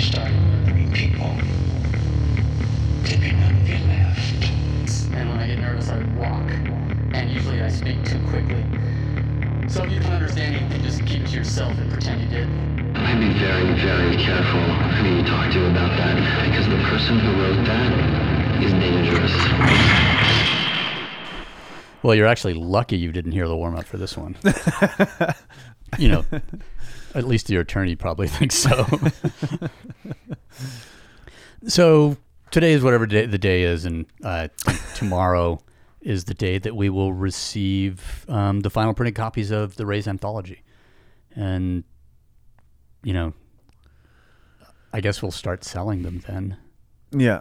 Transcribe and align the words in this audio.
started 0.00 0.32
murdering 0.32 0.92
people. 0.92 1.30
Dipping 3.04 3.38
none 3.40 3.56
of 3.56 3.68
you 3.68 3.78
left. 3.86 4.44
And 5.12 5.28
when 5.28 5.38
I 5.38 5.46
get 5.46 5.58
nervous, 5.58 5.88
I 5.90 5.98
walk. 6.16 6.50
And 7.14 7.30
usually 7.30 7.60
I 7.60 7.68
speak 7.68 8.02
too 8.04 8.18
quickly. 8.28 8.64
So 9.68 9.84
if 9.84 9.92
you 9.92 10.00
don't 10.00 10.12
understand 10.12 10.56
anything, 10.56 10.82
just 10.82 11.04
keep 11.06 11.22
it 11.22 11.28
to 11.28 11.36
yourself 11.36 11.76
and 11.78 11.90
pretend 11.92 12.22
you 12.22 12.28
did. 12.28 12.48
I'd 12.96 13.20
be 13.20 13.38
very, 13.38 13.72
very 13.80 14.16
careful 14.16 14.60
who 14.60 15.16
you 15.16 15.22
talk 15.24 15.52
to 15.52 15.70
about 15.70 15.96
that, 15.96 16.16
because 16.48 16.66
the 16.68 16.82
person 16.88 17.18
who 17.18 17.42
wrote 17.42 17.64
that 17.66 18.62
is 18.62 18.72
dangerous. 18.72 19.32
Well, 22.02 22.14
you're 22.14 22.26
actually 22.26 22.54
lucky 22.54 22.96
you 22.96 23.12
didn't 23.12 23.32
hear 23.32 23.46
the 23.46 23.56
warm 23.56 23.76
up 23.76 23.84
for 23.84 23.98
this 23.98 24.16
one. 24.16 24.36
you 25.98 26.08
know, 26.08 26.24
at 27.14 27.24
least 27.26 27.50
your 27.50 27.62
attorney 27.62 27.96
probably 27.96 28.28
thinks 28.38 28.54
so. 28.56 28.86
so 31.66 32.16
today 32.50 32.72
is 32.72 32.82
whatever 32.82 33.06
day 33.06 33.26
the 33.26 33.38
day 33.38 33.62
is, 33.62 33.84
and 33.84 34.06
uh, 34.24 34.48
tomorrow 34.94 35.60
is 36.00 36.24
the 36.24 36.34
day 36.34 36.58
that 36.58 36.74
we 36.74 36.88
will 36.88 37.12
receive 37.12 38.24
um, 38.28 38.60
the 38.60 38.70
final 38.70 38.94
printed 38.94 39.14
copies 39.14 39.50
of 39.50 39.76
the 39.76 39.86
RAZE 39.86 40.08
anthology, 40.08 40.62
and 41.34 41.84
you 43.02 43.12
know, 43.12 43.32
I 44.92 45.00
guess 45.00 45.22
we'll 45.22 45.30
start 45.30 45.64
selling 45.64 46.02
them 46.02 46.22
then. 46.26 46.56
Yeah. 47.12 47.40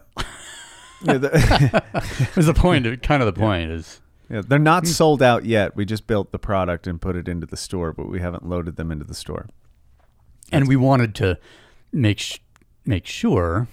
yeah, 1.04 1.18
the- 1.18 1.84
Is 2.36 2.46
the 2.48 2.54
point? 2.54 3.04
Kind 3.04 3.22
of 3.22 3.34
the 3.34 3.40
point 3.40 3.70
is. 3.72 4.02
yeah, 4.30 4.42
they're 4.46 4.58
not 4.58 4.88
sold 4.88 5.22
out 5.22 5.46
yet. 5.46 5.76
We 5.76 5.86
just 5.86 6.08
built 6.08 6.32
the 6.32 6.40
product 6.40 6.88
and 6.88 7.00
put 7.02 7.16
it 7.16 7.28
into 7.28 7.46
the 7.46 7.58
store, 7.58 7.94
but 7.94 8.10
we 8.10 8.20
haven't 8.20 8.48
loaded 8.48 8.78
them 8.78 8.92
into 8.92 9.06
the 9.06 9.14
store. 9.14 9.48
And 10.52 10.68
we 10.68 10.76
wanted 10.76 11.16
to 11.16 11.38
make 11.92 12.20
sh- 12.20 12.40
make 12.86 13.06
sure 13.06 13.68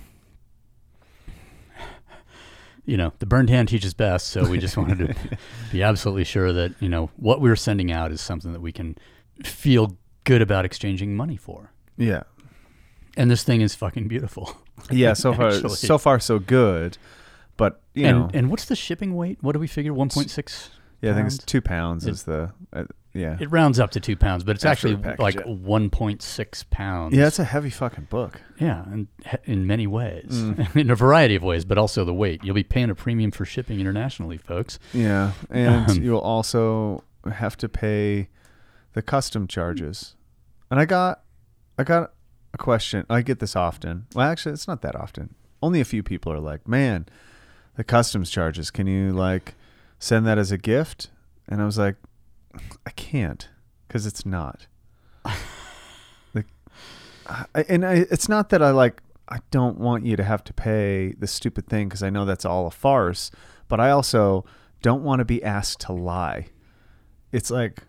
you 2.84 2.96
know 2.96 3.12
the 3.18 3.26
burned 3.26 3.50
hand 3.50 3.68
teaches 3.68 3.94
best 3.94 4.28
so 4.28 4.48
we 4.48 4.58
just 4.58 4.76
wanted 4.76 4.98
to 4.98 5.38
be 5.72 5.82
absolutely 5.82 6.24
sure 6.24 6.52
that 6.52 6.72
you 6.80 6.88
know 6.88 7.10
what 7.16 7.40
we're 7.40 7.56
sending 7.56 7.90
out 7.90 8.12
is 8.12 8.20
something 8.20 8.52
that 8.52 8.60
we 8.60 8.72
can 8.72 8.96
feel 9.44 9.96
good 10.24 10.42
about 10.42 10.64
exchanging 10.64 11.14
money 11.16 11.36
for. 11.36 11.70
Yeah. 11.96 12.24
and 13.16 13.30
this 13.30 13.42
thing 13.44 13.60
is 13.60 13.74
fucking 13.74 14.08
beautiful. 14.08 14.56
Yeah, 14.90 15.12
so 15.14 15.32
far 15.38 15.52
so 15.52 15.98
far 15.98 16.20
so 16.20 16.38
good. 16.38 16.98
But, 17.56 17.80
you 17.94 18.04
and 18.06 18.18
know, 18.18 18.30
and 18.34 18.50
what's 18.50 18.66
the 18.66 18.76
shipping 18.76 19.16
weight? 19.16 19.38
What 19.40 19.52
do 19.52 19.58
we 19.58 19.66
figure? 19.66 19.92
1.6 19.92 20.68
yeah, 21.00 21.12
I 21.12 21.14
think 21.14 21.26
it's 21.28 21.38
2 21.38 21.62
pounds 21.62 22.06
It- 22.06 22.10
is 22.10 22.22
the 22.24 22.52
uh, 22.72 22.84
yeah. 23.16 23.36
it 23.40 23.50
rounds 23.50 23.80
up 23.80 23.90
to 23.92 24.00
two 24.00 24.16
pounds 24.16 24.44
but 24.44 24.56
it's 24.56 24.64
After 24.64 24.88
actually 24.88 25.02
package 25.02 25.20
like 25.20 25.34
it. 25.36 25.46
1.6 25.46 26.70
pounds 26.70 27.14
yeah, 27.14 27.26
it's 27.26 27.38
a 27.38 27.44
heavy 27.44 27.70
fucking 27.70 28.04
book. 28.10 28.40
Yeah, 28.60 28.84
and 28.84 29.08
in 29.44 29.66
many 29.66 29.86
ways, 29.86 30.26
Mm. 30.30 30.76
in 30.80 30.90
a 30.90 30.94
variety 30.94 31.34
of 31.34 31.42
ways, 31.42 31.64
but 31.64 31.78
also 31.78 32.04
the 32.04 32.14
weight. 32.14 32.42
You'll 32.44 32.54
be 32.54 32.62
paying 32.64 32.90
a 32.90 32.94
premium 32.94 33.30
for 33.30 33.44
shipping 33.44 33.80
internationally, 33.80 34.38
folks. 34.38 34.78
Yeah, 34.92 35.32
and 35.50 35.90
Um, 35.90 36.02
you'll 36.02 36.18
also 36.20 37.04
have 37.30 37.56
to 37.58 37.68
pay 37.68 38.28
the 38.92 39.02
custom 39.02 39.46
charges. 39.46 40.14
And 40.70 40.80
I 40.80 40.84
got, 40.84 41.22
I 41.78 41.84
got 41.84 42.12
a 42.54 42.58
question. 42.58 43.04
I 43.10 43.20
get 43.22 43.38
this 43.40 43.54
often. 43.56 44.06
Well, 44.14 44.28
actually, 44.30 44.52
it's 44.52 44.66
not 44.68 44.80
that 44.82 44.96
often. 44.96 45.34
Only 45.62 45.80
a 45.80 45.84
few 45.84 46.02
people 46.02 46.32
are 46.32 46.40
like, 46.40 46.66
"Man, 46.66 47.06
the 47.76 47.84
customs 47.84 48.30
charges. 48.30 48.70
Can 48.70 48.86
you 48.86 49.12
like 49.12 49.54
send 49.98 50.26
that 50.26 50.38
as 50.38 50.50
a 50.52 50.58
gift?" 50.58 51.08
And 51.48 51.60
I 51.62 51.64
was 51.66 51.78
like, 51.78 51.96
"I 52.86 52.90
can't, 52.90 53.48
because 53.86 54.06
it's 54.06 54.26
not." 54.26 54.66
like, 56.34 56.46
I, 57.26 57.46
and 57.68 57.84
I, 57.84 58.06
it's 58.10 58.28
not 58.28 58.50
that 58.50 58.62
I 58.62 58.70
like. 58.70 59.02
I 59.28 59.38
don't 59.50 59.78
want 59.78 60.06
you 60.06 60.14
to 60.16 60.22
have 60.22 60.44
to 60.44 60.52
pay 60.52 61.14
the 61.18 61.26
stupid 61.26 61.66
thing 61.66 61.88
because 61.88 62.02
I 62.02 62.10
know 62.10 62.24
that's 62.24 62.44
all 62.44 62.66
a 62.66 62.70
farce. 62.70 63.30
But 63.68 63.80
I 63.80 63.90
also 63.90 64.44
don't 64.82 65.02
want 65.02 65.18
to 65.18 65.24
be 65.24 65.42
asked 65.42 65.80
to 65.80 65.92
lie. 65.92 66.46
It's 67.32 67.50
like 67.50 67.82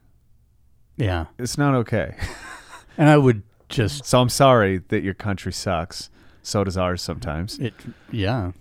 Yeah, 0.96 1.25
it's 1.38 1.58
not 1.58 1.75
okay. 1.75 2.16
and 2.97 3.08
I 3.09 3.18
would 3.18 3.44
just 3.69 4.06
So 4.06 4.19
I'm 4.19 4.30
sorry 4.30 4.80
that 4.88 5.03
your 5.03 5.13
country 5.13 5.53
sucks. 5.53 6.09
So 6.42 6.63
does 6.63 6.78
ours 6.78 7.02
sometimes. 7.02 7.59
it. 7.59 7.74
Yeah, 8.12 8.53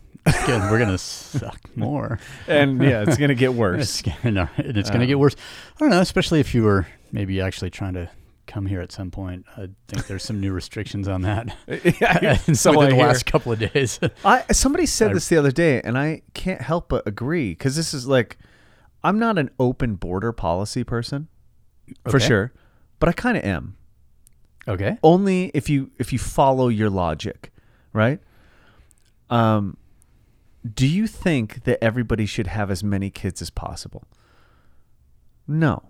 good. 0.47 0.61
we're 0.71 0.79
gonna 0.79 0.99
suck 0.99 1.61
more. 1.77 2.19
And 2.49 2.83
yeah, 2.83 3.05
it's 3.07 3.17
gonna 3.17 3.35
get 3.35 3.51
It's 3.51 3.59
worse. 3.59 4.03
gonna, 4.03 4.51
and 4.57 4.77
it's 4.77 4.91
gonna 4.91 5.05
Um, 5.05 5.09
get 5.09 5.19
worse. 5.19 5.35
I 5.77 5.79
don't 5.81 5.91
know, 5.91 6.01
especially 6.01 6.41
if 6.41 6.55
you 6.55 6.63
were 6.65 6.87
maybe 7.13 7.41
actually 7.41 7.71
trying 7.71 7.95
to 7.95 8.11
come 8.47 8.67
here 8.67 8.81
at 8.81 8.93
some 8.93 9.11
point. 9.11 9.45
I 9.57 9.69
think 9.89 10.07
there's 10.07 10.23
some 10.23 10.41
new 10.41 10.53
restrictions 10.53 11.09
on 11.09 11.23
that. 11.23 11.57
yeah, 12.01 12.37
so 12.37 12.71
within 12.79 12.87
I 12.87 12.89
the 12.91 12.95
hear. 12.97 13.07
last 13.07 13.27
couple 13.27 13.53
of 13.53 13.59
days. 13.59 13.99
I 14.25 14.45
somebody 14.53 14.87
said 14.87 15.11
I- 15.11 15.15
this 15.15 15.29
the 15.29 15.37
other 15.37 15.51
day, 15.53 15.81
and 15.83 15.97
I 15.99 16.23
can't 16.35 16.61
help 16.63 16.89
but 16.89 17.07
agree 17.07 17.51
because 17.51 17.75
this 17.77 17.93
is 17.95 18.07
like, 18.07 18.39
I'm 19.05 19.19
not 19.19 19.39
an 19.39 19.51
open 19.59 19.95
border 19.97 20.33
policy 20.33 20.85
person, 20.85 21.29
for 22.09 22.19
sure, 22.21 22.53
but 22.99 23.09
I 23.09 23.13
kind 23.13 23.37
of 23.37 23.45
am. 23.45 23.77
okay. 24.69 24.99
Only 25.03 25.51
if 25.55 25.69
you 25.71 25.91
if 25.99 26.13
you 26.13 26.19
follow 26.19 26.69
your 26.69 26.91
logic, 26.91 27.53
right? 27.93 28.21
Um, 29.31 29.77
do 30.75 30.87
you 30.87 31.07
think 31.07 31.65
that 31.65 31.83
everybody 31.83 32.27
should 32.27 32.47
have 32.47 32.71
as 32.71 32.83
many 32.83 33.11
kids 33.11 33.43
as 33.43 33.51
possible? 33.51 34.05
No, 35.47 35.83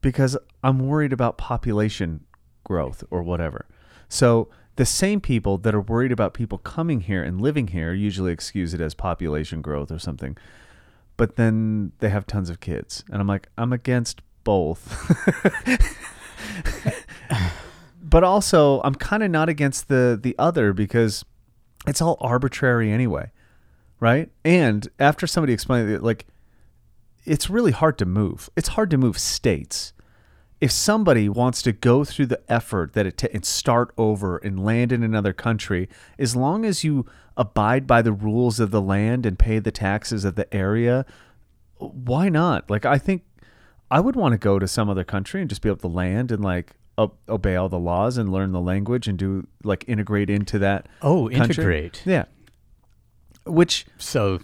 because 0.00 0.36
I'm 0.62 0.86
worried 0.86 1.12
about 1.12 1.38
population 1.38 2.24
growth 2.64 3.04
or 3.10 3.22
whatever. 3.22 3.66
So 4.08 4.48
the 4.76 4.86
same 4.86 5.20
people 5.20 5.58
that 5.58 5.74
are 5.74 5.80
worried 5.80 6.12
about 6.12 6.34
people 6.34 6.58
coming 6.58 7.00
here 7.00 7.22
and 7.22 7.40
living 7.40 7.68
here 7.68 7.92
usually 7.92 8.32
excuse 8.32 8.74
it 8.74 8.80
as 8.80 8.94
population 8.94 9.60
growth 9.60 9.90
or 9.90 9.98
something. 9.98 10.36
But 11.16 11.36
then 11.36 11.92
they 11.98 12.10
have 12.10 12.26
tons 12.26 12.48
of 12.48 12.60
kids. 12.60 13.04
And 13.10 13.20
I'm 13.20 13.26
like, 13.26 13.48
I'm 13.58 13.72
against 13.72 14.20
both. 14.44 15.04
but 18.02 18.22
also, 18.22 18.80
I'm 18.82 18.94
kind 18.94 19.22
of 19.22 19.30
not 19.30 19.48
against 19.48 19.88
the 19.88 20.18
the 20.20 20.36
other 20.38 20.72
because 20.72 21.24
it's 21.86 22.00
all 22.00 22.16
arbitrary 22.20 22.92
anyway. 22.92 23.32
Right? 24.00 24.30
And 24.44 24.88
after 24.98 25.26
somebody 25.26 25.52
explained 25.52 25.90
it 25.90 26.02
like 26.02 26.26
it's 27.24 27.50
really 27.50 27.72
hard 27.72 27.98
to 27.98 28.06
move. 28.06 28.48
It's 28.56 28.68
hard 28.68 28.90
to 28.90 28.96
move 28.96 29.18
states. 29.18 29.92
If 30.60 30.72
somebody 30.72 31.28
wants 31.28 31.62
to 31.62 31.72
go 31.72 32.04
through 32.04 32.26
the 32.26 32.40
effort 32.48 32.94
that 32.94 33.06
it 33.06 33.22
and 33.32 33.44
start 33.44 33.92
over 33.96 34.38
and 34.38 34.64
land 34.64 34.90
in 34.90 35.04
another 35.04 35.32
country, 35.32 35.88
as 36.18 36.34
long 36.34 36.64
as 36.64 36.82
you 36.82 37.06
abide 37.36 37.86
by 37.86 38.02
the 38.02 38.12
rules 38.12 38.58
of 38.58 38.72
the 38.72 38.82
land 38.82 39.24
and 39.24 39.38
pay 39.38 39.60
the 39.60 39.70
taxes 39.70 40.24
of 40.24 40.34
the 40.34 40.52
area, 40.52 41.06
why 41.76 42.28
not? 42.28 42.68
Like 42.68 42.84
I 42.84 42.98
think 42.98 43.22
I 43.90 44.00
would 44.00 44.16
want 44.16 44.32
to 44.32 44.38
go 44.38 44.58
to 44.58 44.66
some 44.66 44.88
other 44.88 45.04
country 45.04 45.40
and 45.40 45.48
just 45.48 45.62
be 45.62 45.68
able 45.68 45.78
to 45.78 45.88
land 45.88 46.32
and 46.32 46.42
like 46.42 46.72
obey 47.28 47.54
all 47.54 47.68
the 47.68 47.78
laws 47.78 48.18
and 48.18 48.32
learn 48.32 48.50
the 48.50 48.60
language 48.60 49.06
and 49.06 49.16
do 49.16 49.46
like 49.62 49.84
integrate 49.86 50.28
into 50.28 50.58
that. 50.58 50.88
Oh, 51.02 51.28
country. 51.28 51.36
integrate. 51.36 52.02
Yeah. 52.04 52.24
Which 53.48 53.86
So 53.98 54.40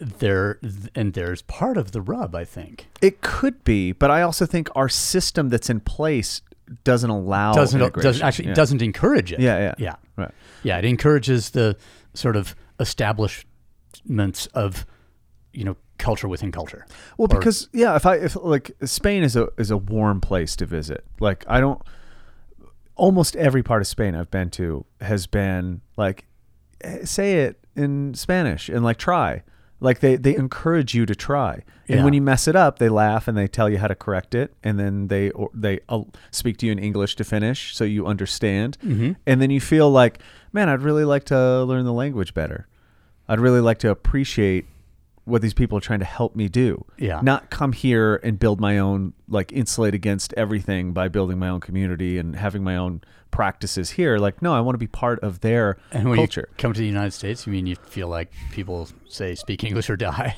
there, 0.00 0.58
and 0.94 1.14
there's 1.14 1.42
part 1.42 1.76
of 1.76 1.92
the 1.92 2.00
rub, 2.02 2.34
I 2.34 2.44
think. 2.44 2.86
It 3.00 3.20
could 3.22 3.64
be, 3.64 3.92
but 3.92 4.10
I 4.10 4.22
also 4.22 4.44
think 4.46 4.68
our 4.74 4.88
system 4.88 5.48
that's 5.48 5.70
in 5.70 5.80
place 5.80 6.42
doesn't 6.84 7.08
allow 7.10 7.52
doesn't 7.52 7.94
doesn't 7.94 8.22
actually 8.24 8.48
Yeah. 8.48 8.54
doesn't 8.54 8.82
encourage 8.82 9.32
it. 9.32 9.38
Yeah, 9.40 9.58
yeah. 9.58 9.74
yeah, 9.78 9.94
Right. 10.16 10.32
yeah. 10.64 10.78
It 10.78 10.84
encourages 10.84 11.50
the 11.50 11.76
sort 12.12 12.34
of 12.36 12.54
establishments 12.80 14.46
of 14.54 14.86
you 15.52 15.64
know 15.64 15.76
culture 15.98 16.28
within 16.28 16.52
culture. 16.52 16.84
Well, 17.16 17.26
Or- 17.30 17.38
because 17.38 17.68
yeah, 17.72 17.96
if 17.96 18.04
I 18.06 18.16
if 18.16 18.36
like 18.36 18.72
Spain 18.84 19.22
is 19.22 19.36
a 19.36 19.48
is 19.56 19.70
a 19.70 19.76
warm 19.76 20.20
place 20.20 20.56
to 20.56 20.66
visit. 20.66 21.04
Like 21.20 21.44
I 21.48 21.60
don't. 21.60 21.80
Almost 22.96 23.36
every 23.36 23.62
part 23.62 23.82
of 23.82 23.86
Spain 23.86 24.14
I've 24.14 24.30
been 24.30 24.48
to 24.52 24.86
has 25.02 25.26
been 25.26 25.82
like, 25.98 26.24
eh, 26.80 27.04
say 27.04 27.40
it 27.40 27.62
in 27.76 28.14
Spanish 28.14 28.68
and 28.68 28.84
like 28.84 28.96
try. 28.98 29.42
Like 29.78 30.00
they 30.00 30.16
they 30.16 30.34
encourage 30.34 30.94
you 30.94 31.04
to 31.04 31.14
try, 31.14 31.62
and 31.86 31.98
Yeah. 31.98 32.04
when 32.04 32.14
you 32.14 32.22
mess 32.22 32.48
it 32.48 32.56
up, 32.56 32.78
they 32.78 32.88
laugh 32.88 33.28
and 33.28 33.36
they 33.36 33.46
tell 33.46 33.68
you 33.68 33.76
how 33.76 33.88
to 33.88 33.94
correct 33.94 34.34
it, 34.34 34.54
and 34.64 34.78
then 34.80 35.08
they 35.08 35.30
or 35.32 35.50
they 35.52 35.80
uh, 35.90 36.00
speak 36.30 36.56
to 36.58 36.66
you 36.66 36.72
in 36.72 36.78
English 36.78 37.14
to 37.16 37.24
finish, 37.24 37.76
so 37.76 37.84
you 37.84 38.06
understand, 38.06 38.78
Mm-hmm. 38.82 39.12
and 39.26 39.42
then 39.42 39.50
you 39.50 39.60
feel 39.60 39.90
like, 39.90 40.18
man, 40.50 40.70
I'd 40.70 40.80
really 40.80 41.04
like 41.04 41.24
to 41.24 41.62
learn 41.64 41.84
the 41.84 41.92
language 41.92 42.32
better. 42.32 42.66
I'd 43.28 43.38
really 43.40 43.60
like 43.60 43.78
to 43.80 43.90
appreciate 43.90 44.64
what 45.26 45.42
these 45.42 45.52
people 45.52 45.76
are 45.76 45.80
trying 45.82 45.98
to 45.98 46.04
help 46.04 46.34
me 46.36 46.48
do. 46.48 46.84
Yeah. 46.98 47.20
Not 47.20 47.50
come 47.50 47.72
here 47.72 48.20
and 48.22 48.38
build 48.38 48.60
my 48.60 48.78
own, 48.78 49.12
like 49.28 49.52
insulate 49.52 49.92
against 49.92 50.32
everything 50.34 50.92
by 50.92 51.08
building 51.08 51.38
my 51.38 51.48
own 51.48 51.60
community 51.60 52.16
and 52.16 52.36
having 52.36 52.62
my 52.62 52.76
own 52.76 53.02
practices 53.32 53.90
here. 53.90 54.18
Like, 54.18 54.40
no, 54.40 54.54
I 54.54 54.60
want 54.60 54.74
to 54.74 54.78
be 54.78 54.86
part 54.86 55.18
of 55.20 55.40
their 55.40 55.78
And 55.90 56.08
when 56.08 56.16
culture. 56.16 56.48
you 56.48 56.54
come 56.58 56.72
to 56.72 56.80
the 56.80 56.86
United 56.86 57.10
States, 57.10 57.44
you 57.44 57.52
mean 57.52 57.66
you 57.66 57.74
feel 57.74 58.06
like 58.06 58.32
people 58.52 58.88
say 59.08 59.34
speak 59.34 59.64
English 59.64 59.90
or 59.90 59.96
die? 59.96 60.36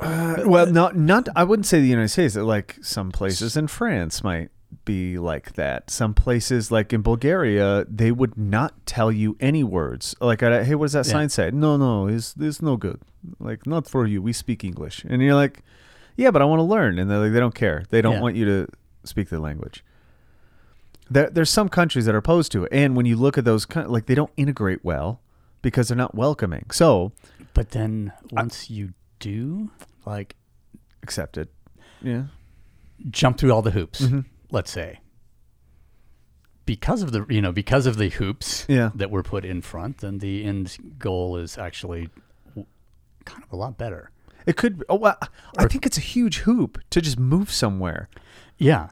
Uh, 0.00 0.42
well, 0.44 0.66
not, 0.66 0.96
not, 0.96 1.28
I 1.34 1.44
wouldn't 1.44 1.64
say 1.64 1.80
the 1.80 1.88
United 1.88 2.08
States, 2.08 2.36
like 2.36 2.76
some 2.82 3.10
places 3.10 3.56
in 3.56 3.68
France 3.68 4.22
might 4.22 4.50
be 4.84 5.18
like 5.18 5.54
that. 5.54 5.90
Some 5.90 6.14
places, 6.14 6.70
like 6.70 6.92
in 6.92 7.02
Bulgaria, 7.02 7.84
they 7.88 8.10
would 8.12 8.36
not 8.36 8.74
tell 8.86 9.10
you 9.10 9.36
any 9.40 9.64
words. 9.64 10.14
Like, 10.20 10.40
hey, 10.40 10.74
what 10.74 10.86
does 10.86 10.92
that 10.92 11.06
Yeah. 11.06 11.12
sign 11.12 11.28
say? 11.28 11.50
No, 11.50 11.76
no, 11.76 12.06
it's 12.08 12.34
it's 12.38 12.60
no 12.62 12.76
good. 12.76 13.00
Like, 13.38 13.66
not 13.66 13.86
for 13.88 14.06
you. 14.06 14.20
We 14.22 14.32
speak 14.32 14.64
English, 14.64 15.04
and 15.08 15.22
you're 15.22 15.34
like, 15.34 15.62
yeah, 16.16 16.30
but 16.30 16.42
I 16.42 16.44
want 16.44 16.60
to 16.60 16.64
learn, 16.64 16.98
and 16.98 17.10
they're 17.10 17.18
like, 17.18 17.32
they 17.32 17.40
don't 17.40 17.54
care. 17.54 17.84
They 17.90 18.02
don't 18.02 18.14
Yeah. 18.14 18.20
want 18.20 18.36
you 18.36 18.44
to 18.44 18.66
speak 19.04 19.28
the 19.30 19.38
language. 19.40 19.82
There, 21.10 21.28
there's 21.30 21.50
some 21.50 21.68
countries 21.68 22.06
that 22.06 22.14
are 22.14 22.18
opposed 22.18 22.50
to 22.52 22.64
it, 22.64 22.72
and 22.72 22.96
when 22.96 23.04
you 23.06 23.16
look 23.16 23.36
at 23.36 23.44
those, 23.44 23.66
like, 23.74 24.06
they 24.06 24.14
don't 24.14 24.30
integrate 24.36 24.84
well 24.84 25.20
because 25.62 25.88
they're 25.88 25.96
not 25.96 26.14
welcoming. 26.14 26.66
So, 26.70 27.12
But 27.52 27.70
then 27.70 28.12
once 28.32 28.70
you 28.70 28.94
do, 29.18 29.70
like, 30.06 30.36
accept 31.02 31.36
it. 31.38 31.48
Yeah. 32.02 32.24
jump 33.10 33.36
through 33.38 33.52
all 33.52 33.60
the 33.62 33.70
hoops, 33.72 34.00
Mm-hmm. 34.02 34.20
Let's 34.54 34.70
say, 34.70 35.00
because 36.66 37.02
of 37.02 37.12
the 37.12 37.26
you 37.28 37.42
know 37.42 37.52
because 37.52 37.86
of 37.86 37.98
the 37.98 38.08
hoops 38.08 38.64
Yeah. 38.68 38.90
that 38.94 39.10
were 39.10 39.22
put 39.22 39.44
in 39.44 39.60
front, 39.60 39.98
then 39.98 40.18
the 40.18 40.44
end 40.44 40.76
goal 40.98 41.36
is 41.36 41.58
actually 41.58 42.08
kind 43.24 43.42
of 43.42 43.52
a 43.52 43.56
lot 43.56 43.76
better. 43.76 44.10
It 44.46 44.56
could. 44.56 44.78
Be, 44.80 44.84
oh, 44.88 44.96
well, 44.96 45.16
I 45.58 45.66
think 45.66 45.86
it's 45.86 45.96
a 45.98 46.02
huge 46.02 46.38
hoop 46.38 46.78
to 46.90 47.00
just 47.00 47.18
move 47.18 47.50
somewhere. 47.50 48.08
Yeah, 48.58 48.90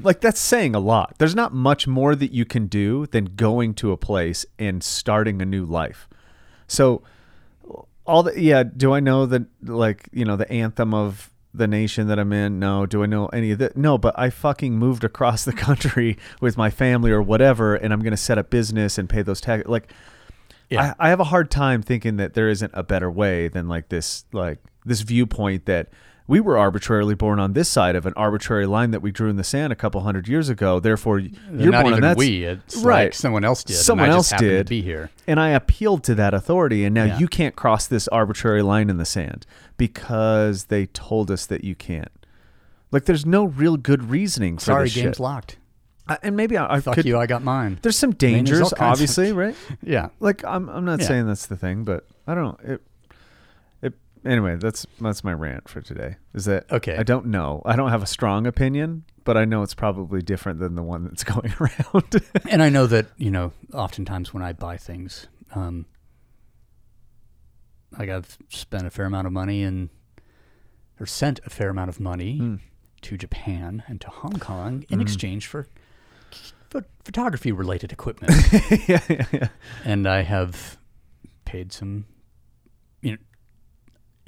Like 0.00 0.20
that's 0.20 0.40
saying 0.40 0.74
a 0.74 0.80
lot. 0.80 1.14
There's 1.18 1.34
not 1.34 1.54
much 1.54 1.86
more 1.86 2.14
that 2.16 2.32
you 2.32 2.44
can 2.44 2.66
do 2.66 3.06
than 3.06 3.36
going 3.36 3.74
to 3.74 3.92
a 3.92 3.96
place 3.96 4.44
and 4.58 4.82
starting 4.82 5.40
a 5.40 5.44
new 5.44 5.64
life. 5.64 6.08
So, 6.66 7.02
all 8.04 8.22
the 8.24 8.40
yeah. 8.40 8.64
Do 8.64 8.92
I 8.92 9.00
know 9.00 9.26
that 9.26 9.42
like 9.64 10.08
you 10.12 10.24
know 10.24 10.36
the 10.36 10.50
anthem 10.50 10.92
of 10.94 11.30
the 11.54 11.66
nation 11.68 12.06
that 12.08 12.18
I'm 12.18 12.32
in? 12.32 12.58
No. 12.58 12.86
Do 12.86 13.02
I 13.02 13.06
know 13.06 13.26
any 13.26 13.50
of 13.50 13.58
that? 13.58 13.76
No. 13.76 13.98
But 13.98 14.18
I 14.18 14.30
fucking 14.30 14.76
moved 14.78 15.04
across 15.04 15.44
the 15.46 15.52
country 15.52 16.16
with 16.40 16.56
my 16.56 16.70
family 16.70 17.10
or 17.10 17.20
whatever, 17.22 17.74
and 17.74 17.92
I'm 17.92 18.00
gonna 18.00 18.16
set 18.16 18.38
up 18.38 18.50
business 18.50 18.98
and 18.98 19.08
pay 19.08 19.22
those 19.22 19.40
taxes. 19.40 19.68
Like, 19.70 19.92
Yeah. 20.70 20.94
I, 20.98 21.06
I 21.06 21.08
have 21.10 21.20
a 21.20 21.24
hard 21.24 21.50
time 21.50 21.82
thinking 21.82 22.16
that 22.16 22.34
there 22.34 22.48
isn't 22.48 22.72
a 22.74 22.82
better 22.82 23.10
way 23.10 23.48
than 23.48 23.68
like 23.68 23.88
this 23.88 24.24
like 24.32 24.58
this 24.84 25.02
viewpoint 25.02 25.66
that 25.66 25.88
we 26.28 26.38
were 26.40 26.56
arbitrarily 26.56 27.14
born 27.16 27.38
on 27.40 27.52
this 27.52 27.68
side 27.68 27.96
of 27.96 28.06
an 28.06 28.12
arbitrary 28.16 28.64
line 28.64 28.92
that 28.92 29.00
we 29.02 29.10
drew 29.10 29.28
in 29.28 29.36
the 29.36 29.44
sand 29.44 29.72
a 29.72 29.76
couple 29.76 30.00
hundred 30.00 30.28
years 30.28 30.48
ago. 30.48 30.78
Therefore, 30.80 31.18
you're 31.18 31.70
not 31.72 31.82
born 31.82 31.86
on 31.94 31.98
even 31.98 32.00
that. 32.02 32.16
we. 32.16 32.44
It's 32.44 32.76
right. 32.76 33.04
like 33.06 33.14
someone 33.14 33.44
else 33.44 33.64
did. 33.64 33.74
Someone 33.76 34.08
else 34.08 34.30
did. 34.30 34.66
to 34.66 34.70
be 34.70 34.80
here. 34.82 35.10
And 35.26 35.40
I 35.40 35.50
appealed 35.50 36.04
to 36.04 36.14
that 36.14 36.32
authority, 36.32 36.84
and 36.84 36.94
now 36.94 37.04
Yeah. 37.04 37.18
you 37.18 37.26
can't 37.26 37.56
cross 37.56 37.86
this 37.88 38.06
arbitrary 38.08 38.62
line 38.62 38.88
in 38.88 38.98
the 38.98 39.04
sand 39.04 39.46
because 39.76 40.64
they 40.64 40.86
told 40.86 41.30
us 41.30 41.46
that 41.46 41.64
you 41.64 41.74
can't. 41.74 42.10
Like, 42.90 43.04
there's 43.06 43.24
no 43.26 43.44
real 43.44 43.76
good 43.76 44.10
reasoning 44.10 44.58
for 44.58 44.64
Sorry, 44.64 44.84
this 44.84 44.94
game's 44.94 45.16
shit. 45.16 45.20
locked. 45.20 45.56
I- 46.08 46.18
and 46.22 46.36
maybe 46.36 46.56
I, 46.56 46.74
I 46.74 46.80
Fuck 46.80 46.96
could. 46.96 47.04
you, 47.06 47.18
I 47.18 47.26
got 47.26 47.42
mine. 47.42 47.78
There's 47.82 47.96
some 47.96 48.10
mean, 48.10 48.16
there's 48.18 48.32
dangers, 48.58 48.72
of- 48.72 48.80
obviously, 48.80 49.32
right? 49.44 49.54
Yeah, 49.82 50.08
Like, 50.20 50.44
I'm 50.44 50.68
I'm 50.68 50.84
not 50.84 51.00
Yeah. 51.00 51.06
saying 51.06 51.26
that's 51.26 51.46
the 51.46 51.56
thing, 51.56 51.84
but 51.84 52.06
I 52.26 52.34
don't 52.34 52.44
know. 52.64 52.74
It, 52.74 52.82
it 53.82 53.94
anyway. 54.24 54.56
That's 54.56 54.86
that's 55.00 55.22
my 55.24 55.32
rant 55.32 55.68
for 55.68 55.80
today. 55.80 56.16
Is 56.34 56.44
that 56.46 56.70
Okay. 56.70 56.96
I 56.96 57.02
don't 57.02 57.26
know. 57.26 57.62
I 57.64 57.76
don't 57.76 57.90
have 57.90 58.02
a 58.02 58.06
strong 58.06 58.46
opinion, 58.46 59.04
but 59.24 59.36
I 59.36 59.44
know 59.44 59.62
it's 59.62 59.74
probably 59.74 60.20
different 60.22 60.58
than 60.58 60.74
the 60.74 60.82
one 60.82 61.04
that's 61.04 61.24
going 61.34 61.54
around. 61.60 62.20
and 62.50 62.62
I 62.62 62.68
know 62.68 62.86
that 62.88 63.06
you 63.16 63.30
know, 63.30 63.52
oftentimes 63.72 64.34
when 64.34 64.42
I 64.42 64.52
buy 64.52 64.76
things, 64.76 65.28
um, 65.54 65.86
like 67.98 68.08
I've 68.08 68.36
spent 68.48 68.86
a 68.86 68.90
fair 68.90 69.06
amount 69.06 69.26
of 69.26 69.32
money 69.32 69.62
and 69.62 69.88
or 71.00 71.06
sent 71.06 71.40
a 71.44 71.50
fair 71.50 71.70
amount 71.70 71.88
of 71.88 71.98
money 72.00 72.38
Hmm. 72.38 72.54
to 73.02 73.16
Japan 73.16 73.82
and 73.88 74.00
to 74.00 74.08
Hong 74.08 74.38
Kong 74.38 74.84
in 74.88 75.00
exchange 75.00 75.46
for 75.46 75.66
ph- 76.70 76.84
photography 77.04 77.50
related 77.52 77.92
equipment, 77.92 78.32
yeah, 78.88 79.00
yeah, 79.08 79.26
yeah. 79.32 79.48
and 79.84 80.06
I 80.06 80.22
have 80.22 80.78
paid 81.44 81.72
some, 81.72 82.06
you 83.00 83.12
know. 83.12 83.18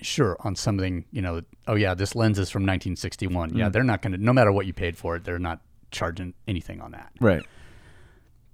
Sure, 0.03 0.37
on 0.41 0.57
something, 0.57 1.05
you 1.13 1.23
know, 1.23 1.41
oh 1.69 1.77
yeah, 1.77 1.95
this 1.95 2.15
lens 2.17 2.39
is 2.39 2.51
from 2.51 2.63
1961. 2.63 3.57
Yeah, 3.57 3.69
they're 3.69 3.85
not 3.85 4.03
going 4.03 4.13
to, 4.13 4.19
no 4.19 4.33
matter 4.33 4.51
what 4.53 4.67
you 4.67 4.73
paid 4.73 4.99
for 4.99 5.17
it, 5.17 5.25
they're 5.25 5.39
not 5.39 5.61
charging 5.93 6.35
anything 6.49 6.81
on 6.81 6.91
that. 6.91 7.13
Right. 7.21 7.45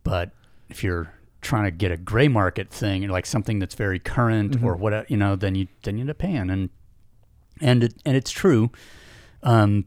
But 0.05 0.31
if 0.69 0.85
you're 0.85 1.13
trying 1.41 1.65
to 1.65 1.71
get 1.71 1.91
a 1.91 1.97
gray 1.97 2.29
market 2.29 2.71
thing, 2.71 3.09
like 3.09 3.27
something 3.27 3.59
that's 3.59 3.75
very 3.75 3.99
current 3.99 4.63
or 4.63 4.77
what, 4.77 5.11
you 5.11 5.17
know, 5.17 5.37
then 5.37 5.55
you 5.55 5.69
then 5.83 5.97
you 5.97 6.03
end 6.03 6.11
up 6.11 6.19
paying, 6.19 6.51
and 6.51 6.71
and 7.61 7.85
it, 7.85 7.95
and 8.05 8.17
it's 8.17 8.31
true. 8.31 8.71
Um, 9.43 9.87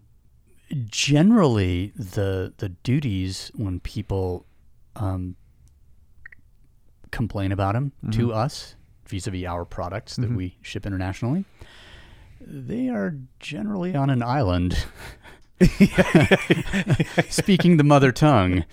generally, 0.85 1.93
the 1.95 2.53
the 2.57 2.69
duties 2.69 3.51
when 3.55 3.79
people 3.79 4.45
um, 4.95 5.35
complain 7.11 7.51
about 7.51 7.73
them 7.73 7.91
to 8.11 8.33
us 8.33 8.75
vis-a-vis 9.05 9.45
our 9.45 9.65
products 9.65 10.15
that 10.15 10.31
we 10.31 10.57
ship 10.61 10.85
internationally, 10.85 11.45
they 12.41 12.89
are 12.89 13.15
generally 13.39 13.95
on 13.95 14.09
an 14.09 14.23
island. 14.23 14.85
speaking 17.29 17.77
the 17.77 17.83
mother 17.85 18.11
tongue, 18.11 18.65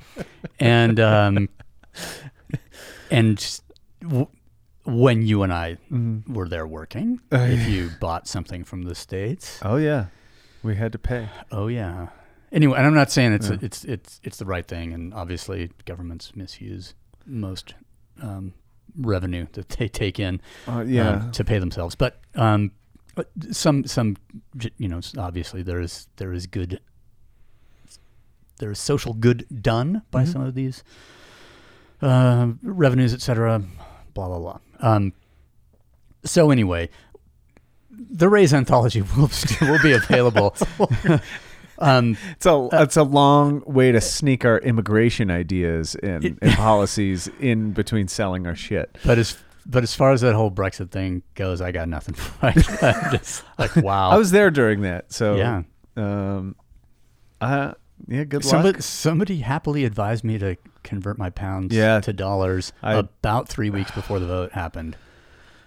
and 0.59 0.99
um, 0.99 1.49
and 3.11 3.61
w- 4.01 4.29
when 4.85 5.23
you 5.23 5.43
and 5.43 5.53
I 5.53 5.77
were 6.29 6.49
there 6.49 6.67
working, 6.67 7.21
if 7.31 7.69
you 7.69 7.91
bought 8.01 8.27
something 8.29 8.65
from 8.65 8.83
the 8.83 8.95
states, 8.95 9.59
Oh 9.63 9.77
yeah, 9.77 10.07
we 10.63 10.77
had 10.77 10.93
to 10.93 10.99
pay. 10.99 11.29
oh 11.53 11.67
yeah. 11.69 12.09
Anyway, 12.53 12.77
and 12.77 12.87
I'm 12.87 12.95
not 12.95 13.11
saying 13.13 13.33
it's 13.35 13.49
it's 13.49 13.85
it's 13.85 14.21
it's 14.25 14.37
the 14.39 14.45
right 14.47 14.67
thing, 14.67 14.93
and 14.93 15.15
obviously 15.15 15.71
governments 15.85 16.35
misuse 16.35 16.95
most 17.27 17.75
um, 18.23 18.55
revenue 18.97 19.47
that 19.53 19.69
they 19.69 19.87
take 19.89 20.19
in 20.19 20.41
Uh, 20.67 20.85
yeah. 20.87 21.11
um, 21.11 21.31
to 21.33 21.45
pay 21.45 21.59
themselves. 21.61 21.95
But 21.95 22.19
um, 22.35 22.73
some 23.53 23.85
some 23.87 24.17
you 24.79 24.89
know 24.89 25.01
obviously 25.17 25.63
there 25.63 25.81
is 25.81 26.09
there 26.17 26.33
is 26.33 26.47
good 26.47 26.81
there 28.59 28.71
is 28.71 28.79
social 28.79 29.15
good 29.15 29.47
done 29.63 30.03
by 30.11 30.25
some 30.25 30.43
of 30.43 30.55
these 30.55 30.83
uh, 32.03 32.49
revenues, 32.63 33.15
etc. 33.15 33.63
Blah 34.15 34.29
blah 34.29 34.39
blah. 34.39 34.59
Um, 34.81 35.13
so 36.25 36.51
anyway, 36.51 36.89
the 37.91 38.29
RAZE 38.29 38.55
anthology 38.55 39.03
will 39.17 39.29
still 39.29 39.71
will 39.71 39.83
be 39.83 39.93
available. 39.93 40.55
um, 41.79 42.17
It's 42.33 42.47
a 42.47 42.69
it's 42.73 42.97
a 42.97 43.03
long 43.03 43.63
way 43.67 43.93
to 43.93 44.01
sneak 44.01 44.45
our 44.45 44.59
immigration 44.59 45.31
ideas 45.31 45.95
and, 45.97 46.39
and 46.41 46.53
policies 46.55 47.29
in 47.41 47.73
between 47.73 48.09
selling 48.09 48.47
our 48.47 48.57
shit. 48.57 48.97
but 49.05 49.19
as 49.19 49.37
but 49.67 49.83
as 49.83 49.95
far 49.95 50.13
as 50.13 50.23
that 50.23 50.35
whole 50.35 50.51
Brexit 50.51 50.91
thing 50.91 51.23
goes, 51.35 51.61
I 51.61 51.71
got 51.71 51.89
nothing. 51.89 52.17
I'm 52.43 52.55
just 53.11 53.45
like 53.59 53.77
wow. 53.77 54.11
I 54.11 54.17
was 54.17 54.31
there 54.31 54.51
during 54.51 54.83
that, 54.83 55.13
so 55.13 55.37
Yeah. 55.37 55.63
Um, 55.97 56.57
uh, 57.41 57.75
yeah, 58.09 58.25
good 58.25 58.45
luck. 58.45 58.81
somebody 58.83 59.39
happily 59.41 59.85
advised 59.85 60.25
me 60.25 60.39
to 60.39 60.57
convert 60.83 61.19
my 61.19 61.31
pounds 61.31 61.75
Yeah. 61.75 62.01
to 62.01 62.13
dollars 62.13 62.73
I- 62.83 62.95
about 62.95 63.49
three 63.49 63.71
weeks 63.71 63.91
before 63.91 64.19
the 64.19 64.27
vote 64.27 64.53
happened. 64.53 64.97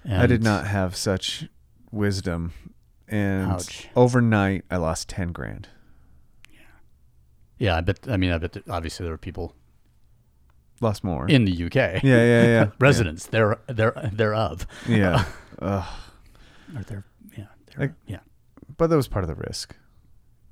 I 0.09 0.27
did 0.27 0.43
not 0.43 0.67
have 0.67 0.95
such 0.97 1.47
wisdom, 1.91 2.51
and 3.07 3.51
Ouch. 3.53 3.87
overnight 3.95 4.65
I 4.69 4.75
lost 4.77 5.07
ten 5.07 5.31
grand. 5.31 5.69
Yeah, 6.51 6.59
yeah. 7.57 7.77
I 7.77 7.81
bet. 7.81 7.99
I 8.09 8.17
mean, 8.17 8.31
I 8.31 8.37
bet. 8.37 8.51
That 8.53 8.69
obviously, 8.69 9.03
there 9.05 9.13
were 9.13 9.17
people 9.17 9.55
Lost 10.81 11.05
more. 11.05 11.25
in 11.29 11.45
the 11.45 11.51
UK. 11.65 11.75
yeah, 11.75 11.99
yeah, 12.03 12.43
yeah. 12.43 12.69
residents. 12.79 13.27
They're 13.27 13.59
they're 13.67 13.93
thereof. 14.11 14.67
Yeah. 14.89 15.23
Ugh. 15.61 15.85
Or 16.75 16.83
they're 16.83 17.05
yeah. 17.37 17.45
They're, 17.67 17.87
Like- 17.87 17.93
yeah. 18.05 18.19
But 18.75 18.87
that 18.89 18.97
was 18.97 19.07
part 19.07 19.23
of 19.23 19.29
the 19.29 19.35
risk. 19.35 19.73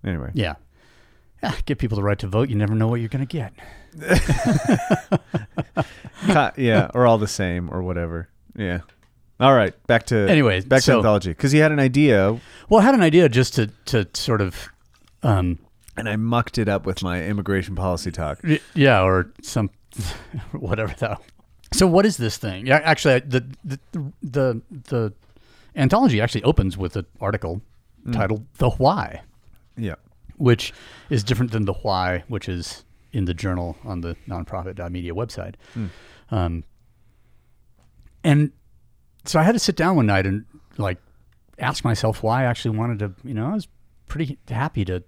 Anyway. 0.06 0.32
Yeah. 0.34 0.56
Yeah. 1.44 1.54
Give 1.66 1.78
people 1.78 1.96
the 1.96 2.04
right 2.04 2.20
to 2.20 2.28
vote. 2.28 2.50
You 2.50 2.56
never 2.56 2.76
know 2.76 2.88
what 2.88 3.00
you're 3.00 3.10
going 3.10 3.26
to 3.26 3.38
get. 3.38 3.54
Yeah, 6.58 6.90
or 6.94 7.08
all 7.08 7.18
the 7.18 7.28
same, 7.28 7.70
or 7.72 7.82
whatever. 7.82 8.30
Yeah. 8.56 8.82
All 9.40 9.56
right, 9.56 9.74
back 9.88 10.06
to 10.08 10.16
Anyways, 10.30 10.66
back 10.66 10.82
to 10.82 10.86
so- 10.86 10.98
anthology 10.98 11.32
because 11.32 11.54
you 11.54 11.62
had 11.62 11.72
an 11.72 11.80
idea, 11.80 12.40
Well, 12.70 12.80
I 12.80 12.84
had 12.84 12.94
an 12.94 13.02
idea 13.02 13.28
just 13.28 13.56
to 13.56 13.68
to 13.86 14.08
sort 14.14 14.42
of. 14.42 14.70
Um, 15.24 15.60
and 15.98 16.08
I 16.08 16.16
mucked 16.16 16.58
it 16.58 16.70
up 16.70 16.86
with 16.86 17.04
my 17.04 17.24
immigration 17.26 17.76
policy 17.76 18.12
talk. 18.12 18.40
Yeah, 18.76 19.02
or 19.04 19.32
some 19.42 19.72
whatever 20.52 20.94
that. 21.00 21.22
So 21.74 21.88
what 21.88 22.06
is 22.06 22.18
this 22.18 22.38
thing? 22.38 22.68
Yeah, 22.68 22.82
actually, 22.84 23.20
the 23.22 23.44
the 23.66 23.80
the 24.22 24.62
the 24.72 25.14
anthology 25.76 26.22
actually 26.22 26.44
opens 26.44 26.78
with 26.78 26.96
an 26.96 27.06
article 27.20 27.62
titled 28.12 28.46
"The 28.58 28.70
Why," 28.70 29.22
Yeah. 29.76 29.96
Which 30.42 30.74
is 31.10 31.24
different 31.24 31.52
than 31.52 31.66
the 31.66 31.74
Why, 31.74 32.24
which 32.28 32.50
is 32.50 32.84
in 33.12 33.26
the 33.26 33.34
journal 33.34 33.78
on 33.84 34.02
the 34.02 34.16
nonprofit.media 34.28 35.14
website. 35.14 35.56
Um, 36.32 36.64
and 38.24 38.52
so 39.26 39.40
I 39.40 39.44
had 39.44 39.52
to 39.54 39.60
sit 39.60 39.76
down 39.76 39.96
one 39.98 40.06
night 40.08 40.26
and 40.26 40.46
like 40.78 40.98
ask 41.60 41.84
myself 41.84 42.24
why 42.24 42.42
I 42.42 42.46
actually 42.46 42.78
wanted 42.78 43.00
to. 43.00 43.14
You 43.28 43.34
know, 43.34 43.48
I 43.48 43.54
was 43.54 43.68
pretty 44.08 44.38
happy 44.50 44.84
to 44.86 45.04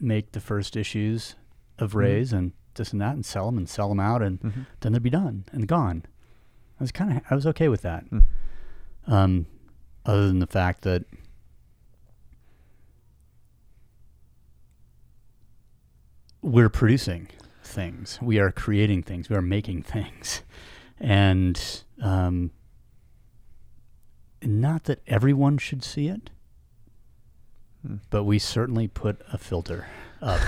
make 0.00 0.32
the 0.32 0.40
first 0.40 0.76
issues 0.76 1.36
of 1.78 1.94
RAZE 1.94 2.32
and 2.32 2.52
this 2.74 2.92
and 2.92 3.00
that 3.00 3.14
and 3.14 3.24
sell 3.24 3.46
them 3.46 3.56
and 3.58 3.68
sell 3.68 3.88
them 3.88 4.00
out 4.00 4.22
and 4.22 4.66
then 4.80 4.92
they'd 4.92 5.02
be 5.02 5.10
done 5.10 5.44
and 5.52 5.66
gone. 5.66 6.04
I 6.78 6.82
was 6.82 6.92
kind 6.92 7.16
of 7.16 7.22
I 7.30 7.34
was 7.34 7.46
okay 7.46 7.68
with 7.68 7.82
that. 7.82 8.04
Um, 9.06 9.46
other 10.04 10.26
than 10.26 10.40
the 10.40 10.46
fact 10.46 10.82
that 10.82 11.04
we're 16.46 16.68
producing 16.68 17.28
things, 17.64 18.20
we 18.22 18.38
are 18.38 18.52
creating 18.52 19.02
things, 19.02 19.28
we 19.28 19.36
are 19.36 19.42
making 19.42 19.82
things, 19.82 20.42
and 21.00 21.82
um, 22.00 22.52
not 24.42 24.84
that 24.84 25.00
everyone 25.08 25.58
should 25.58 25.82
see 25.82 26.06
it, 26.06 26.30
but 28.10 28.22
we 28.22 28.38
certainly 28.38 28.86
put 28.86 29.20
a 29.32 29.38
filter 29.38 29.88
up 30.22 30.40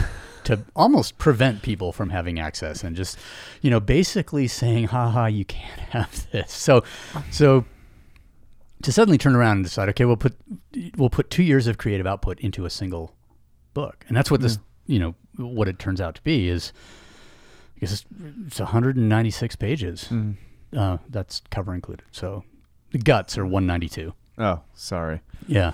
to 0.44 0.60
almost 0.76 1.18
prevent 1.18 1.62
people 1.62 1.92
from 1.92 2.10
having 2.10 2.38
access 2.38 2.84
and 2.84 2.96
just, 2.96 3.18
you 3.60 3.70
know, 3.70 3.80
basically 3.80 4.46
saying, 4.46 4.86
haha, 4.86 5.26
you 5.26 5.44
can't 5.44 5.80
have 5.90 6.30
this. 6.30 6.52
So, 6.52 6.84
so 7.30 7.64
to 8.82 8.92
suddenly 8.92 9.18
turn 9.18 9.34
around 9.34 9.56
and 9.56 9.64
decide, 9.64 9.88
okay, 9.90 10.04
we'll 10.04 10.16
put, 10.16 10.36
we'll 10.96 11.10
put 11.10 11.28
two 11.28 11.42
years 11.42 11.66
of 11.66 11.76
creative 11.76 12.06
output 12.06 12.38
into 12.38 12.64
a 12.64 12.70
single 12.70 13.14
book. 13.74 14.04
And 14.06 14.16
that's 14.16 14.30
what 14.30 14.40
this, 14.40 14.58
you 14.86 15.00
know, 15.00 15.14
what 15.38 15.68
it 15.68 15.78
turns 15.78 16.00
out 16.00 16.14
to 16.16 16.22
be 16.22 16.48
is, 16.48 16.72
I 17.76 17.80
guess 17.80 17.92
it's, 17.92 18.04
it's 18.46 18.60
196 18.60 19.56
pages. 19.56 20.12
Uh, 20.76 20.98
that's 21.08 21.42
cover 21.50 21.74
included. 21.74 22.04
So 22.12 22.44
the 22.90 22.98
guts 22.98 23.38
are 23.38 23.44
192. 23.44 24.12
Oh, 24.38 24.60
sorry. 24.74 25.20
Yeah. 25.46 25.72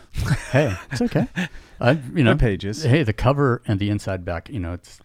Hey, 0.50 0.74
it's 0.92 1.02
okay. 1.02 1.26
I, 1.80 1.98
you 2.14 2.24
know, 2.24 2.34
The 2.34 2.38
pages. 2.38 2.82
Hey, 2.84 3.02
the 3.02 3.12
cover 3.12 3.60
and 3.66 3.78
the 3.80 3.90
inside 3.90 4.24
back. 4.24 4.48
You 4.48 4.60
know, 4.60 4.72
it's 4.74 5.00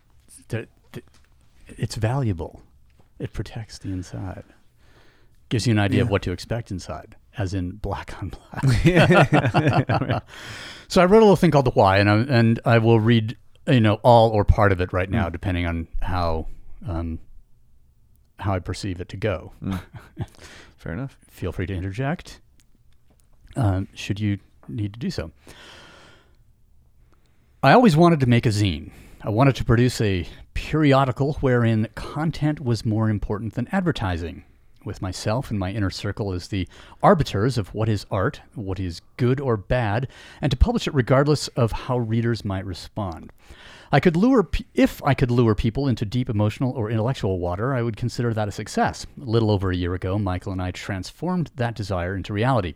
it's 1.77 1.95
valuable. 1.95 2.61
It 3.19 3.33
protects 3.33 3.77
the 3.79 3.89
inside. 3.89 4.43
Gives 5.49 5.67
you 5.67 5.71
an 5.71 5.79
idea 5.79 6.01
of 6.01 6.09
what 6.09 6.21
to 6.23 6.31
expect 6.31 6.71
inside, 6.71 7.15
as 7.37 7.53
in 7.53 7.71
black 7.71 8.15
on 8.21 8.29
black. 8.29 8.63
so 10.87 11.01
I 11.01 11.05
wrote 11.05 11.19
a 11.19 11.25
little 11.25 11.35
thing 11.35 11.51
called 11.51 11.65
the 11.65 11.71
Why, 11.71 11.97
and 11.97 12.09
I, 12.09 12.17
and 12.19 12.59
I 12.65 12.77
will 12.77 12.99
read 12.99 13.35
you 13.69 13.79
know 13.79 13.95
all 14.03 14.29
or 14.29 14.43
part 14.43 14.71
of 14.71 14.81
it 14.81 14.93
right 14.93 15.09
now, 15.09 15.29
depending 15.29 15.65
on 15.65 15.87
how 16.01 16.47
um, 16.87 17.19
how 18.39 18.53
I 18.53 18.59
perceive 18.59 19.01
it 19.01 19.09
to 19.09 19.17
go. 19.17 19.53
Fair 20.77 20.93
enough. 20.93 21.17
Feel 21.29 21.51
free 21.51 21.65
to 21.65 21.73
interject. 21.73 22.39
Um, 23.55 23.87
should 23.93 24.19
you 24.19 24.39
need 24.67 24.93
to 24.93 24.99
do 24.99 25.09
so. 25.09 25.31
I 27.61 27.73
always 27.73 27.97
wanted 27.97 28.19
to 28.21 28.25
make 28.27 28.45
a 28.45 28.49
zine. 28.49 28.91
I 29.21 29.29
wanted 29.29 29.55
to 29.57 29.65
produce 29.65 29.99
a 29.99 30.25
periodical 30.53 31.33
wherein 31.41 31.89
content 31.95 32.61
was 32.61 32.85
more 32.85 33.09
important 33.09 33.55
than 33.55 33.67
advertising, 33.71 34.45
with 34.85 35.01
myself 35.01 35.49
and 35.49 35.59
my 35.59 35.71
inner 35.71 35.89
circle 35.89 36.31
as 36.31 36.47
the 36.47 36.67
arbiters 37.03 37.57
of 37.57 37.73
what 37.73 37.89
is 37.89 38.05
art, 38.09 38.41
what 38.55 38.79
is 38.79 39.01
good 39.17 39.39
or 39.39 39.57
bad, 39.57 40.07
and 40.41 40.51
to 40.51 40.57
publish 40.57 40.87
it 40.87 40.93
regardless 40.93 41.47
of 41.49 41.71
how 41.71 41.97
readers 41.97 42.45
might 42.45 42.65
respond. 42.65 43.31
I 43.91 43.99
could 43.99 44.15
lure, 44.15 44.47
if 44.75 45.03
I 45.03 45.13
could 45.13 45.31
lure 45.31 45.55
people 45.55 45.87
into 45.87 46.05
deep 46.05 46.29
emotional 46.29 46.71
or 46.71 46.91
intellectual 46.91 47.39
water, 47.39 47.73
I 47.73 47.81
would 47.81 47.97
consider 47.97 48.33
that 48.33 48.47
a 48.47 48.51
success. 48.51 49.05
A 49.19 49.25
little 49.25 49.49
over 49.49 49.71
a 49.71 49.75
year 49.75 49.95
ago, 49.95 50.19
Michael 50.19 50.51
and 50.51 50.61
I 50.61 50.71
transformed 50.71 51.49
that 51.55 51.75
desire 51.75 52.15
into 52.15 52.31
reality. 52.31 52.75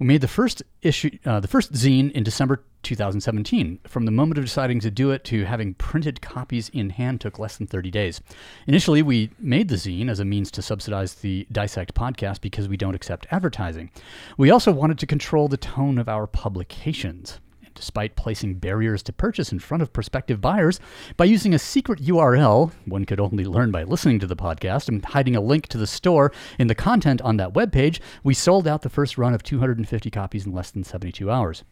We 0.00 0.06
made 0.06 0.20
the 0.20 0.28
first 0.28 0.62
issue, 0.82 1.16
uh, 1.24 1.40
the 1.40 1.48
first 1.48 1.72
zine 1.72 2.10
in 2.12 2.24
December 2.24 2.64
2017. 2.82 3.80
From 3.86 4.04
the 4.04 4.10
moment 4.10 4.38
of 4.38 4.44
deciding 4.44 4.80
to 4.80 4.90
do 4.90 5.10
it 5.10 5.24
to 5.24 5.44
having 5.44 5.74
printed 5.74 6.20
copies 6.20 6.68
in 6.70 6.90
hand 6.90 7.20
took 7.20 7.38
less 7.38 7.56
than 7.56 7.66
30 7.66 7.90
days. 7.90 8.20
Initially, 8.66 9.02
we 9.02 9.30
made 9.38 9.68
the 9.68 9.76
zine 9.76 10.10
as 10.10 10.20
a 10.20 10.24
means 10.24 10.50
to 10.52 10.62
subsidize 10.62 11.14
the 11.14 11.46
Dissect 11.52 11.94
podcast 11.94 12.40
because 12.40 12.68
we 12.68 12.76
don't 12.76 12.94
accept 12.94 13.26
advertising. 13.30 13.90
We 14.36 14.50
also 14.50 14.72
wanted 14.72 14.98
to 15.00 15.06
control 15.06 15.48
the 15.48 15.56
tone 15.56 15.98
of 15.98 16.08
our 16.08 16.26
publications. 16.26 17.40
Despite 17.78 18.16
placing 18.16 18.54
barriers 18.54 19.04
to 19.04 19.12
purchase 19.12 19.52
in 19.52 19.60
front 19.60 19.82
of 19.84 19.92
prospective 19.92 20.40
buyers, 20.40 20.80
by 21.16 21.26
using 21.26 21.54
a 21.54 21.60
secret 21.60 22.00
URL 22.02 22.72
one 22.86 23.04
could 23.04 23.20
only 23.20 23.44
learn 23.44 23.70
by 23.70 23.84
listening 23.84 24.18
to 24.18 24.26
the 24.26 24.34
podcast 24.34 24.88
and 24.88 25.04
hiding 25.04 25.36
a 25.36 25.40
link 25.40 25.68
to 25.68 25.78
the 25.78 25.86
store 25.86 26.32
in 26.58 26.66
the 26.66 26.74
content 26.74 27.22
on 27.22 27.36
that 27.36 27.52
webpage, 27.52 28.00
we 28.24 28.34
sold 28.34 28.66
out 28.66 28.82
the 28.82 28.90
first 28.90 29.16
run 29.16 29.32
of 29.32 29.44
250 29.44 30.10
copies 30.10 30.44
in 30.44 30.52
less 30.52 30.72
than 30.72 30.82
72 30.82 31.30
hours. 31.30 31.62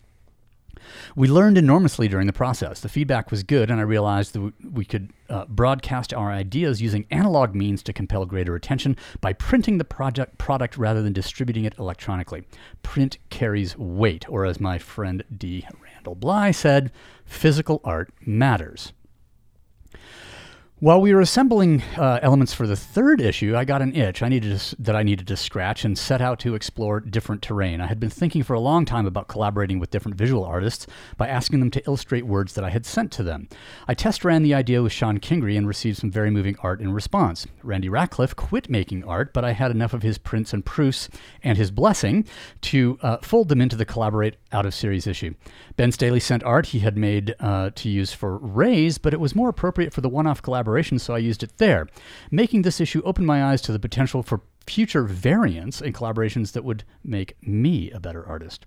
We 1.16 1.26
learned 1.26 1.58
enormously 1.58 2.06
during 2.06 2.28
the 2.28 2.32
process. 2.32 2.80
The 2.80 2.88
feedback 2.88 3.30
was 3.32 3.42
good, 3.42 3.70
and 3.70 3.80
I 3.80 3.82
realized 3.82 4.34
that 4.34 4.40
we- 4.42 4.52
we 4.72 4.84
could 4.84 5.10
uh, 5.28 5.46
broadcast 5.46 6.14
our 6.14 6.30
ideas 6.30 6.80
using 6.80 7.06
analog 7.10 7.54
means 7.54 7.82
to 7.82 7.92
compel 7.92 8.26
greater 8.26 8.54
attention 8.54 8.94
by 9.20 9.32
printing 9.32 9.78
the 9.78 9.84
project 9.84 10.38
product 10.38 10.76
rather 10.76 11.02
than 11.02 11.12
distributing 11.12 11.64
it 11.64 11.74
electronically. 11.78 12.44
Print 12.84 13.18
carries 13.30 13.76
weight, 13.76 14.28
or 14.28 14.44
as 14.44 14.60
my 14.60 14.78
friend 14.78 15.24
D. 15.36 15.66
Bly 16.14 16.50
said, 16.50 16.92
physical 17.24 17.80
art 17.84 18.10
matters. 18.24 18.92
While 20.78 21.00
we 21.00 21.14
were 21.14 21.22
assembling 21.22 21.82
uh, 21.96 22.18
elements 22.20 22.52
for 22.52 22.66
the 22.66 22.76
third 22.76 23.22
issue, 23.22 23.56
I 23.56 23.64
got 23.64 23.80
an 23.80 23.96
itch 23.96 24.22
I 24.22 24.28
needed 24.28 24.60
to, 24.60 24.76
that 24.82 24.94
I 24.94 25.04
needed 25.04 25.26
to 25.28 25.34
scratch 25.36 25.86
and 25.86 25.96
set 25.96 26.20
out 26.20 26.38
to 26.40 26.54
explore 26.54 27.00
different 27.00 27.40
terrain. 27.40 27.80
I 27.80 27.86
had 27.86 27.98
been 27.98 28.10
thinking 28.10 28.42
for 28.42 28.52
a 28.52 28.60
long 28.60 28.84
time 28.84 29.06
about 29.06 29.26
collaborating 29.26 29.78
with 29.78 29.90
different 29.90 30.18
visual 30.18 30.44
artists 30.44 30.86
by 31.16 31.28
asking 31.28 31.60
them 31.60 31.70
to 31.70 31.86
illustrate 31.86 32.26
words 32.26 32.52
that 32.52 32.64
I 32.64 32.68
had 32.68 32.84
sent 32.84 33.10
to 33.12 33.22
them. 33.22 33.48
I 33.88 33.94
test 33.94 34.22
ran 34.22 34.42
the 34.42 34.52
idea 34.52 34.82
with 34.82 34.92
Sean 34.92 35.18
Kingry 35.18 35.56
and 35.56 35.66
received 35.66 35.96
some 35.96 36.10
very 36.10 36.30
moving 36.30 36.56
art 36.62 36.82
in 36.82 36.92
response. 36.92 37.46
Randy 37.62 37.88
Ratcliffe 37.88 38.36
quit 38.36 38.68
making 38.68 39.02
art, 39.04 39.32
but 39.32 39.46
I 39.46 39.52
had 39.52 39.70
enough 39.70 39.94
of 39.94 40.02
his 40.02 40.18
prints 40.18 40.52
and 40.52 40.62
proofs 40.62 41.08
and 41.42 41.56
his 41.56 41.70
blessing 41.70 42.26
to 42.60 42.98
uh, 43.00 43.16
fold 43.22 43.48
them 43.48 43.62
into 43.62 43.76
the 43.76 43.86
collaborate 43.86 44.36
out 44.52 44.66
of 44.66 44.74
series 44.74 45.06
issue. 45.06 45.32
Ben 45.78 45.90
Staley 45.90 46.20
sent 46.20 46.44
art 46.44 46.66
he 46.66 46.80
had 46.80 46.98
made 46.98 47.34
uh, 47.40 47.70
to 47.76 47.88
use 47.88 48.12
for 48.12 48.36
RAZE, 48.36 48.98
but 48.98 49.14
it 49.14 49.20
was 49.20 49.34
more 49.34 49.48
appropriate 49.48 49.94
for 49.94 50.02
the 50.02 50.10
one 50.10 50.26
off 50.26 50.42
collaboration, 50.42 50.65
so 50.98 51.14
I 51.14 51.18
used 51.18 51.42
it 51.42 51.58
there. 51.58 51.86
Making 52.30 52.62
this 52.62 52.80
issue 52.80 53.02
opened 53.04 53.26
my 53.26 53.44
eyes 53.44 53.62
to 53.62 53.72
the 53.72 53.78
potential 53.78 54.22
for 54.22 54.42
future 54.66 55.04
variants 55.04 55.80
and 55.80 55.94
collaborations 55.94 56.52
that 56.52 56.64
would 56.64 56.84
make 57.04 57.36
me 57.42 57.90
a 57.90 58.00
better 58.00 58.26
artist. 58.26 58.66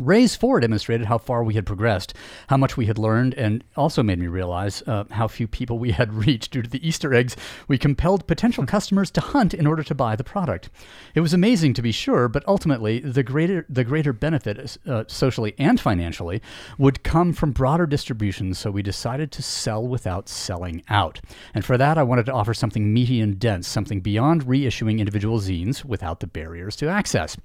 RAZE 0.00 0.34
4 0.34 0.60
demonstrated 0.60 1.06
how 1.06 1.18
far 1.18 1.44
we 1.44 1.54
had 1.54 1.66
progressed, 1.66 2.14
how 2.48 2.56
much 2.56 2.76
we 2.76 2.86
had 2.86 2.98
learned, 2.98 3.34
and 3.34 3.62
also 3.76 4.02
made 4.02 4.18
me 4.18 4.26
realize 4.26 4.82
uh, 4.86 5.04
how 5.10 5.28
few 5.28 5.46
people 5.46 5.78
we 5.78 5.90
had 5.90 6.14
reached 6.26 6.52
due 6.52 6.62
to 6.62 6.70
the 6.70 6.86
Easter 6.86 7.12
eggs 7.12 7.36
we 7.68 7.76
compelled 7.76 8.26
potential 8.26 8.64
customers 8.64 9.10
to 9.10 9.20
hunt 9.20 9.52
in 9.52 9.66
order 9.66 9.82
to 9.82 9.94
buy 9.94 10.16
the 10.16 10.24
product. 10.24 10.70
It 11.14 11.20
was 11.20 11.34
amazing 11.34 11.74
to 11.74 11.82
be 11.82 11.92
sure, 11.92 12.28
but 12.28 12.46
ultimately 12.48 13.00
the 13.00 13.22
greater 13.22 13.66
the 13.68 13.84
greater 13.84 14.12
benefit, 14.12 14.78
uh, 14.86 15.04
socially 15.06 15.54
and 15.58 15.78
financially, 15.78 16.40
would 16.78 17.02
come 17.02 17.32
from 17.32 17.52
broader 17.52 17.86
distribution. 17.86 18.54
So 18.54 18.70
we 18.70 18.82
decided 18.82 19.30
to 19.32 19.42
sell 19.42 19.86
without 19.86 20.28
selling 20.28 20.82
out, 20.88 21.20
and 21.54 21.64
for 21.64 21.76
that 21.76 21.98
I 21.98 22.02
wanted 22.02 22.26
to 22.26 22.32
offer 22.32 22.54
something 22.54 22.92
meaty 22.92 23.20
and 23.20 23.38
dense, 23.38 23.68
something 23.68 24.00
beyond 24.00 24.46
reissuing 24.46 24.98
individual 24.98 25.40
zines 25.40 25.84
without 25.84 26.20
the 26.20 26.26
barriers 26.26 26.74
to 26.76 26.88
access. 26.88 27.36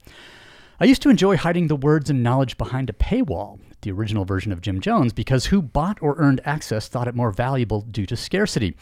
I 0.80 0.86
used 0.86 1.02
to 1.04 1.10
enjoy 1.10 1.38
hiding 1.38 1.68
the 1.68 1.76
words 1.76 2.10
and 2.10 2.22
knowledge 2.22 2.58
behind 2.58 2.90
a 2.90 2.94
paywall, 2.94 3.60
the 3.82 3.92
original 3.92 4.26
version 4.26 4.52
of 4.52 4.62
Jim 4.62 4.82
Jones, 4.82 5.14
because 5.14 5.46
who 5.46 5.62
bought 5.62 5.98
or 6.02 6.16
earned 6.18 6.42
access 6.44 6.88
thought 6.88 7.08
it 7.08 7.16
more 7.16 7.32
valuable 7.32 7.82
due 7.82 8.06
to 8.06 8.18
scarcity. 8.18 8.76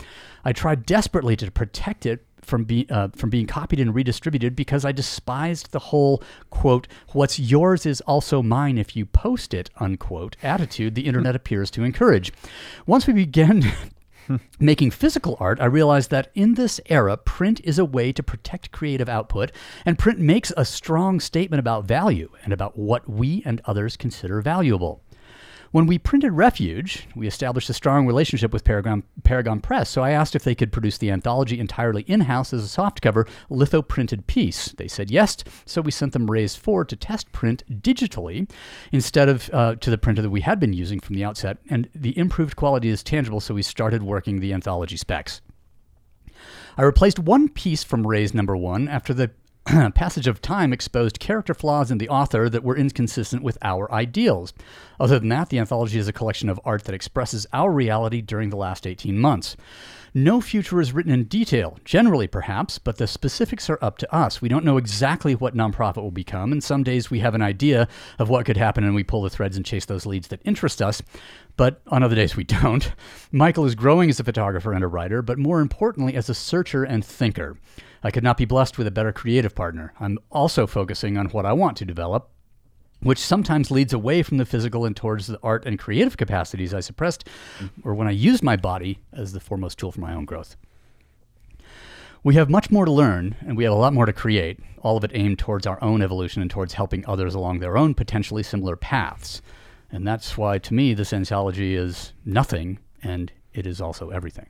I 0.43 0.53
tried 0.53 0.85
desperately 0.85 1.35
to 1.37 1.51
protect 1.51 2.05
it 2.05 2.25
from, 2.41 2.63
be, 2.63 2.87
uh, 2.89 3.09
from 3.15 3.29
being 3.29 3.47
copied 3.47 3.79
and 3.79 3.93
redistributed 3.93 4.55
because 4.55 4.85
I 4.85 4.91
despised 4.91 5.71
the 5.71 5.79
whole, 5.79 6.23
quote, 6.49 6.87
what's 7.09 7.39
yours 7.39 7.85
is 7.85 8.01
also 8.01 8.41
mine 8.41 8.77
if 8.77 8.95
you 8.95 9.05
post 9.05 9.53
it, 9.53 9.69
unquote, 9.77 10.35
attitude 10.43 10.95
the 10.95 11.05
internet 11.05 11.35
appears 11.35 11.71
to 11.71 11.83
encourage. 11.83 12.33
Once 12.85 13.07
we 13.07 13.13
began 13.13 13.71
making 14.59 14.91
physical 14.91 15.37
art, 15.39 15.59
I 15.59 15.65
realized 15.65 16.09
that 16.11 16.31
in 16.35 16.53
this 16.53 16.79
era, 16.87 17.17
print 17.17 17.61
is 17.63 17.79
a 17.79 17.85
way 17.85 18.11
to 18.11 18.23
protect 18.23 18.71
creative 18.71 19.09
output, 19.09 19.51
and 19.85 19.99
print 19.99 20.19
makes 20.19 20.51
a 20.55 20.65
strong 20.65 21.19
statement 21.19 21.59
about 21.59 21.85
value 21.85 22.29
and 22.43 22.53
about 22.53 22.77
what 22.77 23.09
we 23.09 23.43
and 23.45 23.61
others 23.65 23.97
consider 23.97 24.41
valuable. 24.41 25.01
When 25.73 25.87
we 25.87 25.97
printed 25.97 26.33
Refuge, 26.33 27.07
we 27.15 27.25
established 27.25 27.67
a 27.67 27.73
strong 27.73 28.05
relationship 28.05 28.53
with 28.53 28.63
Paragon, 28.63 29.01
Paragon 29.23 29.59
Press, 29.59 29.89
so 29.89 30.03
I 30.03 30.11
asked 30.11 30.35
if 30.35 30.43
they 30.43 30.53
could 30.53 30.71
produce 30.71 30.99
the 30.99 31.09
anthology 31.09 31.59
entirely 31.59 32.03
in 32.03 32.21
house 32.21 32.53
as 32.53 32.63
a 32.63 32.79
softcover 32.79 33.27
litho 33.49 33.81
printed 33.81 34.27
piece. 34.27 34.67
They 34.67 34.87
said 34.87 35.09
yes, 35.09 35.37
so 35.65 35.81
we 35.81 35.89
sent 35.89 36.13
them 36.13 36.29
RAZE 36.29 36.55
4 36.55 36.85
to 36.85 36.95
test 36.95 37.31
print 37.31 37.63
digitally 37.81 38.47
instead 38.91 39.27
of 39.27 39.49
uh, 39.51 39.73
to 39.77 39.89
the 39.89 39.97
printer 39.97 40.21
that 40.21 40.29
we 40.29 40.41
had 40.41 40.59
been 40.59 40.73
using 40.73 40.99
from 40.99 41.15
the 41.15 41.23
outset, 41.23 41.57
and 41.71 41.89
the 41.95 42.15
improved 42.19 42.55
quality 42.55 42.89
is 42.89 43.01
tangible, 43.01 43.39
so 43.39 43.55
we 43.55 43.63
started 43.63 44.03
working 44.03 44.41
the 44.41 44.53
anthology 44.53 44.95
specs. 44.95 45.41
I 46.77 46.83
replaced 46.83 47.17
one 47.17 47.49
piece 47.49 47.83
from 47.83 48.05
RAZE 48.05 48.35
number 48.35 48.55
one 48.55 48.87
after 48.87 49.11
the 49.11 49.31
passage 49.95 50.27
of 50.27 50.41
time 50.41 50.73
exposed 50.73 51.19
character 51.19 51.53
flaws 51.53 51.89
in 51.89 51.97
the 51.97 52.09
author 52.09 52.49
that 52.49 52.63
were 52.63 52.75
inconsistent 52.75 53.41
with 53.43 53.57
our 53.61 53.89
ideals. 53.93 54.53
Other 54.99 55.19
than 55.19 55.29
that, 55.29 55.49
the 55.49 55.59
anthology 55.59 55.97
is 55.97 56.07
a 56.07 56.13
collection 56.13 56.49
of 56.49 56.59
art 56.65 56.83
that 56.83 56.95
expresses 56.95 57.47
our 57.53 57.71
reality 57.71 58.21
during 58.21 58.49
the 58.49 58.57
last 58.57 58.85
18 58.85 59.17
months. 59.17 59.55
No 60.13 60.41
future 60.41 60.79
is 60.79 60.91
written 60.91 61.11
in 61.11 61.23
detail, 61.23 61.79
generally 61.85 62.27
perhaps, 62.27 62.77
but 62.77 62.97
the 62.97 63.07
specifics 63.07 63.67
are 63.69 63.79
up 63.81 63.97
to 63.97 64.13
us. 64.13 64.41
We 64.41 64.49
don't 64.49 64.65
know 64.65 64.77
exactly 64.77 65.33
what 65.33 65.55
nonprofit 65.55 66.03
will 66.03 66.11
become, 66.11 66.51
and 66.51 66.63
some 66.63 66.83
days 66.83 67.09
we 67.09 67.19
have 67.19 67.33
an 67.33 67.41
idea 67.41 67.87
of 68.19 68.29
what 68.29 68.45
could 68.45 68.57
happen 68.57 68.83
and 68.83 68.93
we 68.93 69.03
pull 69.03 69.23
the 69.23 69.29
threads 69.31 69.57
and 69.57 69.65
chase 69.65 69.85
those 69.85 70.05
leads 70.05 70.27
that 70.27 70.41
interest 70.45 70.83
us, 70.83 71.01
but 71.57 71.81
on 71.87 72.03
other 72.03 72.15
days 72.15 72.35
we 72.35 72.43
don't. 72.43 72.91
Michael 73.31 73.65
is 73.65 73.75
growing 73.75 74.09
as 74.09 74.19
a 74.19 74.23
photographer 74.23 74.73
and 74.73 74.83
a 74.83 74.87
writer, 74.87 75.21
but 75.23 75.39
more 75.39 75.61
importantly, 75.61 76.15
as 76.15 76.29
a 76.29 76.35
searcher 76.35 76.83
and 76.83 77.03
thinker. 77.03 77.57
I 78.03 78.11
could 78.11 78.23
not 78.23 78.37
be 78.37 78.45
blessed 78.45 78.77
with 78.77 78.85
a 78.85 78.91
better 78.91 79.13
creative 79.13 79.55
partner. 79.55 79.93
I'm 79.99 80.19
also 80.29 80.67
focusing 80.67 81.17
on 81.17 81.27
what 81.27 81.45
I 81.45 81.53
want 81.53 81.77
to 81.77 81.85
develop, 81.85 82.29
which 82.99 83.19
sometimes 83.19 83.71
leads 83.71 83.93
away 83.93 84.23
from 84.23 84.37
the 84.37 84.45
physical 84.45 84.85
and 84.85 84.95
towards 84.95 85.27
the 85.27 85.39
art 85.41 85.65
and 85.65 85.79
creative 85.79 86.17
capacities 86.17 86.73
I 86.73 86.81
suppressed, 86.81 87.27
mm-hmm. 87.59 87.87
or 87.87 87.93
when 87.93 88.07
I 88.07 88.11
used 88.11 88.43
my 88.43 88.57
body 88.57 88.99
as 89.13 89.31
the 89.31 89.39
foremost 89.39 89.79
tool 89.79 89.91
for 89.91 90.01
my 90.01 90.13
own 90.13 90.25
growth. 90.25 90.57
We 92.23 92.35
have 92.35 92.49
much 92.49 92.71
more 92.71 92.85
to 92.85 92.91
learn, 92.91 93.35
and 93.41 93.57
we 93.57 93.65
have 93.65 93.73
a 93.73 93.77
lot 93.77 93.93
more 93.93 94.05
to 94.05 94.13
create, 94.13 94.59
all 94.81 94.97
of 94.97 95.03
it 95.03 95.11
aimed 95.13 95.39
towards 95.39 95.65
our 95.65 95.81
own 95.83 96.01
evolution 96.01 96.41
and 96.41 96.51
towards 96.51 96.73
helping 96.73 97.05
others 97.05 97.35
along 97.35 97.59
their 97.59 97.77
own 97.77 97.93
potentially 97.93 98.43
similar 98.43 98.75
paths. 98.75 99.41
And 99.91 100.07
that's 100.07 100.37
why, 100.37 100.57
to 100.59 100.73
me, 100.73 100.93
this 100.93 101.13
anthology 101.13 101.75
is 101.75 102.13
nothing, 102.25 102.79
and 103.01 103.31
it 103.53 103.67
is 103.67 103.79
also 103.81 104.09
everything. 104.09 104.47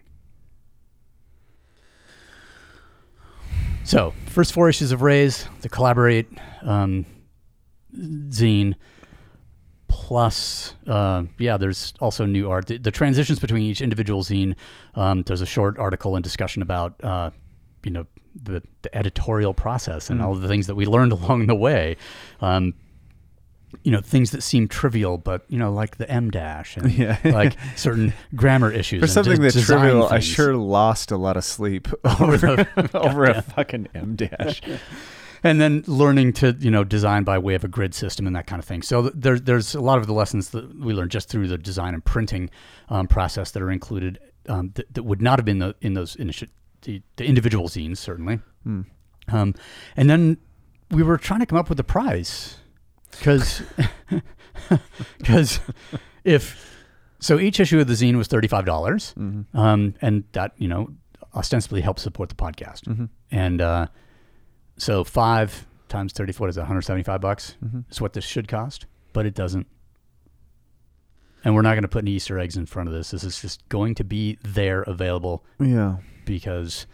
So, 3.85 4.13
first 4.27 4.53
four 4.53 4.69
issues 4.69 4.91
of 4.93 5.01
RAZE, 5.01 5.45
the 5.61 5.69
Collaborate 5.69 6.27
um, 6.61 7.05
zine, 7.93 8.75
plus, 9.89 10.73
uh, 10.87 11.23
yeah, 11.37 11.57
there's 11.57 11.93
also 11.99 12.25
new 12.25 12.49
art. 12.49 12.67
The, 12.67 12.77
the 12.77 12.91
transitions 12.91 13.39
between 13.39 13.61
each 13.63 13.81
individual 13.81 14.23
zine, 14.23 14.55
um, 14.95 15.23
there's 15.23 15.41
a 15.41 15.45
short 15.45 15.77
article 15.77 16.15
and 16.15 16.23
discussion 16.23 16.61
about, 16.61 17.03
uh, 17.03 17.31
you 17.83 17.91
know, 17.91 18.05
the, 18.41 18.63
the 18.83 18.95
editorial 18.97 19.53
process 19.53 20.09
and 20.09 20.21
all 20.21 20.33
the 20.33 20.47
things 20.47 20.67
that 20.67 20.75
we 20.75 20.85
learned 20.85 21.11
along 21.21 21.47
the 21.47 21.55
way. 21.55 21.97
Um, 22.39 22.73
you 23.83 23.91
know, 23.91 24.01
things 24.01 24.31
that 24.31 24.41
seem 24.43 24.67
trivial, 24.67 25.17
but, 25.17 25.43
you 25.49 25.57
know, 25.57 25.71
like 25.71 25.97
the 25.97 26.09
M 26.09 26.29
dash 26.31 26.77
and 26.77 26.91
Yeah. 26.97 27.17
like 27.25 27.55
certain 27.75 28.13
grammar 28.35 28.71
issues. 28.71 29.01
For 29.01 29.07
something 29.07 29.35
de- 29.37 29.41
that's 29.41 29.65
trivial, 29.65 30.07
I 30.07 30.19
sure 30.19 30.55
lost 30.55 31.11
a 31.11 31.17
lot 31.17 31.37
of 31.37 31.43
sleep 31.43 31.87
over, 32.19 32.67
over 32.93 33.23
a 33.25 33.41
fucking 33.41 33.87
M 33.95 34.15
dash. 34.15 34.61
and 35.43 35.59
then 35.59 35.83
learning 35.87 36.31
to 36.33 36.55
you 36.59 36.71
know 36.71 36.83
design 36.85 37.23
by 37.23 37.37
way 37.37 37.53
of 37.55 37.63
a 37.63 37.67
grid 37.67 37.93
system 37.93 38.25
and 38.27 38.35
that 38.35 38.47
kind 38.47 38.59
of 38.59 38.65
thing. 38.65 38.81
So 38.81 39.01
th- 39.03 39.13
there's 39.17 39.41
there's 39.41 39.75
a 39.75 39.81
lot 39.81 39.97
of 39.97 40.07
the 40.07 40.13
lessons 40.13 40.51
that 40.51 40.79
we 40.79 40.93
learned 40.93 41.11
just 41.11 41.27
through 41.29 41.47
the 41.49 41.57
design 41.57 41.93
and 41.93 42.03
printing 42.05 42.49
um, 42.89 43.07
process 43.07 43.51
that 43.51 43.61
are 43.61 43.71
included 43.71 44.19
um, 44.47 44.71
that, 44.75 44.93
that 44.93 45.03
would 45.03 45.21
not 45.21 45.39
have 45.39 45.45
been 45.45 45.59
the, 45.59 45.75
in 45.81 45.93
those 45.95 46.15
initi- 46.17 46.49
the, 46.83 47.01
the 47.17 47.25
individual 47.25 47.67
zines 47.67 47.97
certainly. 47.97 48.39
Um, 48.65 49.55
and 49.95 50.09
then 50.09 50.37
we 50.91 51.01
were 51.03 51.17
trying 51.17 51.39
to 51.39 51.45
come 51.45 51.57
up 51.57 51.69
with 51.69 51.79
a 51.79 51.83
prize 51.83 52.57
because 53.17 53.61
because 55.17 55.59
if 56.23 56.69
so 57.19 57.39
each 57.39 57.59
issue 57.59 57.79
of 57.79 57.87
the 57.87 57.93
zine 57.93 58.17
was 58.17 58.27
$35 58.27 59.47
um, 59.55 59.93
and 60.01 60.23
that 60.33 60.51
you 60.57 60.67
know 60.67 60.89
ostensibly 61.35 61.81
helps 61.81 62.01
support 62.01 62.29
the 62.29 62.35
podcast. 62.35 63.09
And 63.31 63.61
uh, 63.61 63.87
so 64.77 65.03
five 65.03 65.65
times 65.89 66.13
30 66.13 66.33
what 66.33 66.49
is 66.49 66.57
it 66.57 66.61
175 66.61 67.21
bucks 67.21 67.55
is 67.89 68.01
what 68.01 68.13
this 68.13 68.23
should 68.25 68.47
cost 68.47 68.85
but 69.13 69.25
it 69.25 69.33
doesn't. 69.35 69.67
And 71.45 71.53
we're 71.55 71.61
not 71.61 71.73
going 71.73 71.81
to 71.83 71.87
put 71.89 72.03
any 72.03 72.11
easter 72.11 72.39
eggs 72.39 72.55
in 72.55 72.65
front 72.65 72.87
of 72.87 72.95
this. 72.95 73.11
This 73.11 73.23
is 73.25 73.39
just 73.41 73.67
going 73.69 73.95
to 73.95 74.03
be 74.05 74.37
there 74.43 74.81
available 74.83 75.43
Yeah. 75.59 75.97
because 76.25 76.87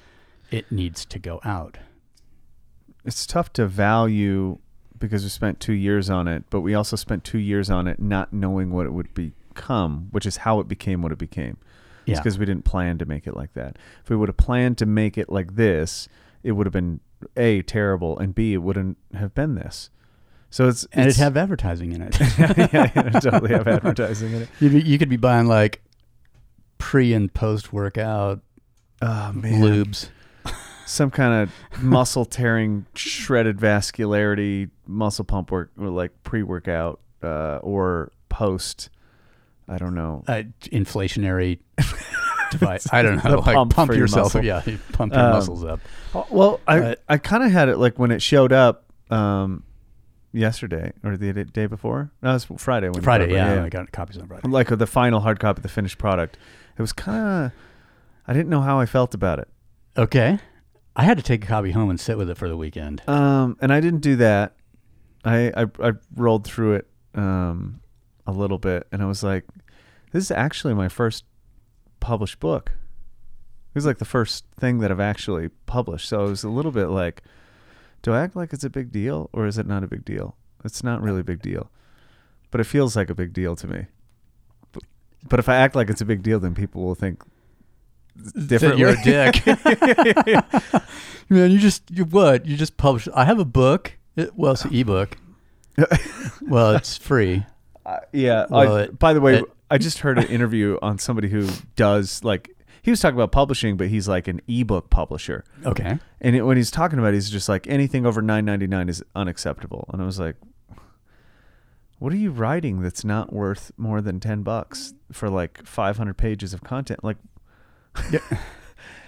it 0.52 0.72
needs 0.72 1.06
to 1.06 1.20
go 1.20 1.40
out. 1.46 1.78
It's 3.06 3.28
tough 3.28 3.54
to 3.54 3.68
value 3.68 4.58
because 5.00 5.24
we 5.24 5.30
spent 5.30 5.60
two 5.60 5.74
years 5.74 6.10
on 6.10 6.28
it, 6.28 6.44
but 6.50 6.62
we 6.62 6.74
also 6.76 6.96
spent 6.96 7.24
two 7.24 7.40
years 7.40 7.70
on 7.70 7.88
it 7.88 8.00
not 8.00 8.34
knowing 8.34 8.72
what 8.72 8.86
it 8.86 8.92
would 8.94 9.14
become, 9.14 10.08
which 10.12 10.26
is 10.26 10.38
how 10.38 10.60
it 10.60 10.68
became 10.68 11.02
what 11.02 11.12
it 11.12 11.18
became. 11.18 11.58
It's 12.06 12.18
Yeah. 12.18 12.20
because 12.20 12.38
we 12.40 12.46
didn't 12.46 12.66
plan 12.66 12.98
to 13.00 13.06
make 13.06 13.28
it 13.28 13.36
like 13.36 13.54
that. 13.54 13.78
If 14.04 14.10
we 14.10 14.16
would 14.16 14.30
have 14.30 14.38
planned 14.38 14.78
to 14.80 14.86
make 14.86 15.18
it 15.18 15.30
like 15.30 15.56
this, 15.56 16.08
it 16.44 16.54
would 16.54 16.66
have 16.66 16.74
been 16.74 17.00
A, 17.38 17.62
terrible, 17.62 18.18
and 18.20 18.34
B, 18.34 18.54
it 18.54 18.58
wouldn't 18.58 18.98
have 19.14 19.34
been 19.36 19.56
this. 19.56 19.90
So 20.50 20.68
it's. 20.68 20.86
and 20.94 21.08
it's, 21.08 21.18
it 21.20 21.22
have 21.22 21.38
advertising 21.38 21.92
in 21.92 22.02
it 22.02 22.20
yeah, 22.40 22.54
yeah, 22.74 22.92
it 22.96 23.22
totally 23.22 23.52
have 23.52 23.68
advertising 23.68 24.32
in 24.34 24.42
it. 24.44 24.50
you, 24.60 24.70
you 24.70 24.98
could 24.98 25.10
be 25.10 25.18
buying 25.18 25.46
like 25.48 25.82
pre 26.80 27.14
and 27.14 27.32
post 27.34 27.72
workout 27.72 28.42
Oh, 29.02 29.32
man. 29.34 29.62
lubes 29.62 30.10
some 30.90 31.12
kind 31.12 31.44
of 31.44 31.82
muscle 31.84 32.26
tearing, 32.26 32.86
shredded 32.96 33.58
vascularity, 33.58 34.70
muscle 34.88 35.26
pump 35.26 35.52
work, 35.52 35.72
or 35.80 35.90
like 35.90 36.12
pre 36.24 36.44
workout 36.44 37.00
uh, 37.24 37.58
or 37.58 38.12
post. 38.30 38.90
I 39.68 39.78
don't 39.78 39.94
know. 39.94 40.24
uh, 40.28 40.44
inflationary 40.64 41.60
device. 42.52 42.88
I 42.92 43.04
don't 43.04 43.24
know. 43.24 43.36
Like 43.40 43.56
pump 43.56 43.76
pump, 43.76 43.92
your 43.92 44.00
yourself. 44.00 44.34
muscle. 44.34 44.44
yeah, 44.44 44.64
you 44.66 44.80
pump 44.94 45.14
your 45.14 45.22
Um, 45.24 45.32
muscles 45.32 45.64
up. 45.64 45.80
Well, 46.32 46.60
I 46.68 46.80
But- 46.80 47.04
I 47.08 47.18
kind 47.18 47.44
of 47.44 47.52
had 47.52 47.70
it 47.70 47.78
like 47.78 48.00
when 48.00 48.10
it 48.12 48.22
showed 48.22 48.52
up 48.52 48.86
um, 49.12 49.64
yesterday 50.34 50.92
or 51.04 51.18
the 51.18 51.34
day- 51.46 51.68
before. 51.68 52.10
No, 52.24 52.32
it 52.32 52.34
was 52.50 52.62
Friday. 52.62 52.90
When 52.90 53.04
Friday, 53.04 53.26
it, 53.26 53.32
yeah, 53.34 53.64
I 53.64 53.70
got 53.70 53.92
copies 53.92 54.18
on 54.18 54.28
Friday. 54.28 54.48
Like 54.48 54.70
the 54.76 54.88
final 54.88 55.20
hard 55.20 55.40
copy, 55.40 55.60
of 55.60 55.64
the 55.64 55.70
finished 55.70 56.00
product. 56.00 56.38
It 56.78 56.82
was 56.82 56.94
kind 56.94 57.46
of. 57.46 57.52
I 58.28 58.34
didn't 58.34 58.50
know 58.50 58.62
how 58.62 58.80
I 58.80 58.86
felt 58.88 59.14
about 59.14 59.38
it. 59.40 59.48
Okay, 59.98 60.40
I 60.96 61.04
had 61.04 61.18
to 61.18 61.24
take 61.24 61.44
a 61.44 61.48
copy 61.48 61.72
home 61.72 61.90
and 61.90 62.00
sit 62.00 62.18
with 62.18 62.30
it 62.30 62.38
for 62.38 62.50
the 62.50 62.58
weekend. 62.58 63.02
Um, 63.08 63.58
and 63.62 63.72
I 63.72 63.80
didn't 63.80 64.02
do 64.02 64.16
that. 64.18 64.56
I 65.24 65.52
I, 65.56 65.66
I 65.82 65.92
rolled 66.16 66.46
through 66.46 66.76
it 66.76 66.88
um, 67.16 67.82
a 68.28 68.32
little 68.32 68.58
bit, 68.58 68.88
and 68.92 69.02
I 69.02 69.06
was 69.06 69.24
like, 69.24 69.46
"This 70.12 70.24
is 70.24 70.32
actually 70.32 70.74
my 70.74 70.90
first 70.90 71.24
published 72.00 72.40
book. 72.40 72.72
It 72.72 73.76
was 73.76 73.86
like 73.86 74.00
the 74.00 74.06
first 74.06 74.46
thing 74.60 74.80
that 74.80 74.92
I've 74.92 75.00
actually 75.00 75.50
published." 75.66 76.08
So 76.10 76.26
it 76.26 76.30
was 76.30 76.44
a 76.44 76.50
little 76.50 76.72
bit 76.72 76.88
like, 76.88 77.24
"Do 78.02 78.14
I 78.14 78.22
act 78.22 78.36
like 78.36 78.54
it's 78.54 78.64
a 78.64 78.70
big 78.70 78.92
deal, 78.92 79.30
or 79.34 79.46
is 79.46 79.58
it 79.58 79.68
not 79.68 79.84
a 79.84 79.88
big 79.88 80.06
deal?" 80.06 80.36
It's 80.66 80.84
not 80.84 81.02
really 81.02 81.22
a 81.22 81.24
big 81.24 81.42
deal, 81.42 81.72
but 82.52 82.60
it 82.60 82.66
feels 82.66 82.96
like 82.96 83.10
a 83.10 83.16
big 83.16 83.32
deal 83.32 83.56
to 83.56 83.68
me. 83.68 83.86
But, 85.28 85.40
if 85.40 85.50
I 85.50 85.56
act 85.58 85.76
like 85.76 85.90
it's 85.90 86.02
a 86.02 86.06
big 86.06 86.24
deal, 86.24 86.40
then 86.40 86.56
people 86.56 86.82
will 86.84 86.96
think 86.96 87.24
differently. 88.48 88.80
you're 88.82 88.90
a 88.90 89.04
dick. 89.04 89.46
Man, 91.30 91.52
you 91.52 91.60
just 91.60 91.90
you 91.92 92.06
what? 92.06 92.46
You 92.46 92.58
just 92.58 92.78
publish. 92.78 93.08
I 93.14 93.26
have 93.26 93.40
a 93.40 93.46
book. 93.46 93.98
It, 94.16 94.36
well, 94.36 94.54
it's 94.54 94.66
an 94.66 94.74
ebook. 94.74 95.18
well, 96.42 96.72
it's 96.76 96.98
free. 96.98 97.46
Uh, 97.86 97.98
yeah. 98.12 98.46
Well, 98.50 98.76
I, 98.76 98.82
it- 98.84 99.00
by 99.00 99.14
the 99.14 99.22
way, 99.22 99.38
it- 99.40 99.46
I 99.72 99.78
just 99.78 100.00
heard 100.00 100.18
an 100.18 100.26
interview 100.28 100.78
on 100.82 100.98
somebody 100.98 101.30
who 101.30 101.48
does 101.76 102.24
like 102.24 102.50
he 102.82 102.90
was 102.92 103.00
talking 103.00 103.16
about 103.16 103.32
publishing, 103.32 103.78
but 103.78 103.88
he's 103.90 104.08
like 104.08 104.28
an 104.28 104.42
ebook 104.48 104.90
publisher. 104.90 105.44
Okay. 105.66 106.00
And 106.22 106.36
it, 106.36 106.42
when 106.44 106.58
he's 106.58 106.72
talking 106.72 106.98
about, 106.98 107.10
it, 107.10 107.16
he's 107.16 107.30
just 107.30 107.48
like 107.48 107.68
anything 107.68 108.06
over 108.06 108.22
nine 108.22 108.46
ninety 108.46 108.68
nine 108.68 108.90
is 108.90 109.04
unacceptable. 109.16 109.86
And 109.94 110.02
I 110.02 110.06
was 110.06 110.20
like, 110.20 110.36
what 112.00 112.12
are 112.14 112.18
you 112.18 112.32
writing 112.32 112.82
that's 112.82 113.04
not 113.04 113.32
worth 113.32 113.72
more 113.78 114.02
than 114.02 114.20
ten 114.20 114.42
bucks 114.42 114.94
for 115.12 115.30
like 115.30 115.66
five 115.66 115.98
hundred 115.98 116.18
pages 116.18 116.54
of 116.54 116.64
content? 116.64 117.04
Like, 117.04 117.18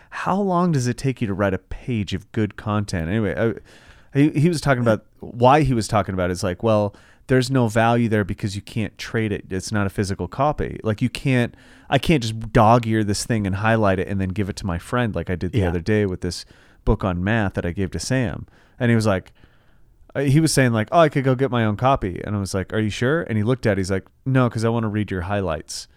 how 0.09 0.39
long 0.39 0.71
does 0.71 0.87
it 0.87 0.97
take 0.97 1.21
you 1.21 1.27
to 1.27 1.33
write 1.33 1.53
a 1.53 1.57
page 1.57 2.13
of 2.13 2.31
good 2.31 2.55
content? 2.55 3.09
Anyway, 3.09 3.35
I, 3.35 4.17
he 4.17 4.29
he 4.31 4.49
was 4.49 4.61
talking 4.61 4.81
about 4.81 5.05
why 5.19 5.61
he 5.61 5.73
was 5.73 5.87
talking 5.87 6.13
about 6.13 6.29
it 6.29 6.33
is 6.33 6.43
like, 6.43 6.63
well, 6.63 6.95
there's 7.27 7.49
no 7.49 7.67
value 7.67 8.09
there 8.09 8.23
because 8.25 8.55
you 8.55 8.61
can't 8.61 8.97
trade 8.97 9.31
it. 9.31 9.45
It's 9.49 9.71
not 9.71 9.87
a 9.87 9.89
physical 9.89 10.27
copy. 10.27 10.79
Like 10.83 11.01
you 11.01 11.09
can't, 11.09 11.55
I 11.89 11.97
can't 11.97 12.21
just 12.21 12.51
dog 12.51 12.85
ear 12.87 13.03
this 13.05 13.25
thing 13.25 13.47
and 13.47 13.55
highlight 13.57 13.99
it 13.99 14.07
and 14.09 14.19
then 14.19 14.29
give 14.29 14.49
it 14.49 14.57
to 14.57 14.65
my 14.65 14.77
friend 14.77 15.15
like 15.15 15.29
I 15.29 15.35
did 15.35 15.53
the 15.53 15.59
Yeah. 15.59 15.69
other 15.69 15.79
day 15.79 16.05
with 16.05 16.21
this 16.21 16.43
book 16.83 17.03
on 17.05 17.23
math 17.23 17.53
that 17.53 17.65
I 17.65 17.71
gave 17.71 17.91
to 17.91 17.99
Sam. 17.99 18.47
And 18.79 18.89
he 18.89 18.95
was 18.95 19.05
like, 19.05 19.31
uh, 20.13 20.21
he 20.21 20.41
was 20.41 20.51
saying 20.51 20.73
like, 20.73 20.89
oh, 20.91 20.99
I 20.99 21.07
could 21.07 21.23
go 21.23 21.35
get 21.35 21.51
my 21.51 21.63
own 21.63 21.77
copy. 21.77 22.19
And 22.25 22.35
I 22.35 22.39
was 22.39 22.53
like, 22.53 22.73
are 22.73 22.79
you 22.79 22.89
sure? 22.89 23.21
And 23.21 23.37
he 23.37 23.43
looked 23.45 23.65
at, 23.65 23.73
it, 23.73 23.77
he's 23.77 23.91
like, 23.91 24.07
no, 24.25 24.49
because 24.49 24.65
I 24.65 24.69
want 24.69 24.83
to 24.83 24.89
read 24.89 25.09
your 25.09 25.21
highlights 25.21 25.87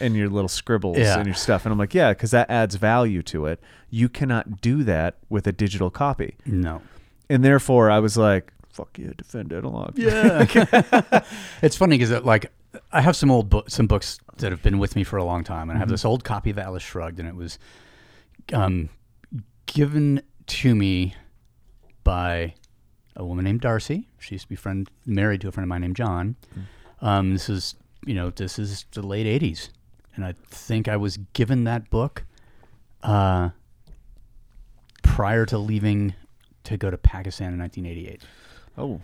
and 0.00 0.16
your 0.16 0.28
little 0.28 0.48
scribbles 0.48 0.98
Yeah. 0.98 1.16
and 1.18 1.26
your 1.26 1.34
stuff. 1.34 1.64
And 1.66 1.72
I'm 1.72 1.78
like, 1.78 1.94
yeah, 1.94 2.12
because 2.12 2.30
that 2.30 2.48
adds 2.50 2.74
value 2.76 3.22
to 3.24 3.46
it. 3.46 3.60
You 3.90 4.08
cannot 4.08 4.60
do 4.60 4.82
that 4.84 5.16
with 5.28 5.46
a 5.46 5.52
digital 5.52 5.90
copy. 5.90 6.36
No. 6.46 6.82
And 7.28 7.44
therefore, 7.44 7.90
I 7.90 7.98
was 8.00 8.16
like, 8.16 8.52
fuck 8.72 8.96
yeah, 8.98 9.10
defend 9.16 9.52
analog. 9.52 9.98
Yeah. 9.98 10.46
it's 11.62 11.76
funny 11.76 11.98
because 11.98 12.24
like 12.24 12.50
I 12.92 13.00
have 13.00 13.16
some 13.16 13.30
old 13.30 13.50
book, 13.50 13.68
some 13.70 13.86
books 13.86 14.18
that 14.38 14.50
have 14.52 14.62
been 14.62 14.78
with 14.78 14.96
me 14.96 15.04
for 15.04 15.16
a 15.16 15.24
long 15.24 15.44
time, 15.44 15.70
and 15.70 15.76
I 15.76 15.80
have 15.80 15.88
this 15.88 16.04
old 16.04 16.24
copy 16.24 16.50
of 16.50 16.58
Atlas 16.58 16.82
Shrugged, 16.82 17.18
and 17.18 17.28
it 17.28 17.34
was 17.34 17.58
um, 18.52 18.88
given 19.66 20.22
to 20.46 20.74
me 20.74 21.14
by 22.04 22.54
a 23.16 23.24
woman 23.24 23.44
named 23.44 23.60
Darcy. 23.60 24.08
She 24.18 24.36
used 24.36 24.44
to 24.44 24.48
be 24.48 24.56
friend 24.56 24.88
married 25.04 25.40
to 25.42 25.48
a 25.48 25.52
friend 25.52 25.64
of 25.64 25.68
mine 25.68 25.82
named 25.82 25.96
John. 25.96 26.36
Um, 27.00 27.32
this 27.32 27.48
is 27.48 27.74
you 28.06 28.14
know 28.14 28.30
this 28.30 28.58
is 28.58 28.86
the 28.92 29.02
late 29.02 29.26
'80s, 29.26 29.70
and 30.22 30.28
I 30.28 30.34
think 30.50 30.86
I 30.86 30.96
was 30.96 31.16
given 31.32 31.64
that 31.64 31.88
book 31.88 32.24
uh, 33.02 33.50
prior 35.02 35.46
to 35.46 35.56
leaving 35.56 36.14
to 36.64 36.76
go 36.76 36.90
to 36.90 36.98
Pakistan 36.98 37.54
in 37.54 37.58
1988. 37.58 38.22
Oh, 38.76 39.00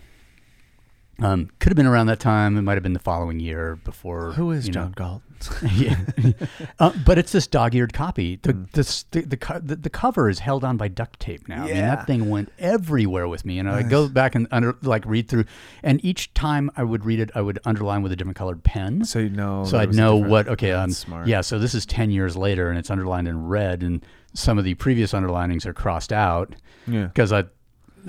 Um, 1.19 1.49
could 1.61 1.71
have 1.73 1.77
been 1.77 1.87
around 1.87 2.09
that 2.09 2.21
time. 2.21 2.59
It 2.59 2.63
might 2.63 2.75
have 2.75 2.83
been 2.83 2.93
the 2.93 2.99
following 2.99 3.41
year 3.41 3.77
before. 3.77 4.33
who 4.33 4.51
is 4.51 4.67
you 4.67 4.73
know. 4.75 4.83
John 4.83 4.93
Galt? 4.93 5.23
yeah, 5.73 5.97
uh, 6.79 6.93
but 7.05 7.19
it's 7.19 7.31
this 7.33 7.47
dog-eared 7.47 7.93
copy. 7.93 8.37
The, 8.37 8.53
this, 8.73 9.03
the, 9.11 9.21
the 9.23 9.61
the 9.63 9.77
the 9.77 9.91
cover 9.91 10.29
is 10.31 10.39
held 10.41 10.65
on 10.65 10.77
by 10.79 10.89
duct 10.89 11.21
tape 11.21 11.47
now. 11.49 11.65
I 11.65 11.67
mean, 11.67 11.77
Yeah. 11.77 11.95
that 11.97 12.07
thing 12.07 12.31
went 12.31 12.51
everywhere 12.59 13.29
with 13.29 13.45
me, 13.45 13.59
and 13.59 13.69
I 13.69 13.83
go 13.83 14.09
back 14.09 14.35
and 14.35 14.47
under 14.51 14.77
like 14.83 15.05
read 15.07 15.29
through, 15.29 15.45
and 15.83 16.03
each 16.05 16.33
time 16.35 16.71
I 16.77 16.85
would 16.85 17.05
read 17.05 17.21
it, 17.21 17.31
I 17.35 17.43
would 17.43 17.59
underline 17.67 18.03
with 18.03 18.13
a 18.13 18.17
different 18.17 18.37
colored 18.39 18.63
pen. 18.65 19.05
So 19.05 19.19
you 19.19 19.29
know. 19.31 19.65
so 19.65 19.79
I'd 19.79 19.95
know 19.95 20.17
what. 20.17 20.49
Okay, 20.49 20.71
That's 20.71 20.85
um, 20.85 20.91
smart. 20.93 21.27
yeah. 21.29 21.43
So 21.43 21.59
this 21.59 21.75
is 21.75 21.85
ten 21.87 22.11
years 22.11 22.35
later, 22.37 22.71
and 22.71 22.79
it's 22.79 22.91
underlined 22.91 23.29
in 23.29 23.47
red, 23.47 23.83
and 23.83 24.05
some 24.33 24.57
of 24.59 24.65
the 24.65 24.75
previous 24.75 25.13
underlinings 25.13 25.65
are 25.67 25.75
crossed 25.75 26.13
out 26.15 26.55
Yeah. 26.87 27.07
because 27.07 27.33
I, 27.33 27.45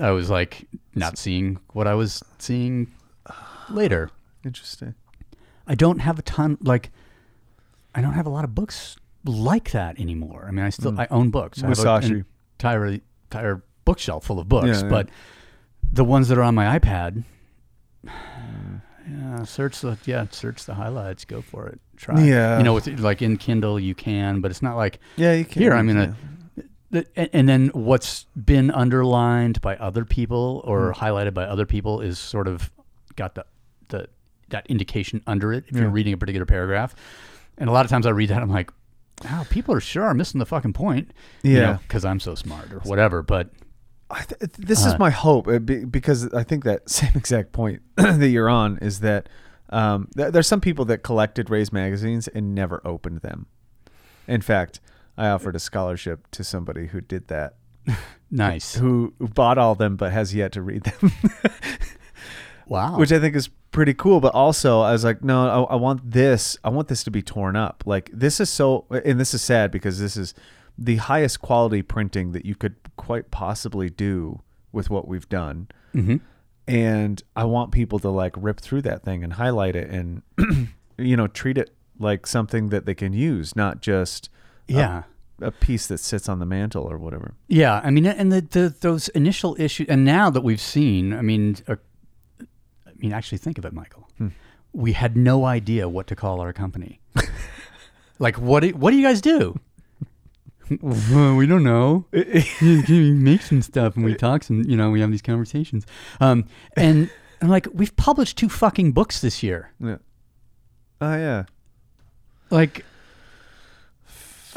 I 0.00 0.10
was 0.12 0.28
like 0.30 0.66
not 0.94 1.16
seeing 1.18 1.58
what 1.72 1.86
I 1.86 1.94
was 1.94 2.22
seeing 2.38 2.86
later. 3.70 4.10
Interesting. 4.44 4.94
I 5.66 5.74
don't 5.74 5.98
have 6.00 6.18
a 6.18 6.22
ton 6.22 6.58
like 6.62 6.90
I 7.94 8.00
don't 8.00 8.12
have 8.14 8.26
a 8.26 8.30
lot 8.30 8.44
of 8.44 8.54
books 8.54 8.96
like 9.24 9.72
that 9.72 9.98
anymore. 9.98 10.46
I 10.48 10.50
mean, 10.52 10.64
I 10.64 10.70
still 10.70 10.98
I 10.98 11.06
own 11.10 11.30
books. 11.30 11.62
I 11.62 11.68
have 11.68 11.78
a-. 11.78 11.90
An 12.06 12.24
entire 12.58 12.86
entire 12.86 13.62
bookshelf 13.84 14.24
full 14.24 14.38
of 14.38 14.48
books, 14.48 14.66
Yeah, 14.68 14.82
yeah. 14.82 14.88
but 14.88 15.08
the 15.92 16.04
ones 16.04 16.28
that 16.28 16.38
are 16.38 16.42
on 16.42 16.54
my 16.54 16.78
iPad, 16.78 17.24
Hmm. 18.06 18.76
yeah, 19.10 19.44
search 19.44 19.80
the 19.80 19.96
yeah, 20.04 20.26
search 20.30 20.64
the 20.64 20.74
highlights. 20.74 21.24
Go 21.24 21.40
for 21.42 21.66
it. 21.68 21.80
Try. 21.96 22.22
Yeah. 22.22 22.58
you 22.58 22.64
know, 22.64 22.74
with 22.74 22.86
like 23.00 23.22
in 23.22 23.36
Kindle 23.36 23.78
you 23.80 23.94
can, 23.94 24.40
but 24.40 24.50
it's 24.50 24.62
not 24.62 24.76
like 24.76 25.00
Yeah, 25.16 25.32
you 25.34 25.44
can. 25.44 25.62
here. 25.62 25.72
I'm 25.74 25.86
gonna. 25.86 26.14
the- 26.90 27.36
And 27.36 27.48
then 27.48 27.68
what's 27.74 28.24
been 28.34 28.70
underlined 28.70 29.60
by 29.60 29.76
other 29.76 30.04
people 30.04 30.62
or 30.64 30.92
Hmm. 30.92 31.04
highlighted 31.04 31.34
by 31.34 31.44
other 31.44 31.66
people 31.66 32.00
is 32.00 32.18
sort 32.18 32.48
of 32.48 32.70
got 33.16 33.34
the 33.34 33.44
the 33.88 34.08
that 34.50 34.66
indication 34.68 35.22
under 35.26 35.52
it 35.52 35.64
if 35.68 35.74
Yeah. 35.74 35.82
you're 35.82 35.90
reading 35.90 36.12
a 36.14 36.16
particular 36.16 36.46
paragraph. 36.46 36.94
And 37.58 37.68
a 37.68 37.72
lot 37.72 37.84
of 37.84 37.90
times 37.90 38.06
I 38.06 38.10
read 38.10 38.30
that 38.30 38.40
I'm 38.40 38.48
like, 38.50 38.70
wow, 39.24 39.44
people 39.50 39.74
are 39.74 39.80
sure 39.80 40.04
are 40.04 40.14
missing 40.14 40.38
the 40.38 40.46
fucking 40.46 40.72
point. 40.72 41.12
Yeah. 41.42 41.78
because 41.82 42.04
I'm 42.04 42.20
so 42.20 42.34
smart 42.34 42.72
or 42.72 42.78
whatever. 42.80 43.22
But 43.22 43.50
I 44.10 44.22
th- 44.22 44.52
this 44.56 44.86
Uh, 44.86 44.90
is 44.90 44.98
my 44.98 45.10
hope 45.10 45.48
uh, 45.48 45.58
be- 45.58 45.84
because 45.84 46.32
I 46.32 46.44
think 46.44 46.64
that 46.64 46.88
same 47.00 47.12
exact 47.14 47.52
point 47.52 47.82
that 47.96 48.28
you're 48.28 48.48
on 48.48 48.78
is 48.78 49.00
that 49.00 49.28
um, 49.70 50.08
th- 50.16 50.32
there's 50.32 50.46
some 50.46 50.62
people 50.62 50.86
that 50.86 51.02
collected 51.02 51.50
RAZE 51.50 51.72
magazines 51.72 52.26
and 52.28 52.54
never 52.54 52.80
opened 52.86 53.20
them. 53.20 53.46
In 54.26 54.40
fact, 54.40 54.80
I 55.18 55.28
offered 55.28 55.56
a 55.56 55.58
scholarship 55.58 56.26
to 56.30 56.42
somebody 56.44 56.86
who 56.86 57.02
did 57.02 57.28
that, 57.28 57.56
nice. 58.30 58.76
who, 58.76 59.12
who 59.18 59.28
bought 59.28 59.58
all 59.58 59.74
them 59.74 59.96
but 59.96 60.10
has 60.12 60.34
yet 60.34 60.52
to 60.52 60.62
read 60.62 60.84
them, 60.84 61.12
Wow. 62.68 62.98
which 62.98 63.12
I 63.12 63.18
think 63.18 63.34
is 63.36 63.48
pretty 63.70 63.94
cool. 63.94 64.20
But 64.20 64.34
also, 64.34 64.80
I 64.80 64.92
was 64.92 65.04
like, 65.04 65.22
no, 65.24 65.66
I, 65.68 65.72
I 65.72 65.76
want 65.76 66.10
this. 66.10 66.56
I 66.64 66.68
want 66.70 66.88
this 66.88 67.02
to 67.04 67.10
be 67.10 67.22
torn 67.22 67.56
up. 67.56 67.82
Like 67.86 68.10
this 68.12 68.40
is 68.40 68.50
so, 68.50 68.84
and 68.90 69.18
this 69.18 69.34
is 69.34 69.42
sad 69.42 69.70
because 69.70 69.98
this 69.98 70.16
is 70.16 70.34
the 70.76 70.96
highest 70.96 71.40
quality 71.40 71.82
printing 71.82 72.32
that 72.32 72.44
you 72.46 72.54
could 72.54 72.76
quite 72.96 73.30
possibly 73.30 73.90
do 73.90 74.40
with 74.72 74.90
what 74.90 75.08
we've 75.08 75.28
done. 75.28 75.68
hmm 75.92 76.16
and 76.66 77.22
I 77.34 77.44
want 77.44 77.72
people 77.72 77.98
to 78.00 78.10
like 78.10 78.34
rip 78.36 78.60
through 78.60 78.82
that 78.82 79.02
thing 79.02 79.24
and 79.24 79.32
highlight 79.32 79.74
it 79.74 79.88
and 79.88 80.20
you 80.98 81.16
know 81.16 81.26
treat 81.26 81.56
it 81.56 81.70
like 81.98 82.26
something 82.26 82.68
that 82.68 82.84
they 82.84 82.94
can 82.94 83.14
use, 83.14 83.56
not 83.56 83.80
just 83.80 84.28
Yeah. 84.66 85.04
a 85.40 85.50
piece 85.50 85.86
that 85.86 85.96
sits 85.98 86.28
on 86.28 86.40
the 86.40 86.44
mantle 86.46 86.84
or 86.84 86.98
whatever. 86.98 87.32
Yeah, 87.48 87.80
I 87.82 87.90
mean, 87.90 88.04
and 88.06 88.30
the, 88.30 88.42
the 88.42 88.74
those 88.80 89.08
initial 89.08 89.56
issues, 89.58 89.88
and 89.88 90.04
now 90.04 90.28
that 90.30 90.42
we've 90.42 90.60
seen, 90.60 91.14
I 91.14 91.22
mean, 91.22 91.56
I 91.66 91.76
mean, 93.00 93.12
actually, 93.12 93.38
think 93.38 93.58
of 93.58 93.64
it, 93.64 93.72
Michael. 93.72 94.08
Hmm. 94.18 94.28
We 94.72 94.92
had 94.92 95.16
no 95.16 95.44
idea 95.44 95.88
what 95.88 96.06
to 96.08 96.16
call 96.16 96.40
our 96.40 96.52
company. 96.52 97.00
like, 98.18 98.38
what 98.38 98.60
do, 98.60 98.70
what 98.70 98.90
do 98.90 98.96
you 98.96 99.06
guys 99.06 99.20
do? 99.20 99.58
well, 100.80 101.34
we 101.34 101.46
don't 101.46 101.62
know. 101.62 102.04
we 102.12 103.12
make 103.12 103.42
some 103.42 103.62
stuff 103.62 103.96
and 103.96 104.04
we 104.04 104.14
talk 104.14 104.42
some, 104.42 104.64
you 104.64 104.76
know, 104.76 104.90
we 104.90 105.00
have 105.00 105.10
these 105.10 105.22
conversations. 105.22 105.86
Um, 106.20 106.44
and 106.76 107.10
I'm 107.42 107.48
like, 107.48 107.66
we've 107.72 107.94
published 107.96 108.36
two 108.36 108.48
fucking 108.48 108.92
books 108.92 109.20
this 109.20 109.42
year. 109.42 109.72
Yeah. 109.80 109.96
Oh 111.00 111.16
yeah. 111.16 111.44
Like, 112.50 112.84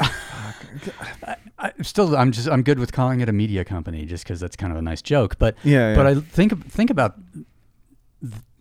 I, 0.00 1.36
I, 1.58 1.72
still, 1.82 2.16
I'm 2.16 2.32
just, 2.32 2.48
I'm 2.48 2.62
good 2.62 2.78
with 2.78 2.92
calling 2.92 3.20
it 3.20 3.28
a 3.28 3.32
media 3.32 3.64
company 3.64 4.04
just 4.04 4.24
because 4.24 4.40
that's 4.40 4.56
kind 4.56 4.72
of 4.72 4.78
a 4.78 4.82
nice 4.82 5.02
joke. 5.02 5.38
But 5.38 5.56
Yeah, 5.62 5.94
but. 5.94 6.06
I 6.06 6.14
think 6.16 6.66
think 6.68 6.90
about. 6.90 7.16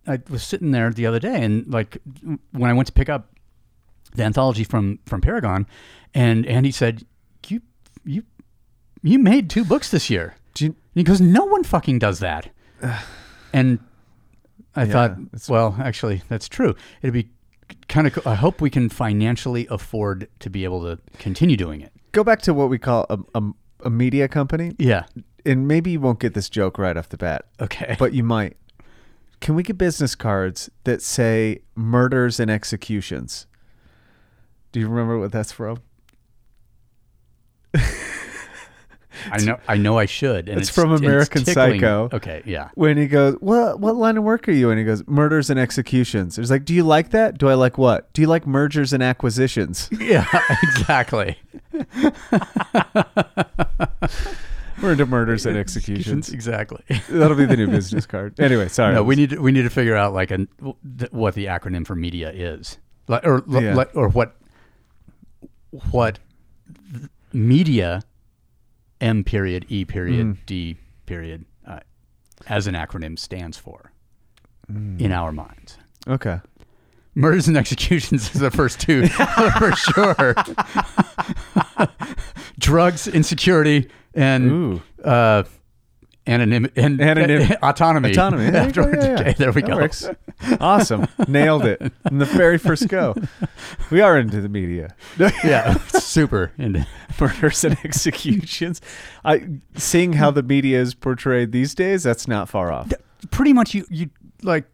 I 0.08 0.20
was 0.30 0.44
sitting 0.44 0.72
there 0.72 0.92
the 0.92 1.06
other 1.06 1.20
day, 1.20 1.44
and 1.44 1.68
like 1.68 1.98
when 2.52 2.70
I 2.70 2.74
went 2.74 2.88
to 2.88 2.94
pick 2.94 3.10
up 3.10 3.34
the 4.16 4.24
anthology 4.24 4.64
from 4.64 5.00
from 5.06 5.22
Paragon, 5.22 5.68
and 6.14 6.46
Andy 6.46 6.72
said, 6.72 7.06
"You 7.48 7.62
you 8.04 8.24
you 9.04 9.20
made 9.20 9.50
two 9.50 9.64
books 9.66 9.90
this 9.92 10.10
year." 10.10 10.36
You, 10.58 10.76
he 10.96 11.04
goes, 11.04 11.22
"No 11.22 11.46
one 11.46 11.64
fucking 11.64 12.00
does 12.00 12.20
that." 12.20 12.50
and 13.54 13.80
I 14.76 14.84
Yeah, 14.86 14.92
thought, 14.92 15.18
well, 15.50 15.76
actually, 15.80 16.22
that's 16.30 16.48
true. 16.50 16.76
It'd 17.02 17.14
be 17.14 17.30
kind 17.88 18.08
of. 18.08 18.26
I 18.26 18.36
hope 18.36 18.60
we 18.62 18.70
can 18.70 18.90
financially 18.90 19.68
afford 19.70 20.28
to 20.40 20.50
be 20.50 20.64
able 20.64 20.82
to 20.84 21.00
continue 21.20 21.58
doing 21.58 21.82
it. 21.82 21.92
go 22.12 22.24
back 22.24 22.42
to 22.44 22.54
what 22.54 22.70
we 22.70 22.78
call 22.78 23.06
a, 23.10 23.20
a, 23.36 23.44
a 23.86 23.90
media 23.90 24.28
company, 24.28 24.74
Yeah. 24.78 25.04
and 25.46 25.68
maybe 25.68 25.92
you 25.92 26.00
won't 26.02 26.20
get 26.20 26.34
this 26.34 26.50
joke 26.50 26.78
right 26.78 26.98
off 26.98 27.10
the 27.10 27.18
bat, 27.18 27.46
Okay. 27.62 27.96
but 28.00 28.14
you 28.14 28.24
might. 28.24 28.58
Can 29.42 29.56
we 29.56 29.64
get 29.64 29.78
business 29.78 30.16
cards 30.16 30.70
that 30.86 31.02
say 31.02 31.62
murders 31.76 32.40
and 32.40 32.50
executions? 32.50 33.48
Do 34.72 34.80
you 34.80 34.88
remember 34.88 35.18
what 35.20 35.32
that's 35.34 35.52
from? 35.52 35.80
I 39.30 39.38
know. 39.44 39.60
I 39.68 39.78
know. 39.78 39.98
I 40.00 40.06
should. 40.06 40.48
And 40.50 40.60
It's 40.60 40.70
from 40.70 40.92
American 40.94 41.44
tickling- 41.44 41.82
Psycho. 41.82 42.10
Okay. 42.14 42.42
Yeah. 42.46 42.70
when 42.76 42.98
he 42.98 43.08
goes, 43.08 43.36
"What 43.40 43.80
what 43.80 43.96
line 43.96 44.18
of 44.18 44.24
work 44.24 44.48
are 44.48 44.52
you?" 44.54 44.70
and 44.72 44.80
he 44.80 44.86
goes, 44.86 45.04
"Murders 45.08 45.50
and 45.52 45.60
executions." 45.60 46.38
It's 46.40 46.50
like, 46.50 46.66
"Do 46.66 46.74
you 46.74 46.84
like 46.84 47.10
that? 47.12 47.38
Do 47.38 47.48
I 47.50 47.54
like 47.56 47.78
what? 47.78 48.12
Do 48.14 48.22
you 48.22 48.28
like 48.28 48.48
mergers 48.48 48.94
and 48.94 49.04
acquisitions?" 49.04 49.90
Yeah. 50.00 50.26
Exactly. 50.64 51.38
We're 54.82 54.94
into 54.94 55.06
murders 55.06 55.46
and 55.46 55.58
executions. 55.58 56.30
Exactly. 56.30 56.84
That'll 57.10 57.38
be 57.38 57.46
the 57.46 57.58
new 57.58 57.67
business 57.67 58.06
card. 58.06 58.39
Anyway, 58.39 58.67
sorry. 58.67 58.96
No, 58.96 59.04
we 59.04 59.15
need 59.15 59.32
to, 59.32 59.39
we 59.41 59.52
need 59.52 59.62
to 59.63 59.70
figure 59.70 59.96
out 59.96 60.13
like 60.13 60.32
an 60.32 60.48
what 61.12 61.36
the 61.36 61.46
acronym 61.46 61.86
for 61.86 61.96
media 61.96 62.32
is, 62.32 62.78
like, 63.08 63.26
or 63.26 63.44
Yeah. 63.48 63.76
like, 63.76 63.91
or 63.96 64.10
what 64.10 64.36
what 65.91 66.20
media 67.34 68.02
M 69.00 69.24
period 69.24 69.65
E 69.70 69.86
period 69.86 70.26
Mm. 70.28 70.38
D 70.46 70.78
period 71.06 71.46
uh, 71.65 71.80
as 72.48 72.67
an 72.67 72.76
acronym 72.76 73.17
stands 73.17 73.58
for 73.58 73.91
Mm. 74.72 75.00
in 75.02 75.12
our 75.12 75.32
minds. 75.32 75.78
Okay. 76.08 76.39
Murders 77.13 77.48
and 77.50 77.58
executions 77.58 78.34
is 78.34 78.39
the 78.39 78.50
first 78.52 78.80
two 78.80 79.08
for 79.58 79.72
sure. 79.76 80.34
Drugs, 82.60 83.08
insecurity, 83.08 83.89
and 84.13 84.82
uh, 85.04 85.44
anonym 86.28 86.72
and 86.76 87.00
Anonym- 87.00 87.58
autonomy. 87.63 88.12
Autonomy. 88.12 88.50
There 88.52 88.72
go, 88.72 88.88
yeah. 88.88 89.20
Okay, 89.20 89.34
there 89.38 89.52
we 89.52 89.62
That 89.62 89.70
go. 89.70 89.76
works. 89.78 90.10
Awesome. 90.60 91.08
Nailed 91.28 91.65
it. 91.65 91.82
In 92.10 92.17
the 92.20 92.26
very 92.26 92.58
first 92.58 92.88
go. 92.88 93.15
We 93.89 94.02
are 94.02 94.17
into 94.17 94.41
the 94.41 94.50
media. 94.50 94.96
yeah, 95.44 95.76
super. 95.88 96.52
into 96.58 96.86
Murders 97.20 97.63
and 97.63 97.78
executions. 97.84 98.82
I 99.24 99.48
seeing 99.76 100.13
how 100.13 100.32
the 100.32 100.41
media 100.44 100.80
is 100.82 100.94
portrayed 100.96 101.52
these 101.52 101.76
days, 101.76 102.04
that's 102.04 102.28
not 102.28 102.50
far 102.50 102.72
off. 102.72 102.91
pretty 103.32 103.54
much, 103.54 103.74
you 103.76 103.86
you 103.89 104.10
like 104.44 104.65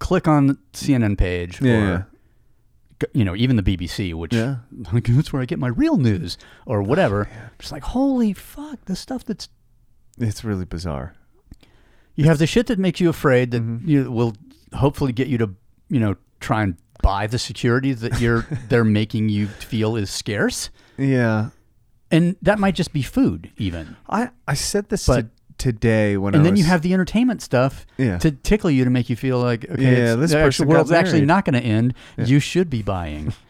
click 0.00 0.28
on 0.28 0.58
CNN 0.74 1.16
page, 1.16 1.60
Yeah, 1.62 1.72
or 1.72 2.06
you 3.12 3.24
know, 3.24 3.34
even 3.34 3.56
the 3.56 3.62
BBC, 3.62 4.14
which 4.14 4.32
Yeah. 4.34 4.56
like, 4.92 5.04
that's 5.08 5.32
where 5.32 5.42
I 5.42 5.44
get 5.46 5.58
my 5.58 5.68
real 5.68 5.96
news 5.96 6.38
or 6.66 6.82
whatever. 6.82 7.28
Just 7.58 7.72
like, 7.72 7.82
holy 7.82 8.32
fuck, 8.32 8.84
the 8.86 8.96
stuff 8.96 9.24
that's 9.24 9.48
It's 10.18 10.44
really 10.44 10.64
bizarre. 10.64 11.14
you 12.14 12.24
have 12.26 12.38
the 12.38 12.46
shit 12.46 12.66
that 12.68 12.78
makes 12.78 13.00
you 13.00 13.08
afraid 13.08 13.50
that 13.50 13.62
Mhm. 13.62 13.86
you 13.88 14.10
will 14.10 14.34
hopefully 14.74 15.12
get 15.12 15.28
you 15.28 15.38
to 15.38 15.50
you 15.88 15.98
know 16.00 16.16
try 16.40 16.62
and 16.62 16.76
buy 17.02 17.26
the 17.26 17.38
security 17.38 17.92
that 17.92 18.20
you're 18.20 18.46
they're 18.68 18.84
making 18.84 19.28
you 19.28 19.46
feel 19.48 19.96
is 19.96 20.10
scarce 20.10 20.70
Yeah. 20.96 21.50
and 22.10 22.36
that 22.42 22.58
might 22.58 22.74
just 22.76 22.92
be 22.92 23.02
food 23.02 23.50
even 23.58 23.96
I, 24.08 24.30
I 24.48 24.54
said 24.54 24.88
this 24.88 25.06
But- 25.06 25.22
to, 25.33 25.33
today 25.64 26.16
when 26.18 26.34
and 26.34 26.42
I 26.42 26.44
then 26.44 26.56
you 26.56 26.64
have 26.64 26.82
the 26.82 26.92
entertainment 26.92 27.40
stuff 27.40 27.86
Yeah. 27.96 28.18
to 28.18 28.30
tickle 28.30 28.70
you 28.70 28.84
to 28.84 28.90
make 28.90 29.08
you 29.08 29.16
feel 29.16 29.38
like 29.40 29.64
okay, 29.70 29.82
Yeah, 29.82 30.14
this 30.14 30.30
the 30.32 30.36
person 30.36 30.46
actual 30.46 30.66
got 30.66 30.72
world's 30.72 30.92
actually 30.92 31.24
not 31.24 31.44
going 31.46 31.54
to 31.60 31.66
end. 31.66 31.94
You 32.18 32.38
should 32.38 32.68
be 32.68 32.82
buying. 32.82 33.32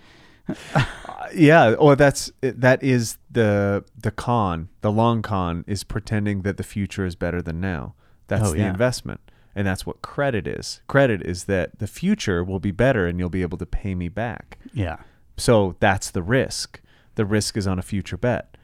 yeah 1.35 1.73
or 1.75 1.97
that's 1.97 2.31
that 2.43 2.83
is 2.83 3.17
the 3.31 3.85
the 4.01 4.11
con 4.11 4.69
the 4.83 4.93
long 4.93 5.23
con 5.23 5.65
is 5.67 5.83
pretending 5.83 6.43
that 6.43 6.57
the 6.59 6.63
future 6.63 7.05
is 7.07 7.17
better 7.17 7.41
than 7.43 7.61
now 7.61 7.95
that's 8.29 8.49
Oh, 8.49 8.53
the 8.53 8.59
yeah. 8.59 8.69
investment 8.71 9.21
and 9.57 9.67
that's 9.67 9.87
what 9.87 10.03
credit 10.03 10.47
is 10.47 10.81
credit 10.87 11.23
is 11.23 11.45
that 11.45 11.79
the 11.79 11.87
future 11.87 12.45
will 12.45 12.61
be 12.61 12.71
better 12.73 13.07
and 13.07 13.19
you'll 13.19 13.31
be 13.31 13.43
able 13.43 13.57
to 13.59 13.67
pay 13.67 13.95
me 13.95 14.09
back 14.09 14.59
Yeah. 14.75 14.99
so 15.39 15.77
that's 15.81 16.11
the 16.11 16.23
risk 16.23 16.81
the 17.15 17.25
risk 17.25 17.57
is 17.57 17.67
on 17.67 17.79
a 17.79 17.83
future 17.83 18.19
bet 18.19 18.57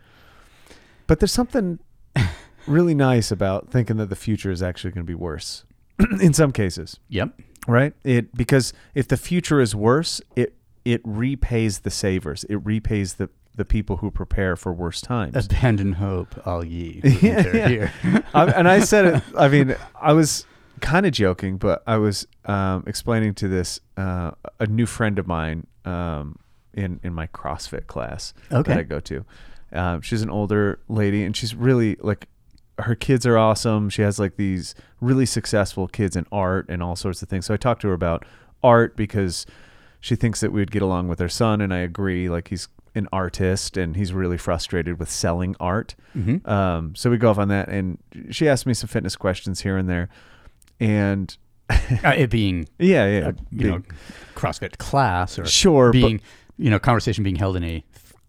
but 1.07 1.19
there's 1.19 1.33
something 1.33 1.79
really 2.71 2.95
nice 2.95 3.31
about 3.31 3.71
thinking 3.71 3.97
that 3.99 4.09
the 4.09 4.17
future 4.17 4.51
is 4.51 4.63
actually 4.63 4.91
going 4.93 5.05
to 5.05 5.11
be 5.11 5.15
worse 5.15 5.65
in 6.21 6.33
some 6.33 6.53
cases 6.53 6.99
Yep. 7.09 7.39
right 7.67 7.93
it 8.05 8.35
because 8.35 8.73
if 8.95 9.09
the 9.09 9.17
future 9.17 9.61
is 9.61 9.75
worse 9.75 10.21
it 10.37 10.55
it 10.85 11.01
repays 11.05 11.81
the 11.81 11.91
savers 11.91 12.45
it 12.45 12.57
repays 12.65 13.15
the 13.15 13.29
the 13.57 13.65
people 13.65 13.97
who 13.99 14.11
prepare 14.11 14.57
for 14.57 14.73
worse 14.73 15.01
times 15.03 15.35
Abandon 15.47 15.95
hope, 15.95 16.47
all 16.47 16.65
ye. 16.65 17.01
Yeah, 17.21 17.43
here. 17.69 17.93
I, 18.35 18.45
and 18.53 18.67
i 18.69 18.81
said 18.81 19.05
it 19.07 19.23
i 19.37 19.49
mean 19.49 19.77
i 20.01 20.13
was 20.13 20.47
kind 20.81 21.05
of 21.05 21.13
joking 21.13 21.59
but 21.59 21.83
i 21.87 21.99
was 21.99 22.27
um, 22.47 22.85
explaining 22.87 23.35
to 23.35 23.49
this 23.49 23.81
uh, 23.99 24.31
a 24.61 24.67
new 24.67 24.87
friend 24.87 25.19
of 25.19 25.27
mine 25.27 25.67
um, 25.85 26.39
in 26.73 27.01
in 27.03 27.13
my 27.13 27.27
crossfit 27.27 27.87
class 27.89 28.33
Okay. 28.53 28.73
that 28.73 28.79
i 28.79 28.83
go 28.83 29.01
to 29.01 29.25
um, 29.73 30.01
she's 30.01 30.23
an 30.23 30.31
older 30.31 30.81
lady 30.89 31.23
and 31.25 31.37
she's 31.37 31.55
really 31.55 31.97
like 32.01 32.29
her 32.83 32.95
kids 32.95 33.25
are 33.27 33.37
awesome. 33.39 33.91
She 33.91 34.03
has 34.03 34.19
like 34.19 34.37
these 34.37 34.75
really 35.01 35.27
successful 35.27 35.89
kids 35.89 36.17
in 36.17 36.27
art 36.33 36.67
and 36.69 36.83
all 36.83 36.97
sorts 36.97 37.23
of 37.23 37.29
things. 37.29 37.47
So 37.47 37.55
i 37.55 37.57
talked 37.57 37.83
to 37.83 37.89
her 37.89 37.95
about 37.95 38.25
art 38.63 38.97
because 38.97 39.47
she 40.01 40.17
thinks 40.17 40.41
that 40.41 40.53
we'd 40.53 40.71
get 40.71 40.83
along 40.83 41.09
with 41.09 41.19
her 41.19 41.29
son 41.29 41.61
and 41.61 41.73
i 41.75 41.79
agree 41.79 42.29
like 42.31 42.49
he's 42.49 42.69
an 42.95 43.07
artist 43.13 43.77
and 43.77 43.97
he's 43.97 44.13
really 44.13 44.37
frustrated 44.39 44.99
with 44.99 45.09
selling 45.11 45.55
art. 45.61 45.95
Mhm. 46.17 46.47
um, 46.49 46.95
so 46.97 47.09
we 47.11 47.17
go 47.19 47.31
off 47.31 47.39
on 47.39 47.49
that 47.49 47.69
and 47.69 47.99
she 48.31 48.49
asked 48.49 48.67
me 48.67 48.75
some 48.75 48.89
fitness 48.89 49.15
questions 49.17 49.61
here 49.61 49.77
and 49.77 49.89
there 49.89 50.09
and 50.81 51.37
Uh, 52.05 52.11
it 52.17 52.31
being 52.31 52.69
yeah 52.79 53.07
yeah. 53.07 53.29
a, 53.29 53.35
you 53.53 53.71
know 53.71 53.83
CrossFit 54.35 54.79
class 54.79 55.39
or 55.39 55.45
Sure, 55.47 55.89
but- 55.93 55.93
being 55.93 56.21
you 56.59 56.69
know 56.71 56.79
conversation 56.79 57.23
being 57.25 57.37
held 57.37 57.57
in 57.57 57.65
a 57.65 57.85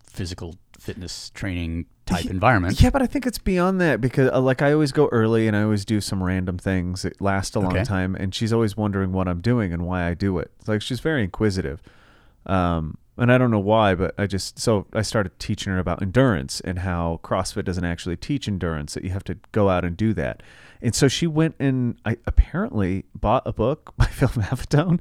physical 0.05 0.55
fitness 0.81 1.29
training 1.29 1.85
type 2.05 2.25
environment. 2.25 2.81
Yeah, 2.81 2.89
but 2.89 3.01
I 3.01 3.05
think 3.07 3.27
it's 3.27 3.37
beyond 3.37 3.79
that 3.81 4.01
because, 4.01 4.31
uh, 4.31 4.41
like, 4.41 4.61
I 4.61 4.73
always 4.73 4.91
go 4.91 5.07
early 5.11 5.47
and 5.47 5.55
I 5.55 5.61
always 5.61 5.85
do 5.85 6.01
some 6.01 6.23
random 6.23 6.57
things 6.57 7.03
that 7.03 7.21
last 7.21 7.55
a 7.55 7.59
long 7.59 7.73
Okay. 7.75 7.83
time, 7.83 8.15
and 8.15 8.33
she's 8.33 8.51
always 8.51 8.75
wondering 8.75 9.11
what 9.11 9.27
I'm 9.27 9.41
doing 9.41 9.71
and 9.73 9.85
why 9.85 10.07
I 10.09 10.15
do 10.15 10.39
it. 10.39 10.51
Like 10.67 10.81
she's 10.81 10.99
very 10.99 11.23
inquisitive, 11.23 11.81
um, 12.45 12.97
and 13.17 13.31
I 13.31 13.37
don't 13.37 13.51
know 13.51 13.59
why, 13.59 13.93
but 13.93 14.15
I 14.17 14.25
just 14.25 14.57
so 14.57 14.87
I 14.93 15.03
started 15.03 15.37
teaching 15.37 15.71
her 15.71 15.77
about 15.79 16.01
endurance 16.01 16.59
and 16.61 16.79
how 16.79 17.19
CrossFit 17.23 17.65
doesn't 17.65 17.85
actually 17.85 18.17
teach 18.17 18.47
endurance; 18.47 18.95
that 18.95 19.03
you 19.03 19.11
have 19.11 19.23
to 19.25 19.37
go 19.51 19.69
out 19.69 19.85
and 19.85 19.95
do 19.95 20.13
that. 20.15 20.41
And 20.81 20.95
so 20.95 21.07
she 21.07 21.27
went 21.27 21.53
and 21.59 21.97
I 22.05 22.17
apparently 22.25 23.05
bought 23.13 23.43
a 23.45 23.53
book 23.53 23.93
by 23.97 24.05
Phil 24.05 24.29
Maffetone 24.29 24.99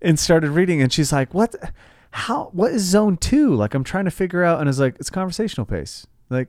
and 0.00 0.18
started 0.18 0.50
reading, 0.50 0.82
and 0.82 0.92
she's 0.92 1.12
like, 1.12 1.32
"What?" 1.32 1.54
How 2.12 2.50
what 2.52 2.72
is 2.72 2.82
zone 2.82 3.16
two 3.16 3.54
like 3.54 3.74
i'm 3.74 3.84
trying 3.84 4.04
to 4.04 4.10
figure 4.10 4.44
out 4.44 4.60
and 4.60 4.68
it's 4.68 4.78
like 4.78 4.94
it's 5.00 5.10
conversational 5.10 5.64
pace 5.64 6.06
like 6.30 6.48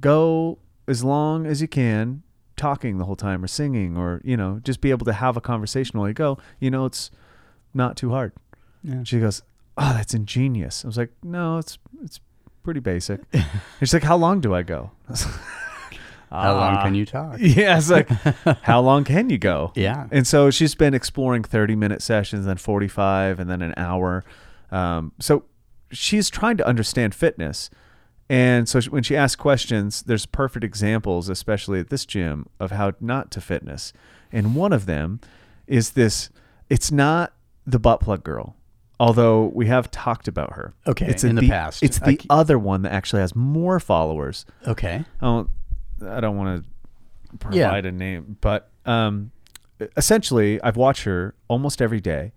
go 0.00 0.58
as 0.88 1.02
long 1.04 1.46
as 1.46 1.62
you 1.62 1.68
can 1.68 2.22
talking 2.56 2.98
the 2.98 3.04
whole 3.04 3.16
time 3.16 3.42
or 3.42 3.46
singing 3.46 3.96
or 3.96 4.20
you 4.24 4.36
know 4.36 4.60
just 4.64 4.80
be 4.80 4.90
able 4.90 5.04
to 5.04 5.12
have 5.12 5.36
a 5.36 5.40
conversation 5.40 5.98
while 5.98 6.08
you 6.08 6.14
go 6.14 6.36
you 6.60 6.70
know 6.70 6.84
it's 6.84 7.10
not 7.72 7.96
too 7.96 8.10
hard 8.10 8.32
Yeah. 8.82 9.02
she 9.04 9.20
goes 9.20 9.42
oh 9.78 9.92
that's 9.94 10.14
ingenious 10.14 10.84
i 10.84 10.88
was 10.88 10.96
like 10.96 11.10
no 11.22 11.58
it's 11.58 11.78
it's 12.02 12.20
pretty 12.62 12.80
basic 12.80 13.20
and 13.32 13.44
she's 13.80 13.92
like 13.94 14.02
how 14.04 14.16
long 14.16 14.40
do 14.40 14.54
i 14.54 14.62
go 14.62 14.90
I 15.08 15.10
was 15.10 15.22
How 16.30 16.54
long 16.54 16.74
"Ah." 16.78 16.82
can 16.82 16.94
you 16.96 17.06
talk? 17.06 17.36
yeah 17.40 17.76
it's 17.78 17.90
like 17.90 18.08
how 18.62 18.80
long 18.80 19.04
can 19.04 19.30
you 19.30 19.38
go 19.38 19.70
Yeah. 19.76 20.08
and 20.10 20.26
so 20.26 20.50
she's 20.50 20.74
been 20.74 20.92
exploring 20.94 21.44
30 21.44 21.76
minute 21.76 22.02
sessions, 22.02 22.46
then 22.46 22.56
45, 22.56 23.38
and 23.38 23.48
then 23.48 23.62
an 23.62 23.72
hour. 23.76 24.24
Um, 24.70 25.12
so 25.20 25.44
she's 25.90 26.30
trying 26.30 26.56
to 26.58 26.66
understand 26.66 27.14
fitness. 27.14 27.70
And 28.28 28.68
so 28.68 28.80
she- 28.80 28.88
when 28.90 29.02
she 29.02 29.16
asks 29.16 29.36
questions, 29.36 30.02
there's 30.02 30.26
perfect 30.26 30.64
examples, 30.64 31.28
especially 31.28 31.78
at 31.80 31.90
this 31.90 32.06
gym, 32.06 32.46
of 32.58 32.70
how 32.70 32.92
not 33.00 33.30
to 33.32 33.40
fitness. 33.40 33.92
And 34.32 34.54
one 34.54 34.72
of 34.72 34.86
them 34.86 35.20
is 35.66 35.90
this 35.90 36.30
it's 36.70 36.90
not 36.90 37.32
the 37.66 37.78
butt 37.78 38.00
plug 38.00 38.24
girl, 38.24 38.56
although 38.98 39.52
we 39.54 39.66
have 39.66 39.90
talked 39.90 40.26
about 40.26 40.54
her. 40.54 40.72
Okay, 40.86 41.06
It's 41.06 41.22
in 41.22 41.34
the 41.34 41.42
the 41.42 41.48
past. 41.48 41.82
It's 41.82 41.98
the 41.98 42.12
c- 42.12 42.26
other 42.30 42.58
one 42.58 42.82
that 42.82 42.92
actually 42.92 43.20
has 43.20 43.36
more 43.36 43.78
followers. 43.78 44.46
Okay. 44.66 45.04
I 45.20 45.24
don't, 45.24 45.50
I 46.06 46.20
don't 46.20 46.36
want 46.38 46.64
to 46.64 46.70
Yeah. 47.52 47.66
provide 47.68 47.86
a 47.86 47.92
name, 47.92 48.38
but 48.40 48.70
um, 48.86 49.30
essentially, 49.96 50.60
I've 50.62 50.76
watched 50.76 51.04
her 51.04 51.34
almost 51.48 51.82
every 51.82 52.00
day. 52.00 52.32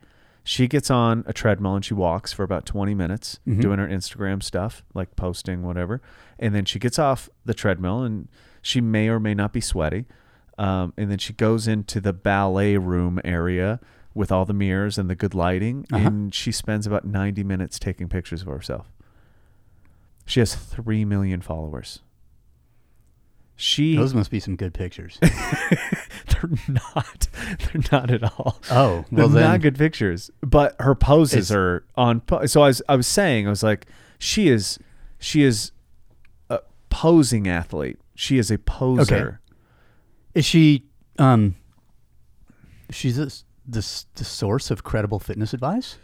She 0.50 0.70
gets 0.70 0.90
on 0.90 1.26
a 1.28 1.34
treadmill 1.34 1.76
and 1.76 1.84
she 1.84 1.94
walks 1.94 2.32
for 2.32 2.44
about 2.44 2.66
20 2.66 2.96
minutes 2.96 3.38
Mhm. 3.46 3.60
doing 3.60 3.80
her 3.80 3.88
Instagram 3.88 4.42
stuff, 4.42 4.82
like 4.94 5.18
posting, 5.18 5.62
whatever. 5.62 6.02
And 6.40 6.56
then 6.56 6.64
she 6.64 6.80
gets 6.80 6.98
off 6.98 7.30
the 7.44 7.54
treadmill 7.54 8.04
and 8.04 8.30
she 8.62 8.80
may 8.80 9.10
or 9.10 9.20
may 9.20 9.34
not 9.34 9.52
be 9.52 9.60
sweaty. 9.60 10.06
Um, 10.58 10.94
and 10.96 11.12
then 11.12 11.18
she 11.18 11.34
goes 11.34 11.68
into 11.68 12.00
the 12.00 12.14
ballet 12.14 12.78
room 12.78 13.20
area 13.26 13.82
with 14.14 14.32
all 14.32 14.46
the 14.46 14.54
mirrors 14.54 14.98
and 14.98 15.10
the 15.10 15.16
good 15.16 15.36
lighting. 15.36 15.86
Uh-huh. 15.92 16.08
And 16.08 16.34
she 16.34 16.54
spends 16.54 16.88
about 16.88 17.04
90 17.04 17.44
minutes 17.44 17.78
taking 17.78 18.08
pictures 18.08 18.42
of 18.42 18.48
herself. 18.48 18.90
She 20.26 20.40
has 20.40 20.56
3 20.56 21.04
million 21.04 21.42
followers. 21.42 22.00
She 23.60 23.96
Those 23.96 24.14
must 24.14 24.30
be 24.30 24.40
some 24.40 24.56
good 24.56 24.74
pictures. 24.76 25.18
they're 25.22 26.50
not. 26.68 27.28
They're 27.60 27.82
not 27.92 28.12
at 28.12 28.24
all. 28.24 28.62
Oh, 28.70 29.04
they're 29.12 29.26
well 29.26 29.30
then. 29.30 29.44
not 29.44 29.62
good 29.62 29.78
pictures. 29.78 30.30
But 30.42 30.76
her 30.80 30.94
poses 30.94 31.52
are 31.52 31.84
on. 31.96 32.22
po- 32.22 32.46
So 32.46 32.62
I 32.62 32.68
was, 32.68 32.82
I 32.88 32.96
was 32.96 33.08
saying, 33.08 33.48
I 33.48 33.50
was 33.50 33.64
like, 33.64 33.88
she 34.20 34.48
is, 34.48 34.78
she 35.18 35.42
is 35.44 35.72
a 36.52 36.60
posing 36.90 37.48
athlete. 37.48 37.98
She 38.14 38.38
is 38.38 38.52
a 38.52 38.60
poser. 38.60 39.42
Is 40.36 40.46
she 40.46 40.86
um 41.18 41.56
she's 42.92 43.18
this 43.18 43.44
this 43.66 44.06
the 44.16 44.24
source 44.24 44.70
of 44.70 44.84
credible 44.84 45.18
fitness 45.20 45.52
advice? 45.54 45.98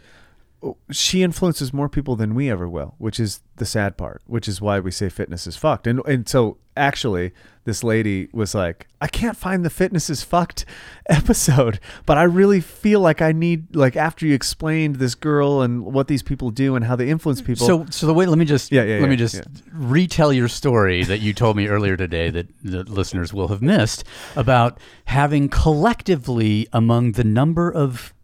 She 0.90 1.22
influences 1.22 1.72
more 1.72 1.88
people 1.88 2.16
than 2.16 2.34
we 2.34 2.50
ever 2.50 2.68
will, 2.68 2.94
which 2.98 3.20
is 3.20 3.40
the 3.56 3.66
sad 3.66 3.96
part. 3.96 4.22
Which 4.26 4.48
is 4.48 4.60
why 4.60 4.80
we 4.80 4.90
say 4.90 5.08
fitness 5.08 5.46
is 5.46 5.56
fucked. 5.56 5.86
And 5.86 6.00
and 6.06 6.28
so 6.28 6.58
actually, 6.76 7.32
this 7.64 7.84
lady 7.84 8.28
was 8.32 8.54
like, 8.54 8.88
I 9.00 9.06
can't 9.06 9.36
find 9.36 9.64
the 9.64 9.70
fitness 9.70 10.10
is 10.10 10.22
fucked 10.24 10.64
episode, 11.06 11.78
but 12.06 12.18
I 12.18 12.24
really 12.24 12.60
feel 12.60 13.00
like 13.00 13.22
I 13.22 13.32
need 13.32 13.76
like 13.76 13.96
after 13.96 14.26
you 14.26 14.34
explained 14.34 14.96
this 14.96 15.14
girl 15.14 15.62
and 15.62 15.84
what 15.84 16.08
these 16.08 16.22
people 16.22 16.50
do 16.50 16.76
and 16.76 16.84
how 16.84 16.96
they 16.96 17.08
influence 17.10 17.40
people. 17.42 17.66
So 17.66 17.86
so 17.90 18.06
the 18.06 18.14
way 18.14 18.26
let 18.26 18.38
me 18.38 18.44
just 18.44 18.72
Yeah, 18.72 18.82
yeah, 18.84 19.00
let 19.00 19.08
me 19.10 19.16
just 19.16 19.34
yeah. 19.34 19.42
retell 19.72 20.32
your 20.32 20.48
story 20.48 21.04
that 21.04 21.18
you 21.20 21.32
told 21.32 21.56
me 21.56 21.68
earlier 21.68 21.96
today 21.96 22.30
that 22.30 22.48
the 22.62 22.84
listeners 22.84 23.32
will 23.32 23.48
have 23.48 23.62
missed 23.62 24.04
about 24.34 24.78
having 25.06 25.48
collectively 25.48 26.66
among 26.72 27.12
the 27.12 27.24
number 27.24 27.70
of 27.70 28.14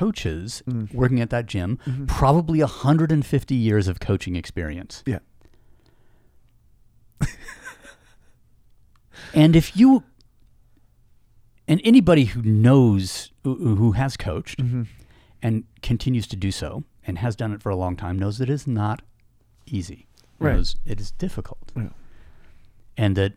coaches 0.00 0.62
Mm. 0.66 0.92
working 0.94 1.20
at 1.20 1.30
that 1.30 1.46
gym 1.46 1.78
Mm-hmm. 1.86 2.06
probably 2.06 2.60
150 2.60 3.54
years 3.54 3.88
of 3.88 4.00
coaching 4.00 4.34
experience. 4.36 5.02
yeah. 5.06 5.18
And 9.34 9.54
if 9.54 9.76
you 9.76 10.02
and 11.68 11.80
anybody 11.84 12.24
who 12.24 12.42
knows 12.42 13.30
who 13.44 13.92
has 13.92 14.16
coached 14.16 14.58
Mm-hmm. 14.58 14.82
and 15.42 15.64
continues 15.82 16.26
to 16.28 16.36
do 16.36 16.50
so 16.50 16.84
and 17.06 17.18
has 17.18 17.36
done 17.36 17.52
it 17.52 17.62
for 17.62 17.70
a 17.70 17.76
long 17.76 17.96
time 17.96 18.18
knows 18.18 18.38
that 18.38 18.50
it's 18.50 18.66
not 18.66 19.02
easy. 19.66 20.06
Right. 20.38 20.56
Knows 20.56 20.76
it 20.84 21.00
is 21.00 21.10
difficult. 21.12 21.70
Yeah. 21.76 21.90
And 22.96 23.16
that 23.16 23.32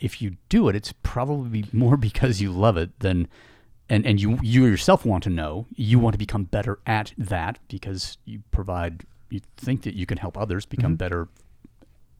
if 0.00 0.20
you 0.20 0.36
do 0.48 0.68
it, 0.68 0.74
it's 0.76 0.92
probably 1.02 1.64
more 1.72 1.96
because 2.08 2.40
you 2.40 2.50
love 2.50 2.76
it 2.76 2.98
than 3.00 3.28
and, 3.88 4.06
and 4.06 4.20
you 4.20 4.38
you 4.42 4.64
yourself 4.66 5.04
want 5.04 5.22
to 5.24 5.30
know. 5.30 5.66
You 5.74 5.98
want 5.98 6.14
to 6.14 6.18
become 6.18 6.44
better 6.44 6.78
at 6.86 7.12
that 7.18 7.58
because 7.68 8.18
you 8.24 8.42
provide 8.50 9.04
you 9.30 9.40
think 9.56 9.82
that 9.82 9.94
you 9.94 10.06
can 10.06 10.18
help 10.18 10.36
others 10.38 10.64
become 10.66 10.92
Mm-hmm. 10.92 10.96
better 10.96 11.28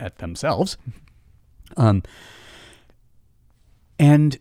at 0.01 0.19
themselves. 0.19 0.77
Um 1.77 2.03
and 3.99 4.39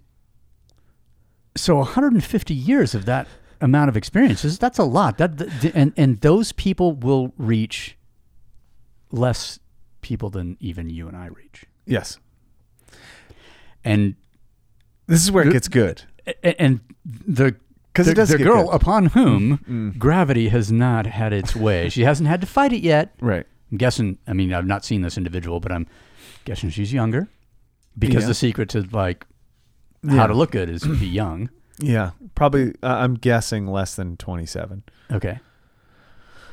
so 1.56 1.76
150 1.78 2.54
years 2.54 2.96
of 2.96 3.06
that 3.06 3.28
amount 3.62 3.90
of 3.90 3.96
experiences, 3.96 4.58
that's 4.58 4.80
a 4.80 4.84
lot. 4.84 5.18
That 5.20 5.38
th- 5.38 5.72
and 5.76 5.94
and 5.96 6.20
those 6.22 6.52
people 6.52 6.94
will 6.94 7.34
reach 7.38 7.96
less 9.12 9.60
people 10.02 10.30
than 10.30 10.58
even 10.60 10.90
you 10.90 11.08
and 11.08 11.16
I 11.16 11.28
reach. 11.28 11.66
Yes. 11.86 12.20
And 13.86 14.16
This 15.08 15.22
is 15.24 15.32
where 15.32 15.48
it 15.48 15.52
gets 15.54 15.68
good. 15.68 16.04
And 16.44 16.80
the 17.06 17.56
'Cause 17.94 18.06
the, 18.08 18.14
it 18.14 18.16
does 18.16 18.30
the 18.30 18.38
girl 18.40 18.66
good. 18.66 18.76
Upon 18.76 19.06
whom 19.08 19.94
gravity 20.00 20.50
has 20.50 20.72
not 20.72 21.06
had 21.06 21.32
its 21.34 21.56
way. 21.56 21.90
She 21.90 22.04
hasn't 22.04 22.28
had 22.28 22.42
to 22.42 22.48
fight 22.48 22.74
it 22.74 22.82
yet. 22.82 23.14
Right. 23.22 23.46
I'm 23.72 23.78
guessing. 23.78 24.18
I 24.28 24.34
mean, 24.34 24.54
I've 24.54 24.66
not 24.66 24.84
seen 24.86 25.02
this 25.02 25.18
individual, 25.18 25.60
but 25.60 25.72
I'm 25.72 25.86
guessing 26.46 26.70
she's 26.70 26.92
younger 26.94 27.28
because 27.98 28.24
Yeah. 28.24 28.28
the 28.30 28.34
secret 28.34 28.70
to 28.70 28.82
like 28.92 29.26
Yeah. 30.04 30.14
how 30.16 30.28
to 30.28 30.34
look 30.34 30.52
good 30.52 30.70
is 30.70 30.82
to 30.84 30.96
be 30.96 31.08
young. 31.08 31.50
Yeah. 31.80 32.12
Probably. 32.36 32.70
Uh, 32.84 32.98
I'm 33.00 33.16
guessing 33.16 33.66
less 33.66 33.96
than 33.96 34.16
27. 34.18 34.84
Okay. 35.12 35.40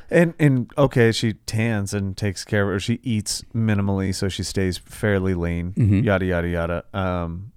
And 0.09 0.33
and 0.39 0.69
okay, 0.77 1.11
she 1.11 1.33
tans 1.33 1.93
and 1.93 2.17
takes 2.17 2.43
care 2.43 2.63
of 2.63 2.69
her. 2.69 2.79
She 2.79 2.99
eats 3.03 3.43
minimally, 3.55 4.13
so 4.15 4.27
she 4.29 4.41
stays 4.43 4.77
fairly 4.79 5.33
lean. 5.35 5.73
Mhm. 5.73 6.03
Yada 6.03 6.25
yada 6.25 6.47
yada. 6.49 6.83
Um, 6.93 7.51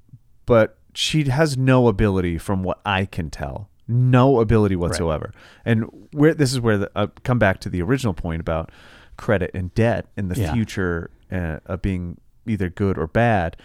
but 0.46 0.78
she 0.94 1.24
has 1.24 1.56
no 1.56 1.88
ability, 1.88 2.38
from 2.38 2.62
what 2.62 2.80
I 2.84 3.04
can 3.06 3.30
tell, 3.30 3.68
no 3.88 4.40
ability 4.40 4.76
whatsoever. 4.76 5.32
And 5.64 5.84
where 6.12 6.34
this 6.34 6.52
is 6.52 6.60
where 6.60 6.78
the, 6.78 6.90
uh, 6.96 7.08
come 7.22 7.38
back 7.38 7.60
to 7.60 7.68
the 7.68 7.82
original 7.82 8.14
point 8.14 8.40
about 8.40 8.70
credit 9.16 9.50
and 9.54 9.74
debt 9.74 10.06
and 10.16 10.30
the 10.30 10.40
Yeah. 10.40 10.52
future 10.52 11.10
uh, 11.32 11.58
of 11.66 11.82
being 11.82 12.18
either 12.46 12.68
good 12.68 12.96
or 12.98 13.06
bad. 13.06 13.56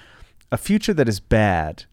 A 0.51 0.57
future 0.57 0.93
that 0.93 1.07
is 1.07 1.19
bad. 1.19 1.85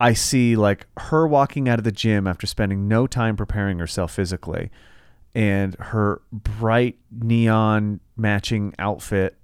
I 0.00 0.14
see 0.14 0.56
like 0.56 0.86
her 0.98 1.26
walking 1.26 1.68
out 1.68 1.78
of 1.78 1.84
the 1.84 1.92
gym 1.92 2.26
after 2.26 2.46
spending 2.46 2.88
no 2.88 3.06
time 3.06 3.36
preparing 3.36 3.78
herself 3.78 4.12
physically 4.14 4.70
and 5.34 5.74
her 5.78 6.22
bright 6.32 6.96
neon 7.10 8.00
matching 8.16 8.74
outfit 8.78 9.36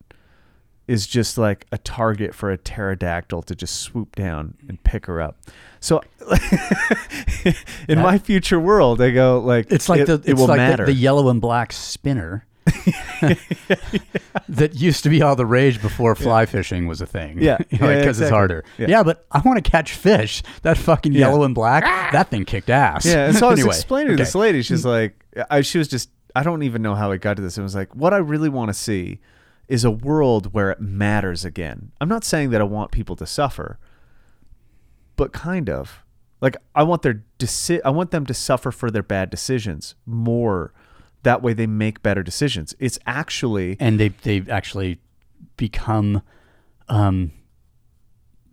is 0.89 1.07
just 1.07 1.37
like 1.37 1.67
a 1.73 1.79
target 1.79 2.35
for 2.35 2.51
a 2.51 2.57
pterodactyl 2.57 3.43
to 3.43 3.55
just 3.55 3.81
swoop 3.81 4.15
down 4.15 4.55
and 4.69 4.83
pick 4.85 5.07
her 5.07 5.21
up. 5.21 5.37
So 5.81 6.03
in 7.89 7.99
my 8.01 8.19
future 8.19 8.59
world, 8.61 9.01
I 9.01 9.11
go 9.11 9.39
like 9.41 9.71
It's 9.71 9.89
like 9.89 10.01
it, 10.01 10.07
the 10.07 10.15
it 10.15 10.29
it's 10.31 10.41
will 10.41 10.47
like 10.49 10.59
matter. 10.59 10.87
The, 10.87 10.93
yellow 10.93 11.29
and 11.29 11.41
black 11.41 11.73
spinner 11.73 12.47
that 14.49 14.71
used 14.75 15.03
to 15.05 15.09
be 15.09 15.23
all 15.23 15.37
the 15.37 15.47
rage 15.47 15.81
before 15.81 16.15
fly 16.15 16.47
fishing 16.47 16.87
was 16.87 17.01
a 17.01 17.07
thing. 17.07 17.41
Yeah. 17.41 17.59
because 17.71 17.81
Yeah, 17.81 17.91
it's 17.95 18.07
exactly. 18.07 18.31
harder. 18.31 18.65
Yeah. 18.79 18.87
Yeah. 18.89 19.03
but 19.03 19.27
I 19.31 19.41
want 19.41 19.63
to 19.63 19.71
catch 19.71 19.93
fish. 19.93 20.43
That 20.63 20.77
fucking 20.79 21.13
Yeah. 21.13 21.21
yellow 21.21 21.45
and 21.45 21.55
black, 21.55 21.85
ah! 21.87 22.09
that 22.13 22.29
thing 22.29 22.45
kicked 22.45 22.71
ass. 22.71 23.05
Yeah, 23.07 23.27
and 23.27 23.37
so 23.37 23.49
I 23.49 23.51
was 23.51 23.61
Anyway, 23.61 23.75
explaining 23.75 24.09
to 24.09 24.15
okay. 24.15 24.23
this 24.23 24.35
lady. 24.35 24.63
She's 24.63 24.85
like, 24.85 25.25
I, 25.51 25.61
she 25.61 25.79
was 25.79 25.89
just, 25.89 26.11
I 26.35 26.43
don't 26.43 26.63
even 26.63 26.83
know 26.83 26.95
how 26.95 27.11
it 27.13 27.21
got 27.21 27.37
to 27.37 27.43
this. 27.43 27.57
It 27.59 27.63
was 27.63 27.75
like, 27.75 27.95
what 27.95 28.13
I 28.13 28.19
really 28.19 28.49
want 28.49 28.69
to 28.69 28.75
see 28.75 29.21
is 29.69 29.85
a 29.85 29.91
world 29.91 30.53
where 30.53 30.71
it 30.71 30.81
matters 30.81 31.45
again. 31.45 31.93
I'm 32.01 32.09
not 32.09 32.25
saying 32.25 32.51
that 32.51 32.61
I 32.61 32.65
want 32.65 32.91
people 32.91 33.17
to 33.17 33.27
suffer, 33.27 33.79
but 35.17 35.33
kind 35.33 35.69
of. 35.69 36.03
Like 36.41 36.57
I 36.75 36.83
want 36.83 37.03
their 37.03 37.25
deci- 37.39 37.81
I 37.85 37.91
want 37.91 38.11
them 38.11 38.27
to 38.27 38.35
suffer 38.35 38.71
for 38.71 38.91
their 38.91 39.03
bad 39.03 39.31
decisions 39.31 39.95
more. 40.05 40.73
That 41.23 41.43
way 41.43 41.55
they 41.55 41.67
make 41.67 42.03
better 42.03 42.23
decisions. 42.23 42.75
It's 42.79 42.99
actually 43.07 43.77
and 43.81 43.99
they 43.99 44.09
they've 44.09 44.49
actually 44.49 45.01
become 45.57 46.23
um, 46.89 47.33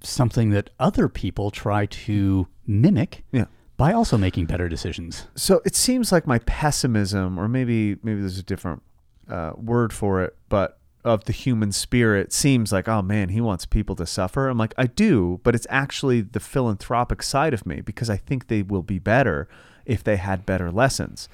something 0.01 0.49
that 0.51 0.69
other 0.79 1.07
people 1.09 1.51
try 1.51 1.85
to 1.85 2.47
mimic 2.65 3.23
yeah. 3.31 3.45
by 3.77 3.93
also 3.93 4.17
making 4.17 4.45
better 4.45 4.69
decisions. 4.69 5.27
so 5.35 5.61
it 5.65 5.75
seems 5.75 6.11
like 6.11 6.25
my 6.25 6.39
pessimism 6.39 7.39
or 7.39 7.47
maybe 7.47 7.97
maybe 8.03 8.19
there's 8.21 8.39
a 8.39 8.43
different 8.43 8.81
uh, 9.29 9.51
word 9.55 9.93
for 9.93 10.21
it 10.21 10.35
but 10.49 10.79
of 11.05 11.25
the 11.25 11.33
human 11.33 11.71
spirit 11.71 12.31
seems 12.31 12.71
like 12.71 12.87
oh 12.87 13.01
man 13.01 13.29
he 13.29 13.41
wants 13.41 13.65
people 13.65 13.95
to 13.95 14.05
suffer 14.05 14.47
i'm 14.47 14.57
like 14.57 14.73
i 14.77 14.85
do 14.87 15.39
but 15.43 15.53
it's 15.53 15.67
actually 15.69 16.21
the 16.21 16.39
philanthropic 16.39 17.21
side 17.21 17.53
of 17.53 17.65
me 17.65 17.81
because 17.81 18.09
i 18.09 18.17
think 18.17 18.47
they 18.47 18.61
will 18.63 18.81
be 18.83 18.99
better 18.99 19.47
if 19.85 20.03
they 20.03 20.15
had 20.17 20.45
better 20.45 20.71
lessons 20.71 21.27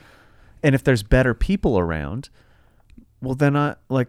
and 0.63 0.73
if 0.73 0.84
there's 0.84 1.03
better 1.03 1.34
people 1.34 1.77
around 1.77 2.29
well 3.21 3.36
then 3.36 3.55
i 3.55 3.75
like 3.89 4.08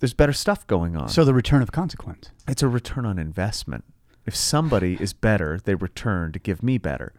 there's 0.00 0.14
better 0.14 0.32
stuff 0.32 0.66
going 0.66 0.96
on 0.96 1.08
So 1.08 1.24
the 1.24 1.34
return 1.34 1.62
of 1.62 1.70
consequence. 1.70 2.30
it's 2.48 2.62
a 2.62 2.68
return 2.68 3.06
on 3.06 3.18
investment. 3.20 3.84
If 4.26 4.34
somebody 4.34 4.96
is 5.00 5.12
better, 5.12 5.60
they 5.62 5.74
return 5.76 6.32
to 6.32 6.38
give 6.40 6.60
me 6.62 6.76
better. 6.78 7.12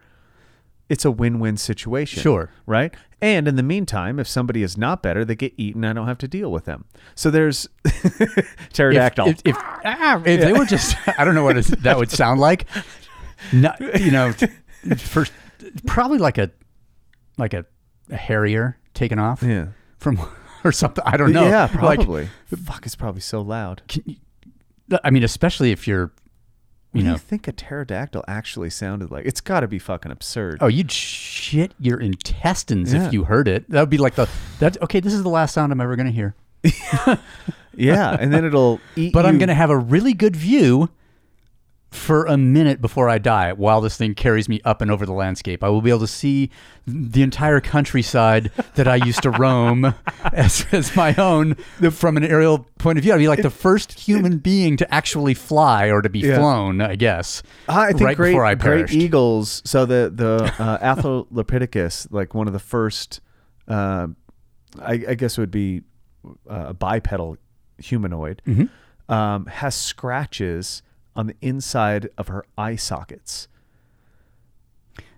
It's 0.88 1.04
a 1.04 1.10
win-win 1.10 1.56
situation. 1.56 2.22
Sure. 2.22 2.50
Right? 2.66 2.94
And 3.20 3.48
in 3.48 3.56
the 3.56 3.62
meantime, 3.62 4.18
if 4.18 4.28
somebody 4.28 4.62
is 4.62 4.76
not 4.76 5.02
better, 5.02 5.24
they 5.24 5.34
get 5.34 5.54
eaten. 5.56 5.84
I 5.84 5.94
don't 5.94 6.06
have 6.06 6.18
to 6.18 6.28
deal 6.28 6.52
with 6.52 6.66
them. 6.66 6.84
So 7.14 7.30
there's 7.30 7.68
pterodactyl. 8.72 9.28
If, 9.28 9.38
if, 9.44 9.56
if, 9.56 9.56
ah, 9.56 10.22
if 10.24 10.40
they 10.40 10.52
were 10.52 10.66
just, 10.66 10.96
I 11.18 11.24
don't 11.24 11.34
know 11.34 11.44
what 11.44 11.56
that 11.64 11.96
would 11.96 12.10
sound 12.10 12.40
like. 12.40 12.66
Not, 13.52 13.80
you 14.00 14.10
know, 14.10 14.32
for 14.98 15.26
probably 15.86 16.18
like 16.18 16.38
a 16.38 16.50
like 17.38 17.54
a, 17.54 17.64
a 18.10 18.16
harrier 18.16 18.78
taken 18.92 19.18
off 19.18 19.42
yeah. 19.42 19.68
from 19.98 20.20
or 20.64 20.72
something. 20.72 21.02
I 21.06 21.16
don't 21.16 21.32
know. 21.32 21.44
Yeah, 21.48 21.68
Like, 21.82 21.98
probably. 22.00 22.28
Fuck, 22.64 22.86
it's 22.86 22.96
probably 22.96 23.20
so 23.20 23.40
loud. 23.40 23.82
can 23.88 24.02
you- 24.06 24.16
I 25.02 25.10
mean, 25.10 25.24
especially 25.24 25.72
if 25.72 25.88
you're, 25.88 26.12
What 26.94 27.00
you 27.04 27.06
do 27.08 27.12
you 27.12 27.18
think 27.18 27.46
a 27.48 27.52
pterodactyl 27.52 28.24
actually 28.28 28.70
sounded 28.70 29.10
like? 29.10 29.26
It's 29.26 29.40
got 29.40 29.60
to 29.60 29.68
be 29.68 29.78
fucking 29.78 30.10
absurd. 30.12 30.58
oh, 30.60 30.66
you'd 30.68 30.90
shit 30.92 31.72
your 31.78 32.00
intestines 32.00 32.92
Yeah. 32.94 33.06
if 33.06 33.12
you 33.12 33.24
heard 33.24 33.48
it. 33.48 33.68
That 33.70 33.80
would 33.80 33.90
be 33.90 33.98
like 33.98 34.14
the 34.14 34.28
that. 34.60 34.80
Okay, 34.82 35.00
this 35.00 35.12
is 35.12 35.22
the 35.22 35.28
last 35.28 35.52
sound 35.54 35.72
I'm 35.72 35.80
ever 35.80 35.96
going 35.96 36.06
to 36.06 36.12
hear. 36.12 36.34
Yeah, 37.76 38.16
and 38.18 38.32
then 38.32 38.44
it'll 38.44 38.80
eat 38.96 39.12
But 39.12 39.26
I'm 39.26 39.36
going 39.38 39.48
to 39.48 39.54
have 39.54 39.68
a 39.70 39.76
really 39.76 40.12
good 40.12 40.36
view 40.36 40.90
for 41.94 42.24
a 42.26 42.36
minute 42.36 42.80
before 42.80 43.08
I 43.08 43.18
die 43.18 43.52
while 43.52 43.80
this 43.80 43.96
thing 43.96 44.14
carries 44.14 44.48
me 44.48 44.60
up 44.64 44.82
and 44.82 44.90
over 44.90 45.06
the 45.06 45.12
landscape. 45.12 45.62
I 45.62 45.68
will 45.68 45.80
be 45.80 45.90
able 45.90 46.00
to 46.00 46.06
see 46.06 46.50
the 46.86 47.22
entire 47.22 47.60
countryside 47.60 48.50
that 48.74 48.88
I 48.88 48.96
used 48.96 49.22
to 49.22 49.30
roam 49.38 49.94
as, 50.32 50.66
as 50.72 50.94
my 50.96 51.14
own 51.14 51.54
from 51.92 52.16
an 52.16 52.24
aerial 52.24 52.66
point 52.78 52.98
of 52.98 53.04
view. 53.04 53.12
I'd 53.14 53.18
be 53.18 53.28
like 53.28 53.42
the 53.42 53.48
first 53.50 53.92
human 53.98 54.38
being 54.38 54.76
to 54.78 54.94
actually 54.94 55.34
fly 55.34 55.86
or 55.90 56.02
to 56.02 56.08
be 56.08 56.18
Yeah. 56.20 56.38
flown, 56.38 56.80
I 56.80 56.96
guess. 56.96 57.42
I 57.68 57.92
think 57.92 58.02
right 58.02 58.16
great, 58.16 58.32
before 58.32 58.44
I 58.44 58.54
great 58.56 58.92
eagles. 58.92 59.62
So 59.64 59.86
the 59.86 60.10
the 60.14 60.52
uh, 60.58 60.78
Australopithecus, 60.96 62.08
like 62.10 62.34
one 62.34 62.46
of 62.46 62.52
the 62.52 62.58
first, 62.58 63.20
uh, 63.68 64.08
I, 64.80 64.92
I 65.08 65.14
guess 65.14 65.38
it 65.38 65.40
would 65.40 65.50
be 65.50 65.82
uh, 66.50 66.66
a 66.68 66.74
bipedal 66.74 67.36
humanoid, 67.78 68.42
Mm-hmm. 68.46 69.12
um, 69.12 69.46
has 69.46 69.74
scratches 69.74 70.82
on 71.16 71.26
the 71.26 71.36
inside 71.40 72.08
of 72.18 72.28
her 72.28 72.44
eye 72.56 72.76
sockets. 72.76 73.48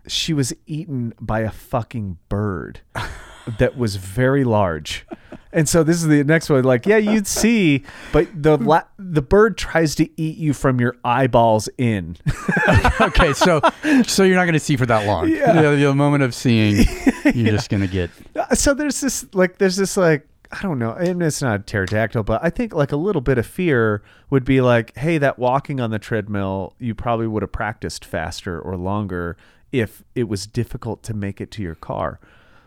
She 0.07 0.33
was 0.33 0.53
eaten 0.67 1.15
by 1.21 1.41
a 1.41 1.51
fucking 1.51 2.19
bird 2.29 2.81
that 3.59 3.77
was 3.77 3.97
very 3.97 4.45
large. 4.45 5.07
And 5.53 5.69
so 5.69 5.83
this 5.83 5.97
is 5.97 6.07
the 6.07 6.23
next 6.23 6.51
one. 6.51 6.65
Like, 6.65 6.87
yeah, 6.87 6.99
you'd 6.99 7.27
see, 7.27 7.83
but 8.13 8.29
the 8.35 8.59
la- 8.59 8.85
the 8.99 9.23
bird 9.23 9.57
tries 9.57 9.95
to 9.95 10.21
eat 10.21 10.37
you 10.37 10.53
from 10.53 10.81
your 10.81 10.97
eyeballs 11.03 11.69
in. 11.79 12.17
okay, 13.01 13.33
so 13.33 13.61
so 14.07 14.23
you're 14.23 14.37
not 14.37 14.45
going 14.45 14.53
to 14.53 14.61
see 14.61 14.77
for 14.77 14.87
that 14.87 15.07
long. 15.07 15.29
Yeah. 15.29 15.53
The, 15.53 15.77
the 15.77 15.95
moment 15.95 16.25
of 16.25 16.35
seeing, 16.35 16.87
you're 17.35 17.53
just 17.57 17.71
going 17.71 17.81
to 17.81 17.87
get. 17.87 18.11
So 18.55 18.75
there's 18.75 19.01
this 19.01 19.25
like 19.33 19.57
there's 19.57 19.77
this 19.77 19.97
like 19.97 20.29
I 20.53 20.63
don't 20.63 20.79
know, 20.79 20.93
and 20.93 21.23
it's 21.23 21.43
not 21.43 21.67
pterodactyl, 21.67 22.23
but 22.23 22.43
I 22.45 22.51
think 22.51 22.75
like 22.75 22.93
a 22.93 22.97
little 22.97 23.21
bit 23.23 23.39
of 23.39 23.47
fear 23.47 24.03
would 24.31 24.45
be 24.45 24.61
like, 24.61 24.97
hey, 24.97 25.19
that 25.19 25.39
walking 25.39 25.81
on 25.81 25.91
the 25.91 25.99
treadmill, 25.99 26.75
you 26.79 26.95
probably 26.95 27.27
would 27.27 27.43
have 27.43 27.53
practiced 27.53 28.05
faster 28.05 28.61
or 28.61 28.77
longer 28.77 29.37
if 29.73 30.05
it 30.15 30.29
was 30.29 30.47
difficult 30.47 31.03
to 31.03 31.15
make 31.15 31.41
it 31.41 31.51
to 31.53 31.63
your 31.63 31.75
car. 31.75 32.21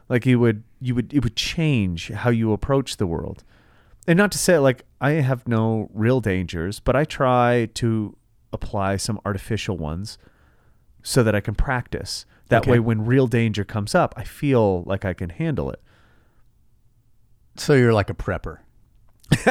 Like 0.10 0.26
you 0.26 0.39
would 0.39 0.63
you 0.82 0.96
would 0.96 1.13
it 1.13 1.24
would 1.24 1.36
change 1.36 2.10
how 2.10 2.30
you 2.32 2.52
approach 2.52 2.98
the 2.98 3.08
world. 3.08 3.44
And 4.08 4.18
not 4.18 4.32
to 4.34 4.38
say 4.38 4.58
like 4.58 4.84
I 5.00 5.12
have 5.12 5.48
no 5.48 5.89
real 5.94 6.20
dangers, 6.20 6.80
but 6.80 6.96
I 6.96 7.06
try 7.06 7.70
to 7.76 8.15
apply 8.52 8.98
some 8.98 9.20
artificial 9.26 9.78
ones 9.78 10.18
so 11.04 11.24
that 11.24 11.36
I 11.36 11.39
can 11.39 11.56
practice. 11.56 12.26
That 12.50 12.63
Okay. 12.63 12.72
way 12.72 12.80
when 12.80 13.06
real 13.06 13.28
danger 13.28 13.63
comes 13.63 13.94
up, 13.94 14.13
I 14.18 14.24
feel 14.24 14.84
like 14.84 15.06
I 15.06 15.13
can 15.13 15.30
handle 15.30 15.70
it. 15.70 15.82
So 17.60 17.73
you're 17.73 17.93
like 17.93 18.10
a 18.10 18.13
prepper. 18.13 18.60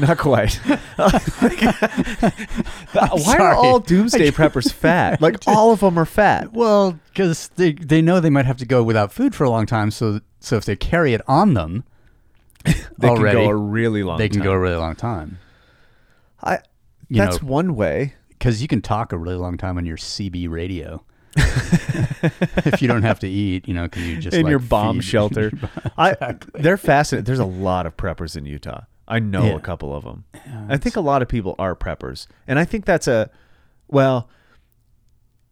Not 0.00 0.18
quite. 0.18 0.54
Why 2.92 3.18
sorry. 3.18 3.42
are 3.42 3.54
all 3.54 3.78
doomsday 3.80 4.30
preppers 4.32 4.72
fat? 4.72 5.20
Like 5.20 5.36
all 5.46 5.72
of 5.72 5.80
them 5.80 5.98
are 5.98 6.04
fat. 6.06 6.52
Well, 6.52 6.98
because 7.08 7.48
they 7.56 7.72
they 7.72 8.02
know 8.02 8.20
they 8.20 8.30
might 8.30 8.46
have 8.46 8.56
to 8.58 8.66
go 8.66 8.82
without 8.82 9.12
food 9.12 9.34
for 9.34 9.44
a 9.44 9.50
long 9.50 9.66
time. 9.66 9.90
So 9.90 10.20
so 10.40 10.56
if 10.56 10.64
they 10.64 10.76
carry 10.76 11.14
it 11.14 11.20
on 11.28 11.54
them 11.54 11.84
They 12.64 13.08
already, 13.08 13.36
can 13.38 13.46
go 13.46 13.50
a 13.50 13.56
really 13.56 14.02
long 14.02 14.18
they 14.18 14.28
can 14.28 14.38
time. 14.38 14.44
go 14.46 14.52
a 14.52 14.58
really 14.58 14.76
long 14.76 14.96
time. 14.96 15.38
I, 16.42 16.58
You 17.08 17.18
that's 17.18 17.42
know- 17.42 17.48
one 17.48 17.76
way. 17.76 18.14
Because 18.30 18.62
you 18.62 18.68
can 18.68 18.80
talk 18.80 19.12
a 19.12 19.18
really 19.18 19.36
long 19.36 19.58
time 19.58 19.76
on 19.76 19.84
your 19.84 19.98
CB 19.98 20.48
radio. 20.48 21.04
if 21.36 22.82
you 22.82 22.88
don't 22.88 23.02
have 23.02 23.18
to 23.20 23.28
eat, 23.28 23.66
you 23.68 23.74
know, 23.74 23.84
because 23.84 24.06
you 24.06 24.18
just 24.18 24.36
in 24.36 24.44
like 24.44 24.50
your 24.50 24.58
bomb 24.58 25.00
shelter. 25.00 25.50
I 25.96 26.36
they're 26.54 26.76
fascinating. 26.76 27.24
There's 27.24 27.38
a 27.38 27.44
lot 27.44 27.86
of 27.86 27.96
preppers 27.96 28.36
in 28.36 28.46
Utah. 28.46 28.82
I 29.08 29.18
know 29.18 29.44
Yeah. 29.46 29.56
a 29.56 29.60
couple 29.60 29.94
of 29.94 30.04
them. 30.04 30.24
I 30.68 30.76
think 30.76 30.96
a 30.96 31.00
lot 31.00 31.22
of 31.22 31.28
people 31.28 31.54
are 31.58 31.74
preppers, 31.74 32.26
and 32.46 32.58
I 32.58 32.64
think 32.64 32.84
that's 32.84 33.08
a 33.08 33.30
well. 33.88 34.28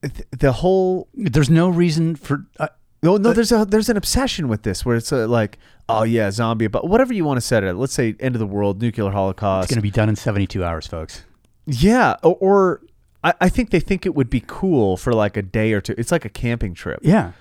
th- 0.03 0.27
the 0.31 0.53
whole 0.53 1.09
There's 1.15 1.51
no 1.51 1.69
reason 1.69 2.17
for. 2.17 2.47
Uh, 2.59 2.69
no 3.03 3.17
no 3.17 3.33
there's 3.33 3.53
a 3.53 3.65
there's 3.65 3.89
an 3.89 3.97
obsession 3.97 4.49
with 4.49 4.65
this 4.65 4.85
where 4.85 4.97
it's 4.97 5.13
uh 5.13 5.29
like 5.29 5.57
oh 5.89 6.03
yeah 6.03 6.33
zombie 6.33 6.67
but 6.67 6.89
whatever 6.89 7.15
you 7.15 7.25
want 7.25 7.37
to 7.37 7.41
set 7.41 7.63
it 7.63 7.75
let's 7.75 7.93
say 7.93 8.17
end 8.19 8.35
of 8.35 8.41
the 8.41 8.47
world 8.47 8.83
nuclear 8.83 9.09
holocaust 9.13 9.67
it's 9.67 9.73
going 9.73 9.79
to 9.79 9.83
be 9.83 9.91
done 9.93 10.09
in 10.09 10.17
72 10.17 10.65
hours, 10.65 10.89
folks. 10.89 11.23
yeah 11.65 12.17
or, 12.25 12.37
or 12.41 12.83
I, 13.29 13.35
I 13.47 13.49
think 13.49 13.71
they 13.71 13.81
think 13.81 14.05
it 14.07 14.15
would 14.15 14.31
be 14.31 14.43
cool 14.47 14.97
for 14.97 15.13
like 15.13 15.37
a 15.37 15.43
day 15.43 15.73
or 15.73 15.81
two 15.81 15.95
it's 15.99 16.13
like 16.13 16.25
a 16.25 16.29
camping 16.29 16.75
trip 16.75 17.01
Yeah. 17.03 17.33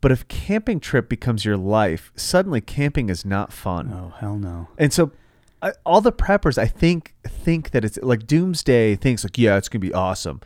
but 0.00 0.10
if 0.12 0.26
camping 0.28 0.80
trip 0.80 1.08
becomes 1.08 1.44
your 1.44 1.56
life 1.56 2.12
suddenly 2.16 2.60
camping 2.60 3.08
is 3.10 3.24
not 3.24 3.52
fun 3.52 3.92
Oh 3.92 4.14
hell 4.18 4.36
no. 4.36 4.68
And 4.78 4.92
so 4.92 5.12
I, 5.62 5.72
all 5.84 6.00
the 6.00 6.10
preppers, 6.12 6.56
I 6.56 6.64
think, 6.66 7.12
think 7.28 7.72
that 7.72 7.84
it's 7.84 7.98
like 8.02 8.26
Doomsday 8.26 8.96
thinks 8.96 9.24
like, 9.24 9.36
yeah, 9.36 9.58
it's 9.58 9.68
gonna 9.68 9.80
be 9.80 9.92
awesome. 9.92 10.40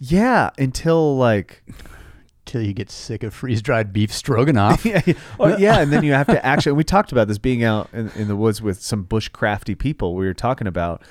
Yeah, 0.00 0.50
until 0.58 1.16
like, 1.16 1.62
Till 2.46 2.62
you 2.62 2.72
get 2.72 2.90
sick 2.90 3.22
of 3.22 3.32
freeze 3.34 3.62
dried 3.62 3.92
beef 3.92 4.12
stroganoff. 4.12 4.84
yeah, 4.92 5.02
yeah. 5.06 5.14
Yeah, 5.58 5.80
and 5.80 5.92
then 5.92 6.02
you 6.04 6.12
have 6.14 6.26
to 6.28 6.44
actually. 6.44 6.72
We 6.72 6.82
talked 6.84 7.10
about 7.12 7.26
this 7.28 7.38
being 7.38 7.62
out 7.64 7.88
in, 7.92 8.08
in 8.16 8.26
the 8.28 8.34
woods 8.36 8.60
with 8.62 8.80
some 8.82 9.04
bushcrafty 9.04 9.76
people. 9.78 10.14
We 10.16 10.26
were 10.26 10.34
talking 10.34 10.66
about 10.68 11.02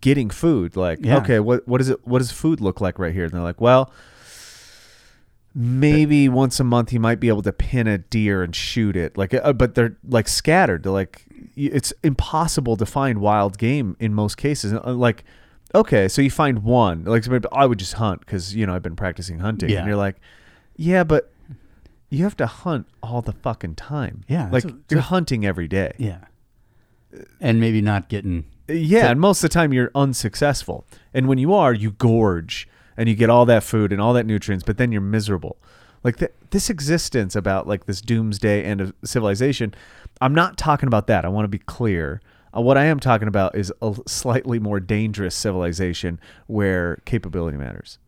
getting 0.00 0.30
food. 0.30 0.76
Like, 0.76 0.98
Yeah. 1.02 1.18
okay, 1.18 1.38
what 1.40 1.66
what 1.68 1.80
is 1.80 1.88
it? 1.88 2.06
What 2.06 2.18
does 2.18 2.30
food 2.32 2.60
look 2.60 2.80
like 2.80 2.98
right 2.98 3.12
here? 3.14 3.24
And 3.24 3.32
they're 3.32 3.40
like, 3.42 3.60
well. 3.60 3.92
Maybe 5.58 6.28
once 6.28 6.60
a 6.60 6.64
month 6.64 6.92
you 6.92 7.00
might 7.00 7.18
be 7.18 7.28
able 7.28 7.40
to 7.40 7.52
pin 7.52 7.86
a 7.86 7.96
deer 7.96 8.42
and 8.42 8.54
shoot 8.54 8.94
it, 8.94 9.16
like, 9.16 9.32
uh, 9.32 9.54
but 9.54 9.74
they're 9.74 9.96
like 10.06 10.28
scattered. 10.28 10.82
They're 10.82 10.92
like, 10.92 11.24
it's 11.56 11.94
impossible 12.02 12.76
to 12.76 12.84
find 12.84 13.22
wild 13.22 13.56
game 13.56 13.96
in 13.98 14.12
most 14.12 14.36
cases. 14.36 14.74
Uh, 14.74 14.92
Like, 14.92 15.24
okay, 15.74 16.08
so 16.08 16.20
you 16.20 16.30
find 16.30 16.62
one, 16.62 17.04
like 17.04 17.24
somebody, 17.24 17.48
I 17.52 17.64
would 17.64 17.78
just 17.78 17.94
hunt 17.94 18.20
because 18.20 18.54
you 18.54 18.66
know 18.66 18.74
I've 18.74 18.82
been 18.82 18.96
practicing 18.96 19.38
hunting, 19.38 19.70
Yeah. 19.70 19.78
and 19.78 19.86
you're 19.86 19.96
like, 19.96 20.16
yeah, 20.76 21.04
but 21.04 21.32
you 22.10 22.22
have 22.24 22.36
to 22.36 22.46
hunt 22.46 22.86
all 23.02 23.22
the 23.22 23.32
fucking 23.32 23.76
time. 23.76 24.24
Yeah, 24.28 24.50
like 24.52 24.66
a- 24.66 24.76
you're 24.90 25.00
hunting 25.00 25.46
every 25.46 25.68
day. 25.68 25.92
yeah. 25.96 26.18
And 27.40 27.58
maybe 27.60 27.80
not 27.80 28.10
getting. 28.10 28.44
Yeah, 28.68 29.10
and 29.10 29.20
most 29.20 29.44
of 29.44 29.50
the 29.50 29.54
time 29.54 29.72
you're 29.72 29.90
unsuccessful. 29.94 30.84
And 31.14 31.28
when 31.28 31.38
you 31.38 31.54
are, 31.54 31.72
you 31.72 31.92
gorge 31.92 32.68
and 32.96 33.08
you 33.08 33.14
get 33.14 33.30
all 33.30 33.46
that 33.46 33.62
food 33.62 33.92
and 33.92 34.00
all 34.00 34.12
that 34.14 34.26
nutrients, 34.26 34.64
but 34.64 34.78
then 34.78 34.90
you're 34.92 35.00
miserable. 35.00 35.56
Like 36.02 36.18
th- 36.18 36.32
this 36.50 36.70
existence 36.70 37.36
about 37.36 37.66
like 37.66 37.86
this 37.86 38.00
doomsday 38.00 38.62
end 38.62 38.80
of 38.80 38.92
civilization, 39.04 39.74
I'm 40.20 40.34
not 40.34 40.56
talking 40.56 40.86
about 40.86 41.06
that. 41.08 41.24
I 41.24 41.28
want 41.28 41.44
to 41.44 41.48
be 41.48 41.58
clear. 41.58 42.20
Uh, 42.56 42.60
what 42.60 42.78
I 42.78 42.84
am 42.84 43.00
talking 43.00 43.28
about 43.28 43.56
is 43.56 43.72
a 43.82 43.94
slightly 44.06 44.58
more 44.58 44.80
dangerous 44.80 45.34
civilization 45.34 46.20
where 46.46 46.96
capability 47.04 47.56
matters. 47.56 47.98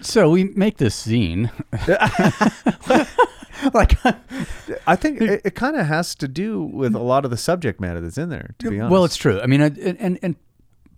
So 0.00 0.30
we 0.30 0.44
make 0.44 0.76
this 0.78 1.06
zine. 1.06 1.50
like, 3.74 3.98
I 4.86 4.96
think 4.96 5.20
it, 5.20 5.42
it 5.44 5.54
kind 5.54 5.76
of 5.76 5.86
has 5.86 6.14
to 6.16 6.28
do 6.28 6.62
with 6.62 6.94
a 6.94 7.00
lot 7.00 7.24
of 7.24 7.30
the 7.30 7.36
subject 7.36 7.80
matter 7.80 8.00
that's 8.00 8.18
in 8.18 8.28
there. 8.28 8.54
To 8.58 8.70
be 8.70 8.80
honest, 8.80 8.92
well, 8.92 9.04
it's 9.04 9.16
true. 9.16 9.40
I 9.40 9.46
mean, 9.46 9.62
I- 9.62 9.66
and 9.66 10.00
and, 10.00 10.18
and 10.22 10.36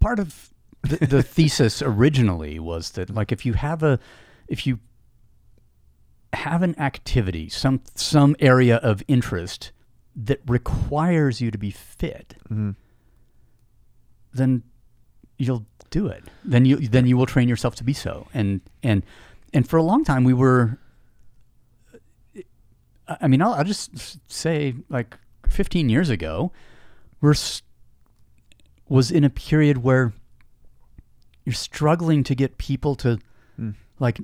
part 0.00 0.18
of 0.18 0.50
the, 0.82 1.06
the 1.06 1.22
thesis 1.34 1.82
originally 1.82 2.58
was 2.58 2.92
that 2.92 3.10
like 3.10 3.32
if 3.32 3.44
you 3.46 3.54
have 3.54 3.82
a 3.82 3.98
if 4.48 4.66
you 4.66 4.78
have 6.32 6.62
an 6.62 6.78
activity, 6.78 7.48
some 7.48 7.80
some 7.94 8.36
area 8.38 8.76
of 8.76 9.02
interest 9.08 9.72
that 10.14 10.40
requires 10.46 11.40
you 11.40 11.50
to 11.50 11.58
be 11.58 11.70
fit, 11.70 12.36
mm-hmm. 12.44 12.70
then 14.32 14.62
you'll 15.38 15.66
do 15.90 16.06
it. 16.06 16.24
Then 16.44 16.64
you 16.64 16.76
then 16.76 17.06
you 17.06 17.16
will 17.16 17.26
train 17.26 17.48
yourself 17.48 17.74
to 17.76 17.84
be 17.84 17.92
so. 17.92 18.26
And 18.34 18.60
and 18.82 19.04
and 19.52 19.68
for 19.68 19.76
a 19.76 19.82
long 19.82 20.04
time 20.04 20.24
we 20.24 20.34
were. 20.34 20.78
I 23.08 23.28
mean, 23.28 23.40
I'll, 23.42 23.54
I'll 23.54 23.64
just 23.64 24.18
say 24.30 24.74
like 24.88 25.16
15 25.48 25.88
years 25.88 26.10
ago, 26.10 26.52
we're 27.20 27.34
was 28.88 29.10
in 29.10 29.24
a 29.24 29.30
period 29.30 29.78
where 29.78 30.12
you're 31.44 31.52
struggling 31.52 32.22
to 32.24 32.34
get 32.34 32.58
people 32.58 32.94
to 32.96 33.18
hmm. 33.56 33.70
like 33.98 34.20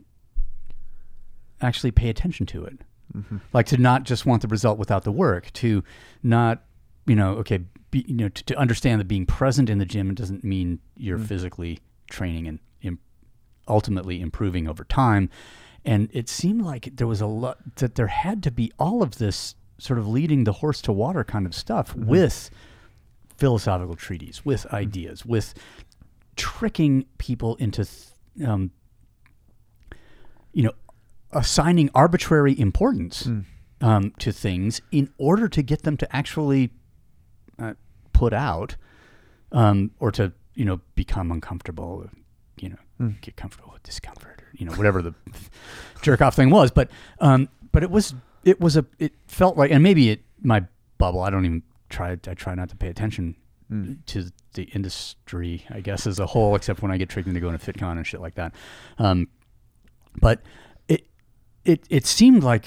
actually 1.60 1.90
pay 1.90 2.08
attention 2.08 2.46
to 2.46 2.64
it. 2.64 2.78
Mm-hmm. 3.16 3.38
Like 3.52 3.66
to 3.66 3.76
not 3.76 4.04
just 4.04 4.24
want 4.24 4.42
the 4.42 4.48
result 4.48 4.78
without 4.78 5.04
the 5.04 5.12
work 5.12 5.52
to 5.54 5.84
not 6.22 6.64
you 7.06 7.14
know 7.14 7.34
okay 7.34 7.60
be, 7.90 8.04
you 8.08 8.14
know 8.14 8.28
to, 8.28 8.44
to 8.44 8.56
understand 8.56 9.00
that 9.00 9.08
being 9.08 9.26
present 9.26 9.68
in 9.68 9.78
the 9.78 9.84
gym 9.84 10.14
doesn't 10.14 10.44
mean 10.44 10.78
you're 10.96 11.18
hmm. 11.18 11.24
physically 11.24 11.78
training 12.08 12.46
and 12.46 12.58
im- 12.82 13.00
ultimately 13.68 14.20
improving 14.20 14.68
over 14.68 14.84
time 14.84 15.28
and 15.84 16.08
it 16.12 16.28
seemed 16.28 16.62
like 16.62 16.96
there 16.96 17.06
was 17.06 17.20
a 17.20 17.26
lot 17.26 17.76
that 17.76 17.94
there 17.96 18.06
had 18.06 18.42
to 18.44 18.50
be 18.50 18.72
all 18.78 19.02
of 19.02 19.18
this 19.18 19.54
sort 19.78 19.98
of 19.98 20.06
leading 20.06 20.44
the 20.44 20.52
horse 20.52 20.80
to 20.82 20.92
water 20.92 21.24
kind 21.24 21.44
of 21.46 21.54
stuff 21.54 21.94
with 21.96 22.50
philosophical 23.36 23.96
treaties 23.96 24.44
with 24.44 24.64
ideas 24.72 25.26
with 25.26 25.54
tricking 26.36 27.04
people 27.18 27.56
into 27.56 27.84
th- 27.84 28.48
um, 28.48 28.70
you 30.52 30.62
know 30.62 30.72
assigning 31.32 31.90
arbitrary 31.94 32.58
importance 32.58 33.26
um, 33.80 34.12
to 34.18 34.30
things 34.32 34.80
in 34.92 35.10
order 35.18 35.48
to 35.48 35.62
get 35.62 35.82
them 35.82 35.96
to 35.96 36.16
actually 36.16 36.70
uh, 37.58 37.74
put 38.12 38.32
out 38.32 38.76
um, 39.50 39.90
or 39.98 40.12
to 40.12 40.32
you 40.54 40.64
know 40.64 40.80
become 40.94 41.32
uncomfortable 41.32 42.08
you 42.60 42.68
know 42.68 42.76
get 43.20 43.36
comfortable 43.36 43.70
with 43.72 43.82
discomfort. 43.82 44.40
or 44.40 44.41
you 44.54 44.66
know 44.66 44.72
whatever 44.72 45.02
the 45.02 45.14
jerk 46.02 46.20
off 46.20 46.34
thing 46.34 46.50
was 46.50 46.70
but 46.70 46.90
um, 47.20 47.48
but 47.70 47.82
it 47.82 47.90
was 47.90 48.14
it 48.44 48.60
was 48.60 48.76
a 48.76 48.84
it 48.98 49.12
felt 49.26 49.56
like 49.56 49.70
and 49.70 49.82
maybe 49.82 50.10
it 50.10 50.22
my 50.42 50.64
bubble 50.98 51.20
I 51.20 51.30
don't 51.30 51.44
even 51.44 51.62
try 51.88 52.12
I 52.12 52.34
try 52.34 52.54
not 52.54 52.68
to 52.70 52.76
pay 52.76 52.88
attention 52.88 53.36
to 54.06 54.30
the 54.52 54.64
industry 54.64 55.64
I 55.70 55.80
guess 55.80 56.06
as 56.06 56.18
a 56.18 56.26
whole 56.26 56.54
except 56.56 56.82
when 56.82 56.90
I 56.90 56.96
get 56.96 57.08
tricked 57.08 57.28
into 57.28 57.40
going 57.40 57.56
to 57.56 57.72
FitCon 57.72 57.92
and 57.92 58.06
shit 58.06 58.20
like 58.20 58.34
that. 58.34 58.54
Um, 58.98 59.28
but 60.20 60.42
it 60.88 61.06
it 61.64 61.86
it 61.88 62.06
seemed 62.06 62.42
like 62.42 62.66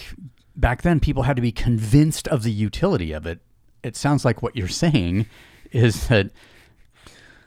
back 0.56 0.82
then 0.82 1.00
people 1.00 1.24
had 1.24 1.36
to 1.36 1.42
be 1.42 1.52
convinced 1.52 2.28
of 2.30 2.44
the 2.44 2.52
utility 2.52 3.12
of 3.12 3.26
it. 3.26 3.40
It 3.84 3.96
sounds 3.96 4.26
like 4.26 4.42
what 4.42 4.56
you're 4.56 4.68
saying 4.68 5.28
is 5.72 6.08
that 6.08 6.32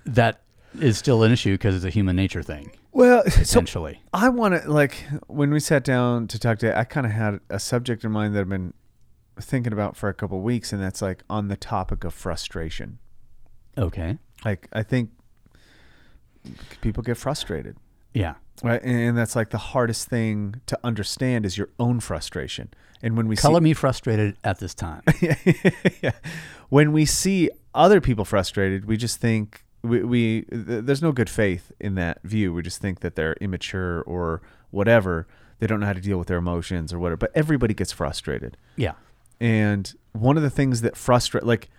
that 0.04 0.42
is 0.80 0.98
still 0.98 1.22
an 1.22 1.32
issue 1.32 1.54
because 1.54 1.74
it's 1.74 1.84
a 1.84 1.90
human 1.90 2.14
nature 2.14 2.42
thing, 2.42 2.70
well, 2.98 3.22
so 3.30 3.40
essentially. 3.40 4.02
I 4.12 4.28
want 4.28 4.62
to 4.62 4.70
like 4.70 5.04
when 5.26 5.50
we 5.50 5.60
sat 5.60 5.84
down 5.84 6.26
to 6.28 6.38
talk 6.38 6.58
to. 6.60 6.76
I 6.78 6.84
kind 6.84 7.06
of 7.06 7.12
had 7.12 7.40
a 7.50 7.58
subject 7.58 8.04
in 8.04 8.12
mind 8.12 8.34
that 8.34 8.40
I've 8.40 8.48
been 8.48 8.74
thinking 9.40 9.72
about 9.72 9.96
for 9.96 10.08
a 10.08 10.14
couple 10.14 10.40
weeks, 10.40 10.72
and 10.72 10.82
that's 10.82 11.00
like 11.00 11.22
on 11.30 11.48
the 11.48 11.56
topic 11.56 12.04
of 12.04 12.12
frustration. 12.14 12.98
okay. 13.76 14.18
Like 14.44 14.68
I 14.72 14.82
think 14.82 15.10
people 16.80 17.02
get 17.02 17.16
frustrated, 17.16 17.76
Yeah. 18.14 18.34
right? 18.62 18.80
And 18.82 19.16
that's 19.18 19.34
like 19.36 19.50
the 19.50 19.58
hardest 19.58 20.08
thing 20.08 20.60
to 20.66 20.78
understand 20.84 21.44
is 21.44 21.58
your 21.58 21.68
own 21.78 22.00
frustration. 22.00 22.72
And 23.02 23.16
when 23.16 23.28
we 23.28 23.36
Color 23.36 23.58
see, 23.60 23.64
me 23.64 23.74
frustrated 23.74 24.36
at 24.44 24.58
this 24.60 24.74
time. 24.74 25.02
yeah. 26.02 26.12
when 26.68 26.92
we 26.92 27.04
see 27.04 27.50
other 27.74 28.00
people 28.00 28.24
frustrated, 28.24 28.84
we 28.86 28.96
just 28.96 29.20
think 29.20 29.64
we, 29.82 30.02
we 30.02 30.42
th- 30.42 30.84
there's 30.84 31.02
no 31.02 31.12
good 31.12 31.30
faith 31.30 31.72
in 31.80 31.94
that 31.96 32.22
view. 32.22 32.52
We 32.52 32.62
just 32.62 32.80
think 32.80 33.00
that 33.00 33.14
they're 33.14 33.34
immature 33.40 34.02
or 34.02 34.42
whatever. 34.70 35.26
They 35.60 35.66
don't 35.66 35.80
know 35.80 35.86
how 35.86 35.92
to 35.92 36.00
deal 36.00 36.18
with 36.18 36.28
their 36.28 36.38
emotions 36.38 36.92
or 36.92 36.98
whatever. 36.98 37.16
But 37.16 37.32
everybody 37.34 37.74
gets 37.74 37.92
frustrated. 37.92 38.56
yeah. 38.76 38.92
And 39.40 39.94
one 40.12 40.36
of 40.36 40.42
the 40.42 40.50
things 40.50 40.80
that 40.80 40.96
frustrate, 40.96 41.44
like, 41.44 41.70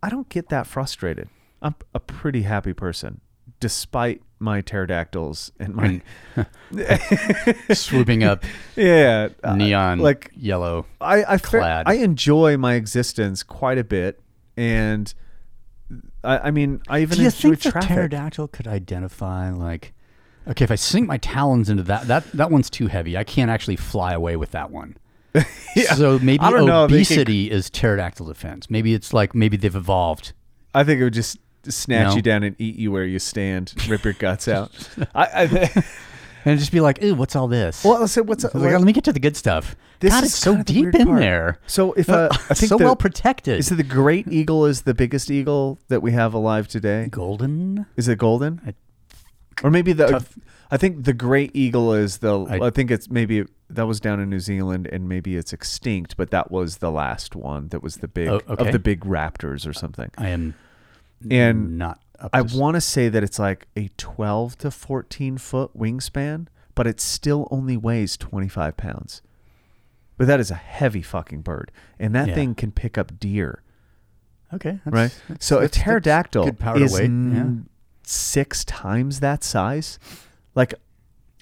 I 0.00 0.08
don't 0.10 0.28
get 0.28 0.48
that 0.50 0.64
frustrated. 0.68 1.28
I'm 1.60 1.74
a 1.92 1.98
pretty 1.98 2.42
happy 2.42 2.72
person, 2.72 3.20
despite 3.58 4.22
my 4.38 4.60
pterodactyls 4.62 5.50
and 5.58 5.74
my 5.74 6.00
Swooping 7.74 8.22
up 8.24 8.44
yeah 8.76 9.28
uh, 9.44 9.54
neon 9.56 9.98
like 9.98 10.30
yellow. 10.36 10.86
I 11.00 11.24
I, 11.34 11.38
clad. 11.38 11.88
I 11.88 11.94
enjoy 11.94 12.56
my 12.56 12.74
existence 12.74 13.42
quite 13.42 13.76
a 13.78 13.84
bit, 13.84 14.20
and 14.56 15.12
I, 16.24 16.38
I 16.38 16.50
mean 16.50 16.80
I 16.88 17.00
even 17.00 17.16
Do 17.16 17.22
you 17.22 17.28
enjoy 17.28 17.50
think 17.50 17.62
the 17.62 17.70
traffic. 17.72 17.88
pterodactyl 17.90 18.48
could 18.48 18.66
identify 18.68 19.50
like 19.50 19.92
okay, 20.48 20.64
if 20.64 20.70
I 20.70 20.74
sink 20.74 21.06
my 21.06 21.18
talons 21.18 21.68
into 21.68 21.82
that 21.84 22.06
that 22.08 22.30
that 22.32 22.50
one's 22.50 22.70
too 22.70 22.86
heavy. 22.88 23.16
I 23.16 23.24
can't 23.24 23.50
actually 23.50 23.76
fly 23.76 24.12
away 24.12 24.36
with 24.36 24.50
that 24.52 24.70
one. 24.70 24.96
Yeah. 25.76 25.94
So 25.94 26.18
maybe 26.18 26.40
I 26.40 26.50
don't 26.50 26.66
know, 26.66 26.88
they 26.88 27.04
could- 27.04 27.18
obesity 27.18 27.50
is 27.50 27.70
pterodactyl 27.70 28.26
defense. 28.26 28.68
Maybe 28.68 28.92
it's 28.94 29.12
like 29.12 29.34
maybe 29.36 29.56
they've 29.56 29.74
evolved. 29.76 30.32
I 30.74 30.82
think 30.82 31.00
it 31.00 31.04
would 31.04 31.12
just 31.14 31.38
snatch 31.64 32.08
No? 32.08 32.16
you 32.16 32.22
down 32.22 32.42
and 32.42 32.56
eat 32.58 32.74
you 32.76 32.90
where 32.90 33.04
you 33.04 33.18
stand, 33.20 33.72
rip 33.88 34.02
your 34.04 34.14
guts 34.14 34.48
out. 34.56 34.72
I, 35.14 35.24
I 35.44 35.84
And 36.44 36.58
just 36.58 36.72
be 36.72 36.80
like, 36.80 37.02
"Ooh, 37.02 37.14
what's 37.14 37.36
all 37.36 37.48
this?" 37.48 37.84
well, 37.84 38.06
so 38.08 38.22
what's 38.22 38.44
Like, 38.44 38.54
let 38.54 38.82
me 38.82 38.92
get 38.92 39.04
to 39.04 39.12
the 39.12 39.20
good 39.20 39.36
stuff. 39.36 39.76
This 40.00 40.12
God, 40.12 40.24
is 40.24 40.30
it's 40.30 40.38
so 40.38 40.52
kind 40.52 40.60
of 40.60 40.66
the 40.66 40.72
deep 40.72 40.94
in 40.94 41.06
part. 41.08 41.20
there. 41.20 41.58
So 41.66 41.92
if 41.92 42.08
uh, 42.08 42.28
I 42.32 42.54
think 42.54 42.68
so 42.70 42.78
the, 42.78 42.84
well 42.84 42.96
protected. 42.96 43.58
is 43.58 43.70
it 43.70 43.74
the 43.74 43.82
great 43.82 44.26
eagle 44.28 44.64
is 44.64 44.82
the 44.82 44.94
biggest 44.94 45.30
eagle 45.30 45.78
that 45.88 46.00
we 46.00 46.12
have 46.12 46.32
alive 46.32 46.68
today? 46.68 47.08
golden? 47.10 47.84
Is 47.96 48.08
it 48.08 48.18
golden? 48.18 48.74
or 49.62 49.70
maybe 49.70 49.92
the 49.92 50.06
Tough. 50.06 50.38
I 50.70 50.76
think 50.78 51.04
the 51.04 51.12
great 51.12 51.50
eagle 51.54 51.92
is 51.92 52.18
the 52.18 52.40
I, 52.44 52.66
I- 52.66 52.70
think 52.70 52.90
it's 52.90 53.10
maybe 53.10 53.44
that 53.68 53.86
was 53.86 54.00
down 54.00 54.20
in 54.20 54.30
New 54.30 54.40
Zealand 54.40 54.88
and 54.90 55.08
maybe 55.08 55.36
it's 55.36 55.52
extinct, 55.52 56.16
but 56.16 56.30
that 56.30 56.50
was 56.50 56.78
the 56.78 56.90
last 56.90 57.36
one 57.36 57.68
that 57.68 57.82
was 57.82 57.96
the 57.96 58.08
big 58.08 58.28
Oh, 58.28 58.40
okay. 58.48 58.66
of 58.66 58.72
the 58.72 58.78
big 58.78 59.00
raptors 59.00 59.66
or 59.68 59.72
something. 59.72 60.10
I 60.16 60.28
am 60.30 60.54
And 61.30 61.76
not. 61.76 62.00
I 62.32 62.42
want 62.42 62.74
to 62.76 62.80
say 62.80 63.08
that 63.08 63.22
it's 63.22 63.38
like 63.38 63.66
a 63.76 63.88
12 63.96 64.58
to 64.58 64.70
14 64.70 65.38
foot 65.38 65.76
wingspan, 65.76 66.46
but 66.74 66.86
it 66.86 67.00
still 67.00 67.48
only 67.50 67.76
weighs 67.76 68.16
25 68.16 68.76
pounds. 68.76 69.22
But 70.16 70.26
that 70.26 70.38
is 70.40 70.50
a 70.50 70.54
heavy 70.54 71.02
fucking 71.02 71.40
bird, 71.42 71.72
and 71.98 72.14
that 72.14 72.28
Yeah. 72.28 72.34
thing 72.34 72.54
can 72.54 72.72
pick 72.72 72.98
up 72.98 73.18
deer, 73.18 73.62
Okay. 74.52 74.80
that's- 74.84 74.92
right? 74.92 75.22
that's- 75.28 75.46
So 75.46 75.56
a 75.56 75.60
that's- 75.60 75.70
that's 75.76 75.84
pterodactyl 75.84 76.44
good 76.44 76.58
power 76.58 76.78
to 76.78 76.84
is 76.84 76.98
yeah. 77.00 77.44
six 78.02 78.64
times 78.64 79.20
that 79.20 79.42
size. 79.44 79.98
Like 80.54 80.74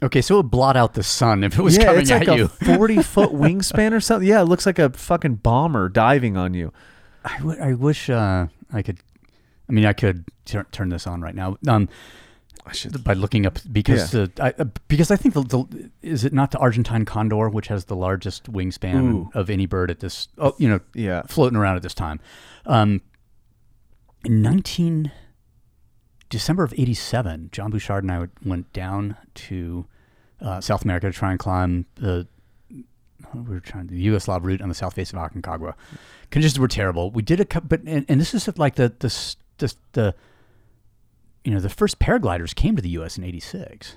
Okay, 0.00 0.20
so 0.22 0.34
it 0.34 0.36
would 0.44 0.50
blot 0.52 0.76
out 0.76 0.94
the 0.94 1.02
sun 1.02 1.42
if 1.42 1.58
it 1.58 1.62
was 1.62 1.76
yeah, 1.76 1.86
coming 1.86 2.02
it's 2.02 2.10
at 2.12 2.24
like 2.28 2.38
you. 2.38 2.44
a 2.44 2.48
40 2.76 3.02
foot 3.02 3.30
wingspan 3.30 3.92
or 3.92 3.98
something. 3.98 4.28
Yeah, 4.28 4.40
it 4.42 4.44
looks 4.44 4.64
like 4.64 4.78
a 4.78 4.90
fucking 4.90 5.36
bomber 5.36 5.88
diving 5.88 6.36
on 6.36 6.54
you. 6.54 6.72
I, 7.24 7.38
w- 7.38 7.60
I 7.60 7.72
wish 7.74 8.08
uh, 8.08 8.46
I 8.72 8.82
could. 8.82 9.00
I 9.68 9.72
mean, 9.72 9.84
I 9.84 9.92
could 9.92 10.24
tur- 10.48 10.66
turn 10.72 10.88
this 10.88 11.06
on 11.06 11.20
right 11.20 11.34
now. 11.34 11.56
Um, 11.66 11.88
I 12.66 12.72
should. 12.72 13.02
by 13.02 13.14
looking 13.14 13.46
up 13.46 13.58
because 13.72 14.10
the 14.10 14.30
I, 14.40 14.52
uh, 14.58 14.64
because 14.88 15.10
I 15.10 15.16
think 15.16 15.34
the, 15.34 15.42
the 15.42 15.90
is 16.02 16.24
it 16.24 16.32
not 16.34 16.50
the 16.50 16.58
Argentine 16.58 17.04
condor 17.04 17.48
which 17.48 17.68
has 17.68 17.86
the 17.86 17.96
largest 17.96 18.52
wingspan 18.52 19.12
Ooh. 19.12 19.30
of 19.32 19.48
any 19.48 19.64
bird 19.64 19.90
at 19.90 20.00
this 20.00 20.28
oh, 20.36 20.54
you 20.58 20.68
know 20.68 20.80
Yeah. 20.94 21.22
floating 21.22 21.56
around 21.56 21.76
at 21.76 21.82
this 21.82 21.94
time. 21.94 22.20
Um, 22.66 23.00
in 24.24 24.42
19 24.42 25.12
December 26.28 26.62
of 26.62 26.74
87, 26.76 27.48
John 27.52 27.70
Bouchard 27.70 28.04
and 28.04 28.12
I 28.12 28.26
went 28.44 28.70
down 28.74 29.16
to 29.34 29.86
uh, 30.42 30.60
South 30.60 30.84
America 30.84 31.06
to 31.10 31.12
try 31.16 31.30
and 31.30 31.38
climb 31.38 31.86
the 31.94 32.26
we 33.34 33.54
were 33.54 33.60
trying 33.60 33.86
the 33.88 34.06
Yugoslav 34.06 34.42
route 34.44 34.62
on 34.62 34.68
the 34.68 34.74
south 34.74 34.94
face 34.94 35.12
of 35.12 35.18
Aconcagua. 35.18 35.74
Conditions 36.30 36.58
were 36.58 36.68
terrible. 36.68 37.10
We 37.10 37.22
did 37.22 37.40
a 37.40 37.44
couple, 37.44 37.68
but 37.68 37.82
and, 37.82 38.04
and 38.08 38.20
this 38.20 38.34
is 38.34 38.48
like 38.58 38.76
the 38.76 38.92
the 38.98 39.36
the, 39.58 39.74
the 39.92 40.14
you 41.48 41.54
know 41.54 41.60
the 41.60 41.70
first 41.70 41.98
paragliders 41.98 42.54
came 42.54 42.76
to 42.76 42.82
the 42.82 42.90
U.S. 42.90 43.16
in 43.16 43.24
'86. 43.24 43.96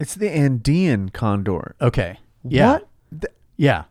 It's 0.00 0.16
the 0.16 0.28
Andean 0.28 1.10
condor. 1.10 1.76
Okay, 1.80 2.18
yeah, 2.42 2.72
What? 2.72 2.88
Th- 3.12 3.32
yeah, 3.56 3.84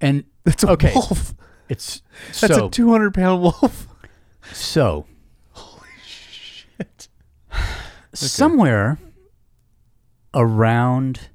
and 0.00 0.24
That's 0.42 0.64
a 0.64 0.70
okay. 0.70 0.90
wolf. 0.92 1.34
It's 1.68 2.02
That's 2.40 2.56
so 2.56 2.66
a 2.66 2.70
200 2.70 3.14
pound 3.14 3.42
wolf. 3.42 3.86
so 4.52 5.06
holy 5.52 5.86
Shit. 6.04 7.06
somewhere 8.12 8.98
around 10.34 11.28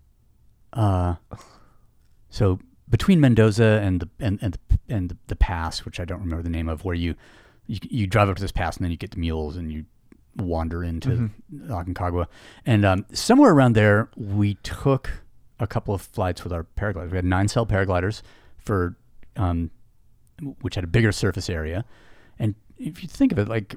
uh 0.73 1.15
so 2.29 2.59
between 2.89 3.21
Mendoza 3.21 3.79
and 3.81 4.01
the 4.01 4.09
and 4.19 4.39
and 4.41 4.53
the, 4.67 4.79
and 4.93 5.09
the, 5.09 5.17
the 5.27 5.35
pass 5.37 5.85
which 5.85 6.01
I 6.01 6.05
don't 6.05 6.19
remember 6.19 6.43
the 6.43 6.49
name 6.49 6.67
of 6.67 6.83
where 6.83 6.95
you 6.95 7.15
you, 7.67 7.79
you 7.83 8.07
drive 8.07 8.27
up 8.27 8.35
to 8.35 8.41
this 8.41 8.51
pass 8.51 8.75
and 8.75 8.83
then 8.83 8.91
you 8.91 8.97
get 8.97 9.11
the 9.11 9.19
mules 9.19 9.55
and 9.55 9.71
you 9.71 9.85
wander 10.37 10.83
into 10.83 11.29
Aconcagua. 11.67 12.27
And 12.65 12.85
um, 12.85 13.05
somewhere 13.11 13.51
around 13.51 13.73
there 13.73 14.09
we 14.15 14.55
took 14.55 15.09
a 15.59 15.67
couple 15.67 15.93
of 15.93 16.01
flights 16.01 16.43
with 16.43 16.53
our 16.53 16.65
paragliders. 16.77 17.11
We 17.11 17.17
had 17.17 17.25
nine 17.25 17.47
cell 17.47 17.65
paragliders 17.65 18.21
for 18.57 18.95
um 19.35 19.71
which 20.61 20.75
had 20.75 20.83
a 20.83 20.87
bigger 20.87 21.11
surface 21.11 21.49
area. 21.49 21.83
And 22.37 22.53
if 22.77 23.01
you 23.01 23.09
think 23.09 23.31
of 23.31 23.39
it 23.39 23.47
like 23.47 23.75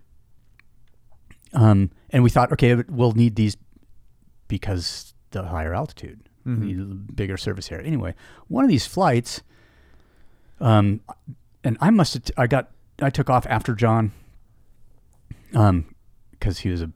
um, 1.53 1.91
and 2.11 2.23
we 2.23 2.31
thought, 2.31 2.53
okay, 2.53 2.75
we'll 2.89 3.13
need 3.13 3.37
these 3.37 3.57
because 4.49 5.15
the 5.31 5.45
higher 5.45 5.75
altitude, 5.75 6.29
need 6.63 6.79
a 6.79 6.83
bigger 6.85 7.37
surface 7.37 7.71
area. 7.73 7.87
Anyway, 7.87 8.15
one 8.49 8.65
of 8.65 8.71
these 8.71 8.87
flights, 8.87 9.43
um, 10.61 11.01
and 11.65 11.77
I 11.81 11.91
must 11.91 12.15
have, 12.15 12.25
t- 12.25 12.35
I 12.37 12.47
got, 12.47 12.71
I 13.01 13.11
took 13.11 13.29
off 13.31 13.47
after 13.47 13.75
John, 13.75 14.13
um, 15.55 15.90
because 16.41 16.59
he 16.61 16.71
was 16.71 16.83
a 16.83 16.91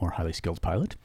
more 0.00 0.10
highly 0.10 0.32
skilled 0.32 0.60
pilot. 0.60 0.96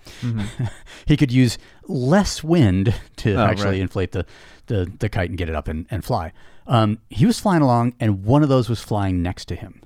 he 1.05 1.16
could 1.16 1.32
use 1.32 1.57
less 1.88 2.43
wind 2.43 2.93
to 3.18 3.36
Oh, 3.36 3.45
actually 3.45 3.66
right. 3.72 3.82
inflate 3.82 4.12
the, 4.12 4.26
the, 4.68 4.91
the 4.99 5.07
kite 5.09 5.30
and 5.30 5.38
get 5.38 5.47
it 5.49 5.55
up 5.55 5.68
and, 5.68 5.86
and 5.91 6.03
fly. 6.03 6.34
Um, 6.68 6.99
he 7.09 7.26
was 7.26 7.39
flying 7.39 7.62
along, 7.62 7.93
and 7.99 8.24
one 8.24 8.43
of 8.43 8.49
those 8.49 8.70
was 8.70 8.82
flying 8.82 9.22
next 9.22 9.45
to 9.45 9.55
him 9.55 9.82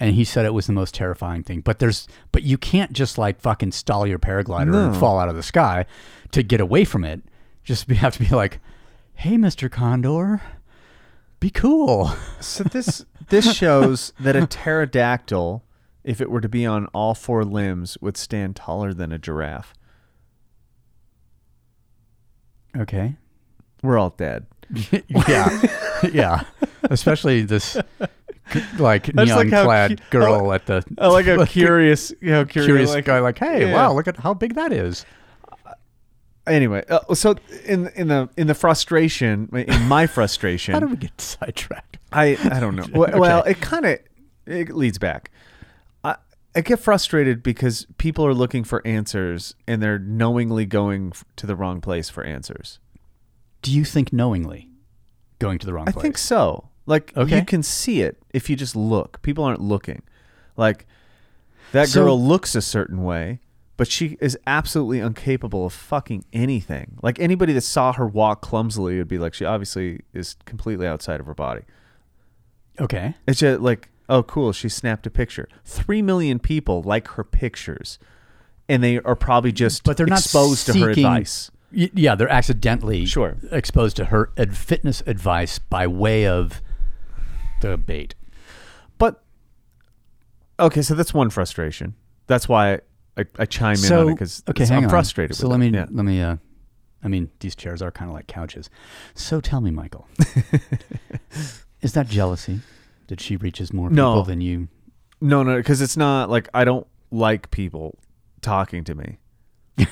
and 0.00 0.14
he 0.14 0.24
said 0.24 0.44
it 0.44 0.52
was 0.52 0.66
the 0.66 0.72
most 0.72 0.92
terrifying 0.94 1.42
thing. 1.42 1.60
But 1.60 1.78
there's, 1.78 2.08
but 2.32 2.42
you 2.42 2.58
can't 2.58 2.92
just 2.92 3.16
like 3.16 3.40
fucking 3.40 3.72
stall 3.72 4.06
your 4.06 4.18
paraglider 4.18 4.86
and 4.88 4.96
fall 4.96 5.18
out 5.18 5.28
of 5.28 5.36
the 5.36 5.42
sky 5.42 5.86
to 6.32 6.42
get 6.42 6.60
away 6.60 6.84
from 6.84 7.04
it. 7.04 7.22
Just 7.62 7.86
be, 7.86 7.94
have 8.04 8.14
to 8.14 8.22
be 8.24 8.34
like, 8.34 8.60
hey, 9.14 9.36
Mister 9.36 9.68
Condor, 9.68 10.42
be 11.40 11.48
cool. 11.48 12.12
So 12.40 12.64
this 12.64 13.06
this 13.28 13.54
shows 13.56 14.12
that 14.20 14.36
a 14.36 14.46
pterodactyl, 14.48 15.62
if 16.04 16.20
it 16.20 16.30
were 16.30 16.40
to 16.40 16.48
be 16.48 16.66
on 16.66 16.86
all 16.88 17.14
four 17.14 17.44
limbs, 17.44 17.96
would 18.00 18.16
stand 18.16 18.54
taller 18.54 18.92
than 18.92 19.10
a 19.10 19.18
giraffe. 19.18 19.74
Okay. 22.76 23.16
We're 23.82 23.98
all 23.98 24.10
dead. 24.10 24.46
yeah, 25.28 25.62
yeah. 26.12 26.44
Especially 26.84 27.42
this 27.42 27.76
like 28.78 28.78
like 28.78 29.14
neon 29.14 29.48
how 29.50 29.64
clad 29.64 30.00
cu- 30.10 30.18
girl 30.18 30.52
at 30.52 30.66
the 30.66 30.82
I 30.98 31.08
like 31.08 31.26
a 31.26 31.46
curious, 31.46 32.12
you 32.20 32.30
know, 32.30 32.44
curious, 32.44 32.66
curious 32.66 32.94
like, 32.94 33.04
guy. 33.04 33.20
Like, 33.20 33.38
hey, 33.38 33.66
yeah. 33.66 33.74
wow, 33.74 33.92
look 33.92 34.08
at 34.08 34.16
how 34.16 34.34
big 34.34 34.54
that 34.54 34.72
is. 34.72 35.04
Anyway, 36.46 36.84
uh, 36.90 37.14
so 37.14 37.36
in 37.64 37.88
in 37.88 38.08
the 38.08 38.28
in 38.36 38.46
the 38.46 38.54
frustration, 38.54 39.48
in 39.54 39.82
my 39.88 40.06
frustration, 40.06 40.74
How 40.74 40.80
did 40.80 40.90
we 40.90 40.96
get 40.96 41.18
sidetracked? 41.18 41.98
I 42.12 42.36
I 42.50 42.60
don't 42.60 42.76
know. 42.76 42.86
Well, 42.92 43.18
well, 43.18 43.42
it 43.44 43.60
kind 43.60 43.86
of 43.86 43.98
it 44.46 44.70
leads 44.70 44.98
back. 44.98 45.30
I 46.56 46.60
get 46.60 46.78
frustrated 46.78 47.42
because 47.42 47.86
people 47.98 48.24
are 48.26 48.34
looking 48.34 48.62
for 48.64 48.86
answers 48.86 49.54
and 49.66 49.82
they're 49.82 49.98
knowingly 49.98 50.66
going 50.66 51.10
f- 51.12 51.24
to 51.36 51.46
the 51.46 51.56
wrong 51.56 51.80
place 51.80 52.08
for 52.08 52.22
answers. 52.24 52.78
Do 53.62 53.72
you 53.72 53.84
think 53.84 54.12
knowingly 54.12 54.70
going 55.40 55.58
to 55.58 55.66
the 55.66 55.72
wrong 55.72 55.86
place? 55.86 55.92
I 55.92 55.94
place? 55.94 56.02
think 56.02 56.18
so. 56.18 56.68
Like 56.86 57.16
Okay. 57.16 57.38
you 57.38 57.44
can 57.44 57.62
see 57.62 58.02
it 58.02 58.22
if 58.32 58.48
you 58.48 58.56
just 58.56 58.76
look. 58.76 59.20
People 59.22 59.42
aren't 59.44 59.60
looking. 59.62 60.02
Like 60.56 60.86
that 61.72 61.88
So- 61.88 62.04
girl 62.04 62.22
looks 62.22 62.54
a 62.54 62.62
certain 62.62 63.02
way, 63.02 63.40
but 63.76 63.88
she 63.88 64.16
is 64.20 64.38
absolutely 64.46 65.00
incapable 65.00 65.66
of 65.66 65.72
fucking 65.72 66.24
anything. 66.32 66.98
Like 67.02 67.18
anybody 67.18 67.52
that 67.54 67.62
saw 67.62 67.92
her 67.94 68.06
walk 68.06 68.42
clumsily 68.42 68.96
would 68.98 69.08
be 69.08 69.18
like, 69.18 69.34
she 69.34 69.44
obviously 69.44 70.02
is 70.12 70.36
completely 70.44 70.86
outside 70.86 71.18
of 71.18 71.26
her 71.26 71.34
body. 71.34 71.62
Okay. 72.80 73.14
It's 73.26 73.40
just 73.40 73.60
like, 73.60 73.88
oh, 74.08 74.22
cool, 74.22 74.52
she 74.52 74.68
snapped 74.68 75.06
a 75.06 75.10
picture. 75.10 75.48
Three 75.64 76.02
million 76.02 76.38
people 76.38 76.82
like 76.82 77.08
her 77.08 77.24
pictures, 77.24 77.98
and 78.68 78.82
they 78.82 78.98
are 79.00 79.16
probably 79.16 79.52
just 79.52 79.84
but 79.84 79.96
they're 79.96 80.06
not 80.06 80.20
exposed 80.20 80.66
to 80.66 80.78
her 80.78 80.90
advice. 80.90 81.50
Y- 81.72 81.90
Yeah, 81.94 82.14
they're 82.14 82.28
accidentally 82.28 83.04
Sure. 83.06 83.36
exposed 83.50 83.96
to 83.96 84.06
her 84.06 84.30
ad- 84.36 84.56
fitness 84.56 85.02
advice 85.06 85.58
by 85.58 85.86
way 85.86 86.26
of 86.26 86.62
the 87.62 87.76
bait. 87.76 88.14
But 88.98 89.22
okay, 90.60 90.82
so 90.82 90.94
that's 90.94 91.12
one 91.12 91.30
frustration. 91.30 91.94
That's 92.26 92.48
why 92.48 92.80
I, 93.16 93.24
I 93.38 93.44
chime 93.46 93.76
in 93.84 93.92
on 93.92 94.08
it 94.08 94.12
because 94.14 94.42
okay, 94.48 94.64
I'm 94.72 94.84
on. 94.84 94.90
frustrated. 94.90 95.36
So 95.36 95.48
with 95.48 95.52
let 95.52 95.60
me 95.60 95.76
Yeah. 95.76 95.86
let 95.90 96.04
me. 96.04 96.20
Uh, 96.22 96.36
I 97.02 97.08
mean, 97.08 97.30
these 97.40 97.54
chairs 97.54 97.82
are 97.82 97.90
kind 97.90 98.08
of 98.10 98.14
like 98.14 98.26
couches. 98.28 98.70
So 99.14 99.40
tell 99.40 99.60
me, 99.60 99.70
Michael, 99.70 100.08
is 101.82 101.92
that 101.92 102.08
jealousy 102.08 102.60
that 103.08 103.20
she 103.20 103.36
reaches 103.36 103.72
more 103.72 103.90
No. 103.90 104.12
people 104.12 104.22
than 104.24 104.40
you? 104.40 104.68
No, 105.20 105.42
no, 105.42 105.56
because 105.56 105.80
it's 105.80 105.96
not 105.96 106.28
like 106.30 106.48
I 106.54 106.64
don't 106.64 106.86
like 107.10 107.50
people 107.50 107.98
talking 108.42 108.84
to 108.84 108.94
me. 108.94 109.18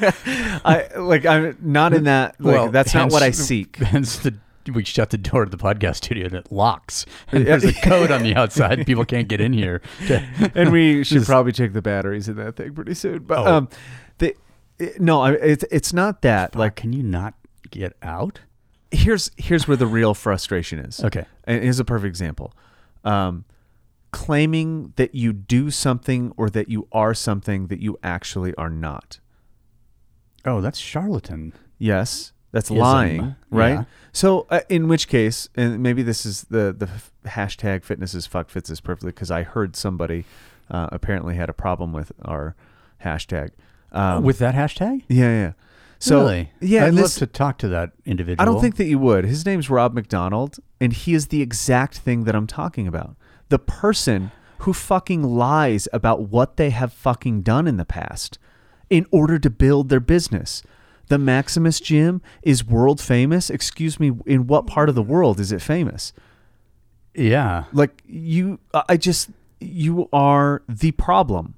I 0.00 0.88
like 0.96 1.24
I'm 1.26 1.56
not 1.60 1.92
in 1.92 2.04
that. 2.04 2.40
Like, 2.40 2.72
that's 2.72 2.94
not 2.94 3.12
what 3.12 3.22
I 3.22 3.30
seek. 3.30 3.76
Hence 3.78 4.18
the 4.18 4.34
we 4.72 4.82
shut 4.82 5.10
the 5.10 5.18
door 5.18 5.44
to 5.44 5.50
the 5.50 5.58
podcast 5.58 5.96
studio 5.96 6.24
and 6.26 6.34
it 6.34 6.50
locks. 6.50 7.04
And 7.32 7.46
there's 7.46 7.64
a 7.64 7.72
code 7.74 8.10
on 8.10 8.22
the 8.22 8.34
outside. 8.34 8.86
People 8.86 9.04
can't 9.04 9.28
get 9.28 9.40
in 9.40 9.52
here. 9.52 9.82
and 10.54 10.72
we 10.72 11.04
should 11.04 11.24
probably 11.24 11.52
check 11.52 11.74
the 11.74 11.82
batteries 11.82 12.28
in 12.28 12.36
that 12.36 12.56
thing 12.56 12.74
pretty 12.74 12.94
soon. 12.94 13.20
But 13.24 13.38
Oh. 13.46 13.54
um, 13.56 13.68
the 14.18 14.34
it- 14.78 15.00
no, 15.00 15.20
I, 15.22 15.32
it's 15.32 15.64
it's 15.70 15.92
not 15.92 16.22
that. 16.22 16.54
like, 16.54 16.58
Like 16.58 16.76
can 16.76 16.92
you 16.92 17.02
not 17.02 17.34
get 17.70 17.94
out? 18.02 18.40
Here's 18.94 19.30
here's 19.36 19.66
where 19.68 19.76
the 19.76 19.86
real 19.86 20.14
frustration 20.14 20.78
is. 20.78 21.02
Okay. 21.02 21.24
and 21.44 21.62
here's 21.62 21.78
a 21.80 21.84
perfect 21.84 22.08
example. 22.08 22.52
Um, 23.04 23.44
claiming 24.12 24.92
that 24.96 25.14
you 25.14 25.32
do 25.32 25.70
something 25.70 26.32
or 26.36 26.48
that 26.50 26.68
you 26.68 26.86
are 26.92 27.14
something 27.14 27.66
that 27.66 27.80
you 27.80 27.98
actually 28.02 28.54
are 28.54 28.70
not. 28.70 29.18
Oh, 30.44 30.60
that's 30.60 30.78
charlatan. 30.78 31.52
Yes, 31.78 32.32
that's 32.52 32.70
Ism, 32.70 32.78
lying, 32.78 33.36
right? 33.50 33.72
yeah. 33.72 33.84
So, 34.12 34.46
uh, 34.50 34.60
in 34.68 34.86
which 34.88 35.08
case, 35.08 35.48
and 35.56 35.82
maybe 35.82 36.02
this 36.02 36.24
is 36.24 36.42
the 36.44 36.72
the 36.76 36.86
f- 36.86 37.12
hashtag 37.26 37.82
fitness 37.84 38.14
is 38.14 38.26
fuck 38.26 38.48
fits 38.50 38.68
this 38.68 38.80
perfectly 38.80 39.10
because 39.10 39.30
I 39.30 39.42
heard 39.42 39.74
somebody 39.74 40.24
uh, 40.70 40.88
apparently 40.92 41.34
had 41.34 41.48
a 41.50 41.54
problem 41.54 41.92
with 41.92 42.12
our 42.22 42.54
hashtag. 43.04 43.50
Um, 43.92 44.22
With 44.24 44.38
that 44.38 44.54
hashtag? 44.54 45.02
yeah, 45.08 45.30
yeah. 45.30 45.52
So 46.04 46.20
really? 46.20 46.50
yeah, 46.60 46.82
I'd 46.82 46.88
and 46.88 46.98
love 46.98 47.14
to 47.14 47.26
talk 47.26 47.56
to 47.58 47.68
that 47.68 47.92
individual. 48.04 48.42
I 48.42 48.44
don't 48.44 48.60
think 48.60 48.76
that 48.76 48.84
you 48.84 48.98
would. 48.98 49.24
His 49.24 49.46
name's 49.46 49.70
Rob 49.70 49.94
McDonald, 49.94 50.58
and 50.78 50.92
he 50.92 51.14
is 51.14 51.28
the 51.28 51.40
exact 51.40 51.96
thing 51.96 52.24
that 52.24 52.34
I'm 52.34 52.46
talking 52.46 52.86
about. 52.86 53.16
The 53.48 53.58
person 53.58 54.30
who 54.58 54.74
fucking 54.74 55.22
lies 55.22 55.88
about 55.94 56.28
what 56.28 56.58
they 56.58 56.68
have 56.68 56.92
fucking 56.92 57.40
done 57.40 57.66
in 57.66 57.78
the 57.78 57.86
past 57.86 58.38
in 58.90 59.06
order 59.10 59.38
to 59.38 59.48
build 59.48 59.88
their 59.88 59.98
business. 59.98 60.62
The 61.08 61.16
Maximus 61.16 61.80
Gym 61.80 62.20
is 62.42 62.66
world 62.66 63.00
famous. 63.00 63.48
Excuse 63.48 63.98
me, 63.98 64.12
in 64.26 64.46
what 64.46 64.66
part 64.66 64.90
of 64.90 64.94
the 64.94 65.02
world 65.02 65.40
is 65.40 65.52
it 65.52 65.62
famous? 65.62 66.12
Yeah. 67.14 67.64
Like 67.72 68.02
you 68.06 68.58
I 68.90 68.98
just 68.98 69.30
you 69.58 70.10
are 70.12 70.62
the 70.68 70.90
problem. 70.92 71.54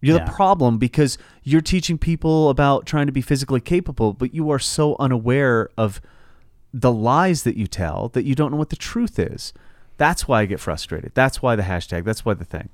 You're 0.00 0.18
Yeah. 0.18 0.24
the 0.24 0.32
problem 0.32 0.78
because 0.78 1.18
you're 1.42 1.60
teaching 1.60 1.98
people 1.98 2.48
about 2.48 2.86
trying 2.86 3.06
to 3.06 3.12
be 3.12 3.20
physically 3.20 3.60
capable, 3.60 4.12
but 4.14 4.34
you 4.34 4.50
are 4.50 4.58
so 4.58 4.96
unaware 4.98 5.68
of 5.76 6.00
the 6.72 6.92
lies 6.92 7.42
that 7.42 7.56
you 7.56 7.66
tell 7.66 8.08
that 8.10 8.24
you 8.24 8.34
don't 8.34 8.50
know 8.52 8.56
what 8.56 8.70
the 8.70 8.76
truth 8.76 9.18
is. 9.18 9.52
That's 9.98 10.26
why 10.26 10.40
I 10.40 10.46
get 10.46 10.60
frustrated. 10.60 11.12
That's 11.14 11.42
why 11.42 11.56
the 11.56 11.62
hashtag. 11.64 12.04
That's 12.04 12.24
why 12.24 12.34
the 12.34 12.44
thing. 12.44 12.70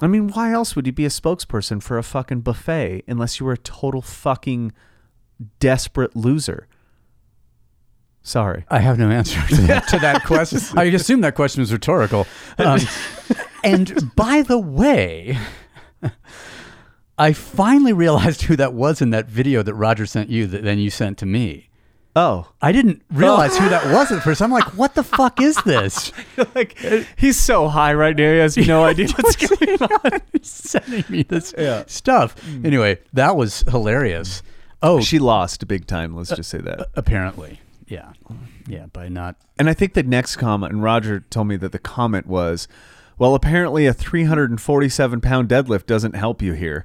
I 0.00 0.08
mean, 0.08 0.28
why 0.28 0.52
else 0.52 0.74
would 0.76 0.86
you 0.86 0.92
be 0.92 1.06
a 1.06 1.10
spokesperson 1.10 1.82
for 1.82 1.96
a 1.96 2.02
fucking 2.02 2.40
buffet 2.40 3.04
unless 3.06 3.38
you 3.40 3.46
were 3.46 3.52
a 3.52 3.58
total 3.58 4.02
fucking 4.02 4.72
desperate 5.60 6.16
loser? 6.16 6.66
Sorry. 8.22 8.64
I 8.68 8.80
have 8.80 8.98
no 8.98 9.08
answer 9.08 9.40
to 9.48 9.62
that, 9.62 9.88
to 9.88 9.98
that 10.00 10.24
question. 10.24 10.58
I 10.76 10.84
assume 10.84 11.20
that 11.20 11.36
question 11.36 11.62
is 11.62 11.72
rhetorical. 11.72 12.26
Um, 12.58 12.80
and 13.66 14.14
by 14.16 14.42
the 14.42 14.58
way, 14.58 15.38
I 17.18 17.32
finally 17.32 17.92
realized 17.92 18.42
who 18.42 18.56
that 18.56 18.74
was 18.74 19.00
in 19.00 19.10
that 19.10 19.26
video 19.26 19.62
that 19.62 19.74
Roger 19.74 20.06
sent 20.06 20.28
you 20.30 20.46
that 20.46 20.62
then 20.62 20.78
you 20.78 20.90
sent 20.90 21.18
to 21.18 21.26
me. 21.26 21.70
Oh. 22.14 22.50
I 22.62 22.72
didn't 22.72 23.02
realize 23.10 23.56
oh. 23.56 23.60
who 23.60 23.68
that 23.68 23.92
was 23.92 24.10
at 24.10 24.22
first. 24.22 24.40
I'm 24.40 24.50
like, 24.50 24.76
what 24.76 24.94
the 24.94 25.02
fuck 25.02 25.40
is 25.40 25.56
this? 25.64 26.12
like 26.54 26.78
he's 27.16 27.38
so 27.38 27.68
high 27.68 27.92
right 27.92 28.16
now, 28.16 28.32
he 28.32 28.38
has 28.38 28.56
no 28.56 28.84
idea 28.92 29.08
what's 29.08 29.36
going 29.56 29.82
on. 29.82 30.20
He's 30.32 30.48
sending 30.48 31.04
me 31.10 31.22
this 31.22 31.54
Yeah. 31.56 31.84
stuff. 31.86 32.36
Mm. 32.42 32.64
Anyway, 32.64 32.98
that 33.12 33.36
was 33.36 33.60
hilarious. 33.68 34.42
Oh, 34.82 35.00
She 35.00 35.18
lost 35.18 35.66
big 35.68 35.86
time. 35.86 36.14
Let's 36.14 36.32
uh, 36.32 36.36
just 36.36 36.50
say 36.50 36.58
that. 36.58 36.88
apparently. 36.94 37.60
Yeah. 37.86 38.12
Yeah, 38.66 38.86
by 38.86 39.08
not 39.08 39.36
And 39.58 39.68
I 39.70 39.74
think 39.74 39.94
the 39.94 40.02
next 40.02 40.36
comment, 40.36 40.72
and 40.72 40.82
Roger 40.82 41.20
told 41.20 41.48
me 41.48 41.56
that 41.56 41.72
the 41.72 41.78
comment 41.78 42.26
was, 42.26 42.66
"Well, 43.18 43.34
apparently 43.34 43.86
a 43.86 43.92
347 43.92 45.20
pound 45.20 45.48
deadlift 45.48 45.86
doesn't 45.86 46.14
help 46.16 46.42
you 46.42 46.52
here." 46.52 46.84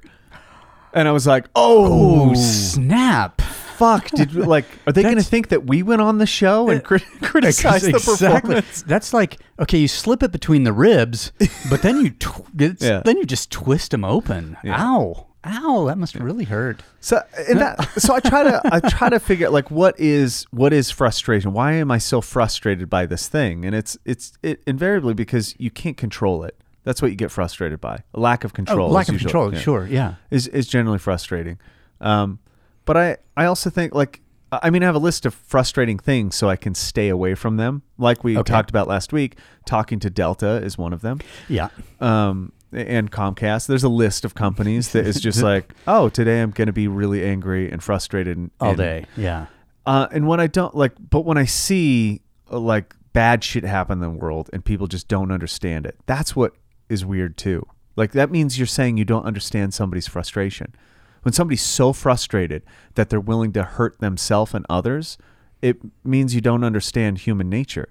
And 0.94 1.08
I 1.08 1.12
was 1.12 1.26
like, 1.26 1.46
"Oh, 1.54 2.30
Oh, 2.30 2.34
snap. 2.34 3.40
fuck! 3.40 4.10
Did 4.10 4.34
like 4.34 4.66
are 4.86 4.92
they 4.92 5.02
going 5.02 5.16
to 5.16 5.22
think 5.22 5.48
that 5.48 5.66
we 5.66 5.82
went 5.82 6.02
on 6.02 6.18
the 6.18 6.26
show 6.26 6.68
and 6.68 6.80
uh, 6.80 6.84
crit- 6.84 7.04
criticize 7.22 7.82
the 7.82 7.90
Exactly. 7.96 8.40
performance?" 8.40 8.82
That's 8.82 9.14
like 9.14 9.38
okay, 9.58 9.78
you 9.78 9.88
slip 9.88 10.22
it 10.22 10.32
between 10.32 10.64
the 10.64 10.72
ribs, 10.72 11.32
but 11.70 11.82
then 11.82 12.00
you 12.04 12.10
tw- 12.10 12.44
it's, 12.58 12.84
Yeah. 12.84 13.00
then 13.04 13.16
you 13.16 13.24
just 13.24 13.50
twist 13.50 13.92
them 13.92 14.04
open. 14.04 14.56
Yeah. 14.62 14.82
Ow, 14.84 15.26
ow, 15.44 15.86
that 15.86 15.98
must 15.98 16.14
really 16.14 16.44
hurt. 16.44 16.82
So 17.00 17.22
and 17.48 17.60
that, 17.60 17.84
so 18.00 18.14
I 18.14 18.20
try 18.20 18.42
to 18.44 18.60
I 18.64 18.80
try 18.80 19.08
to 19.08 19.18
figure 19.20 19.46
out 19.46 19.52
like 19.52 19.70
what 19.70 19.98
is 19.98 20.46
what 20.50 20.72
is 20.72 20.90
frustration? 20.90 21.52
Why 21.52 21.72
am 21.72 21.90
I 21.90 21.98
so 21.98 22.20
frustrated 22.20 22.88
by 22.88 23.06
this 23.06 23.28
thing? 23.28 23.64
And 23.64 23.74
it's 23.74 23.96
it's 24.04 24.32
it 24.42 24.62
invariably 24.66 25.14
because 25.14 25.54
you 25.58 25.70
can't 25.70 25.96
control 25.96 26.44
it. 26.44 26.56
That's 26.84 27.00
what 27.00 27.10
you 27.12 27.16
get 27.16 27.30
frustrated 27.30 27.80
by. 27.80 28.02
A 28.14 28.20
lack 28.20 28.42
of 28.44 28.54
control. 28.54 28.88
oh, 28.88 28.92
lack 28.92 29.08
of 29.08 29.14
usually- 29.14 29.30
control. 29.30 29.52
yeah. 29.54 29.60
Sure, 29.60 29.86
yeah. 29.86 30.14
is 30.30 30.46
is 30.48 30.66
generally 30.66 30.98
frustrating. 30.98 31.58
Um, 32.00 32.38
but 32.84 32.96
I 32.96 33.16
I 33.36 33.44
also 33.44 33.70
think 33.70 33.94
like 33.94 34.20
I 34.50 34.70
mean 34.70 34.82
I 34.82 34.86
have 34.86 34.94
a 34.94 34.98
list 34.98 35.24
of 35.24 35.32
frustrating 35.34 35.98
things 35.98 36.34
so 36.36 36.48
I 36.50 36.56
can 36.56 36.74
stay 36.74 37.08
away 37.08 37.34
from 37.34 37.56
them. 37.56 37.82
Like 37.98 38.22
we 38.24 38.36
Okay. 38.36 38.52
talked 38.52 38.70
about 38.70 38.86
last 38.88 39.12
week, 39.12 39.36
talking 39.66 39.98
to 40.00 40.10
Delta 40.10 40.56
is 40.62 40.76
one 40.76 40.92
of 40.92 41.00
them. 41.02 41.20
Yeah. 41.48 41.68
Um, 42.00 42.52
and 42.72 43.10
Comcast. 43.10 43.66
There's 43.66 43.84
a 43.84 43.88
list 43.88 44.24
of 44.24 44.34
companies 44.34 44.92
that 44.92 45.06
is 45.06 45.20
just 45.20 45.42
like, 45.52 45.72
oh, 45.86 46.08
today 46.08 46.40
I'm 46.40 46.50
going 46.50 46.66
to 46.66 46.72
be 46.72 46.88
really 46.88 47.24
angry 47.24 47.70
and 47.70 47.82
frustrated 47.82 48.36
and, 48.36 48.50
All 48.60 48.70
and- 48.70 48.78
day. 48.78 49.06
Yeah. 49.16 49.46
Uh, 49.84 50.06
and 50.12 50.28
when 50.28 50.38
I 50.38 50.46
don't 50.46 50.74
like, 50.76 50.92
but 51.10 51.24
when 51.24 51.36
I 51.36 51.44
see 51.44 52.22
uh, 52.50 52.58
like 52.58 52.94
bad 53.12 53.42
shit 53.42 53.64
happen 53.64 53.94
in 53.94 54.00
the 54.00 54.10
world 54.10 54.48
and 54.52 54.64
people 54.64 54.86
just 54.86 55.08
don't 55.08 55.32
understand 55.32 55.86
it, 55.86 55.96
that's 56.06 56.36
what 56.36 56.54
is 56.88 57.04
weird 57.04 57.36
too. 57.36 57.66
Like 57.96 58.12
that 58.12 58.30
means 58.30 58.58
you're 58.58 58.66
saying 58.66 58.96
you 58.96 59.04
don't 59.04 59.24
understand 59.24 59.74
somebody's 59.74 60.06
frustration. 60.06 60.74
When 61.22 61.32
somebody's 61.32 61.62
so 61.62 61.92
frustrated 61.92 62.62
that 62.94 63.10
they're 63.10 63.20
willing 63.20 63.52
to 63.52 63.62
hurt 63.64 63.98
themselves 64.00 64.54
and 64.54 64.64
others, 64.68 65.18
it 65.60 65.78
means 66.04 66.34
you 66.34 66.40
don't 66.40 66.64
understand 66.64 67.18
human 67.18 67.48
nature. 67.48 67.88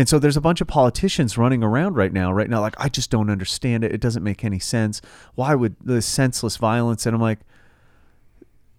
And 0.00 0.08
so 0.08 0.18
there's 0.18 0.38
a 0.38 0.40
bunch 0.40 0.62
of 0.62 0.66
politicians 0.66 1.36
running 1.36 1.62
around 1.62 1.94
right 1.94 2.10
now, 2.10 2.32
right 2.32 2.48
now, 2.48 2.62
like, 2.62 2.74
I 2.80 2.88
just 2.88 3.10
don't 3.10 3.28
understand 3.28 3.84
it. 3.84 3.92
It 3.92 4.00
doesn't 4.00 4.22
make 4.22 4.42
any 4.42 4.58
sense. 4.58 5.02
Why 5.34 5.54
would 5.54 5.76
the 5.78 6.00
senseless 6.00 6.56
violence? 6.56 7.04
And 7.04 7.14
I'm 7.14 7.20
like, 7.20 7.40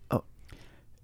oh, 0.09 0.23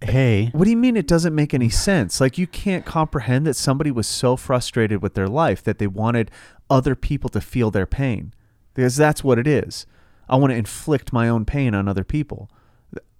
Hey. 0.01 0.49
what 0.53 0.63
do 0.63 0.72
you 0.72 0.76
mean 0.76 0.97
it 0.97 1.05
doesn't 1.05 1.36
make 1.36 1.53
any 1.53 1.70
sense? 1.70 2.20
Like 2.20 2.39
you 2.39 2.47
can't 2.47 2.84
comprehend 2.84 3.45
that 3.45 3.53
somebody 3.53 3.91
was 3.91 4.07
so 4.07 4.36
frustrated 4.36 5.03
with 5.03 5.13
their 5.13 5.28
life 5.28 5.61
that 5.61 5.78
they 5.78 5.86
wanted 5.86 6.32
other 6.68 6.95
people 6.95 7.30
to 7.30 7.39
feel 7.39 7.70
their 7.70 7.86
pain. 7.86 8.34
Because 8.74 8.95
that's 8.95 9.24
what 9.24 9.38
it 9.38 9.45
is. 9.45 9.86
I 10.28 10.38
want 10.38 10.49
to 10.49 10.57
inflict 10.57 11.13
my 11.13 11.30
own 11.30 11.45
pain 11.45 11.76
on 11.76 11.88
other 11.88 12.03
people. 12.03 12.49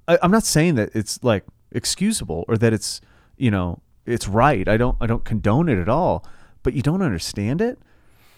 I, 0.08 0.18
I'm 0.24 0.32
not 0.32 0.46
saying 0.46 0.74
that 0.76 0.90
it's 0.96 1.24
like 1.24 1.44
excusable 1.72 2.44
or 2.48 2.58
that 2.58 2.74
it's, 2.74 3.02
you 3.38 3.52
know, 3.52 3.84
it's 4.08 4.28
right. 4.28 4.68
I 4.68 4.78
don't 4.78 4.98
I 5.00 5.06
don't 5.06 5.24
condone 5.24 5.70
it 5.70 5.78
at 5.78 5.90
all. 5.90 6.26
But 6.68 6.74
you 6.74 6.82
don't 6.82 7.02
understand 7.02 7.62
it? 7.62 7.80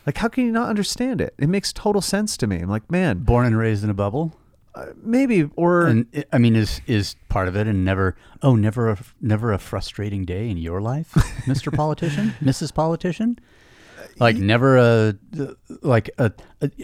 Like 0.05 0.17
how 0.17 0.27
can 0.27 0.45
you 0.45 0.51
not 0.51 0.69
understand 0.69 1.19
it? 1.19 1.33
It 1.39 1.49
makes 1.49 1.73
total 1.73 1.99
sense 1.99 2.37
to 2.37 2.45
me. 2.45 2.57
I'm 2.57 2.69
like, 2.69 2.91
man, 2.91 3.23
Born 3.23 3.47
and 3.47 3.57
raised 3.57 3.83
in 3.83 3.89
a 3.89 3.95
bubble. 3.95 4.37
Uh, 4.75 4.85
maybe 5.01 5.49
or 5.55 5.87
And 5.87 6.05
I 6.31 6.37
mean, 6.37 6.55
is 6.55 6.79
is 6.85 7.15
part 7.29 7.47
of 7.47 7.55
it, 7.55 7.65
and 7.65 7.83
never, 7.83 8.15
oh, 8.43 8.55
never 8.55 8.91
a 8.91 8.99
never 9.19 9.51
a 9.51 9.57
frustrating 9.57 10.25
day 10.25 10.47
in 10.47 10.57
your 10.57 10.79
life, 10.79 11.17
Mister 11.47 11.71
Politician, 11.71 12.35
Mrs. 12.39 12.71
Politician, 12.71 13.39
like 14.19 14.35
never 14.35 14.77
a 14.77 15.15
like 15.81 16.11
a 16.19 16.31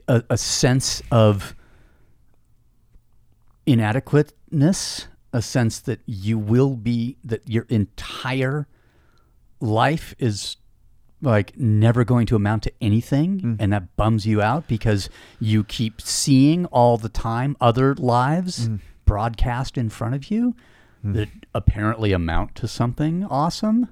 a, 0.08 0.24
a 0.32 0.38
sense 0.40 1.04
of 1.12 1.54
inadequateness, 3.68 5.10
a 5.32 5.44
sense 5.44 5.78
that 5.82 6.00
you 6.08 6.40
will 6.40 6.76
be 6.76 7.18
that 7.24 7.48
your 7.48 7.68
entire 7.70 8.68
life 9.62 10.16
is 10.18 10.58
like 11.22 11.58
never 11.58 12.04
going 12.04 12.26
to 12.28 12.36
amount 12.36 12.64
to 12.64 12.72
anything 12.82 13.42
mm. 13.42 13.56
and 13.60 13.74
that 13.74 13.96
bums 13.96 14.26
you 14.26 14.42
out 14.42 14.68
because 14.68 15.10
you 15.40 15.64
keep 15.64 16.02
seeing 16.02 16.66
all 16.68 16.98
the 16.98 17.10
time 17.10 17.56
other 17.60 17.96
lives 17.96 18.68
mm. 18.68 18.80
broadcast 19.06 19.78
in 19.78 19.90
front 19.90 20.16
of 20.16 20.30
you 20.30 20.56
mm. 21.06 21.14
that 21.14 21.30
apparently 21.54 22.12
amount 22.12 22.56
to 22.56 22.68
something 22.68 23.24
awesome. 23.26 23.90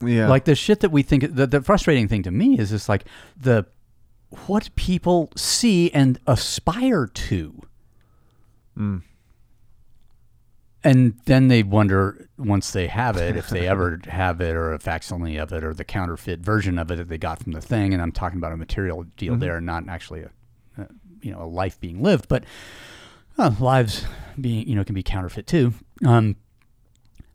Yeah. 0.00 0.28
like 0.28 0.44
the 0.44 0.54
shit 0.54 0.78
that 0.80 0.92
we 0.92 1.02
think 1.02 1.34
the, 1.34 1.46
the 1.46 1.60
frustrating 1.60 2.06
thing 2.06 2.22
to 2.22 2.30
me 2.30 2.56
is 2.56 2.70
just 2.70 2.88
like 2.88 3.04
the 3.36 3.66
what 4.46 4.70
people 4.76 5.30
see 5.36 5.90
and 5.90 6.20
aspire 6.26 7.06
to 7.06 7.62
and 10.84 11.18
then 11.24 11.48
they 11.48 11.62
wonder 11.62 12.28
once 12.38 12.70
they 12.70 12.86
have 12.86 13.16
it 13.16 13.36
if 13.36 13.48
they 13.48 13.66
ever 13.66 14.00
have 14.08 14.40
it 14.40 14.54
or 14.54 14.72
a 14.72 14.78
facsimile 14.78 15.36
of 15.36 15.52
it 15.52 15.64
or 15.64 15.74
the 15.74 15.84
counterfeit 15.84 16.40
version 16.40 16.78
of 16.78 16.90
it 16.90 16.96
that 16.96 17.08
they 17.08 17.18
got 17.18 17.42
from 17.42 17.52
the 17.52 17.60
thing. 17.60 17.92
And 17.92 18.02
i'm 18.02 18.12
talking 18.12 18.38
about 18.38 18.52
a 18.52 18.56
material 18.56 19.04
deal 19.16 19.36
there 19.36 19.60
not 19.60 19.88
actually 19.88 20.22
a, 20.22 20.30
a 20.78 20.86
you 21.20 21.32
know 21.32 21.42
a 21.42 21.46
life 21.46 21.80
being 21.80 22.02
lived. 22.02 22.28
But 22.28 22.44
uh, 23.38 23.52
lives 23.60 24.04
being 24.40 24.68
you 24.68 24.74
know 24.74 24.84
can 24.84 24.94
be 24.94 25.02
counterfeit 25.02 25.46
too. 25.46 25.74
Um, 26.04 26.36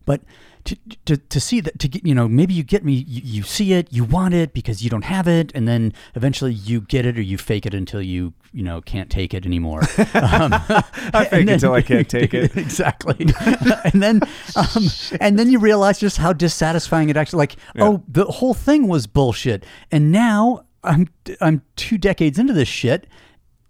but 0.04 0.22
to, 0.64 0.76
to, 1.04 1.16
to 1.18 1.40
see 1.40 1.60
that 1.60 1.78
to 1.78 1.88
get 1.88 2.06
you 2.06 2.14
know 2.14 2.26
maybe 2.26 2.54
you 2.54 2.62
get 2.62 2.84
me 2.84 3.04
you, 3.06 3.20
you 3.24 3.42
see 3.42 3.72
it 3.74 3.92
you 3.92 4.02
want 4.02 4.32
it 4.32 4.54
because 4.54 4.82
you 4.82 4.88
don't 4.88 5.04
have 5.04 5.28
it 5.28 5.52
and 5.54 5.68
then 5.68 5.92
eventually 6.14 6.52
you 6.52 6.80
get 6.80 7.04
it 7.04 7.18
or 7.18 7.22
you 7.22 7.36
fake 7.36 7.66
it 7.66 7.74
until 7.74 8.00
you 8.00 8.32
you 8.52 8.62
know 8.62 8.80
can't 8.80 9.10
take 9.10 9.34
it 9.34 9.44
anymore. 9.44 9.82
Um, 10.14 10.52
I 10.54 11.26
fake 11.30 11.46
then- 11.46 11.48
until 11.50 11.72
I 11.74 11.82
can't 11.82 12.08
take 12.08 12.32
it. 12.34 12.56
exactly. 12.56 13.16
And 13.84 14.02
then 14.02 14.20
um, 14.56 14.86
and 15.20 15.38
then 15.38 15.50
you 15.50 15.58
realize 15.58 15.98
just 15.98 16.16
how 16.16 16.32
dissatisfying 16.32 17.08
it 17.10 17.16
actually 17.16 17.38
like 17.38 17.56
oh 17.78 18.02
the 18.08 18.24
whole 18.24 18.54
thing 18.54 18.88
was 18.88 19.06
bullshit. 19.06 19.64
And 19.90 20.10
now 20.10 20.64
i'm 20.82 21.08
i'm 21.40 21.62
two 21.76 21.96
decades 21.98 22.38
into 22.38 22.52
this 22.52 22.68
shit 22.68 23.06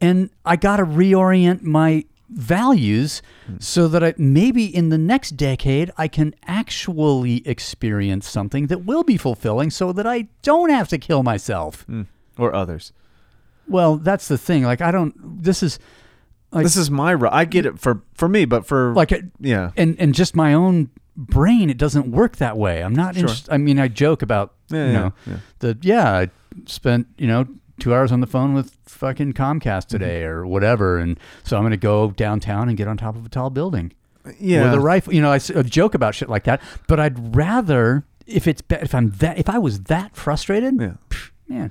and 0.00 0.30
i 0.44 0.56
gotta 0.56 0.84
reorient 0.84 1.62
my 1.62 2.04
values 2.34 3.22
hmm. 3.46 3.56
so 3.60 3.88
that 3.88 4.02
I 4.02 4.14
maybe 4.18 4.64
in 4.64 4.88
the 4.88 4.98
next 4.98 5.32
decade 5.32 5.90
I 5.96 6.08
can 6.08 6.34
actually 6.46 7.46
experience 7.46 8.28
something 8.28 8.66
that 8.66 8.84
will 8.84 9.04
be 9.04 9.16
fulfilling 9.16 9.70
so 9.70 9.92
that 9.92 10.06
I 10.06 10.28
don't 10.42 10.70
have 10.70 10.88
to 10.88 10.98
kill 10.98 11.22
myself. 11.22 11.82
Hmm. 11.82 12.02
or 12.36 12.54
others. 12.54 12.92
Well, 13.68 13.96
that's 13.96 14.28
the 14.28 14.38
thing. 14.38 14.64
Like 14.64 14.80
I 14.80 14.90
don't 14.90 15.14
this 15.42 15.62
is 15.62 15.78
like 16.50 16.64
this 16.64 16.76
is 16.76 16.90
my 16.90 17.14
I 17.30 17.44
get 17.44 17.66
it 17.66 17.78
for 17.78 18.02
for 18.14 18.28
me, 18.28 18.44
but 18.44 18.66
for 18.66 18.92
like 18.94 19.12
yeah, 19.40 19.70
and 19.76 19.96
and 19.98 20.14
just 20.14 20.36
my 20.36 20.54
own 20.54 20.90
brain 21.16 21.70
it 21.70 21.78
doesn't 21.78 22.10
work 22.10 22.36
that 22.36 22.56
way. 22.56 22.82
I'm 22.82 22.94
not 22.94 23.16
interest- 23.16 23.48
I 23.50 23.58
mean 23.58 23.78
I 23.78 23.88
joke 23.88 24.22
about 24.22 24.54
Yeah, 24.70 24.78
you 24.78 24.92
yeah, 24.92 24.92
know 24.92 25.12
yeah. 25.26 25.36
the 25.60 25.78
yeah, 25.82 26.12
I 26.12 26.30
spent, 26.66 27.06
you 27.18 27.26
know, 27.26 27.46
2 27.80 27.92
hours 27.94 28.12
on 28.12 28.20
the 28.20 28.26
phone 28.26 28.54
with 28.54 28.76
fucking 28.84 29.32
Comcast 29.32 29.86
today 29.86 30.22
Mm-hmm. 30.22 30.30
or 30.38 30.46
whatever 30.46 30.98
and 30.98 31.18
so 31.42 31.56
I'm 31.56 31.62
going 31.62 31.72
to 31.72 31.76
go 31.76 32.10
downtown 32.12 32.68
and 32.68 32.76
get 32.78 32.86
on 32.88 32.96
top 32.96 33.16
of 33.16 33.26
a 33.26 33.28
tall 33.28 33.50
building. 33.50 33.92
yeah. 34.38 34.64
with 34.64 34.74
a 34.74 34.80
rifle. 34.80 35.12
You 35.12 35.20
know, 35.22 35.32
I 35.32 35.38
joke 35.38 35.94
about 35.94 36.14
shit 36.14 36.28
like 36.28 36.44
that, 36.44 36.60
but 36.88 36.98
I'd 37.00 37.34
rather 37.36 38.04
if 38.26 38.46
it's 38.48 38.62
if 38.70 38.94
I'm 38.94 39.10
that 39.18 39.38
if 39.38 39.48
I 39.50 39.58
was 39.58 39.82
that 39.84 40.16
frustrated, 40.16 40.80
Yeah. 40.80 40.94
pff, 41.10 41.30
man, 41.48 41.70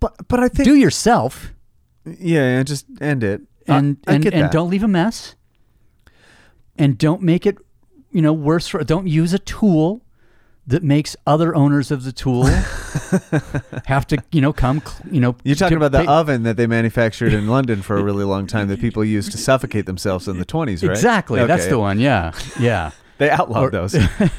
but 0.00 0.28
but 0.28 0.38
I 0.40 0.48
think 0.48 0.64
do 0.68 0.74
yourself 0.74 1.52
yeah, 2.04 2.56
yeah, 2.58 2.62
just 2.62 2.86
end 3.00 3.24
it. 3.24 3.40
I- 3.68 3.78
and 3.78 3.96
I, 4.06 4.12
and 4.14 4.22
get 4.22 4.32
and 4.34 4.44
that. 4.44 4.52
don't 4.52 4.70
leave 4.70 4.84
a 4.84 4.88
mess, 4.88 5.34
and 6.78 6.96
don't 6.98 7.20
make 7.22 7.46
it, 7.46 7.58
you 8.12 8.22
know, 8.22 8.32
worse. 8.32 8.68
For, 8.68 8.84
don't 8.84 9.08
use 9.08 9.32
a 9.32 9.40
tool 9.40 10.02
that 10.66 10.82
makes 10.82 11.16
other 11.26 11.54
owners 11.54 11.90
of 11.90 12.04
the 12.04 12.12
tool 12.12 12.44
have 13.86 14.06
to, 14.08 14.22
you 14.32 14.40
know, 14.40 14.52
come, 14.52 14.82
you 15.10 15.20
know. 15.20 15.36
You're 15.44 15.56
talking 15.56 15.76
about 15.76 15.92
the 15.92 16.00
pay- 16.00 16.06
oven 16.06 16.42
that 16.42 16.56
they 16.56 16.66
manufactured 16.66 17.32
in 17.32 17.46
London 17.46 17.82
for 17.82 17.96
a 17.96 18.02
really 18.02 18.24
long 18.24 18.46
time 18.46 18.68
that 18.68 18.80
people 18.86 19.04
used 19.04 19.32
to 19.32 19.38
suffocate 19.38 19.86
themselves 19.86 20.26
in 20.28 20.38
the 20.38 20.46
20s, 20.46 20.82
right? 20.82 20.90
Exactly, 20.90 21.44
that's 21.46 21.66
the 21.66 21.78
one. 21.78 22.00
Yeah, 22.00 22.32
yeah. 22.58 22.90
They 23.18 23.30
outlawed 23.30 23.68
Or- 23.68 23.70
those 23.70 23.92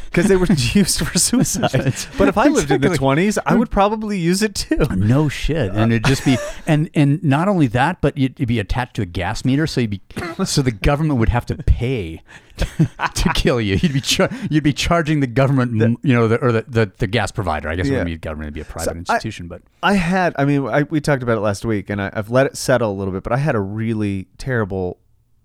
because 0.06 0.28
they 0.28 0.36
were 0.36 0.46
used 0.74 1.00
for 1.06 1.18
suicide. 1.18 1.96
But 2.18 2.28
if 2.28 2.38
I 2.38 2.48
lived 2.48 2.70
in 2.70 2.82
the 2.82 2.90
20s, 2.90 3.38
I 3.46 3.56
would 3.56 3.72
probably 3.72 4.20
use 4.20 4.44
it 4.44 4.54
too. 4.56 4.78
No 4.96 5.30
shit, 5.30 5.72
and 5.72 5.92
it'd 5.92 6.06
just 6.06 6.24
be, 6.26 6.38
and 6.68 6.90
and 6.94 7.24
not 7.24 7.48
only 7.48 7.68
that, 7.68 8.02
but 8.02 8.18
you'd, 8.18 8.40
you'd 8.40 8.48
be 8.48 8.60
attached 8.60 8.96
to 8.98 9.02
a 9.02 9.06
gas 9.06 9.44
meter, 9.46 9.66
so 9.66 9.82
you'd 9.82 9.90
be, 9.90 10.02
so 10.46 10.62
the 10.62 10.72
government 10.72 11.20
would 11.20 11.30
have 11.30 11.46
to 11.48 11.56
pay 11.56 12.22
to 12.58 13.30
kill 13.36 13.60
you. 13.62 13.76
You'd 13.82 13.94
be, 13.94 14.02
char- 14.02 14.30
you'd 14.50 14.64
be 14.64 14.74
charging 14.74 15.20
the 15.22 15.28
government, 15.28 15.82
m 15.82 15.98
you 16.04 16.14
know, 16.14 16.28
the, 16.28 16.38
or 16.38 16.52
the, 16.52 16.66
the 16.68 16.92
the 16.98 17.08
gas 17.08 17.32
provider. 17.32 17.70
I 17.70 17.76
guess 17.76 17.88
it 17.88 17.92
Yeah. 17.92 18.00
wouldn't 18.00 18.14
be 18.16 18.18
government; 18.18 18.46
it'd 18.48 18.54
be 18.56 18.62
a 18.62 18.66
private 18.66 18.96
I- 18.96 19.00
institution. 19.00 19.48
but 19.48 19.62
I 19.82 19.94
had, 19.94 20.36
I 20.38 20.46
mean, 20.46 20.68
I, 20.68 20.84
we 20.84 21.00
talked 21.02 21.24
about 21.24 21.38
it 21.38 21.42
last 21.42 21.66
week, 21.66 21.90
and 21.90 22.02
I, 22.02 22.12
I've 22.14 22.30
let 22.30 22.46
it 22.46 22.58
settle 22.58 22.92
a 22.92 22.96
little 22.96 23.14
bit, 23.14 23.24
but 23.24 23.32
I 23.34 23.38
had 23.38 23.56
a 23.56 23.60
really 23.62 24.28
terrible 24.38 25.00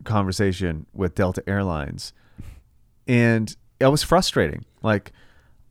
conversation 0.05 0.87
with 0.93 1.15
Delta 1.15 1.43
Airlines, 1.47 2.13
and 3.07 3.55
it 3.81 3.87
was 3.87 4.03
frustrating. 4.03 4.65
Like, 4.83 5.13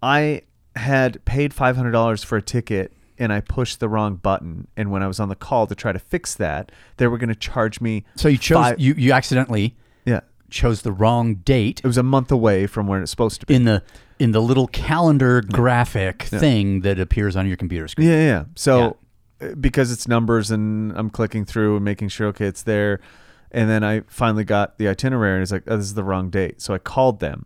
I 0.02 0.42
had 0.76 1.24
paid 1.26 1.54
five 1.54 1.76
hundred 1.76 1.92
dollars 1.92 2.24
for 2.24 2.38
a 2.38 2.42
ticket, 2.42 2.94
and 3.18 3.32
I 3.32 3.42
pushed 3.42 3.80
the 3.80 3.90
wrong 3.90 4.16
button, 4.16 4.68
and 4.76 4.92
when 4.92 5.04
I 5.04 5.08
was 5.08 5.20
on 5.20 5.30
the 5.30 5.36
call 5.36 5.68
to 5.68 5.76
try 5.76 5.92
to 5.92 6.00
fix 6.00 6.36
that, 6.36 6.72
they 6.98 7.08
were 7.08 7.18
going 7.18 7.30
to 7.30 7.36
charge 7.36 7.82
me. 7.82 8.04
so 8.16 8.28
you 8.28 8.38
chose, 8.38 8.56
five- 8.56 8.80
you 8.80 8.94
you 8.96 9.12
accidentally 9.12 9.76
yeah, 10.06 10.22
chose 10.50 10.82
the 10.82 10.92
wrong 10.92 11.36
date 11.36 11.82
it 11.84 11.88
was 11.88 11.98
a 11.98 12.04
month 12.04 12.32
away 12.32 12.68
from 12.68 12.88
where 12.88 13.02
it's 13.02 13.12
supposed 13.12 13.40
to 13.42 13.46
be. 13.46 13.54
in 13.56 13.66
the 13.66 13.84
in 14.20 14.32
the 14.32 14.42
little 14.42 14.68
calendar 14.68 15.42
graphic 15.42 16.24
thing 16.24 16.82
that 16.82 17.00
appears 17.00 17.36
on 17.36 17.48
your 17.48 17.58
computer 17.58 17.88
screen. 17.88 18.08
Yeah, 18.08 18.16
yeah. 18.16 18.26
yeah. 18.26 18.44
So 18.56 18.98
uh, 19.42 19.56
because 19.60 19.92
it's 19.92 20.08
numbers 20.08 20.52
and 20.52 20.92
I'm 20.96 21.10
clicking 21.10 21.44
through 21.46 21.78
and 21.78 21.86
making 21.86 22.10
sure 22.10 22.28
okay 22.28 22.46
it's 22.46 22.64
there, 22.64 23.00
and 23.54 23.70
then 23.70 23.84
I 23.84 24.02
finally 24.08 24.44
got 24.44 24.78
the 24.78 24.88
itinerary 24.88 25.36
and 25.36 25.42
it's 25.44 25.52
like 25.52 25.64
oh, 25.68 25.78
this 25.78 25.86
is 25.86 25.94
the 25.94 26.04
wrong 26.04 26.30
date. 26.30 26.62
So 26.62 26.74
I 26.74 26.78
called 26.78 27.20
them. 27.20 27.46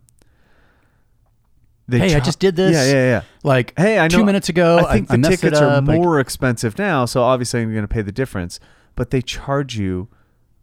They 1.88 1.98
Hey, 2.00 2.14
I 2.14 2.20
just 2.20 2.38
did 2.38 2.56
this. 2.56 2.74
Yeah, 2.74 2.84
yeah, 2.84 3.08
yeah. 3.08 3.22
Like 3.42 3.72
Hey, 3.78 3.98
I 3.98 4.08
know. 4.08 4.18
two 4.18 4.24
minutes 4.24 4.48
ago, 4.48 4.78
I 4.78 4.94
think 4.94 5.10
I, 5.10 5.16
the 5.16 5.28
it 5.28 5.30
tickets 5.30 5.60
are 5.60 5.70
up, 5.70 5.86
like- 5.86 6.00
more 6.00 6.18
expensive 6.20 6.78
now, 6.78 7.04
so 7.04 7.22
obviously 7.22 7.62
I'm 7.62 7.70
going 7.72 7.82
to 7.82 7.88
pay 7.88 8.02
the 8.02 8.12
difference. 8.12 8.58
But 8.94 9.10
they 9.10 9.20
charge 9.20 9.76
you 9.76 10.08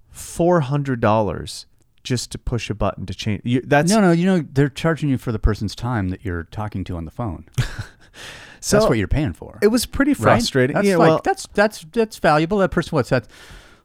four 0.09 0.61
hundred 0.61 0.99
dollars 0.99 1.65
just 2.03 2.31
to 2.31 2.37
push 2.37 2.69
a 2.69 2.73
button 2.73 3.05
to 3.05 3.13
change. 3.13 3.41
You, 3.45 3.61
that's 3.61 3.91
no, 3.91 4.01
no, 4.01 4.11
you 4.11 4.25
know 4.25 4.43
they're 4.51 4.69
charging 4.69 5.09
you 5.09 5.17
for 5.17 5.31
the 5.31 5.39
person's 5.39 5.75
time 5.75 6.09
that 6.09 6.25
you're 6.25 6.43
talking 6.43 6.83
to 6.85 6.97
on 6.97 7.05
the 7.05 7.11
phone. 7.11 7.45
so 8.59 8.77
That's 8.77 8.89
what 8.89 8.97
you're 8.97 9.07
paying 9.07 9.33
for. 9.33 9.59
It 9.61 9.67
was 9.67 9.85
pretty 9.85 10.11
right? 10.11 10.21
frustrating. 10.21 10.73
That's 10.75 10.87
yeah, 10.87 10.97
like 10.97 11.09
well, 11.09 11.21
that's 11.23 11.47
that's 11.53 11.85
that's 11.91 12.19
valuable. 12.19 12.57
That 12.57 12.69
person, 12.71 12.95
what's 12.95 13.09
that? 13.09 13.27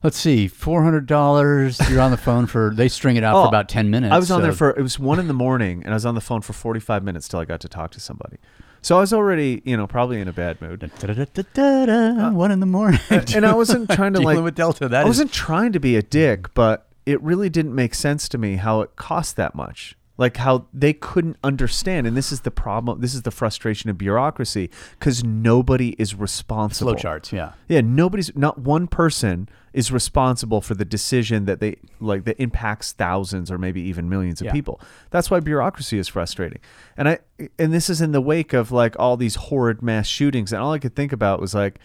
Let's 0.03 0.17
see, 0.17 0.47
four 0.47 0.85
hundred 0.85 1.07
dollars. 1.07 1.81
You're 1.91 2.01
on 2.01 2.13
the 2.13 2.17
phone 2.17 2.47
for. 2.47 2.73
They 2.75 2.89
string 2.89 3.17
it 3.17 3.25
out 3.25 3.35
Oh, 3.37 3.43
for 3.43 3.49
about 3.49 3.69
ten 3.69 3.91
minutes. 3.91 4.13
I 4.15 4.19
was 4.19 4.31
on 4.31 4.43
there 4.43 4.53
for 4.53 4.71
it 4.71 4.81
was 4.83 4.97
one 4.99 5.19
in 5.19 5.27
the 5.27 5.35
morning, 5.35 5.83
and 5.85 5.93
I 5.93 5.95
was 5.97 6.07
on 6.07 6.15
the 6.15 6.21
phone 6.21 6.41
for 6.41 6.53
forty 6.53 6.79
five 6.81 7.03
minutes 7.03 7.27
till 7.27 7.41
I 7.41 7.45
got 7.45 7.61
to 7.63 7.69
talk 7.69 7.91
to 7.93 8.01
somebody. 8.01 8.37
So 8.81 8.97
I 8.97 9.01
was 9.01 9.13
already, 9.13 9.61
you 9.65 9.77
know, 9.77 9.89
probably 9.89 10.21
in 10.21 10.29
a 10.29 10.33
bad 10.33 10.61
mood. 10.63 10.89
Da-da-da-da-da, 11.01 12.31
one 12.31 12.53
in 12.53 12.61
the 12.61 12.67
morning. 12.67 13.01
and 13.11 13.45
I 13.45 13.53
wasn't 13.55 13.91
trying 13.93 14.13
to 14.15 14.21
like. 14.21 14.41
with 14.41 14.55
Delta. 14.55 14.89
That 14.89 15.01
I 15.01 15.03
is- 15.03 15.09
wasn't 15.09 15.33
trying 15.33 15.73
to 15.73 15.81
be 15.81 15.97
a 15.97 16.03
dick, 16.03 16.55
but 16.55 16.87
it 17.05 17.21
really 17.23 17.49
didn't 17.51 17.75
make 17.75 17.95
sense 17.95 18.29
to 18.31 18.39
me 18.39 18.57
how 18.57 18.81
it 18.83 18.95
cost 18.97 19.35
that 19.37 19.55
much. 19.55 19.97
Like 20.19 20.37
how 20.39 20.67
they 20.75 20.93
couldn't 20.93 21.37
understand, 21.45 22.07
and 22.07 22.17
this 22.17 22.33
is 22.33 22.41
the 22.41 22.51
problem. 22.51 23.01
This 23.01 23.15
is 23.15 23.23
the 23.23 23.31
frustration 23.31 23.89
of 23.89 23.97
bureaucracy 23.97 24.69
because 24.99 25.23
nobody 25.23 25.91
is 25.91 26.15
responsible. 26.17 26.95
flowcharts. 26.97 27.31
Yeah. 27.31 27.53
Yeah, 27.69 27.83
nobody's 27.83 28.35
not 28.37 28.59
one 28.59 28.89
person 28.89 29.49
is 29.73 29.93
responsible 29.93 30.61
for 30.61 30.75
the 30.75 30.85
decision 30.85 31.45
that 31.45 31.61
they 31.61 31.77
like 32.01 32.25
that 32.25 32.41
impacts 32.43 32.91
thousands 32.91 33.49
or 33.49 33.59
maybe 33.59 33.81
even 33.81 34.09
millions 34.09 34.41
of 34.41 34.47
Yeah. 34.47 34.53
people. 34.53 34.81
That's 35.11 35.31
why 35.31 35.39
bureaucracy 35.39 35.99
is 35.99 36.09
frustrating. 36.09 36.59
And 36.97 37.09
I 37.09 37.19
and 37.57 37.73
this 37.73 37.89
is 37.89 38.01
in 38.01 38.11
the 38.11 38.21
wake 38.21 38.53
of 38.53 38.73
like 38.73 38.99
all 38.99 39.17
these 39.17 39.37
horrid 39.37 39.83
mass 39.83 40.09
shootings 40.09 40.53
and 40.53 40.61
all 40.61 40.73
I 40.73 40.81
could 40.81 40.97
think 40.97 41.13
about 41.13 41.41
was 41.41 41.55
like 41.55 41.79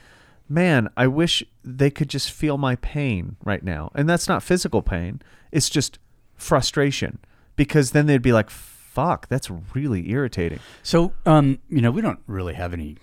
man, 0.49 0.89
I 0.97 1.07
wish 1.07 1.41
they 1.63 1.89
could 1.89 2.09
just 2.09 2.29
feel 2.31 2.57
my 2.57 2.75
pain 2.77 3.38
right 3.45 3.63
now. 3.63 3.91
And 3.95 4.09
that's 4.09 4.27
not 4.27 4.43
physical 4.43 4.81
pain. 4.81 5.21
It's 5.51 5.69
just 5.69 5.99
frustration 6.36 7.19
because 7.56 7.91
then 7.91 8.06
they'd 8.08 8.22
be 8.22 8.34
like 8.34 8.49
fuck, 8.49 9.28
that's 9.28 9.49
really 9.74 10.12
irritating. 10.12 10.60
So, 10.84 11.14
um, 11.26 11.58
you 11.68 11.82
know, 11.82 11.89
we 11.89 12.01
don't 12.01 12.20
really 12.28 12.54
have 12.54 12.74
any 12.74 12.97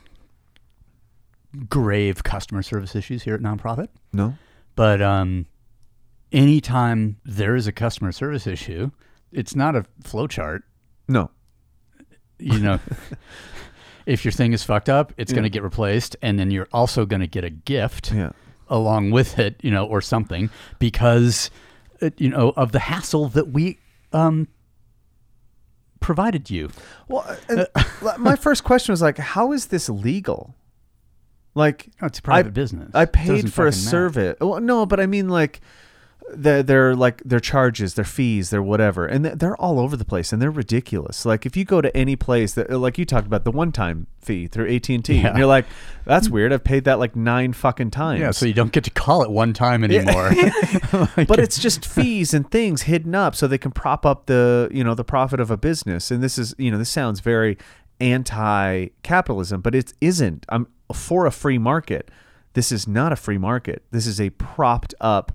grave 1.69 2.23
customer 2.23 2.63
service 2.63 2.95
issues 2.95 3.25
here 3.25 3.35
at 3.35 3.41
nonprofit. 3.41 3.89
No? 4.13 4.37
But 4.77 5.03
um, 5.03 5.47
anytime 6.33 7.17
there 7.25 7.57
is 7.57 7.67
a 7.67 7.73
customer 7.73 8.13
service 8.13 8.47
issue, 8.47 8.91
it's 9.33 9.57
not 9.57 9.75
a 9.77 9.85
flowchart. 10.05 10.61
No. 11.09 11.31
You 12.39 12.59
know, 12.61 12.79
if 14.07 14.25
your 14.25 14.33
thing 14.33 14.53
is 14.53 14.63
fucked 14.63 14.89
up, 14.89 15.13
it's 15.17 15.33
going 15.33 15.43
to 15.43 15.51
get 15.51 15.63
replaced, 15.63 16.17
and 16.23 16.39
then 16.39 16.51
you're 16.51 16.69
also 16.73 17.05
going 17.05 17.21
to 17.21 17.27
get 17.27 17.45
a 17.45 17.51
gift 17.51 18.13
Yeah. 18.13 18.31
along 18.69 19.11
with 19.11 19.39
it, 19.39 19.57
you 19.63 19.71
know, 19.71 19.87
or 19.87 20.01
something 20.01 20.51
because, 20.79 21.51
uh, 22.01 22.11
you 22.17 22.29
know, 22.29 22.51
of 22.57 22.73
the 22.73 22.79
hassle 22.79 23.29
that 23.31 23.49
we 23.49 23.79
um, 24.13 24.49
provided 26.01 26.51
you. 26.51 26.71
Well, 27.09 27.37
and 27.49 27.67
my 28.19 28.37
first 28.37 28.65
question 28.65 28.93
was 28.93 29.03
like, 29.03 29.19
how 29.19 29.53
is 29.53 29.67
this 29.67 29.89
legal? 29.89 30.55
Like, 31.55 31.89
Oh, 32.01 32.07
it's 32.07 32.21
private 32.21 32.51
I, 32.51 32.53
business. 32.53 32.91
I 32.95 33.05
paid 33.07 33.53
for 33.53 33.63
a 33.63 33.65
matter. 33.67 33.77
service. 33.77 34.37
Well, 34.41 34.61
no, 34.61 34.87
but 34.87 35.01
I 35.01 35.07
mean 35.07 35.29
like. 35.29 35.61
Their, 36.35 36.63
their 36.63 36.95
like 36.97 37.23
their 37.25 37.41
charges, 37.41 37.95
their 37.95 38.05
fees, 38.05 38.51
their 38.51 38.63
whatever, 38.63 39.07
and 39.07 39.25
they're- 39.25 39.57
all 39.57 39.79
over 39.81 39.97
the 39.97 40.05
place, 40.05 40.33
and 40.33 40.41
they're 40.41 40.51
ridiculous. 40.51 41.25
Like 41.27 41.45
if 41.45 41.57
you 41.57 41.65
go 41.65 41.81
to 41.81 41.95
any 41.97 42.17
place 42.17 42.55
that, 42.55 42.71
like 42.71 42.99
you 42.99 43.05
talked 43.05 43.27
about, 43.27 43.45
the 43.45 43.51
one-time 43.51 44.07
fee 44.21 44.47
through 44.47 44.75
AT 44.75 44.89
and 44.89 45.05
T, 45.05 45.19
and 45.19 45.37
you're 45.37 45.47
like, 45.47 45.67
"That's 46.05 46.29
weird. 46.31 46.53
I've 46.53 46.65
paid 46.65 46.85
that 46.85 46.99
like 46.99 47.17
nine 47.17 47.53
fucking 47.53 47.91
times." 47.91 48.21
Yeah, 48.21 48.31
so 48.31 48.47
you 48.47 48.55
don't 48.55 48.73
get 48.73 48.85
to 48.85 48.91
call 48.91 49.23
it 49.23 49.31
one 49.31 49.53
time 49.53 49.83
anymore. 49.85 50.31
but 51.27 51.39
it's 51.39 51.59
just 51.59 51.85
fees 51.85 52.33
and 52.33 52.51
things 52.51 52.83
hidden 52.83 53.15
up 53.15 53.35
so 53.35 53.47
they 53.47 53.59
can 53.59 53.73
prop 53.73 54.07
up 54.07 54.27
the 54.27 54.69
you 54.73 54.85
know 54.85 54.95
the 54.95 55.05
profit 55.05 55.41
of 55.41 55.51
a 55.51 55.57
business 55.57 56.11
and 56.11 56.23
this 56.23 56.39
is 56.39 56.55
you 56.59 56.71
know 56.71 56.79
this 56.79 56.91
sounds 56.91 57.21
very 57.21 57.57
anti-capitalism 58.01 59.61
but 59.61 59.75
it 59.75 59.93
isn't 60.01 60.47
i'm 60.49 60.67
for 60.93 61.27
a 61.27 61.31
free 61.31 61.59
market 61.59 62.11
this 62.55 62.73
is 62.73 62.87
not 62.89 63.13
a 63.13 63.17
free 63.17 63.39
market 63.39 63.83
this 63.91 64.07
is 64.07 64.21
a 64.21 64.31
propped 64.31 64.95
up 65.01 65.33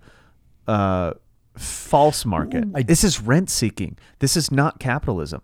uh 0.68 1.14
false 1.58 2.26
market 2.26 2.66
this 2.88 3.04
is 3.04 3.22
rent 3.22 3.50
seeking 3.50 3.98
this 4.20 4.36
is 4.36 4.52
not 4.52 4.80
capitalism 4.80 5.42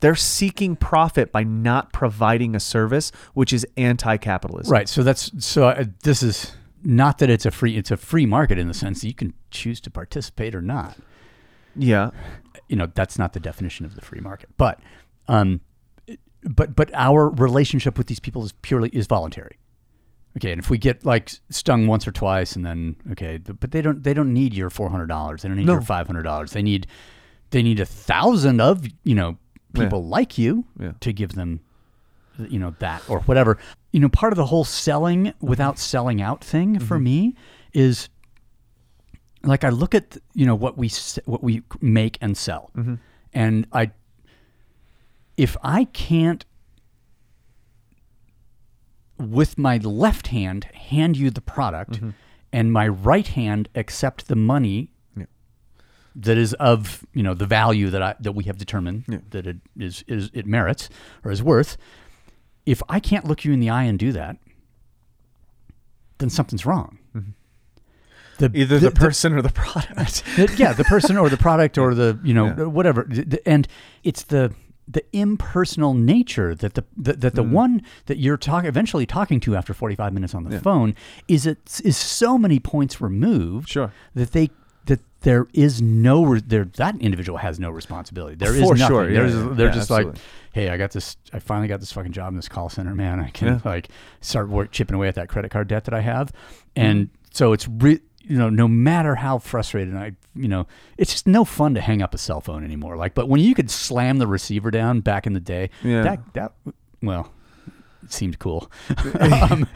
they're 0.00 0.14
seeking 0.14 0.74
profit 0.76 1.30
by 1.30 1.42
not 1.44 1.92
providing 1.92 2.54
a 2.56 2.60
service 2.60 3.12
which 3.34 3.52
is 3.52 3.66
anti-capitalism 3.76 4.72
Right. 4.72 4.88
So 4.88 5.02
that's 5.02 5.30
so 5.44 5.68
uh, 5.68 5.84
this 6.04 6.22
is 6.22 6.52
not 6.82 7.18
that 7.18 7.28
it's 7.28 7.44
a 7.44 7.50
free 7.50 7.76
it's 7.76 7.90
a 7.90 7.98
free 7.98 8.24
market 8.24 8.58
in 8.58 8.66
the 8.68 8.72
sense 8.74 9.02
that 9.02 9.08
you 9.08 9.14
can 9.14 9.34
choose 9.50 9.78
to 9.82 9.90
participate 9.90 10.54
or 10.54 10.62
not. 10.62 10.96
yeah 11.76 12.10
You 12.68 12.76
know, 12.76 12.86
that's 12.94 13.18
not 13.18 13.34
the 13.34 13.40
definition 13.40 13.84
of 13.84 13.94
the 13.94 14.00
free 14.00 14.20
market. 14.20 14.48
But 14.56 14.80
um 15.28 15.60
but 16.42 16.74
but 16.74 16.90
our 16.94 17.28
relationship 17.28 17.98
with 17.98 18.06
these 18.06 18.20
people 18.20 18.42
is 18.44 18.52
purely 18.62 18.88
is 18.94 19.06
voluntary. 19.06 19.58
Okay, 20.36 20.52
and 20.52 20.60
if 20.60 20.70
we 20.70 20.78
get 20.78 21.04
like 21.04 21.32
stung 21.50 21.86
once 21.86 22.06
or 22.06 22.12
twice, 22.12 22.54
and 22.54 22.64
then 22.64 22.96
okay, 23.12 23.38
but 23.38 23.72
they 23.72 23.82
don't 23.82 24.02
they 24.02 24.14
don't 24.14 24.32
need 24.32 24.54
your 24.54 24.70
four 24.70 24.88
hundred 24.88 25.06
dollars. 25.08 25.42
They 25.42 25.48
don't 25.48 25.56
need 25.56 25.66
No. 25.66 25.74
your 25.74 25.82
five 25.82 26.06
hundred 26.06 26.22
dollars. 26.22 26.52
They 26.52 26.62
need 26.62 26.86
they 27.50 27.62
need 27.62 27.80
a 27.80 27.86
thousand 27.86 28.60
of 28.60 28.86
you 29.02 29.14
know 29.14 29.38
Yeah. 29.74 29.84
people 29.84 30.04
like 30.04 30.38
you 30.38 30.64
Yeah. 30.78 30.92
to 31.00 31.12
give 31.12 31.32
them 31.32 31.60
you 32.38 32.58
know 32.58 32.74
that 32.78 33.02
or 33.08 33.20
whatever. 33.20 33.58
You 33.92 34.00
know, 34.00 34.08
part 34.08 34.32
of 34.32 34.36
the 34.36 34.46
whole 34.46 34.64
selling 34.64 35.34
without 35.40 35.78
selling 35.78 36.22
out 36.22 36.44
thing 36.44 36.78
for 36.78 36.94
mm-hmm. 36.94 37.04
me 37.04 37.36
is 37.72 38.08
like 39.42 39.64
I 39.64 39.70
look 39.70 39.94
at 39.94 40.16
you 40.34 40.46
know 40.46 40.54
what 40.54 40.78
we 40.78 40.90
what 41.24 41.42
we 41.42 41.62
make 41.80 42.18
and 42.20 42.36
sell, 42.36 42.70
mm-hmm. 42.76 42.94
and 43.32 43.66
I 43.72 43.90
if 45.36 45.56
I 45.62 45.84
can't 45.84 46.44
with 49.20 49.58
my 49.58 49.76
left 49.78 50.28
hand 50.28 50.64
hand 50.74 51.16
you 51.16 51.30
the 51.30 51.40
product 51.40 51.92
mm-hmm. 51.92 52.10
and 52.52 52.72
my 52.72 52.88
right 52.88 53.28
hand 53.28 53.68
accept 53.74 54.28
the 54.28 54.36
money 54.36 54.90
Yeah. 55.16 55.26
that 56.16 56.38
is 56.38 56.54
of 56.54 57.04
you 57.12 57.22
know 57.22 57.34
the 57.34 57.46
value 57.46 57.90
that 57.90 58.02
I 58.02 58.14
that 58.20 58.32
we 58.32 58.44
have 58.44 58.58
determined 58.58 59.04
Yeah. 59.08 59.18
that 59.30 59.46
it 59.46 59.58
is 59.78 60.04
is 60.08 60.30
it 60.32 60.46
merits 60.46 60.88
or 61.24 61.30
is 61.30 61.42
worth 61.42 61.76
if 62.66 62.82
I 62.88 63.00
can't 63.00 63.24
look 63.26 63.44
you 63.44 63.52
in 63.52 63.60
the 63.60 63.70
eye 63.70 63.84
and 63.84 63.98
do 63.98 64.12
that 64.12 64.36
then 66.18 66.30
something's 66.30 66.66
wrong 66.66 66.98
mm-hmm. 67.14 67.30
the, 68.38 68.50
Either 68.54 68.78
the, 68.78 68.90
person 68.90 69.32
or 69.34 69.42
the 69.42 69.48
product. 69.64 70.24
the- 70.36 70.54
yeah, 70.56 70.72
the 70.72 70.84
person 70.84 71.16
or 71.16 71.28
the 71.28 71.36
product 71.36 71.78
or 71.78 71.94
the 71.94 72.18
you 72.22 72.34
know 72.34 72.46
Yeah. 72.46 72.64
whatever, 72.64 73.08
and 73.46 73.66
it's 74.02 74.24
the 74.24 74.52
the 74.90 75.04
impersonal 75.12 75.94
nature 75.94 76.54
that 76.54 76.74
the, 76.74 76.84
the 76.96 77.12
that 77.14 77.34
the 77.34 77.42
one 77.42 77.82
that 78.06 78.18
you're 78.18 78.36
talking 78.36 78.68
eventually 78.68 79.06
talking 79.06 79.38
to 79.40 79.54
after 79.56 79.72
45 79.72 80.12
minutes 80.12 80.34
on 80.34 80.44
the 80.44 80.50
Mm. 80.50 80.52
Yeah. 80.54 80.58
phone 80.60 80.94
is 81.28 81.46
it 81.46 81.80
is 81.84 81.96
so 81.96 82.36
many 82.38 82.58
points 82.58 83.00
removed 83.00 83.68
Sure. 83.68 83.92
that 84.14 84.32
they 84.32 84.50
that 84.86 85.00
there 85.20 85.46
is 85.52 85.80
no 85.82 86.24
re- 86.24 86.42
there 86.44 86.64
that 86.76 86.96
individual 87.00 87.38
has 87.38 87.60
no 87.60 87.70
responsibility. 87.70 88.34
There 88.36 88.54
is 88.54 88.62
For 88.62 88.74
nothing. 88.74 88.86
sure, 88.88 89.08
yeah, 89.10 89.20
There's 89.20 89.34
yeah, 89.34 89.48
they're 89.52 89.66
yeah, 89.66 89.72
just 89.72 89.90
absolutely. 89.90 90.12
like, 90.12 90.20
hey, 90.52 90.70
I 90.70 90.76
got 90.78 90.90
this. 90.92 91.16
I 91.32 91.38
finally 91.38 91.68
got 91.68 91.80
this 91.80 91.92
fucking 91.92 92.12
job 92.12 92.30
in 92.30 92.36
this 92.36 92.48
call 92.48 92.68
center, 92.70 92.94
man. 92.94 93.20
I 93.20 93.28
can 93.30 93.60
like 93.64 93.90
start 94.20 94.48
work 94.48 94.70
chipping 94.72 94.96
away 94.96 95.06
at 95.08 95.14
that 95.16 95.28
credit 95.28 95.50
card 95.50 95.68
debt 95.68 95.84
that 95.84 95.94
I 95.94 96.00
have, 96.00 96.32
Mm-hmm. 96.32 96.80
and 96.86 97.10
so 97.32 97.52
it's 97.52 97.68
re- 97.68 98.00
you 98.22 98.36
know 98.36 98.50
no 98.50 98.68
matter 98.68 99.14
how 99.16 99.38
frustrated 99.38 99.94
I 99.96 100.12
you 100.34 100.48
know 100.48 100.66
it's 100.98 101.12
just 101.12 101.26
no 101.26 101.44
fun 101.44 101.74
to 101.74 101.80
hang 101.80 102.02
up 102.02 102.14
a 102.14 102.18
cell 102.18 102.40
phone 102.40 102.64
anymore. 102.64 102.96
Like, 102.96 103.14
but 103.14 103.28
when 103.28 103.40
you 103.40 103.54
could 103.54 103.70
slam 103.70 104.18
the 104.18 104.26
receiver 104.26 104.70
down 104.70 105.00
back 105.00 105.26
in 105.26 105.32
the 105.32 105.40
day, 105.40 105.70
Yeah. 105.82 106.02
that 106.02 106.20
that 106.34 106.52
well. 107.02 107.32
It 108.02 108.12
seemed 108.12 108.38
cool, 108.38 108.70
um, 109.20 109.68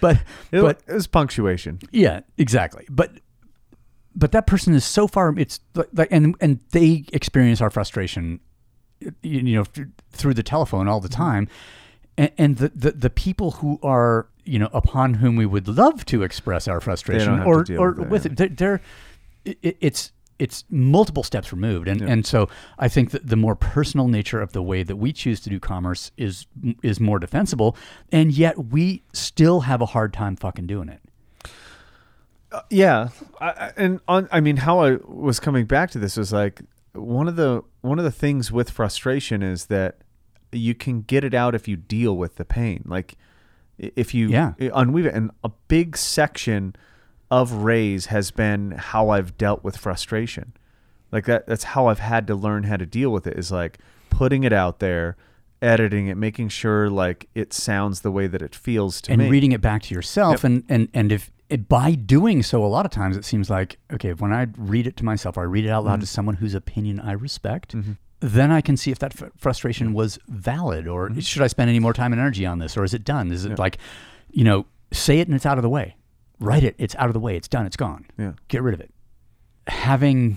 but 0.00 0.16
It, 0.50 0.62
but 0.62 0.80
it 0.86 0.92
was 0.94 1.06
punctuation. 1.06 1.78
yeah, 1.90 2.20
exactly. 2.38 2.86
But 2.90 3.12
but 4.16 4.32
that 4.32 4.46
person 4.46 4.74
is 4.74 4.84
so 4.86 5.06
far. 5.06 5.34
It's 5.38 5.60
like, 5.92 6.08
and 6.10 6.34
and 6.40 6.60
they 6.70 7.04
experience 7.12 7.60
our 7.60 7.68
frustration, 7.70 8.40
you, 9.00 9.12
you 9.22 9.56
know, 9.56 9.64
through 10.12 10.34
the 10.34 10.42
telephone 10.42 10.88
all 10.88 11.00
the 11.00 11.08
Mm-hmm. 11.08 11.22
time. 11.22 11.48
And, 12.18 12.30
and 12.38 12.56
the, 12.56 12.70
the 12.74 12.92
the 12.92 13.10
people 13.10 13.52
who 13.52 13.78
are 13.82 14.28
you 14.44 14.58
know 14.58 14.68
upon 14.72 15.14
whom 15.14 15.36
we 15.36 15.46
would 15.46 15.68
love 15.68 16.04
to 16.06 16.22
express 16.22 16.68
our 16.68 16.80
frustration 16.80 17.40
or 17.40 17.64
or 17.78 17.92
with 17.92 18.26
it, 18.26 18.56
they're, 18.56 18.80
it, 19.44 19.76
it's 19.80 20.12
it's 20.38 20.64
multiple 20.70 21.22
steps 21.22 21.52
removed. 21.52 21.86
And, 21.86 22.02
and 22.02 22.26
so 22.26 22.48
I 22.76 22.88
think 22.88 23.12
that 23.12 23.28
the 23.28 23.36
more 23.36 23.54
personal 23.54 24.08
nature 24.08 24.40
of 24.40 24.52
the 24.52 24.62
way 24.62 24.82
that 24.82 24.96
we 24.96 25.12
choose 25.12 25.40
to 25.42 25.50
do 25.50 25.60
commerce 25.60 26.10
is 26.16 26.46
is 26.82 26.98
more 26.98 27.18
defensible. 27.18 27.76
And 28.10 28.32
yet 28.32 28.66
we 28.66 29.02
still 29.12 29.60
have 29.60 29.80
a 29.80 29.86
hard 29.86 30.12
time 30.12 30.36
fucking 30.36 30.66
doing 30.66 30.88
it. 30.88 31.00
Uh, 32.50 32.62
yeah. 32.70 33.08
I, 33.40 33.72
and 33.76 34.00
on 34.08 34.28
i 34.30 34.40
mean 34.40 34.58
how 34.58 34.80
i 34.80 34.96
was 35.04 35.40
coming 35.40 35.64
back 35.64 35.90
to 35.92 35.98
this 35.98 36.18
was 36.18 36.32
like 36.34 36.60
one 36.92 37.26
of 37.26 37.36
the 37.36 37.62
one 37.80 37.98
of 37.98 38.04
the 38.04 38.10
things 38.10 38.52
with 38.52 38.68
frustration 38.68 39.42
is 39.42 39.66
that 39.66 39.98
you 40.52 40.74
can 40.74 41.02
get 41.02 41.24
it 41.24 41.34
out 41.34 41.54
if 41.54 41.66
you 41.66 41.76
deal 41.76 42.16
with 42.16 42.36
the 42.36 42.44
pain. 42.44 42.82
Like 42.86 43.14
if 43.78 44.14
you 44.14 44.28
Yeah. 44.28 44.52
unweave 44.58 45.06
it 45.06 45.14
and 45.14 45.30
a 45.42 45.50
big 45.68 45.96
section 45.96 46.74
of 47.30 47.52
RAZE 47.52 48.06
has 48.06 48.30
been 48.30 48.72
how 48.72 49.08
i've 49.10 49.36
dealt 49.38 49.64
with 49.64 49.76
frustration 49.76 50.52
like 51.10 51.24
that 51.26 51.46
that's 51.46 51.64
how 51.64 51.86
i've 51.86 51.98
had 51.98 52.26
to 52.26 52.34
learn 52.34 52.64
how 52.64 52.76
to 52.76 52.86
deal 52.86 53.10
with 53.10 53.26
it 53.26 53.38
is 53.38 53.50
like 53.50 53.78
putting 54.10 54.44
it 54.44 54.52
out 54.52 54.78
there 54.80 55.16
editing 55.62 56.08
it 56.08 56.16
making 56.16 56.48
sure 56.48 56.90
like 56.90 57.28
it 57.34 57.52
sounds 57.52 58.00
the 58.02 58.10
way 58.10 58.26
that 58.26 58.42
it 58.42 58.54
feels 58.54 59.00
to 59.00 59.12
and 59.12 59.18
me 59.20 59.24
And 59.26 59.32
reading 59.32 59.52
it 59.52 59.60
back 59.60 59.82
to 59.82 59.94
yourself 59.94 60.34
Yep. 60.42 60.44
and 60.44 60.64
and 60.68 60.88
and 60.92 61.12
if 61.12 61.30
it, 61.48 61.68
by 61.68 61.94
doing 61.94 62.42
so 62.42 62.64
a 62.64 62.66
lot 62.66 62.84
of 62.86 62.92
times 62.92 63.16
it 63.16 63.24
seems 63.24 63.48
like 63.48 63.78
okay 63.92 64.12
when 64.12 64.32
i 64.32 64.46
read 64.58 64.86
it 64.86 64.96
to 64.98 65.04
myself 65.04 65.36
or 65.36 65.42
i 65.42 65.44
read 65.44 65.64
it 65.64 65.70
out 65.70 65.84
loud 65.84 65.94
Mm-hmm. 65.94 66.00
to 66.00 66.06
someone 66.06 66.34
whose 66.36 66.54
opinion 66.54 66.98
i 67.00 67.12
respect 67.12 67.74
then 68.24 68.50
i 68.52 68.60
can 68.60 68.76
see 68.76 68.90
if 68.92 68.98
that 69.00 69.20
f- 69.20 69.30
frustration 69.36 69.92
was 69.92 70.18
valid 70.28 70.86
or 70.86 71.08
Mm-hmm. 71.10 71.20
should 71.20 71.42
i 71.42 71.46
spend 71.48 71.68
any 71.68 71.80
more 71.80 71.92
time 71.92 72.12
and 72.12 72.20
energy 72.20 72.46
on 72.46 72.58
this 72.60 72.76
or 72.76 72.84
is 72.84 72.94
it 72.94 73.04
done? 73.04 73.30
Is 73.32 73.44
it 73.44 73.58
like 73.58 73.78
you 74.30 74.44
know 74.44 74.64
say 74.92 75.18
it 75.20 75.26
and 75.28 75.34
it's 75.34 75.44
out 75.46 75.58
of 75.58 75.62
the 75.62 75.68
way. 75.68 75.96
Write 76.38 76.64
it. 76.64 76.74
It's 76.78 76.94
out 76.96 77.06
of 77.06 77.12
the 77.14 77.20
way. 77.20 77.36
It's 77.36 77.48
done. 77.48 77.66
It's 77.66 77.76
gone. 77.76 78.06
Yeah. 78.18 78.32
get 78.48 78.62
rid 78.62 78.74
of 78.74 78.80
it. 78.80 78.90
Having 79.68 80.36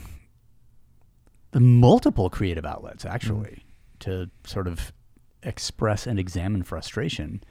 the 1.51 1.59
multiple 1.59 2.29
creative 2.29 2.65
outlets 2.65 3.05
actually 3.05 3.63
to 3.99 4.29
sort 4.45 4.67
of 4.67 4.91
express 5.43 6.05
and 6.07 6.19
examine 6.19 6.63
frustration 6.63 7.43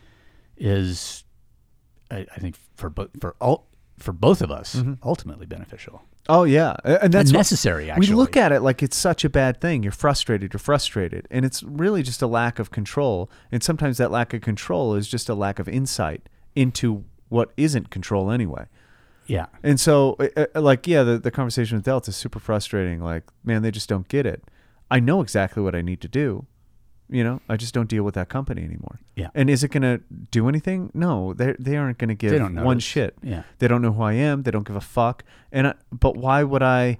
is 0.56 1.24
I, 2.10 2.26
I 2.34 2.38
think 2.38 2.56
for 2.76 2.90
both 2.90 3.10
for 3.20 3.34
all 3.40 3.66
for 3.98 4.12
both 4.12 4.42
of 4.42 4.50
us 4.50 4.82
ultimately 5.02 5.46
beneficial 5.46 6.02
Oh 6.28 6.44
yeah, 6.44 6.74
and 6.84 7.12
that's 7.12 7.32
necessary. 7.32 7.90
Actually, 7.90 8.08
We 8.08 8.14
look 8.14 8.36
at 8.36 8.50
it 8.50 8.60
like 8.60 8.82
it's 8.82 8.96
such 8.96 9.24
a 9.24 9.28
bad 9.28 9.60
thing. 9.60 9.82
You're 9.82 9.92
frustrated. 9.92 10.52
You're 10.52 10.58
frustrated, 10.58 11.28
and 11.30 11.44
it's 11.44 11.62
really 11.62 12.02
just 12.02 12.22
a 12.22 12.26
lack 12.26 12.58
of 12.58 12.70
control. 12.70 13.30
And 13.52 13.62
sometimes 13.62 13.98
that 13.98 14.10
lack 14.10 14.32
of 14.32 14.40
control 14.40 14.94
is 14.94 15.06
just 15.06 15.28
a 15.28 15.34
lack 15.34 15.58
of 15.58 15.68
insight 15.68 16.28
into 16.54 17.04
what 17.28 17.52
isn't 17.56 17.90
control 17.90 18.30
anyway. 18.30 18.66
yeah, 19.26 19.46
And 19.62 19.80
so, 19.80 20.16
uh, 20.20 20.46
uh, 20.54 20.60
like, 20.60 20.86
yeah, 20.86 21.02
the, 21.02 21.18
the 21.18 21.30
conversation 21.30 21.76
with 21.76 21.84
Delta 21.84 22.10
is 22.10 22.16
super 22.16 22.38
frustrating. 22.38 23.00
Like, 23.02 23.24
man, 23.42 23.62
they 23.62 23.70
just 23.70 23.88
don't 23.88 24.06
get 24.08 24.24
it. 24.24 24.44
I 24.90 25.00
know 25.00 25.20
exactly 25.20 25.62
what 25.62 25.74
I 25.74 25.82
need 25.82 26.00
to 26.02 26.08
do. 26.08 26.46
You 27.14 27.22
know, 27.22 27.40
I 27.48 27.56
just 27.56 27.72
don't 27.74 27.88
deal 27.88 28.02
with 28.02 28.14
that 28.14 28.28
company 28.28 28.64
anymore. 28.64 28.98
Yeah. 29.14 29.28
And 29.36 29.48
is 29.48 29.62
it 29.62 29.68
going 29.68 29.82
to 29.82 30.02
do 30.32 30.48
anything? 30.48 30.90
No, 30.94 31.32
they 31.32 31.54
they 31.60 31.76
aren't 31.76 31.98
going 31.98 32.08
to 32.08 32.14
give 32.16 32.32
They 32.32 32.38
don't 32.38 32.56
one 32.56 32.64
notice. 32.64 32.82
shit. 32.84 33.14
Yeah. 33.22 33.44
They 33.60 33.68
don't 33.68 33.82
know 33.82 33.92
who 33.92 34.02
I 34.02 34.14
am. 34.14 34.42
They 34.42 34.50
don't 34.50 34.66
give 34.66 34.74
a 34.74 34.80
fuck. 34.80 35.22
And 35.52 35.68
I, 35.68 35.74
but 35.92 36.16
why 36.16 36.42
would 36.42 36.62
I, 36.62 36.98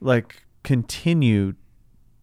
like, 0.00 0.44
continue 0.62 1.54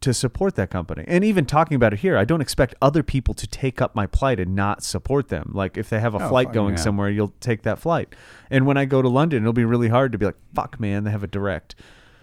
to 0.00 0.14
support 0.14 0.54
that 0.54 0.70
company? 0.70 1.04
And 1.06 1.22
even 1.22 1.44
talking 1.44 1.74
about 1.74 1.92
it 1.92 1.98
here, 1.98 2.16
I 2.16 2.24
don't 2.24 2.40
expect 2.40 2.74
other 2.80 3.02
people 3.02 3.34
to 3.34 3.46
take 3.46 3.82
up 3.82 3.94
my 3.94 4.06
plight 4.06 4.40
and 4.40 4.56
not 4.56 4.82
support 4.82 5.28
them. 5.28 5.50
Like, 5.52 5.76
if 5.76 5.90
they 5.90 6.00
have 6.00 6.14
a 6.14 6.24
Oh, 6.24 6.28
flight 6.30 6.46
fuck, 6.48 6.54
going 6.54 6.76
yeah. 6.76 6.80
somewhere, 6.82 7.10
you'll 7.10 7.34
take 7.40 7.62
that 7.64 7.78
flight. 7.78 8.14
And 8.50 8.64
when 8.64 8.78
I 8.78 8.86
go 8.86 9.02
to 9.02 9.08
London, 9.10 9.42
it'll 9.42 9.52
be 9.52 9.66
really 9.66 9.88
hard 9.88 10.12
to 10.12 10.18
be 10.18 10.24
like, 10.24 10.38
fuck, 10.54 10.80
man, 10.80 11.04
they 11.04 11.10
have 11.10 11.22
a 11.22 11.26
direct. 11.26 11.74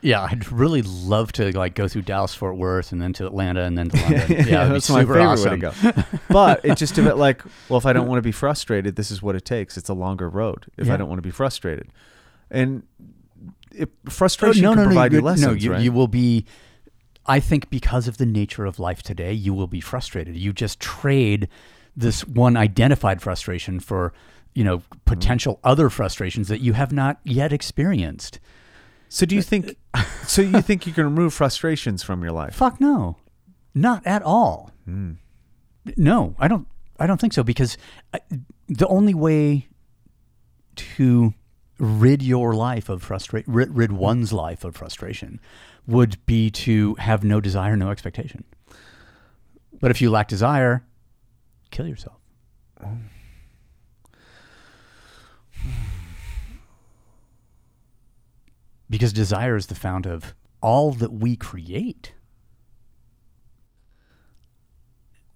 Yeah. 0.01 0.21
I'd 0.29 0.51
really 0.51 0.81
love 0.81 1.31
to 1.33 1.57
like 1.57 1.75
go 1.75 1.87
through 1.87 2.03
Dallas, 2.03 2.33
Fort 2.33 2.57
Worth, 2.57 2.91
and 2.91 3.01
then 3.01 3.13
to 3.13 3.25
Atlanta, 3.25 3.63
and 3.63 3.77
then 3.77 3.89
to 3.89 3.97
London. 4.01 4.47
Yeah, 4.47 4.65
be 4.67 4.73
that's 4.73 4.89
my 4.89 5.01
favorite 5.01 5.25
awesome. 5.25 5.59
way 5.59 5.69
to 5.71 5.93
go. 5.93 6.03
But 6.29 6.61
it's 6.63 6.79
just 6.79 6.97
a 6.97 7.01
bit 7.01 7.17
like, 7.17 7.41
well, 7.69 7.77
if 7.77 7.85
I 7.85 7.93
don't 7.93 8.07
want 8.07 8.19
to 8.19 8.23
be 8.23 8.31
frustrated, 8.31 8.95
this 8.95 9.11
is 9.11 9.21
what 9.21 9.35
it 9.35 9.45
takes. 9.45 9.77
It's 9.77 9.89
a 9.89 9.93
longer 9.93 10.29
road. 10.29 10.65
If 10.77 10.87
Yeah. 10.87 10.93
I 10.93 10.97
don't 10.97 11.09
want 11.09 11.19
to 11.19 11.23
be 11.23 11.31
frustrated, 11.31 11.89
and 12.51 12.83
it, 13.71 13.89
frustration 14.09 14.65
Oh, 14.65 14.69
no, 14.69 14.75
can 14.75 14.83
no, 14.83 14.87
provide 14.87 15.11
no, 15.11 15.17
you 15.17 15.23
lessons, 15.23 15.47
No, 15.47 15.53
you, 15.53 15.71
right? 15.71 15.81
you 15.81 15.91
will 15.91 16.07
be. 16.07 16.45
I 17.25 17.39
think 17.41 17.69
because 17.69 18.07
of 18.07 18.17
the 18.17 18.25
nature 18.25 18.65
of 18.65 18.79
life 18.79 19.03
today, 19.03 19.33
you 19.33 19.53
will 19.53 19.67
be 19.67 19.81
frustrated. 19.81 20.37
You 20.37 20.53
just 20.53 20.79
trade 20.79 21.49
this 21.95 22.25
one 22.25 22.55
identified 22.55 23.21
frustration 23.21 23.79
for, 23.81 24.13
you 24.53 24.63
know, 24.63 24.77
mm-hmm. 24.77 24.99
potential 25.05 25.59
other 25.63 25.89
frustrations 25.89 26.47
that 26.47 26.61
you 26.61 26.73
have 26.73 26.93
not 26.93 27.19
yet 27.25 27.51
experienced. 27.51 28.39
So 29.09 29.25
do 29.25 29.35
you 29.35 29.41
think? 29.41 29.75
Uh, 29.93 30.03
so 30.27 30.41
you 30.41 30.61
think 30.61 30.87
you 30.87 30.93
can 30.93 31.03
remove 31.03 31.33
frustrations 31.33 32.03
from 32.03 32.23
your 32.23 32.31
life? 32.31 32.55
Fuck 32.55 32.79
no, 32.79 33.17
not 33.73 34.05
at 34.05 34.21
all. 34.23 34.71
Hmm. 34.85 35.13
No, 35.95 36.35
I 36.39 36.47
don't. 36.47 36.67
I 36.99 37.07
don't 37.07 37.21
think 37.21 37.33
so 37.33 37.43
because 37.43 37.77
I, 38.13 38.19
the 38.67 38.87
only 38.87 39.13
way 39.13 39.67
to 40.75 41.33
rid 41.79 42.23
your 42.23 42.53
life 42.53 42.89
of 42.89 43.03
frustration, 43.03 43.51
rid, 43.51 43.75
rid 43.75 43.91
one's 43.91 44.33
life 44.33 44.63
of 44.63 44.75
frustration, 44.75 45.39
would 45.85 46.23
be 46.25 46.49
to 46.49 46.95
have 46.95 47.23
no 47.23 47.39
desire, 47.39 47.75
no 47.75 47.91
expectation. 47.91 48.43
But 49.79 49.91
if 49.91 50.01
you 50.01 50.09
lack 50.09 50.27
desire, 50.27 50.83
kill 51.69 51.87
yourself. 51.87 52.17
Oh. 52.83 52.97
Because 58.89 59.13
desire 59.13 59.55
is 59.55 59.67
the 59.67 59.75
fount 59.75 60.05
of 60.05 60.33
all 60.61 60.91
that 60.93 61.13
we 61.13 61.35
create. 61.35 62.13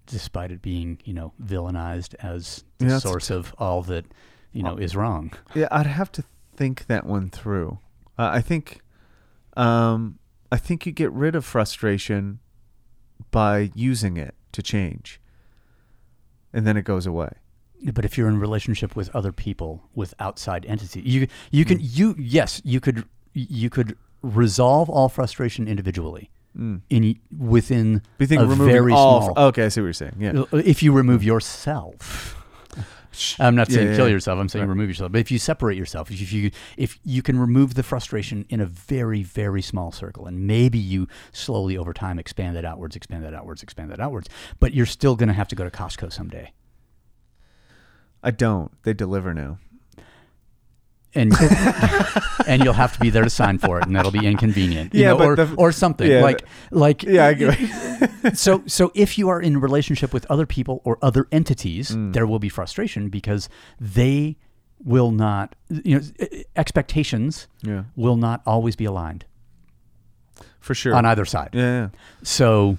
despite 0.06 0.50
it 0.50 0.60
being 0.60 1.00
you 1.04 1.12
know 1.14 1.32
villainized 1.42 2.14
as 2.16 2.64
the 2.78 2.86
Yeah, 2.86 2.98
source 2.98 3.30
of 3.30 3.54
all 3.58 3.82
that 3.84 4.04
you 4.52 4.62
know 4.62 4.76
is 4.76 4.94
wrong. 4.94 5.32
Yeah, 5.54 5.68
I'd 5.70 5.86
have 5.86 6.12
to 6.12 6.24
think 6.54 6.86
that 6.86 7.06
one 7.06 7.30
through. 7.30 7.78
Uh, 8.18 8.28
I 8.34 8.40
think, 8.42 8.80
um, 9.56 10.18
I 10.50 10.58
think 10.58 10.84
you 10.84 10.92
get 10.92 11.10
rid 11.12 11.34
of 11.34 11.44
frustration 11.46 12.40
by 13.30 13.70
using 13.74 14.18
it 14.18 14.34
to 14.52 14.62
change, 14.62 15.18
and 16.52 16.66
then 16.66 16.76
it 16.76 16.82
goes 16.84 17.06
away. 17.06 17.30
But 17.94 18.04
if 18.04 18.18
you're 18.18 18.28
in 18.28 18.38
relationship 18.38 18.94
with 18.94 19.08
other 19.14 19.32
people, 19.32 19.82
with 19.94 20.12
outside 20.20 20.66
entities, 20.66 21.04
you 21.04 21.26
you 21.50 21.64
can 21.64 21.78
you 21.80 22.14
yes 22.18 22.60
you 22.64 22.80
could 22.80 23.04
you 23.32 23.70
could 23.70 23.96
resolve 24.22 24.88
all 24.88 25.08
frustration 25.08 25.66
individually 25.66 26.30
hmm. 26.56 26.76
in 26.90 27.18
within 27.36 28.02
you 28.18 28.26
think 28.26 28.42
a 28.42 28.46
very 28.46 28.92
all? 28.92 29.22
small. 29.22 29.34
fr- 29.34 29.40
okay, 29.40 29.64
I 29.64 29.68
see 29.68 29.80
what 29.80 29.86
you're 29.86 29.92
saying. 29.92 30.16
Yeah, 30.18 30.44
If 30.52 30.82
you 30.82 30.92
remove 30.92 31.24
yourself. 31.24 32.38
I'm 33.38 33.54
not 33.54 33.68
Yeah, 33.68 33.76
saying 33.76 33.88
yeah, 33.88 33.96
kill 33.96 34.06
yeah. 34.06 34.12
yourself. 34.12 34.38
I'm 34.38 34.48
saying 34.48 34.64
Right. 34.64 34.70
remove 34.70 34.88
yourself. 34.88 35.12
But 35.12 35.20
if 35.20 35.30
you 35.30 35.38
separate 35.38 35.76
yourself, 35.76 36.10
if 36.10 36.32
you 36.32 36.50
if 36.78 36.98
you 37.04 37.20
can 37.22 37.38
remove 37.38 37.74
the 37.74 37.82
frustration 37.82 38.46
in 38.48 38.60
a 38.60 38.66
very 38.66 39.22
very 39.22 39.60
small 39.60 39.92
circle, 39.92 40.26
and 40.26 40.46
maybe 40.46 40.78
you 40.78 41.08
slowly 41.30 41.76
over 41.76 41.92
time 41.92 42.18
expand 42.18 42.56
that 42.56 42.64
outwards, 42.64 42.96
expand 42.96 43.24
that 43.24 43.34
outwards, 43.34 43.62
expand 43.62 43.90
that 43.90 44.00
outwards, 44.00 44.28
but 44.60 44.72
you're 44.72 44.86
still 44.86 45.14
going 45.14 45.28
to 45.28 45.34
have 45.34 45.48
to 45.48 45.54
go 45.54 45.64
to 45.64 45.70
Costco 45.70 46.10
someday. 46.12 46.52
I 48.22 48.30
don't. 48.30 48.70
They 48.84 48.94
deliver 48.94 49.34
now. 49.34 49.58
And 51.14 51.32
and 52.46 52.64
you'll 52.64 52.72
have 52.74 52.92
to 52.94 53.00
be 53.00 53.10
there 53.10 53.24
to 53.24 53.30
sign 53.30 53.58
for 53.58 53.78
it, 53.78 53.86
and 53.86 53.94
that'll 53.94 54.10
be 54.10 54.26
inconvenient. 54.26 54.94
you 54.94 55.02
Yeah, 55.02 55.12
know, 55.14 55.24
or 55.24 55.36
the- 55.36 55.54
or 55.56 55.72
something 55.72 56.10
yeah, 56.10 56.22
like 56.22 56.44
like 56.70 57.02
Yeah, 57.02 57.26
I 57.26 57.34
get 57.34 57.58
so 58.38 58.62
so 58.66 58.90
if 58.94 59.18
you 59.18 59.28
are 59.28 59.40
in 59.40 59.60
relationship 59.60 60.12
with 60.12 60.24
other 60.30 60.46
people 60.46 60.80
or 60.84 60.98
other 61.02 61.26
entities, 61.30 61.90
Mm. 61.90 62.12
there 62.12 62.26
will 62.26 62.38
be 62.38 62.48
frustration 62.48 63.08
because 63.10 63.48
they 63.80 64.36
will 64.84 65.10
not 65.12 65.54
you 65.68 65.98
know 66.00 66.26
expectations 66.56 67.46
Yeah, 67.62 67.84
will 67.96 68.16
not 68.16 68.40
always 68.46 68.76
be 68.76 68.84
aligned 68.84 69.24
for 70.60 70.74
sure. 70.74 70.94
on 70.94 71.04
either 71.06 71.24
side. 71.24 71.50
yeah. 71.52 71.62
yeah. 71.62 71.88
So 72.22 72.78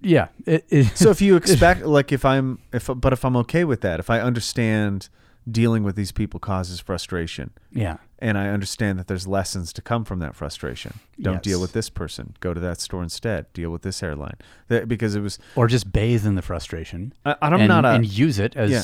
yeah, 0.00 0.28
it, 0.46 0.64
it, 0.68 0.86
So 0.96 1.10
if 1.10 1.20
you 1.22 1.36
expect, 1.42 1.82
like, 1.86 2.12
if 2.12 2.24
I'm, 2.26 2.58
if 2.72 2.90
but 2.94 3.12
if 3.14 3.24
I'm 3.24 3.36
okay 3.38 3.64
with 3.64 3.80
that, 3.80 4.00
if 4.00 4.10
I 4.10 4.20
understand 4.20 5.08
dealing 5.50 5.82
with 5.82 5.96
these 5.96 6.12
people 6.12 6.40
causes 6.40 6.80
frustration, 6.80 7.50
yeah 7.70 7.98
and 8.24 8.38
I 8.38 8.48
understand 8.48 8.98
that 8.98 9.06
there's 9.06 9.26
lessons 9.26 9.70
to 9.74 9.82
come 9.82 10.02
from 10.06 10.18
that 10.20 10.34
frustration. 10.34 10.98
Don't 11.20 11.42
deal 11.42 11.60
with 11.60 11.74
this 11.74 11.90
person. 11.90 12.34
Go 12.40 12.54
to 12.54 12.60
that 12.60 12.80
store 12.80 13.02
instead. 13.02 13.52
Deal 13.52 13.68
with 13.68 13.82
this 13.82 14.02
airline. 14.02 14.36
That, 14.68 14.88
because 14.88 15.14
it 15.14 15.20
was. 15.20 15.38
or 15.56 15.66
just 15.66 15.92
bathe 15.92 16.24
in 16.24 16.34
the 16.34 16.40
frustration 16.40 17.12
I, 17.26 17.36
I'm 17.42 17.52
and, 17.52 17.68
not 17.68 17.84
a 17.84 17.88
and 17.88 18.06
use 18.06 18.38
it 18.38 18.56
as 18.56 18.70
yeah, 18.70 18.82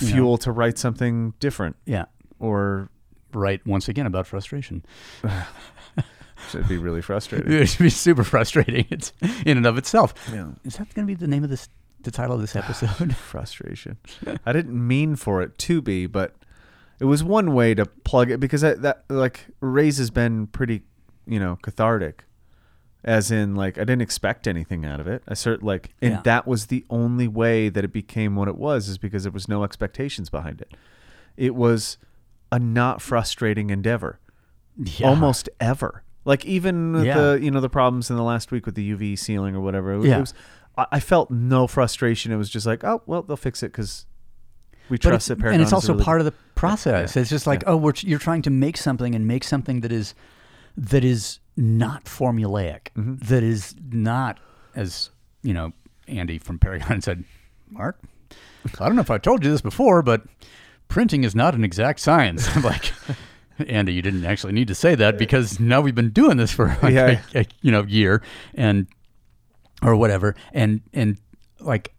you 0.00 0.08
know, 0.08 0.14
fuel 0.14 0.38
to 0.38 0.52
write 0.52 0.76
something 0.76 1.32
different 1.40 1.76
yeah 1.86 2.04
or 2.38 2.90
write 3.32 3.66
once 3.66 3.88
again 3.88 4.04
about 4.04 4.26
frustration. 4.26 4.84
It 5.24 5.32
should 6.50 6.68
be 6.68 6.76
really 6.76 7.00
frustrating. 7.00 7.50
It 7.50 7.60
would 7.60 7.78
be 7.78 7.88
super 7.88 8.24
frustrating. 8.24 8.86
It's 8.90 9.14
in 9.46 9.56
and 9.56 9.64
of 9.64 9.78
itself. 9.78 10.12
Yeah. 10.30 10.50
Is 10.64 10.76
that 10.76 10.92
going 10.92 11.06
to 11.06 11.10
be 11.10 11.14
the 11.14 11.28
name 11.28 11.44
of 11.44 11.50
this, 11.50 11.70
the 12.04 12.10
title 12.10 12.34
of 12.36 12.40
this 12.40 12.56
episode? 12.56 13.14
frustration. 13.16 13.96
I 14.46 14.52
didn't 14.52 14.86
mean 14.86 15.16
for 15.16 15.42
it 15.42 15.58
to 15.58 15.80
be, 15.82 16.06
but 16.06 16.34
it 17.00 17.04
was 17.06 17.22
one 17.24 17.54
way 17.54 17.74
to 17.74 17.86
plug 17.86 18.30
it 18.30 18.38
because 18.40 18.62
I, 18.64 18.74
that 18.74 19.04
like 19.08 19.46
RAZE 19.60 19.98
has 19.98 20.10
been 20.10 20.46
pretty, 20.46 20.82
you 21.26 21.40
know, 21.40 21.58
cathartic. 21.62 22.24
As 23.04 23.32
in, 23.32 23.56
like 23.56 23.78
I 23.78 23.80
didn't 23.80 24.02
expect 24.02 24.46
anything 24.46 24.84
out 24.86 25.00
of 25.00 25.08
it. 25.08 25.24
I 25.26 25.32
cert 25.34 25.62
like, 25.62 25.90
and 26.00 26.12
Yeah. 26.12 26.20
that 26.22 26.46
was 26.46 26.66
the 26.66 26.84
only 26.88 27.26
way 27.26 27.68
that 27.68 27.84
it 27.84 27.92
became 27.92 28.36
what 28.36 28.46
it 28.46 28.56
was, 28.56 28.88
is 28.88 28.96
because 28.96 29.24
there 29.24 29.32
was 29.32 29.48
no 29.48 29.64
expectations 29.64 30.30
behind 30.30 30.60
it. 30.60 30.72
It 31.36 31.56
was 31.56 31.98
a 32.52 32.60
not 32.60 33.02
frustrating 33.02 33.70
endeavor, 33.70 34.20
Yeah. 34.76 35.08
almost 35.08 35.48
ever. 35.58 36.04
Like 36.24 36.44
even 36.44 37.02
Yeah. 37.02 37.14
the 37.18 37.40
you 37.42 37.50
know 37.50 37.60
the 37.60 37.68
problems 37.68 38.08
in 38.08 38.14
the 38.14 38.22
last 38.22 38.52
week 38.52 38.66
with 38.66 38.76
the 38.76 38.92
UV 38.94 39.18
sealing 39.18 39.56
or 39.56 39.60
whatever. 39.60 39.94
It, 39.94 39.96
was- 39.96 40.06
Yeah. 40.06 40.16
it 40.18 40.20
was, 40.20 40.34
I, 40.76 40.86
I 40.92 41.00
felt 41.00 41.30
no 41.30 41.66
frustration. 41.66 42.32
It 42.32 42.36
was 42.36 42.50
just 42.50 42.66
like, 42.66 42.84
oh 42.84 43.02
well, 43.06 43.22
they'll 43.22 43.36
fix 43.36 43.62
it 43.62 43.68
because 43.72 44.06
we 44.88 44.96
But 44.98 45.08
trust 45.10 45.28
that 45.28 45.38
Paragon. 45.38 45.54
and 45.54 45.62
it's 45.62 45.72
also 45.72 45.92
really- 45.92 46.04
part 46.04 46.20
of 46.20 46.24
the 46.24 46.34
process. 46.54 47.14
Yeah. 47.16 47.20
It's 47.22 47.30
just 47.30 47.46
like, 47.46 47.62
Yeah. 47.62 47.70
oh, 47.70 47.76
we're, 47.76 47.92
you're 48.00 48.18
trying 48.18 48.42
to 48.42 48.50
make 48.50 48.76
something 48.76 49.14
and 49.14 49.26
make 49.26 49.44
something 49.44 49.80
that 49.80 49.92
is 49.92 50.14
that 50.76 51.04
is 51.04 51.38
not 51.56 52.04
formulaic, 52.04 52.88
Mm-hmm. 52.96 53.16
that 53.28 53.42
is 53.42 53.74
not 53.90 54.38
as 54.74 55.10
you 55.42 55.52
know. 55.54 55.72
Andy 56.08 56.38
from 56.38 56.58
Paragon 56.58 57.00
said, 57.08 57.24
"Mark, 57.70 57.98
I 58.80 58.86
don't 58.86 58.96
know 58.96 59.02
if 59.02 59.10
I 59.10 59.18
told 59.18 59.44
you 59.44 59.50
this 59.50 59.60
before, 59.60 60.02
but 60.02 60.22
printing 60.88 61.22
is 61.24 61.34
not 61.34 61.54
an 61.54 61.62
exact 61.64 62.00
science." 62.00 62.48
I'm 62.56 62.62
like. 62.72 62.92
Andy, 63.68 63.92
you 63.92 64.02
didn't 64.02 64.24
actually 64.24 64.52
need 64.54 64.66
to 64.68 64.74
say 64.74 64.94
that 64.96 65.18
because 65.18 65.60
now 65.60 65.80
we've 65.80 65.94
been 65.94 66.10
doing 66.10 66.38
this 66.38 66.50
for 66.50 66.66
like 66.82 66.94
Yeah. 66.94 67.20
a, 67.34 67.40
a, 67.40 67.46
you 67.60 67.70
know 67.70 67.84
year 67.84 68.20
and 68.54 68.86
or 69.82 69.96
whatever, 69.96 70.34
and 70.52 70.80
and 70.92 71.18
like 71.60 71.94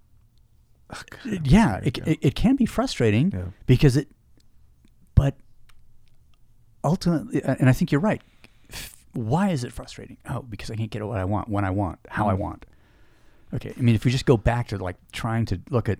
yeah, 1.43 1.79
it, 1.83 1.97
it, 2.07 2.19
it 2.21 2.35
can 2.35 2.55
be 2.55 2.65
frustrating 2.65 3.31
Yeah. 3.31 3.45
because 3.65 3.97
it, 3.97 4.09
but 5.15 5.35
ultimately, 6.83 7.41
and 7.43 7.67
I 7.69 7.73
think 7.73 7.91
you're 7.91 8.01
right. 8.01 8.21
Why 9.13 9.49
is 9.49 9.63
it 9.63 9.71
frustrating? 9.71 10.17
Oh, 10.29 10.41
because 10.41 10.69
I 10.71 10.75
can't 10.75 10.89
get 10.91 11.05
what 11.05 11.19
I 11.19 11.25
want 11.25 11.49
when 11.49 11.65
I 11.65 11.69
want, 11.69 11.99
how 12.09 12.25
Mm. 12.25 12.29
I 12.31 12.33
want. 12.35 12.65
Okay, 13.53 13.73
I 13.77 13.81
mean, 13.81 13.93
if 13.95 14.03
we 14.05 14.11
just 14.11 14.25
go 14.25 14.37
back 14.37 14.67
to 14.69 14.77
like 14.77 14.95
trying 15.11 15.45
to 15.45 15.59
look 15.69 15.87
at 15.89 15.99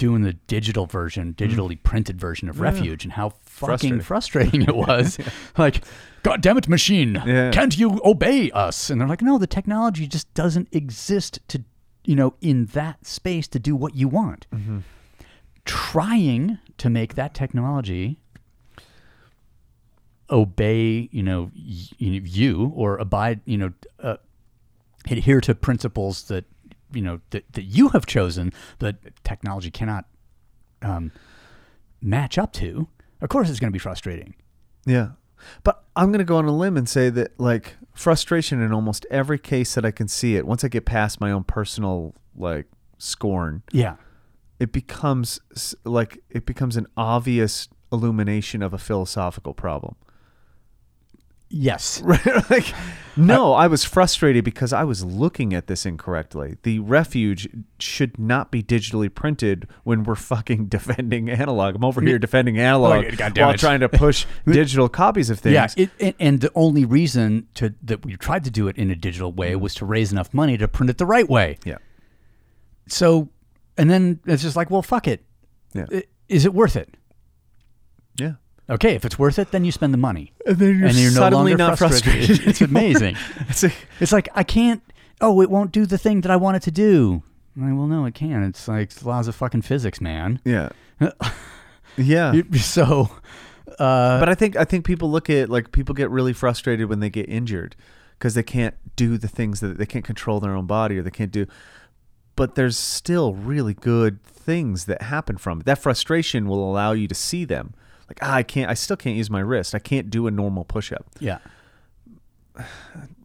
doing 0.00 0.22
the 0.22 0.32
digital 0.32 0.86
version, 0.86 1.34
digitally 1.34 1.80
printed 1.80 2.18
version 2.18 2.48
of 2.48 2.58
Refuge, 2.58 3.04
and 3.04 3.12
how 3.12 3.28
fucking 3.42 3.98
Mm. 3.98 4.02
Frustrating. 4.02 4.62
frustrating 4.62 4.62
it 4.62 4.74
was. 4.74 5.18
like, 5.58 5.84
God 6.22 6.40
damn 6.40 6.56
it, 6.56 6.68
machine! 6.68 7.22
Yeah. 7.26 7.50
Can't 7.52 7.76
you 7.78 8.00
obey 8.04 8.50
us? 8.52 8.88
And 8.90 8.98
they're 9.00 9.06
like, 9.08 9.20
no, 9.22 9.36
the 9.38 9.46
technology 9.46 10.06
just 10.06 10.32
doesn't 10.32 10.68
exist 10.72 11.38
to, 11.48 11.62
you 12.04 12.16
know, 12.16 12.34
in 12.40 12.64
that 12.66 13.06
space 13.06 13.46
to 13.48 13.58
do 13.58 13.76
what 13.76 13.94
you 13.94 14.08
want. 14.08 14.46
Mm-hmm. 14.54 14.78
Trying 15.66 16.58
to 16.78 16.88
make 16.88 17.14
that 17.16 17.34
technology 17.34 18.18
obey, 20.30 21.08
you 21.12 21.22
know, 21.22 21.50
y- 21.54 21.88
you, 21.98 22.20
you 22.24 22.72
or 22.74 22.96
abide, 22.96 23.40
you 23.44 23.58
know, 23.58 23.72
uh, 24.02 24.16
adhere 25.10 25.40
to 25.42 25.54
principles 25.54 26.22
that, 26.24 26.44
you 26.92 27.02
know, 27.02 27.20
that, 27.30 27.44
that 27.52 27.62
you 27.64 27.88
have 27.90 28.06
chosen 28.06 28.52
that 28.78 28.96
technology 29.24 29.70
cannot 29.70 30.04
um, 30.82 31.12
match 32.00 32.38
up 32.38 32.52
to. 32.54 32.88
Of 33.20 33.28
course, 33.28 33.50
it's 33.50 33.60
going 33.60 33.70
to 33.70 33.72
be 33.72 33.78
frustrating. 33.78 34.34
Yeah. 34.86 35.10
But 35.62 35.84
I'm 35.96 36.06
going 36.10 36.18
to 36.18 36.24
go 36.24 36.36
on 36.36 36.44
a 36.46 36.54
limb 36.56 36.76
and 36.76 36.88
say 36.88 37.10
that 37.10 37.38
like 37.38 37.76
frustration 37.94 38.60
in 38.60 38.72
almost 38.72 39.06
every 39.10 39.38
case 39.38 39.74
that 39.74 39.84
I 39.84 39.90
can 39.90 40.08
see 40.08 40.36
it, 40.36 40.46
once 40.46 40.64
I 40.64 40.68
get 40.68 40.84
past 40.84 41.20
my 41.20 41.30
own 41.30 41.44
personal 41.44 42.14
like 42.36 42.66
scorn, 42.98 43.62
Yeah. 43.72 43.96
it 44.58 44.72
becomes 44.72 45.40
like 45.84 46.18
it 46.30 46.44
becomes 46.46 46.76
an 46.76 46.86
obvious 46.96 47.68
illumination 47.92 48.62
of 48.62 48.72
a 48.74 48.78
philosophical 48.78 49.54
problem. 49.54 49.96
Yes. 51.50 52.02
Like, 52.48 52.72
no, 53.16 53.52
I 53.52 53.66
was 53.66 53.84
frustrated 53.84 54.44
because 54.44 54.72
I 54.72 54.84
was 54.84 55.04
looking 55.04 55.52
at 55.52 55.66
this 55.66 55.84
incorrectly. 55.84 56.56
The 56.62 56.78
refuge 56.78 57.48
should 57.78 58.18
not 58.18 58.50
be 58.50 58.62
digitally 58.62 59.12
printed 59.12 59.66
when 59.84 60.04
we're 60.04 60.14
fucking 60.14 60.66
defending 60.68 61.28
analog. 61.28 61.74
I'm 61.74 61.84
over 61.84 62.00
here 62.00 62.18
defending 62.18 62.58
analog 62.58 63.04
oh, 63.04 63.16
goddamn 63.16 63.46
while 63.46 63.54
it. 63.54 63.60
trying 63.60 63.80
to 63.80 63.88
push 63.88 64.26
digital 64.46 64.88
copies 64.88 65.28
of 65.28 65.40
things. 65.40 65.54
Yeah, 65.54 65.68
it, 65.76 65.90
and, 65.98 66.14
and 66.20 66.40
the 66.40 66.52
only 66.54 66.84
reason 66.84 67.48
to 67.54 67.74
that 67.82 68.04
we 68.04 68.16
tried 68.16 68.44
to 68.44 68.50
do 68.50 68.68
it 68.68 68.76
in 68.76 68.90
a 68.90 68.96
digital 68.96 69.32
way 69.32 69.54
was 69.56 69.74
to 69.76 69.84
raise 69.84 70.12
enough 70.12 70.32
money 70.32 70.56
to 70.56 70.68
print 70.68 70.88
it 70.88 70.98
the 70.98 71.06
right 71.06 71.28
way. 71.28 71.58
yeah. 71.64 71.78
So, 72.86 73.28
and 73.76 73.90
then 73.90 74.20
it's 74.26 74.42
just 74.42 74.56
like, 74.56 74.70
well, 74.70 74.82
fuck 74.82 75.06
it. 75.08 75.24
Yeah. 75.74 75.86
Is 76.28 76.44
it 76.44 76.54
worth 76.54 76.76
it? 76.76 76.96
Okay, 78.70 78.94
if 78.94 79.04
it's 79.04 79.18
worth 79.18 79.38
it, 79.38 79.50
then 79.50 79.64
you 79.64 79.72
spend 79.72 79.92
the 79.92 79.98
money, 79.98 80.32
And 80.46 80.56
then 80.56 80.78
you're, 80.78 80.88
and 80.88 80.96
you're 80.96 81.10
no 81.10 81.18
suddenly 81.18 81.52
longer 81.52 81.64
not 81.70 81.78
frustrated. 81.78 82.26
frustrated. 82.26 82.48
It's 82.48 82.60
amazing. 82.60 83.16
It's 83.48 83.62
like, 83.64 83.74
it's 83.98 84.12
like 84.12 84.28
I 84.34 84.44
can't. 84.44 84.82
Oh, 85.20 85.40
it 85.42 85.50
won't 85.50 85.72
do 85.72 85.84
the 85.86 85.98
thing 85.98 86.20
that 86.22 86.30
I 86.30 86.36
want 86.36 86.56
it 86.56 86.62
to 86.62 86.70
do. 86.70 87.22
Like, 87.56 87.74
well, 87.74 87.86
no, 87.86 88.06
it 88.06 88.14
can. 88.14 88.44
It's 88.44 88.68
like 88.68 89.04
laws 89.04 89.26
of 89.28 89.34
fucking 89.34 89.62
physics, 89.62 90.00
man. 90.00 90.40
yeah. 90.44 90.70
yeah. 91.96 92.40
So, 92.58 93.10
uh, 93.78 94.20
but 94.20 94.28
I 94.28 94.34
think 94.34 94.56
I 94.56 94.64
think 94.64 94.84
people 94.84 95.10
look 95.10 95.28
at 95.28 95.50
like 95.50 95.72
people 95.72 95.94
get 95.94 96.10
really 96.10 96.32
frustrated 96.32 96.88
when 96.88 97.00
they 97.00 97.10
get 97.10 97.28
injured 97.28 97.74
because 98.18 98.34
they 98.34 98.42
can't 98.42 98.74
do 98.96 99.18
the 99.18 99.28
things 99.28 99.60
that 99.60 99.78
they 99.78 99.86
can't 99.86 100.04
control 100.04 100.40
their 100.40 100.54
own 100.54 100.66
body 100.66 100.98
or 100.98 101.02
they 101.02 101.10
can't 101.10 101.32
do. 101.32 101.46
But 102.36 102.54
there's 102.54 102.76
still 102.76 103.34
really 103.34 103.74
good 103.74 104.22
things 104.22 104.84
that 104.86 105.02
happen 105.02 105.36
from 105.36 105.60
it. 105.60 105.66
That 105.66 105.78
frustration 105.78 106.48
will 106.48 106.70
allow 106.70 106.92
you 106.92 107.08
to 107.08 107.14
see 107.14 107.44
them. 107.44 107.74
Like 108.10 108.18
ah, 108.22 108.34
I 108.34 108.42
can't. 108.42 108.68
I 108.70 108.74
still 108.74 108.96
can't 108.96 109.16
use 109.16 109.30
my 109.30 109.40
wrist. 109.40 109.74
I 109.74 109.78
can't 109.78 110.10
do 110.10 110.26
a 110.26 110.30
normal 110.30 110.64
push-up. 110.64 111.06
yeah, 111.20 111.38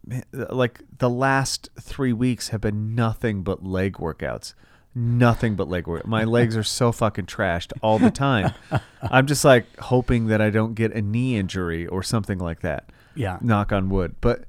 Man, 0.06 0.22
Like 0.32 0.80
the 0.98 1.10
last 1.10 1.68
three 1.80 2.12
weeks 2.12 2.48
have 2.50 2.60
been 2.60 2.94
nothing 2.94 3.42
but 3.42 3.64
leg 3.64 3.94
workouts. 3.94 4.54
nothing 4.94 5.56
but 5.56 5.68
leg 5.68 5.86
work. 5.88 6.06
My 6.06 6.24
legs 6.24 6.56
are 6.56 6.62
so 6.62 6.92
fucking 6.92 7.26
trashed 7.26 7.72
all 7.82 7.98
the 7.98 8.10
time. 8.12 8.54
I'm 9.02 9.26
just 9.26 9.44
like 9.44 9.66
hoping 9.78 10.28
that 10.28 10.40
I 10.40 10.50
don't 10.50 10.74
get 10.74 10.92
a 10.92 11.02
knee 11.02 11.36
injury 11.36 11.86
or 11.86 12.02
something 12.02 12.38
like 12.38 12.60
that. 12.60 12.90
Yeah. 13.16 13.38
Knock 13.40 13.72
on 13.72 13.88
wood. 13.88 14.14
But 14.20 14.44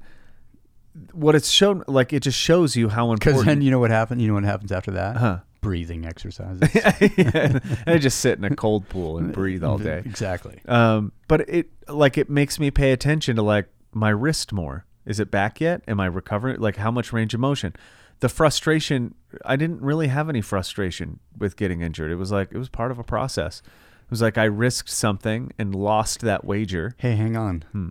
what 1.12 1.34
it's 1.34 1.50
shown, 1.50 1.82
like, 1.86 2.12
it 2.12 2.20
just 2.20 2.38
shows 2.38 2.76
you 2.76 2.88
how 2.88 3.12
important. 3.12 3.20
Because 3.36 3.44
then 3.44 3.62
you 3.62 3.70
know 3.70 3.78
what 3.78 3.90
happened. 3.90 4.22
You 4.22 4.28
know 4.28 4.34
what 4.34 4.44
happens 4.44 4.70
after 4.72 4.92
that? 4.92 5.16
Huh. 5.16 5.38
Breathing 5.60 6.06
exercises. 6.06 6.60
and 7.34 7.60
I 7.86 7.98
just 7.98 8.20
sit 8.20 8.38
in 8.38 8.44
a 8.44 8.54
cold 8.54 8.88
pool 8.88 9.18
and 9.18 9.32
breathe 9.32 9.64
all 9.64 9.78
day. 9.78 10.02
Exactly. 10.04 10.60
Um, 10.66 11.12
but 11.26 11.48
it 11.48 11.68
like 11.88 12.16
it 12.16 12.30
makes 12.30 12.60
me 12.60 12.70
pay 12.70 12.92
attention 12.92 13.36
to 13.36 13.42
like 13.42 13.66
my 13.92 14.10
wrist 14.10 14.52
more. 14.52 14.84
Is 15.04 15.18
it 15.18 15.30
back 15.30 15.60
yet? 15.60 15.82
Am 15.88 15.98
I 16.00 16.06
recovering? 16.06 16.60
Like 16.60 16.76
how 16.76 16.90
much 16.90 17.12
range 17.12 17.34
of 17.34 17.40
motion? 17.40 17.74
The 18.20 18.28
frustration. 18.28 19.14
I 19.44 19.56
didn't 19.56 19.80
really 19.80 20.08
have 20.08 20.28
any 20.28 20.40
frustration 20.40 21.18
with 21.36 21.56
getting 21.56 21.80
injured. 21.80 22.10
It 22.12 22.16
was 22.16 22.30
like 22.30 22.50
it 22.52 22.58
was 22.58 22.68
part 22.68 22.90
of 22.90 22.98
a 22.98 23.04
process. 23.04 23.62
It 23.64 24.10
was 24.10 24.22
like 24.22 24.38
I 24.38 24.44
risked 24.44 24.90
something 24.90 25.52
and 25.58 25.74
lost 25.74 26.20
that 26.20 26.44
wager. 26.44 26.94
Hey, 26.98 27.16
hang 27.16 27.36
on. 27.36 27.64
Hmm. 27.72 27.88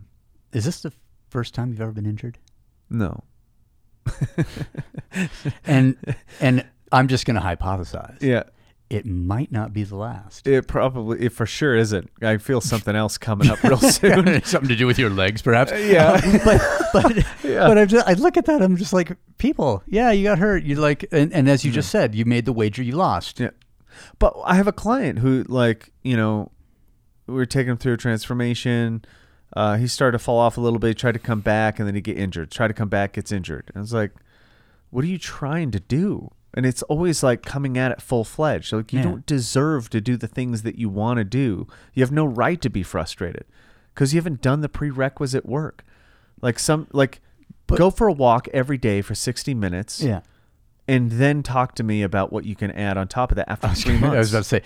Is 0.52 0.64
this 0.64 0.80
the 0.80 0.92
first 1.28 1.54
time 1.54 1.70
you've 1.70 1.80
ever 1.80 1.92
been 1.92 2.06
injured? 2.06 2.38
No. 2.88 3.24
And 5.64 5.96
and 6.40 6.64
I'm 6.92 7.08
just 7.08 7.26
going 7.26 7.34
to 7.36 7.42
hypothesize. 7.42 8.22
Yeah. 8.22 8.44
It 8.90 9.04
might 9.04 9.52
not 9.52 9.74
be 9.74 9.82
the 9.84 9.96
last. 9.96 10.46
It 10.46 10.66
probably, 10.66 11.20
it 11.26 11.32
for 11.32 11.44
sure 11.44 11.76
isn't. 11.76 12.08
I 12.22 12.38
feel 12.38 12.62
something 12.62 12.96
else 12.96 13.18
coming 13.18 13.50
up 13.50 13.62
real 13.64 13.76
soon. 13.76 14.42
Something 14.44 14.68
to 14.70 14.76
do 14.76 14.86
with 14.86 14.98
your 14.98 15.10
legs, 15.10 15.42
perhaps. 15.42 15.72
Yeah. 15.72 16.12
Um, 16.12 16.40
but 16.44 16.62
but 16.94 17.16
Yeah. 17.44 17.66
but 17.68 17.76
I 17.76 17.84
just 17.84 18.08
I 18.08 18.14
look 18.14 18.38
at 18.38 18.46
that. 18.46 18.62
I'm 18.62 18.78
just 18.78 18.94
like 18.94 19.14
people. 19.36 19.82
Yeah, 19.88 20.10
you 20.12 20.24
got 20.24 20.38
hurt. 20.38 20.62
You 20.62 20.76
like, 20.76 21.04
and, 21.12 21.30
and 21.34 21.50
as 21.50 21.66
you 21.66 21.70
just 21.70 21.90
said, 21.90 22.14
you 22.14 22.24
made 22.24 22.46
the 22.46 22.52
wager. 22.54 22.82
You 22.82 22.92
lost. 22.92 23.38
Yeah. 23.40 23.50
But 24.18 24.34
I 24.46 24.54
have 24.54 24.66
a 24.66 24.72
client 24.72 25.18
who, 25.18 25.44
like, 25.48 25.92
you 26.02 26.16
know, 26.16 26.50
we 27.26 27.34
were 27.34 27.44
taking 27.46 27.72
him 27.72 27.76
through 27.76 27.92
a 27.92 27.98
transformation. 27.98 29.04
Uh, 29.54 29.76
he 29.76 29.86
started 29.86 30.12
to 30.16 30.24
fall 30.24 30.38
off 30.38 30.56
a 30.56 30.62
little 30.62 30.78
bit, 30.78 30.96
tried 30.96 31.12
to 31.12 31.18
come 31.18 31.40
back, 31.40 31.78
and 31.78 31.86
then 31.86 31.94
he 31.94 32.00
get 32.00 32.16
injured. 32.16 32.50
Tried 32.50 32.68
to 32.68 32.74
come 32.74 32.88
back, 32.88 33.12
gets 33.14 33.32
injured. 33.32 33.64
And 33.68 33.76
I 33.76 33.80
was 33.80 33.92
like, 33.92 34.12
what 34.88 35.04
are 35.04 35.08
you 35.08 35.18
trying 35.18 35.70
to 35.72 35.80
do? 35.80 36.30
And 36.58 36.66
it's 36.66 36.82
always 36.82 37.22
like 37.22 37.42
coming 37.42 37.78
at 37.78 37.92
it 37.92 38.02
full 38.02 38.24
fledged. 38.24 38.72
Like, 38.72 38.92
you 38.92 38.98
Yeah. 38.98 39.04
don't 39.04 39.24
deserve 39.26 39.88
to 39.90 40.00
do 40.00 40.16
the 40.16 40.26
things 40.26 40.62
that 40.62 40.76
you 40.76 40.88
want 40.88 41.18
to 41.18 41.24
do. 41.24 41.68
You 41.94 42.02
have 42.02 42.10
no 42.10 42.24
right 42.26 42.60
to 42.62 42.68
be 42.68 42.82
frustrated 42.82 43.44
because 43.94 44.12
you 44.12 44.18
haven't 44.18 44.42
done 44.42 44.60
the 44.60 44.68
prerequisite 44.68 45.46
work. 45.46 45.84
Like, 46.42 46.58
some, 46.58 46.88
like, 46.92 47.20
go 47.68 47.90
for 47.92 48.08
a 48.08 48.12
walk 48.12 48.48
every 48.52 48.76
day 48.76 49.02
for 49.02 49.14
60 49.14 49.54
minutes 49.54 50.02
Yeah. 50.02 50.22
and 50.88 51.12
then 51.12 51.44
talk 51.44 51.76
to 51.76 51.84
me 51.84 52.02
about 52.02 52.32
what 52.32 52.44
you 52.44 52.56
can 52.56 52.72
add 52.72 52.96
on 52.96 53.06
top 53.06 53.30
of 53.30 53.36
that 53.36 53.48
after 53.48 53.68
three 53.68 53.96
months. 53.98 54.16
I 54.16 54.18
was 54.18 54.30
about 54.32 54.38
to 54.40 54.44
say, 54.48 54.62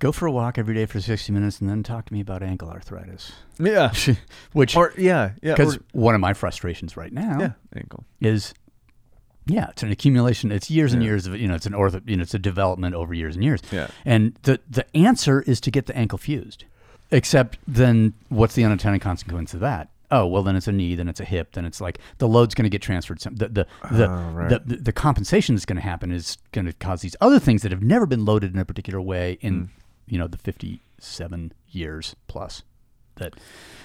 go 0.00 0.10
for 0.10 0.26
a 0.26 0.32
walk 0.32 0.58
every 0.58 0.74
day 0.74 0.86
for 0.86 1.00
60 1.00 1.30
minutes, 1.32 1.60
and 1.60 1.70
then 1.70 1.84
talk 1.84 2.06
to 2.06 2.12
me 2.12 2.20
about 2.20 2.42
ankle 2.42 2.68
arthritis. 2.68 3.30
Yeah. 3.60 3.92
Which 4.54 4.74
Or 4.76 4.92
yeah, 4.98 5.34
yeah. 5.40 5.54
because 5.54 5.78
one 5.92 6.16
of 6.16 6.20
my 6.20 6.34
frustrations 6.34 6.96
right 6.96 7.12
now 7.12 7.38
yeah, 7.38 7.52
ankle. 7.76 8.04
is 8.20 8.54
yeah 9.48 9.68
it's 9.70 9.82
an 9.82 9.90
accumulation 9.90 10.52
it's 10.52 10.70
years 10.70 10.92
and 10.92 11.02
Yeah. 11.02 11.08
years 11.08 11.26
of 11.26 11.36
you 11.40 11.48
know 11.48 11.54
it's 11.54 11.66
an 11.66 11.72
ortho 11.72 12.00
you 12.08 12.16
know 12.16 12.22
it's 12.22 12.34
a 12.34 12.38
development 12.38 12.94
over 12.94 13.12
years 13.14 13.34
and 13.34 13.42
years 13.44 13.60
Yeah. 13.72 13.88
and 14.04 14.34
the 14.42 14.60
the 14.68 14.84
answer 14.96 15.42
is 15.42 15.60
to 15.62 15.70
get 15.70 15.86
the 15.86 15.96
ankle 15.96 16.18
fused 16.18 16.64
except 17.10 17.58
then 17.66 18.12
what's 18.28 18.54
the 18.54 18.64
unintended 18.64 19.00
consequence 19.00 19.54
of 19.54 19.60
that 19.60 19.88
oh 20.10 20.26
well 20.26 20.42
then 20.42 20.56
it's 20.56 20.68
a 20.68 20.72
knee 20.72 20.94
then 20.94 21.08
it's 21.08 21.20
a 21.20 21.24
hip 21.24 21.52
then 21.52 21.64
it's 21.64 21.80
like 21.80 21.98
the 22.18 22.28
load's 22.28 22.54
going 22.54 22.64
to 22.64 22.70
get 22.70 22.82
transferred 22.82 23.20
some 23.20 23.34
the 23.36 23.48
the 23.48 23.66
the, 23.90 24.06
Oh, 24.10 24.30
right. 24.32 24.48
the, 24.50 24.58
the, 24.64 24.76
the 24.76 24.92
compensation 24.92 25.54
that's 25.54 25.64
going 25.66 25.76
to 25.76 25.82
happen 25.82 26.12
is 26.12 26.36
going 26.52 26.66
to 26.66 26.72
cause 26.74 27.00
these 27.00 27.16
other 27.20 27.38
things 27.38 27.62
that 27.62 27.72
have 27.72 27.82
never 27.82 28.06
been 28.06 28.24
loaded 28.24 28.52
in 28.54 28.58
a 28.60 28.64
particular 28.64 29.00
way 29.00 29.38
in 29.40 29.54
Mm. 29.54 29.68
you 30.06 30.18
know 30.18 30.26
the 30.26 30.38
57 30.38 31.52
years 31.70 32.16
plus 32.26 32.62
that 33.16 33.34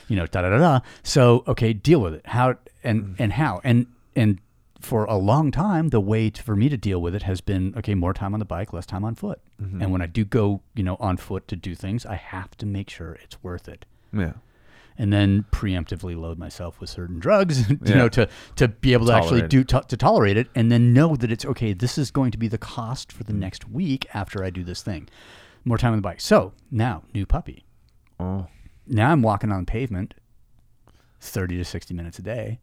you 0.07 0.15
know 0.15 0.25
da 0.27 0.41
da 0.41 0.49
da 0.49 0.57
da 0.57 0.79
so 1.03 1.43
okay 1.47 1.73
deal 1.73 1.99
with 2.01 2.13
it 2.13 2.25
how 2.27 2.55
and 2.83 3.03
Mm. 3.03 3.15
and 3.19 3.33
how 3.33 3.61
and 3.63 3.87
and 4.15 4.39
for 4.83 5.05
a 5.05 5.15
long 5.17 5.49
time 5.51 5.89
the 5.89 6.01
way 6.01 6.29
to, 6.29 6.43
for 6.43 6.55
me 6.55 6.67
to 6.69 6.77
deal 6.77 7.01
with 7.01 7.15
it 7.15 7.23
has 7.23 7.39
been 7.41 7.73
okay 7.77 7.95
more 7.95 8.13
time 8.13 8.33
on 8.33 8.39
the 8.39 8.45
bike 8.45 8.73
less 8.73 8.85
time 8.85 9.03
on 9.03 9.15
foot 9.15 9.39
Mm-hmm. 9.61 9.81
and 9.81 9.91
when 9.93 10.01
i 10.01 10.07
do 10.07 10.25
go 10.25 10.61
you 10.75 10.83
know 10.83 10.97
on 10.99 11.15
foot 11.17 11.47
to 11.47 11.55
do 11.55 11.73
things 11.73 12.05
i 12.05 12.15
have 12.15 12.51
to 12.57 12.65
make 12.65 12.89
sure 12.89 13.13
it's 13.23 13.41
worth 13.41 13.69
it 13.69 13.85
Yeah. 14.11 14.33
and 14.97 15.13
then 15.13 15.45
preemptively 15.51 16.15
load 16.19 16.37
myself 16.37 16.79
with 16.81 16.89
certain 16.89 17.19
drugs, 17.19 17.69
you 17.69 17.79
Yeah. 17.85 17.95
know, 17.95 18.09
to 18.09 18.27
to 18.57 18.67
be 18.67 18.91
able 18.93 19.05
to 19.07 19.13
actually 19.13 19.43
do 19.47 19.63
to, 19.63 19.81
to 19.87 19.95
tolerate 19.97 20.35
it, 20.37 20.47
and 20.53 20.69
then 20.71 20.91
know 20.93 21.15
that 21.15 21.31
it's 21.31 21.45
okay. 21.45 21.71
This 21.73 21.97
is 21.97 22.11
going 22.11 22.31
to 22.31 22.37
be 22.37 22.47
the 22.49 22.57
cost 22.59 23.11
for 23.11 23.23
the 23.23 23.33
next 23.33 23.69
week 23.69 24.05
after 24.13 24.43
I 24.43 24.49
do 24.51 24.63
this 24.63 24.81
thing. 24.83 25.07
More 25.65 25.77
time 25.77 25.93
on 25.93 25.97
the 25.99 26.01
bike. 26.09 26.19
So 26.21 26.51
now, 26.69 27.03
new 27.13 27.25
puppy. 27.25 27.63
Oh. 28.19 28.47
Now 28.85 29.11
I'm 29.11 29.21
walking 29.23 29.51
on 29.51 29.65
pavement, 29.65 30.13
thirty 31.21 31.57
to 31.57 31.65
sixty 31.65 31.93
minutes 31.93 32.19
a 32.19 32.21
day, 32.21 32.59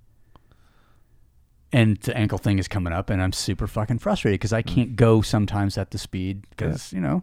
and 1.72 1.96
the 1.98 2.16
ankle 2.16 2.38
thing 2.38 2.58
is 2.58 2.68
coming 2.68 2.92
up, 2.92 3.10
and 3.10 3.22
I'm 3.22 3.32
super 3.32 3.66
fucking 3.66 3.98
frustrated 3.98 4.40
because. 4.40 4.52
I 4.52 4.62
can't 4.62 4.96
go 4.96 5.22
sometimes 5.22 5.78
at 5.78 5.90
the 5.90 5.98
speed 5.98 6.44
because 6.50 6.92
you 6.92 7.00
know. 7.00 7.22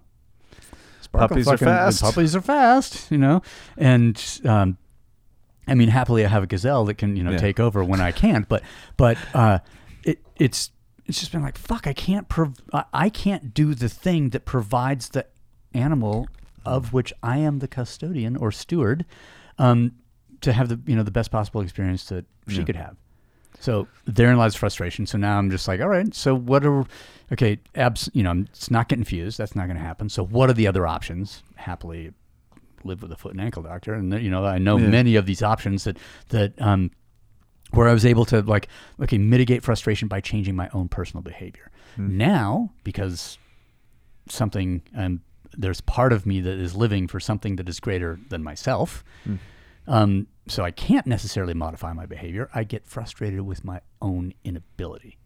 Sparkle 1.01 1.29
Puppies 1.29 1.47
are 1.47 1.57
fast. 1.57 2.01
Puppies 2.01 2.35
are 2.35 2.41
fast, 2.41 3.09
you 3.11 3.17
know, 3.17 3.41
and 3.77 4.21
um, 4.45 4.77
I 5.67 5.73
mean, 5.75 5.89
happily, 5.89 6.25
I 6.25 6.27
have 6.29 6.43
a 6.43 6.47
gazelle 6.47 6.85
that 6.85 6.95
can 6.95 7.15
you 7.15 7.23
know 7.23 7.31
Yeah. 7.31 7.37
take 7.37 7.59
over 7.59 7.83
when 7.83 8.01
I 8.01 8.11
can't. 8.11 8.47
But 8.49 8.63
but 8.97 9.17
uh, 9.33 9.59
it 10.03 10.19
it's 10.37 10.71
it's 11.05 11.19
just 11.19 11.31
been 11.31 11.41
like 11.41 11.57
fuck. 11.57 11.87
I 11.87 11.93
can't 11.93 12.27
prov- 12.27 12.59
I, 12.73 12.83
I 12.93 13.09
can't 13.09 13.53
do 13.53 13.73
the 13.73 13.87
thing 13.89 14.29
that 14.31 14.45
provides 14.45 15.09
the 15.09 15.25
animal 15.73 16.27
of 16.65 16.91
which 16.91 17.13
I 17.23 17.37
am 17.37 17.59
the 17.59 17.67
custodian 17.67 18.35
or 18.35 18.51
steward 18.51 19.05
um, 19.57 19.93
to 20.41 20.51
have 20.51 20.67
the 20.67 20.79
you 20.85 20.95
know 20.95 21.03
the 21.03 21.11
best 21.11 21.31
possible 21.31 21.61
experience 21.61 22.05
that 22.05 22.25
she 22.49 22.57
Yeah. 22.59 22.63
could 22.65 22.75
have. 22.75 22.97
So 23.59 23.87
therein 24.05 24.37
lies 24.37 24.55
frustration. 24.55 25.05
So 25.05 25.17
now 25.17 25.37
I'm 25.37 25.49
just 25.49 25.67
like, 25.67 25.81
all 25.81 25.87
right. 25.89 26.13
So 26.13 26.35
what 26.35 26.65
are 26.65 26.85
okay? 27.31 27.59
Abs, 27.75 28.09
you 28.13 28.23
know, 28.23 28.45
it's 28.49 28.69
not 28.71 28.87
getting 28.87 29.03
fused. 29.05 29.37
That's 29.37 29.55
not 29.55 29.65
going 29.65 29.77
to 29.77 29.83
happen. 29.83 30.09
So 30.09 30.23
what 30.25 30.49
are 30.49 30.53
the 30.53 30.67
other 30.67 30.85
options? 30.85 31.43
Happily, 31.55 32.11
live 32.83 33.01
with 33.01 33.11
a 33.11 33.17
foot 33.17 33.31
and 33.31 33.41
ankle 33.41 33.63
doctor, 33.63 33.93
and 33.93 34.13
you 34.21 34.29
know, 34.29 34.45
I 34.45 34.57
know 34.59 34.77
Yeah. 34.77 34.89
many 34.89 35.15
of 35.15 35.25
these 35.25 35.41
options 35.41 35.83
that 35.85 35.97
that 36.29 36.53
um, 36.61 36.91
where 37.71 37.87
I 37.89 37.93
was 37.93 38.05
able 38.05 38.25
to 38.25 38.41
like 38.41 38.67
okay 39.01 39.17
mitigate 39.17 39.63
frustration 39.63 40.07
by 40.07 40.21
changing 40.21 40.55
my 40.55 40.69
own 40.73 40.87
personal 40.87 41.21
behavior. 41.23 41.71
Now 41.97 42.71
because 42.83 43.39
something 44.29 44.81
um, 44.95 45.21
there's 45.57 45.81
part 45.81 46.13
of 46.13 46.25
me 46.25 46.41
that 46.41 46.59
is 46.59 46.75
living 46.75 47.07
for 47.07 47.19
something 47.19 47.55
that 47.55 47.67
is 47.67 47.79
greater 47.79 48.19
than 48.29 48.43
myself. 48.43 49.03
Um, 49.87 50.27
so 50.47 50.63
I 50.63 50.71
can't 50.71 51.07
necessarily 51.07 51.53
modify 51.53 51.93
my 51.93 52.05
behavior. 52.05 52.49
I 52.53 52.63
get 52.63 52.85
frustrated 52.85 53.41
with 53.41 53.63
my 53.63 53.81
own 54.01 54.33
inability. 54.43 55.17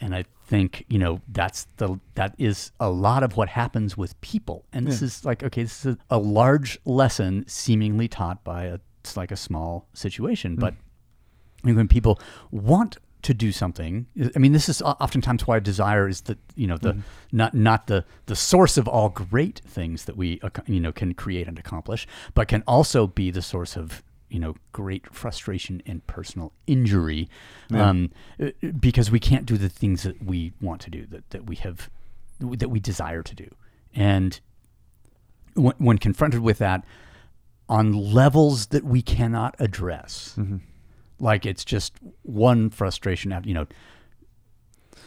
And 0.00 0.14
I 0.14 0.24
think 0.46 0.84
you 0.88 0.98
know 0.98 1.22
that's 1.28 1.66
the 1.76 1.98
that 2.14 2.34
is 2.36 2.72
a 2.78 2.90
lot 2.90 3.22
of 3.22 3.36
what 3.36 3.48
happens 3.48 3.96
with 3.96 4.20
people. 4.20 4.66
And 4.72 4.86
this 4.86 5.00
is 5.00 5.24
like 5.24 5.42
okay, 5.42 5.62
this 5.62 5.86
is 5.86 5.96
a, 6.10 6.16
a 6.16 6.18
large 6.18 6.78
lesson 6.84 7.44
seemingly 7.46 8.08
taught 8.08 8.44
by 8.44 8.64
a 8.64 8.78
it's 9.00 9.16
like 9.16 9.30
a 9.30 9.36
small 9.36 9.88
situation, 9.94 10.56
but 10.56 10.74
when 11.62 11.88
people 11.88 12.20
want 12.50 12.98
to 13.24 13.34
do 13.34 13.52
something, 13.52 14.06
I 14.36 14.38
mean, 14.38 14.52
this 14.52 14.68
is 14.68 14.82
oftentimes 14.82 15.46
why 15.46 15.58
desire 15.58 16.08
is 16.08 16.22
the 16.22 16.38
you 16.54 16.66
know 16.66 16.76
the 16.76 16.98
not 17.32 17.54
not 17.54 17.86
the 17.86 18.04
the 18.26 18.36
source 18.36 18.76
of 18.76 18.86
all 18.86 19.08
great 19.08 19.60
things 19.66 20.04
that 20.04 20.16
we 20.16 20.40
you 20.66 20.80
know 20.80 20.92
can 20.92 21.14
create 21.14 21.48
and 21.48 21.58
accomplish, 21.58 22.06
but 22.34 22.48
can 22.48 22.62
also 22.66 23.06
be 23.06 23.30
the 23.30 23.42
source 23.42 23.76
of 23.76 24.02
you 24.28 24.38
know 24.38 24.54
great 24.72 25.12
frustration 25.12 25.82
and 25.86 26.06
personal 26.06 26.52
injury, 26.66 27.28
um, 27.72 28.10
uh, 28.40 28.50
because 28.78 29.10
we 29.10 29.20
can't 29.20 29.46
do 29.46 29.56
the 29.56 29.68
things 29.68 30.02
that 30.02 30.22
we 30.22 30.52
want 30.60 30.80
to 30.82 30.90
do 30.90 31.06
that 31.06 31.30
that 31.30 31.46
we 31.46 31.56
have 31.56 31.90
that 32.40 32.68
we 32.68 32.78
desire 32.78 33.22
to 33.22 33.34
do, 33.34 33.48
and 33.94 34.40
when, 35.54 35.74
when 35.78 35.98
confronted 35.98 36.40
with 36.40 36.58
that 36.58 36.84
on 37.68 37.92
levels 37.92 38.66
that 38.66 38.84
we 38.84 39.00
cannot 39.00 39.54
address 39.58 40.34
like 41.18 41.46
it's 41.46 41.64
just 41.64 41.94
one 42.22 42.70
frustration 42.70 43.32
after 43.32 43.48
you 43.48 43.54
know 43.54 43.66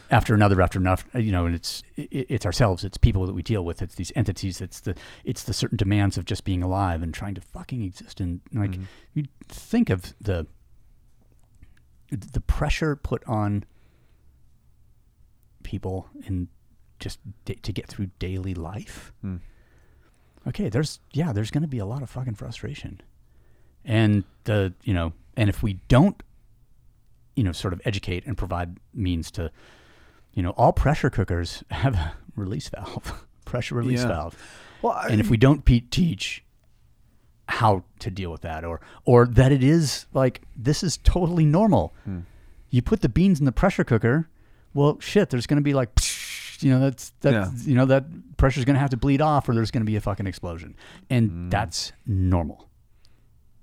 after 0.09 0.33
another 0.33 0.61
after 0.61 0.79
another 0.79 1.03
you 1.15 1.31
know 1.31 1.45
and 1.45 1.55
it's 1.55 1.83
it, 1.95 2.27
it's 2.29 2.45
ourselves 2.45 2.83
it's 2.83 2.97
people 2.97 3.25
that 3.25 3.33
we 3.33 3.41
deal 3.41 3.63
with 3.63 3.81
it's 3.81 3.95
these 3.95 4.11
entities 4.15 4.61
it's 4.61 4.79
the 4.81 4.95
it's 5.23 5.43
the 5.43 5.53
certain 5.53 5.77
demands 5.77 6.17
of 6.17 6.25
just 6.25 6.43
being 6.43 6.63
alive 6.63 7.03
and 7.03 7.13
trying 7.13 7.35
to 7.35 7.41
fucking 7.41 7.83
exist. 7.83 8.19
And 8.19 8.41
like 8.53 8.71
mm-hmm. 8.71 8.83
you 9.13 9.25
think 9.47 9.89
of 9.89 10.13
the 10.21 10.47
the 12.09 12.39
pressure 12.39 12.95
put 12.95 13.23
on 13.25 13.65
people 15.63 16.07
in 16.25 16.47
just 16.99 17.19
da- 17.43 17.59
to 17.61 17.73
get 17.73 17.87
through 17.87 18.09
daily 18.17 18.53
life. 18.53 19.11
Hmm. 19.21 19.37
Okay 20.47 20.69
there's 20.69 20.99
yeah 21.11 21.33
there's 21.33 21.51
going 21.51 21.63
to 21.63 21.67
be 21.67 21.79
a 21.79 21.85
lot 21.85 22.01
of 22.01 22.09
fucking 22.09 22.35
frustration. 22.35 23.01
And 23.83 24.23
the 24.45 24.73
you 24.83 24.93
know 24.93 25.13
and 25.37 25.49
if 25.49 25.63
we 25.63 25.73
don't 25.87 26.21
you 27.35 27.43
know 27.43 27.53
sort 27.53 27.71
of 27.73 27.81
educate 27.85 28.25
and 28.25 28.35
provide 28.37 28.77
means 28.93 29.31
to 29.31 29.51
You 30.33 30.43
know, 30.43 30.51
all 30.51 30.71
pressure 30.73 31.09
cookers 31.09 31.63
have 31.71 31.95
a 31.95 32.13
release 32.35 32.69
valve, 32.69 33.25
pressure 33.45 33.75
release 33.75 34.01
Yeah. 34.01 34.07
valve. 34.09 34.35
Well, 34.83 34.93
I- 34.93 35.07
and 35.09 35.19
if 35.19 35.29
we 35.31 35.37
don't 35.37 35.63
pe- 35.65 35.79
teach 35.89 36.43
how 37.49 37.83
to 37.99 38.11
deal 38.11 38.31
with 38.31 38.41
that, 38.41 38.63
or 38.65 38.81
or 39.05 39.25
that 39.25 39.51
it 39.51 39.63
is 39.63 40.05
like 40.13 40.41
this 40.55 40.83
is 40.83 40.97
totally 40.97 41.45
normal. 41.45 41.93
Hmm. 42.03 42.19
You 42.69 42.81
put 42.81 43.01
the 43.01 43.09
beans 43.09 43.39
in 43.39 43.45
the 43.45 43.51
pressure 43.53 43.83
cooker. 43.85 44.27
Well, 44.73 44.99
shit, 44.99 45.29
there's 45.29 45.47
going 45.47 45.57
to 45.57 45.63
be 45.63 45.73
like, 45.73 45.89
you 46.59 46.69
know, 46.71 46.79
that's 46.81 47.11
that 47.21 47.33
Yeah. 47.33 47.49
you 47.63 47.73
know 47.75 47.85
that 47.85 48.03
pressure's 48.37 48.65
going 48.65 48.75
to 48.75 48.79
have 48.81 48.89
to 48.91 48.97
bleed 48.97 49.21
off, 49.21 49.47
or 49.49 49.53
there's 49.55 49.71
going 49.71 49.81
to 49.85 49.89
be 49.91 49.95
a 49.95 50.01
fucking 50.01 50.27
explosion, 50.27 50.75
and 51.09 51.29
Hmm. 51.31 51.49
that's 51.49 51.93
normal 52.05 52.66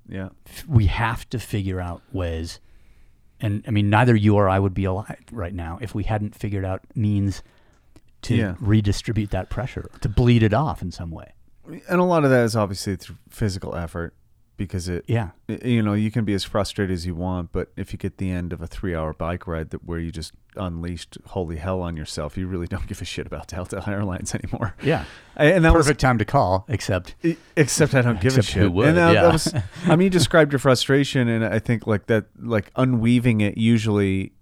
yeah, 0.09 0.29
we 0.69 0.87
have 0.87 1.29
to 1.31 1.39
figure 1.39 1.81
out 1.81 2.03
ways 2.13 2.61
and 3.41 3.65
i 3.67 3.71
mean 3.71 3.91
neither 3.91 4.15
you 4.15 4.37
or 4.37 4.49
i 4.49 4.59
would 4.59 4.75
be 4.75 4.85
alive 4.85 5.17
right 5.33 5.55
now 5.55 5.79
if 5.81 5.95
we 5.95 6.05
hadn't 6.05 6.35
figured 6.35 6.65
out 6.65 6.81
means 6.95 7.43
to 8.23 8.35
Yeah. 8.37 8.55
redistribute 8.61 9.31
that 9.33 9.51
pressure 9.51 9.91
to 10.01 10.09
bleed 10.09 10.43
it 10.43 10.55
off 10.55 10.81
in 10.81 10.91
some 10.91 11.11
way. 11.11 11.33
And 11.89 12.01
a 12.01 12.05
lot 12.05 12.25
of 12.25 12.31
that 12.31 12.45
is 12.45 12.57
obviously 12.57 12.97
through 12.97 13.17
physical 13.29 13.75
effort 13.75 14.15
because 14.57 14.89
it 14.89 15.05
yeah. 15.07 15.31
y- 15.49 15.59
you 15.65 15.83
know 15.83 15.95
you 15.95 16.11
can 16.11 16.25
be 16.25 16.35
as 16.35 16.45
frustrated 16.45 16.95
as 16.95 17.07
you 17.07 17.15
want 17.15 17.51
but 17.53 17.73
if 17.77 17.93
you 17.93 17.99
get 17.99 18.19
the 18.19 18.31
end 18.31 18.53
of 18.53 18.63
a 18.63 18.67
three 18.67 18.95
hour 18.95 19.13
bike 19.13 19.47
ride 19.47 19.71
that 19.71 19.85
where 19.85 19.99
you 19.99 20.11
just 20.11 20.33
unleashed 20.57 21.19
holy 21.27 21.57
hell 21.57 21.81
on 21.81 21.97
yourself 21.97 22.37
you 22.37 22.47
really 22.47 22.67
don't 22.67 22.87
give 22.89 23.03
a 23.03 23.05
shit 23.05 23.27
about 23.27 23.49
delta 23.49 23.83
airlines 23.87 24.35
anymore. 24.35 24.75
Yeah. 24.83 25.05
And 25.37 25.65
that 25.65 25.73
perfect 25.73 26.01
time 26.01 26.19
to 26.19 26.25
call 26.25 26.65
except 26.69 27.17
except 27.57 27.95
i 27.95 28.03
don't 28.03 28.21
give 28.21 28.39
a 28.39 28.43
shit. 28.43 28.63
who 28.63 28.71
would, 28.71 28.89
and 28.89 28.97
that, 28.97 29.15
yeah. 29.15 29.23
that 29.23 29.33
was 29.33 29.55
i 29.87 29.97
mean 29.97 30.07
you 30.07 30.11
described 30.11 30.53
your 30.53 30.61
frustration 30.61 31.29
and 31.29 31.45
i 31.45 31.59
think 31.59 31.87
like 31.87 32.07
that 32.07 32.27
like 32.39 32.71
unweaving 32.77 33.41
it 33.41 33.59
usually 33.59 34.33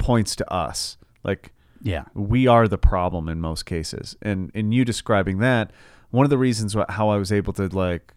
points 0.00 0.34
to 0.34 0.52
us. 0.52 0.96
Like 1.22 1.52
yeah. 1.82 2.04
we 2.14 2.48
are 2.48 2.66
the 2.66 2.78
problem 2.78 3.28
in 3.28 3.40
most 3.40 3.66
cases. 3.66 4.16
And 4.20 4.50
in 4.54 4.72
you 4.72 4.84
describing 4.84 5.38
that 5.38 5.70
one 6.10 6.24
of 6.24 6.30
the 6.30 6.38
reasons 6.38 6.74
how 6.88 7.08
i 7.08 7.16
was 7.16 7.30
able 7.30 7.52
to 7.52 7.68
like 7.68 8.12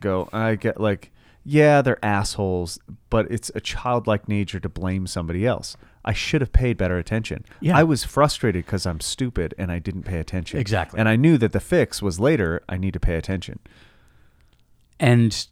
go 0.00 0.28
i 0.32 0.54
get 0.54 0.80
like 0.80 1.10
yeah 1.44 1.82
they're 1.82 2.04
assholes 2.04 2.78
but 3.10 3.30
it's 3.30 3.50
a 3.54 3.60
childlike 3.60 4.28
nature 4.28 4.60
to 4.60 4.68
blame 4.68 5.06
somebody 5.06 5.46
else. 5.46 5.76
I 6.04 6.12
should 6.12 6.40
have 6.40 6.52
paid 6.52 6.76
better 6.76 6.98
attention. 6.98 7.44
Yeah. 7.60 7.76
i 7.78 7.82
was 7.84 8.04
frustrated 8.04 8.64
because 8.64 8.86
i'm 8.86 9.00
stupid 9.00 9.54
and 9.58 9.70
i 9.70 9.78
didn't 9.78 10.02
pay 10.04 10.18
attention. 10.18 10.58
Exactly. 10.60 10.98
and 10.98 11.08
i 11.08 11.16
knew 11.16 11.38
that 11.38 11.52
the 11.52 11.60
fix 11.60 12.00
was 12.02 12.18
later 12.20 12.62
i 12.68 12.76
need 12.76 12.92
to 12.94 13.00
pay 13.00 13.16
attention. 13.16 13.58
And 14.98 15.46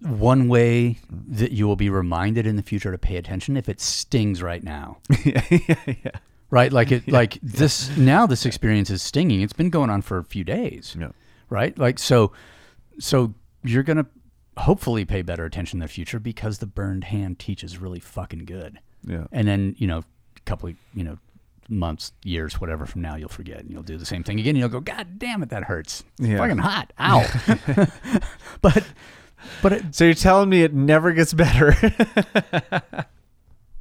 one 0.00 0.48
way 0.48 0.98
that 1.10 1.52
you 1.52 1.66
will 1.66 1.76
be 1.76 1.88
reminded 1.88 2.46
in 2.46 2.56
the 2.56 2.62
future 2.62 2.92
to 2.92 2.98
pay 2.98 3.16
attention 3.16 3.56
if 3.56 3.68
it 3.68 3.80
stings 3.80 4.42
right 4.42 4.62
now. 4.62 4.98
Yeah 5.24 5.42
yeah 5.50 5.74
yeah. 5.86 6.10
Right? 6.50 6.72
Like 6.72 6.92
it 6.92 7.08
like 7.20 7.38
this 7.42 7.94
now 7.96 8.26
this 8.26 8.46
experience 8.46 8.90
is 8.90 9.02
stinging. 9.02 9.40
It's 9.40 9.52
been 9.52 9.70
going 9.70 9.90
on 9.90 10.02
for 10.02 10.18
a 10.18 10.24
few 10.24 10.44
days. 10.44 10.96
Yeah. 10.98 11.08
right? 11.50 11.76
Like 11.78 11.98
so 11.98 12.32
so 12.98 13.34
you're 13.66 13.82
gonna 13.82 14.06
hopefully 14.56 15.04
pay 15.04 15.22
better 15.22 15.44
attention 15.44 15.78
in 15.78 15.80
the 15.82 15.88
future 15.88 16.18
because 16.18 16.58
the 16.58 16.66
burned 16.66 17.04
hand 17.04 17.38
teaches 17.38 17.78
really 17.78 18.00
fucking 18.00 18.44
good. 18.46 18.78
Yeah. 19.06 19.26
And 19.32 19.46
then 19.46 19.74
you 19.78 19.86
know 19.86 19.98
a 19.98 20.40
couple 20.44 20.68
of 20.70 20.76
you 20.94 21.04
know 21.04 21.18
months 21.68 22.12
years 22.22 22.60
whatever 22.60 22.86
from 22.86 23.02
now 23.02 23.16
you'll 23.16 23.28
forget 23.28 23.58
and 23.58 23.72
you'll 23.72 23.82
do 23.82 23.96
the 23.96 24.06
same 24.06 24.22
thing 24.22 24.38
again 24.38 24.50
and 24.50 24.58
you'll 24.58 24.68
go 24.68 24.78
god 24.78 25.18
damn 25.18 25.42
it 25.42 25.48
that 25.50 25.64
hurts. 25.64 26.04
Yeah. 26.18 26.38
fucking 26.38 26.58
hot. 26.58 26.92
Ow. 27.00 27.86
But 28.62 28.84
but 29.62 29.72
it, 29.72 29.94
so 29.94 30.04
you're 30.04 30.14
telling 30.14 30.48
me 30.48 30.62
it 30.62 30.72
never 30.74 31.12
gets 31.12 31.34
better. 31.34 31.74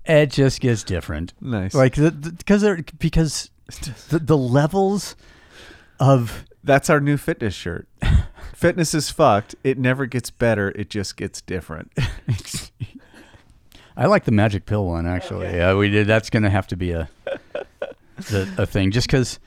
It 0.05 0.29
just 0.29 0.61
gets 0.61 0.83
different. 0.83 1.33
Nice. 1.41 1.73
Like 1.73 1.95
the, 1.95 2.11
the, 2.11 2.31
because 2.31 2.61
they're 2.61 2.83
because 2.99 3.49
the, 4.09 4.19
the 4.19 4.37
levels 4.37 5.15
of 5.99 6.45
That's 6.63 6.89
our 6.89 6.99
new 6.99 7.17
fitness 7.17 7.53
shirt. 7.55 7.87
Fitness 8.55 8.93
is 8.93 9.11
fucked. 9.11 9.55
It 9.63 9.77
never 9.77 10.05
gets 10.05 10.31
better. 10.31 10.69
It 10.71 10.89
just 10.89 11.17
gets 11.17 11.41
different. 11.41 11.91
I 13.97 14.07
like 14.07 14.25
the 14.25 14.31
magic 14.31 14.65
pill 14.65 14.85
one 14.85 15.07
actually. 15.07 15.47
Yeah, 15.47 15.75
we 15.75 15.89
did. 15.89 16.07
That's 16.07 16.29
going 16.29 16.43
to 16.43 16.49
have 16.49 16.67
to 16.67 16.75
be 16.75 16.91
a 16.91 17.09
the, 18.17 18.53
a 18.57 18.65
thing, 18.65 18.91
just 18.91 19.07
because. 19.07 19.39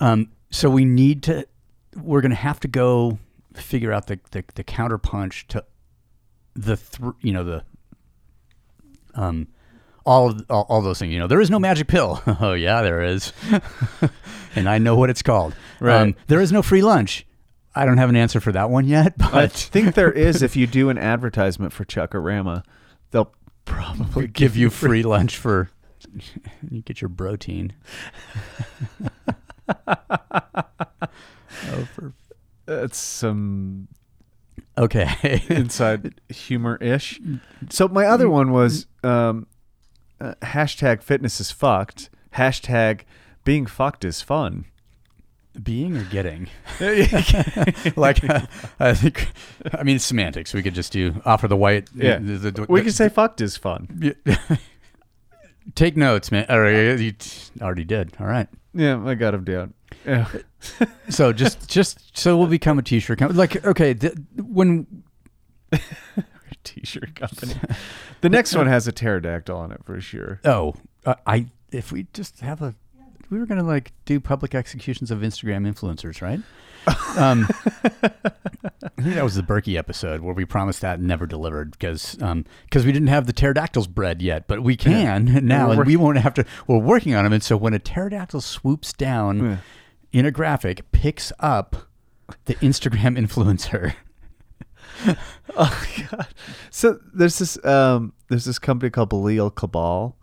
Um, 0.00 0.30
so 0.50 0.68
we 0.68 0.84
need 0.84 1.22
to. 1.24 1.46
We're 1.96 2.20
going 2.20 2.30
to 2.30 2.36
have 2.36 2.60
to 2.60 2.68
go 2.68 3.18
figure 3.54 3.92
out 3.92 4.08
the 4.08 4.18
the, 4.32 4.44
the 4.54 4.64
counter 4.64 4.98
punch 4.98 5.46
to 5.46 5.64
the 6.54 6.76
thr 6.76 7.10
you 7.20 7.32
know 7.32 7.44
the 7.44 7.62
um 9.14 9.46
all 10.04 10.30
of 10.30 10.44
all, 10.50 10.66
all 10.68 10.82
those 10.82 10.98
things. 10.98 11.12
You 11.12 11.18
know, 11.18 11.26
there 11.26 11.40
is 11.40 11.50
no 11.50 11.58
magic 11.58 11.88
pill. 11.88 12.22
oh 12.40 12.52
yeah, 12.52 12.82
there 12.82 13.02
is, 13.02 13.32
and 14.54 14.68
I 14.68 14.78
know 14.78 14.96
what 14.96 15.10
it's 15.10 15.22
called. 15.22 15.54
Right. 15.80 16.00
Um, 16.00 16.14
there 16.26 16.40
is 16.40 16.52
no 16.52 16.62
free 16.62 16.82
lunch. 16.82 17.26
I 17.74 17.84
don't 17.84 17.98
have 17.98 18.08
an 18.08 18.16
answer 18.16 18.40
for 18.40 18.52
that 18.52 18.70
one 18.70 18.86
yet, 18.86 19.16
but 19.18 19.34
I 19.34 19.46
think 19.46 19.94
there 19.94 20.12
is 20.12 20.42
if 20.42 20.56
you 20.56 20.66
do 20.66 20.90
an 20.90 20.98
advertisement 20.98 21.72
for 21.72 21.84
Chuck-A-Rama, 21.84 22.62
they'll 23.10 23.32
probably 23.64 24.26
give 24.28 24.56
you 24.56 24.70
free 24.70 25.02
lunch 25.02 25.36
for 25.36 25.70
you 26.70 26.82
get 26.82 27.00
your 27.00 27.08
protein. 27.08 27.72
oh, 29.86 29.96
for 31.94 32.12
That's 32.66 32.98
some 32.98 33.88
okay. 34.76 35.42
inside 35.48 36.20
humor 36.28 36.76
ish. 36.76 37.20
So 37.70 37.88
my 37.88 38.06
other 38.06 38.28
one 38.28 38.52
was 38.52 38.86
um, 39.02 39.46
uh, 40.20 40.34
hashtag 40.42 41.02
fitness 41.02 41.40
is 41.40 41.50
fucked. 41.50 42.10
Hashtag 42.34 43.02
being 43.44 43.66
fucked 43.66 44.04
is 44.04 44.22
fun. 44.22 44.66
Being 45.62 45.96
or 45.96 46.04
getting? 46.04 46.48
like, 47.96 48.28
uh, 48.28 48.46
I 48.80 48.94
think. 48.94 49.28
I 49.72 49.82
mean, 49.84 49.98
semantics. 49.98 50.52
We 50.52 50.62
could 50.62 50.74
just 50.74 50.92
do 50.92 51.20
offer 51.24 51.46
the 51.48 51.56
white. 51.56 51.88
Yeah. 51.94 52.18
the- 52.18 52.38
the- 52.38 52.50
the- 52.50 52.66
We 52.68 52.82
can 52.82 52.90
say 52.92 53.08
fucked 53.08 53.40
is 53.40 53.56
fun. 53.56 54.14
take 55.74 55.96
notes, 55.96 56.32
man. 56.32 56.46
Or, 56.48 56.66
uh, 56.66 56.94
you 56.96 57.12
already 57.60 57.84
did. 57.84 58.16
All 58.18 58.26
right. 58.26 58.48
Yeah, 58.74 59.02
I 59.06 59.14
got 59.14 59.34
him 59.34 59.44
down. 59.44 59.74
Yeah. 60.04 60.26
So 61.08 61.32
just, 61.32 61.68
just 61.70 62.16
so 62.18 62.36
we'll 62.36 62.48
become 62.48 62.78
a 62.78 62.82
t-shirt 62.82 63.18
company. 63.18 63.38
Like, 63.38 63.64
okay, 63.64 63.94
when 64.36 65.04
T-shirt 66.64 67.14
company. 67.14 67.54
The 68.22 68.28
next 68.30 68.56
one 68.56 68.66
has 68.66 68.88
a 68.88 68.92
pterodactyl 68.92 69.56
on 69.56 69.70
it 69.70 69.84
for 69.84 70.00
sure. 70.00 70.40
Oh, 70.44 70.74
uh, 71.04 71.14
I 71.26 71.46
if 71.70 71.92
we 71.92 72.06
just 72.12 72.40
have 72.40 72.62
a, 72.62 72.74
we 73.30 73.38
were 73.38 73.46
gonna 73.46 73.62
like 73.64 73.92
do 74.04 74.20
public 74.20 74.54
executions 74.54 75.10
of 75.10 75.20
Instagram 75.20 75.66
influencers, 75.70 76.20
right? 76.22 76.40
um, 77.16 77.48
I 78.02 79.02
think 79.02 79.14
that 79.14 79.24
was 79.24 79.36
the 79.36 79.42
Berkey 79.42 79.78
episode 79.78 80.20
where 80.20 80.34
we 80.34 80.44
promised 80.44 80.82
that 80.82 80.98
and 80.98 81.08
never 81.08 81.26
delivered 81.26 81.70
because 81.72 82.14
because 82.16 82.84
we 82.84 82.92
didn't 82.92 83.08
have 83.08 83.26
the 83.26 83.32
pterodactyls 83.32 83.86
bred 83.86 84.20
yet, 84.20 84.46
but 84.46 84.62
we 84.62 84.76
can 84.76 85.24
now, 85.46 85.68
We're 85.68 85.74
and 85.76 85.86
we 85.86 85.96
won't 85.96 86.18
have 86.18 86.34
to. 86.34 86.44
We're 86.66 86.78
working 86.78 87.14
on 87.14 87.24
them, 87.24 87.32
and 87.32 87.42
so 87.42 87.56
when 87.56 87.72
a 87.72 87.78
pterodactyl 87.78 88.42
swoops 88.42 88.92
down 88.92 89.38
Yeah. 89.44 89.56
in 90.12 90.26
a 90.26 90.30
graphic, 90.30 90.90
picks 90.92 91.32
up 91.40 91.88
the 92.44 92.54
Instagram 92.56 93.18
influencer. 93.26 93.94
Oh 95.56 95.84
god. 96.10 96.26
So 96.70 96.98
there's 97.14 97.38
this 97.38 97.62
um 97.64 98.12
there's 98.28 98.44
this 98.44 98.58
company 98.58 98.90
called 98.90 99.08
Belial 99.08 99.50
Cabal, 99.50 100.16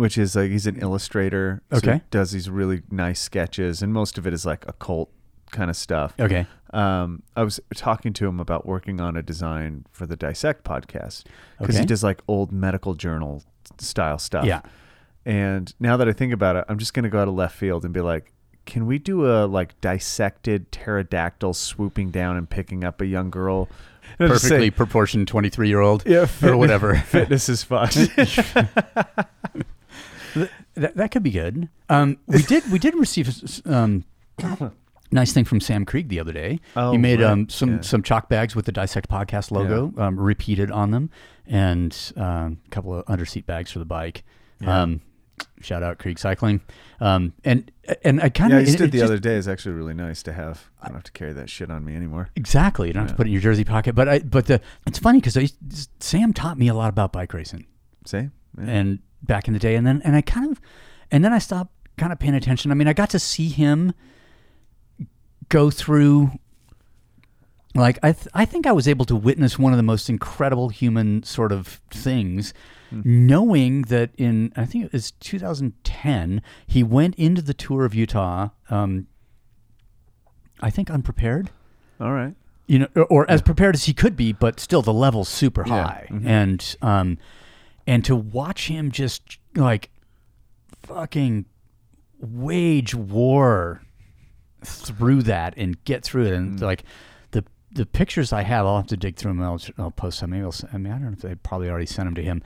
which 0.00 0.16
is 0.18 0.34
like 0.34 0.50
he's 0.50 0.66
an 0.66 0.76
illustrator. 0.80 1.62
so 1.72 1.80
he 1.80 1.90
Okay. 1.90 2.00
does 2.10 2.32
these 2.32 2.48
really 2.50 2.82
nice 2.90 3.20
sketches, 3.20 3.82
and 3.82 3.92
most 3.92 4.18
of 4.18 4.26
it 4.26 4.32
is 4.32 4.44
like 4.46 4.66
occult 4.66 5.10
kind 5.50 5.68
of 5.70 5.76
stuff. 5.76 6.14
Okay, 6.18 6.46
Um, 6.72 7.22
I 7.36 7.42
was 7.42 7.60
talking 7.74 8.12
to 8.14 8.26
him 8.26 8.38
about 8.40 8.66
working 8.66 9.00
on 9.00 9.16
a 9.16 9.22
design 9.22 9.84
for 9.90 10.06
the 10.06 10.16
Dissect 10.16 10.64
podcast 10.64 11.24
because 11.58 11.76
he 11.76 11.84
does 11.84 12.02
like 12.04 12.20
old 12.28 12.52
medical 12.52 12.94
journal 12.94 13.42
style 13.78 14.18
stuff. 14.18 14.44
yeah, 14.44 14.60
And 15.26 15.74
now 15.80 15.96
that 15.96 16.08
I 16.08 16.12
think 16.12 16.32
about 16.32 16.54
it, 16.56 16.64
I'm 16.68 16.78
just 16.78 16.94
gonna 16.94 17.08
go 17.10 17.20
out 17.20 17.28
of 17.28 17.34
left 17.34 17.56
field 17.56 17.84
and 17.84 17.92
be 17.92 18.00
like, 18.00 18.32
can 18.66 18.86
we 18.86 18.98
do 18.98 19.26
a 19.26 19.46
like 19.46 19.80
dissected 19.80 20.70
pterodactyl 20.70 21.54
swooping 21.54 22.10
down 22.10 22.36
and 22.36 22.48
picking 22.48 22.84
up 22.84 23.00
a 23.00 23.06
young 23.06 23.28
girl? 23.30 23.68
And 24.20 24.28
I'll 24.28 24.34
just 24.36 24.42
say, 24.44 24.48
perfectly 24.50 24.70
proportioned 24.70 25.26
twenty 25.28 25.48
three 25.48 25.68
year 25.68 25.80
old 25.80 26.04
yeah, 26.06 26.26
or 26.44 26.56
whatever. 26.56 26.94
Fitness 26.94 27.48
is 27.48 27.64
fucked. 27.64 27.96
That, 30.74 30.96
that 30.96 31.10
could 31.10 31.22
be 31.22 31.30
good. 31.30 31.68
Um, 31.88 32.18
we 32.26 32.42
did 32.42 32.70
we 32.70 32.78
did 32.78 32.94
receive 32.94 33.28
um, 33.66 34.04
nice 35.10 35.32
thing 35.32 35.44
from 35.44 35.60
Sam 35.60 35.84
Krieg 35.84 36.08
the 36.08 36.20
other 36.20 36.32
day. 36.32 36.60
Oh, 36.76 36.92
he 36.92 36.98
made 36.98 37.20
right. 37.20 37.30
um, 37.30 37.48
some 37.48 37.76
Yeah. 37.76 37.80
some 37.82 38.02
chalk 38.02 38.28
bags 38.28 38.54
with 38.54 38.66
the 38.66 38.72
Dissect 38.72 39.08
Podcast 39.08 39.50
logo 39.50 39.92
um, 39.96 40.18
repeated 40.18 40.70
on 40.70 40.90
them, 40.90 41.10
and 41.46 41.96
um, 42.16 42.60
a 42.66 42.70
couple 42.70 42.94
of 42.94 43.04
underseat 43.06 43.46
bags 43.46 43.70
for 43.72 43.78
the 43.78 43.84
bike. 43.84 44.24
Yeah. 44.60 44.82
Um, 44.82 45.00
shout 45.62 45.82
out 45.82 45.98
Krieg 45.98 46.18
Cycling. 46.18 46.60
Um, 47.00 47.32
and 47.44 47.70
and 48.04 48.20
I 48.20 48.28
kind 48.28 48.50
yeah, 48.52 48.58
of 48.58 48.62
I 48.62 48.66
just 48.66 48.78
did 48.78 48.92
the 48.92 49.02
other 49.02 49.18
day. 49.18 49.36
It's 49.36 49.48
actually 49.48 49.74
really 49.74 49.94
nice 49.94 50.22
to 50.24 50.32
have. 50.32 50.70
I 50.82 50.86
don't 50.86 50.96
have 50.96 51.04
to 51.04 51.12
carry 51.12 51.32
that 51.32 51.48
shit 51.50 51.70
on 51.70 51.84
me 51.84 51.96
anymore. 51.96 52.28
Exactly. 52.36 52.88
You 52.88 52.92
don't 52.92 53.02
have 53.04 53.10
to 53.12 53.16
put 53.16 53.26
it 53.26 53.30
in 53.30 53.32
your 53.32 53.42
jersey 53.42 53.64
pocket. 53.64 53.94
But 53.94 54.08
I 54.08 54.18
but 54.20 54.46
the 54.46 54.60
it's 54.86 54.98
funny 54.98 55.20
because 55.20 55.52
Sam 55.98 56.32
taught 56.32 56.58
me 56.58 56.68
a 56.68 56.74
lot 56.74 56.88
about 56.90 57.12
bike 57.12 57.32
racing. 57.32 57.66
Yeah. 58.12 58.28
and 58.58 58.98
back 59.22 59.46
in 59.48 59.52
the 59.54 59.60
day 59.60 59.74
and 59.76 59.86
then 59.86 60.00
and 60.04 60.16
I 60.16 60.20
kind 60.22 60.50
of 60.50 60.60
and 61.10 61.24
then 61.24 61.32
I 61.32 61.38
stopped 61.38 61.72
kind 61.96 62.12
of 62.12 62.18
paying 62.18 62.34
attention. 62.34 62.70
I 62.70 62.74
mean, 62.74 62.88
I 62.88 62.92
got 62.92 63.10
to 63.10 63.18
see 63.18 63.48
him 63.48 63.92
go 65.48 65.70
through. 65.70 66.32
Like 67.74 67.98
I, 68.02 68.12
th- 68.12 68.26
I 68.34 68.44
think 68.44 68.66
I 68.66 68.72
was 68.72 68.88
able 68.88 69.04
to 69.04 69.14
witness 69.14 69.56
one 69.58 69.72
of 69.72 69.76
the 69.76 69.84
most 69.84 70.08
incredible 70.10 70.70
human 70.70 71.22
sort 71.22 71.52
of 71.52 71.80
things, 71.90 72.52
knowing 72.90 73.82
that 73.82 74.10
in 74.16 74.52
I 74.56 74.64
think 74.64 74.86
it 74.86 74.92
was 74.92 75.12
2010 75.12 76.42
he 76.66 76.82
went 76.82 77.14
into 77.14 77.42
the 77.42 77.54
tour 77.54 77.84
of 77.84 77.94
Utah. 77.94 78.48
Um, 78.70 79.06
I 80.60 80.68
think 80.70 80.90
unprepared 80.90 81.50
All 82.00 82.12
right. 82.12 82.34
you 82.66 82.80
know, 82.80 82.88
or, 82.96 83.04
or 83.06 83.30
as 83.30 83.40
prepared 83.40 83.76
as 83.76 83.84
he 83.84 83.94
could 83.94 84.16
be, 84.16 84.32
but 84.32 84.58
still 84.58 84.82
the 84.82 84.92
level's 84.92 85.28
super 85.28 85.62
Yeah. 85.66 85.82
high, 85.84 86.06
Mhm. 86.10 86.26
and 86.26 86.76
um, 86.82 87.18
and 87.90 88.04
to 88.04 88.14
watch 88.14 88.68
him 88.68 88.92
just 88.92 89.38
like 89.56 89.90
fucking 90.84 91.44
wage 92.20 92.94
war 92.94 93.82
through 94.64 95.22
that 95.22 95.54
and 95.56 95.82
get 95.84 96.04
through 96.04 96.26
it, 96.26 96.32
and 96.34 96.60
like 96.60 96.84
the 97.32 97.44
the 97.72 97.84
pictures 97.84 98.32
I 98.32 98.42
have, 98.42 98.64
I'll 98.64 98.76
have 98.76 98.86
to 98.86 98.96
dig 98.96 99.16
through 99.16 99.32
them. 99.32 99.42
I'll, 99.42 99.60
I'll 99.76 99.90
post 99.90 100.20
some. 100.20 100.30
Maybe 100.30 100.44
I'll, 100.44 100.54
I 100.72 100.78
mean, 100.78 100.92
I 100.92 100.98
don't 100.98 101.06
know 101.06 101.12
if 101.14 101.22
they 101.22 101.34
probably 101.34 101.68
already 101.68 101.86
sent 101.86 102.06
them 102.06 102.14
to 102.14 102.22
him. 102.22 102.44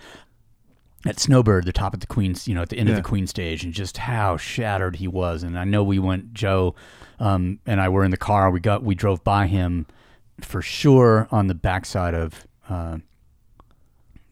At 1.05 1.21
Snowbird, 1.21 1.67
the 1.67 1.73
top 1.73 1.93
of 1.93 2.01
the 2.01 2.07
Queen's, 2.07 2.49
you 2.49 2.55
know, 2.55 2.63
at 2.63 2.71
the 2.71 2.79
end 2.79 2.89
of 2.89 2.97
the 2.97 3.03
Queen 3.03 3.27
stage, 3.27 3.65
and 3.65 3.75
just 3.75 3.99
how 3.99 4.39
shattered 4.39 4.97
he 4.97 5.07
was. 5.07 5.43
And 5.43 5.59
I 5.59 5.65
know 5.65 5.85
we 5.85 5.99
went, 5.99 6.33
Joe, 6.33 6.75
um, 7.21 7.59
and 7.67 7.83
I 7.83 7.91
were 7.91 8.03
in 8.07 8.11
the 8.11 8.17
car. 8.17 8.51
We 8.51 8.61
got, 8.61 8.83
we 8.83 8.95
drove 8.95 9.23
by 9.23 9.47
him 9.47 9.85
for 10.41 10.63
sure 10.63 11.29
on 11.31 11.49
the 11.49 11.55
backside 11.55 12.15
of 12.15 12.47
uh, 12.71 12.97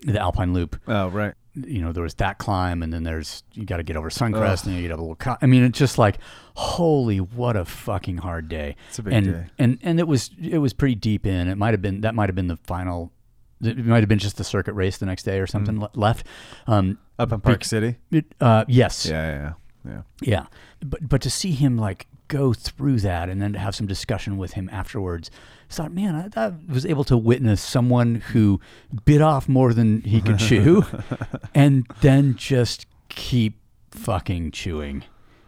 the 0.03 0.19
Alpine 0.21 0.53
Loop. 0.53 0.81
Oh, 0.87 1.09
right. 1.09 1.35
You 1.55 1.83
know, 1.83 1.93
there 1.93 2.03
was 2.03 2.15
that 2.15 2.39
climb, 2.39 2.83
and 2.83 2.93
then 2.93 3.03
there's 3.03 3.43
you 3.53 3.67
got 3.67 3.77
to 3.77 3.83
get 3.83 3.95
over 3.97 4.09
Suncrest, 4.09 4.65
and 4.67 4.75
you 4.75 4.83
get 4.83 4.91
up 4.93 4.99
a 4.99 5.03
little. 5.03 5.17
Co- 5.17 5.37
I 5.43 5.47
mean, 5.47 5.65
it's 5.65 5.79
just 5.79 5.99
like, 5.99 6.17
holy, 6.57 7.19
what 7.21 7.57
a 7.57 7.65
fucking 7.67 8.19
hard 8.19 8.49
day. 8.49 8.77
It's 8.89 8.99
a 8.99 9.03
big 9.03 9.13
and, 9.13 9.27
day. 9.27 9.47
and 9.59 9.79
and 9.83 10.01
it 10.01 10.09
was 10.09 10.31
it 10.41 10.59
was 10.59 10.73
pretty 10.73 10.95
deep 10.95 11.27
in. 11.27 11.49
It 11.49 11.57
might 11.59 11.75
have 11.75 11.83
been 11.83 12.01
that 12.03 12.15
might 12.15 12.29
have 12.31 12.35
been 12.37 12.49
the 12.49 12.57
final. 12.57 13.13
It 13.61 13.77
might 13.85 14.01
have 14.01 14.09
been 14.09 14.19
just 14.19 14.39
the 14.39 14.45
circuit 14.45 14.73
race 14.73 14.97
the 14.99 15.07
next 15.07 15.23
day 15.25 15.39
or 15.39 15.47
something 15.47 15.77
Mm. 15.77 15.83
le- 15.83 15.91
left. 15.95 16.27
Um, 16.67 16.99
Up 17.19 17.31
in 17.33 17.41
Park 17.41 17.59
bec- 17.61 17.65
City. 17.65 17.97
it, 18.11 18.25
uh, 18.41 18.65
yes, 18.67 19.07
Yeah, 19.07 19.13
yeah, 19.23 19.53
yeah. 19.85 19.93
yeah. 19.93 20.03
yeah, 20.23 20.47
but 20.85 21.07
but 21.09 21.21
to 21.23 21.31
see 21.31 21.53
him 21.53 21.77
like 21.77 22.07
go 22.29 22.55
through 22.55 22.99
that 23.01 23.29
and 23.29 23.41
then 23.43 23.53
to 23.53 23.59
have 23.59 23.75
some 23.75 23.87
discussion 23.87 24.37
with 24.39 24.55
him 24.55 24.69
afterwards, 24.73 25.31
I 25.73 25.75
thought, 25.75 25.93
man, 25.93 26.15
I, 26.37 26.47
I 26.49 26.53
was 26.69 26.85
able 26.85 27.03
to 27.05 27.17
witness 27.17 27.63
someone 27.63 28.17
who 28.17 28.61
bit 29.07 29.23
off 29.23 29.49
more 29.49 29.73
than 29.73 30.03
he 30.03 30.21
could 30.21 30.39
chew, 30.39 30.85
and 31.55 31.87
then 32.03 32.35
just 32.37 32.85
keep 33.09 33.59
fucking 33.91 34.51
chewing, 34.51 35.05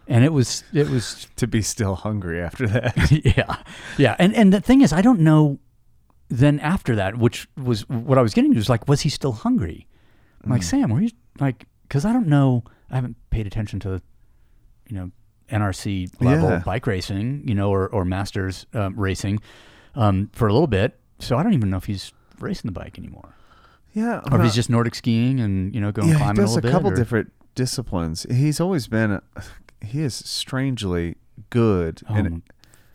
and 0.09 0.25
it 0.25 0.33
was 0.33 0.65
it 0.73 0.89
was 0.89 1.27
To 1.37 1.47
be 1.47 1.61
still 1.61 1.95
hungry 1.95 2.41
after 2.41 2.67
that. 2.69 2.95
yeah, 3.37 3.57
yeah, 3.99 4.17
and 4.19 4.35
and 4.35 4.51
the 4.51 4.63
thing 4.63 4.81
is, 4.81 4.93
I 4.95 5.03
don't 5.03 5.21
know. 5.21 5.59
Then 6.31 6.59
after 6.61 6.97
that, 6.97 7.19
which 7.19 7.47
was 7.63 7.87
what 7.89 8.17
I 8.17 8.23
was 8.23 8.33
getting 8.33 8.53
to, 8.53 8.57
was 8.59 8.71
like, 8.71 8.89
was 8.89 9.03
he 9.03 9.11
still 9.11 9.33
hungry? 9.33 9.87
I'm 10.43 10.51
like 10.51 10.63
Sam, 10.63 10.89
were 10.89 11.03
you 11.03 11.11
like? 11.39 11.67
Because 11.83 12.07
I 12.07 12.15
don't 12.15 12.29
know. 12.29 12.65
I 12.91 12.95
haven't 12.95 13.17
paid 13.29 13.47
attention 13.47 13.79
to, 13.81 14.01
you 14.89 14.97
know, 14.97 15.11
NRC 15.51 16.09
level 16.23 16.49
Yeah. 16.49 16.63
bike 16.65 16.87
racing, 16.87 17.47
you 17.47 17.55
know, 17.55 17.71
or 17.71 17.89
or 17.89 18.07
masters 18.07 18.65
um, 18.73 18.95
racing, 18.97 19.41
um, 19.95 20.31
for 20.33 20.49
a 20.49 20.53
little 20.53 20.67
bit. 20.67 20.99
So 21.19 21.37
I 21.37 21.43
don't 21.43 21.55
even 21.55 21.71
know 21.71 21.77
if 21.77 21.85
he's 21.85 22.13
racing 22.41 22.69
the 22.69 22.73
bike 22.73 22.99
anymore, 22.99 23.35
yeah. 23.93 24.21
or 24.31 24.39
if 24.39 24.45
he's 24.45 24.55
just 24.55 24.69
Nordic 24.71 24.95
skiing 24.95 25.41
and 25.41 25.75
you 25.75 25.81
know 25.81 25.93
going 25.93 26.09
yeah, 26.09 26.15
he 26.15 26.21
climbing 26.21 26.39
a 26.41 26.43
does 26.47 26.55
little 26.57 26.69
a 26.71 26.73
couple 26.73 26.91
bit. 26.91 26.97
different 26.99 27.33
disciplines. 27.55 28.27
He's 28.31 28.61
always 28.61 28.87
been, 28.89 29.13
a, 29.13 29.23
he 29.85 30.01
is 30.03 30.15
strangely 30.15 31.17
good, 31.51 32.03
Oh, 32.09 32.15
and 32.15 32.43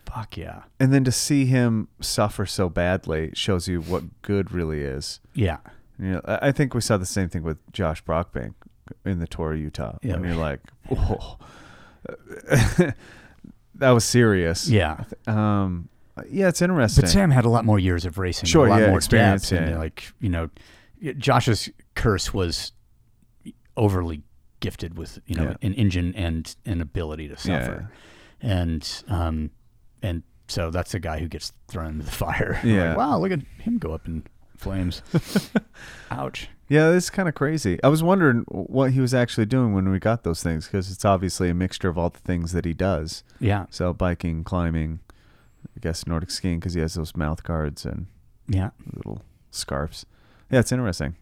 fuck 0.05 0.35
yeah, 0.37 0.63
and 0.79 0.91
then 0.93 1.03
to 1.05 1.11
see 1.11 1.45
him 1.45 1.87
suffer 2.01 2.45
so 2.45 2.67
badly 2.69 3.31
shows 3.33 3.67
you 3.67 3.81
what 3.81 4.21
good 4.21 4.51
really 4.51 4.81
is. 4.81 5.19
yeah. 5.33 5.57
You 6.01 6.11
know, 6.13 6.21
I 6.25 6.53
think 6.53 6.73
we 6.73 6.79
saw 6.79 6.95
the 6.95 7.05
same 7.05 7.27
thing 7.27 7.43
with 7.43 7.59
Josh 7.73 8.01
Brockbank 8.05 8.53
in 9.03 9.19
the 9.19 9.27
Tour 9.27 9.51
of 9.51 9.59
Utah. 9.59 9.97
Yeah. 10.01 10.13
and 10.13 10.23
you're 10.25 10.35
like, 10.49 10.61
oh, 10.89 11.37
that 13.75 13.91
was 13.91 14.05
serious. 14.05 14.67
Yeah. 14.69 15.03
Um, 15.27 15.89
yeah, 16.29 16.47
it's 16.47 16.61
interesting. 16.61 17.01
But 17.03 17.09
Sam 17.09 17.31
had 17.31 17.45
a 17.45 17.49
lot 17.49 17.65
more 17.65 17.79
years 17.79 18.05
of 18.05 18.17
racing, 18.17 18.47
Sure, 18.47 18.67
a 18.67 18.69
lot 18.69 18.81
yeah, 18.81 18.87
more 18.89 18.97
experience, 18.97 19.49
depth, 19.49 19.61
and 19.69 19.77
like 19.79 20.11
you 20.19 20.29
know, 20.29 20.49
Josh's 21.17 21.69
curse 21.95 22.33
was 22.33 22.71
overly 23.77 24.21
gifted 24.59 24.97
with 24.97 25.19
you 25.25 25.35
know 25.35 25.43
Yeah. 25.43 25.55
an 25.61 25.73
engine 25.75 26.13
and 26.15 26.53
an 26.65 26.81
ability 26.81 27.27
to 27.29 27.33
Yeah, 27.49 27.59
suffer, 27.63 27.91
and 28.41 29.03
um, 29.07 29.51
and 30.01 30.23
so 30.47 30.71
that's 30.71 30.91
the 30.91 30.99
guy 30.99 31.19
who 31.19 31.27
gets 31.27 31.53
thrown 31.67 31.91
into 31.93 32.05
the 32.05 32.11
fire. 32.25 32.59
Yeah. 32.63 32.89
like, 32.89 32.97
wow, 32.97 33.17
look 33.19 33.31
at 33.31 33.41
him 33.59 33.77
go 33.77 33.93
up 33.93 34.05
in 34.07 34.23
flames. 34.57 35.01
Ouch. 36.11 36.49
Yeah, 36.67 36.91
it's 36.91 37.09
kind 37.09 37.27
of 37.27 37.33
crazy. 37.33 37.81
I 37.83 37.87
was 37.87 38.03
wondering 38.03 38.43
what 38.49 38.91
he 38.91 38.99
was 39.01 39.13
actually 39.13 39.47
doing 39.47 39.73
when 39.73 39.89
we 39.89 39.97
got 39.99 40.23
those 40.23 40.43
things 40.43 40.67
because 40.67 40.91
it's 40.91 41.03
obviously 41.05 41.49
a 41.49 41.53
mixture 41.55 41.89
of 41.89 41.97
all 41.97 42.09
the 42.11 42.19
things 42.19 42.51
that 42.51 42.63
he 42.65 42.73
does. 42.75 43.23
Yeah, 43.39 43.65
So 43.71 43.91
biking, 43.91 44.43
climbing, 44.43 44.99
I 45.75 45.79
guess 45.79 46.05
Nordic 46.07 46.29
skiing 46.31 46.59
because 46.59 46.73
he 46.73 46.81
has 46.81 46.93
those 46.95 47.15
mouth 47.15 47.43
guards 47.43 47.85
and 47.85 48.07
yeah. 48.47 48.71
little 48.95 49.21
scarves. 49.51 50.05
Yeah, 50.51 50.59
it's 50.59 50.71
interesting. 50.71 51.15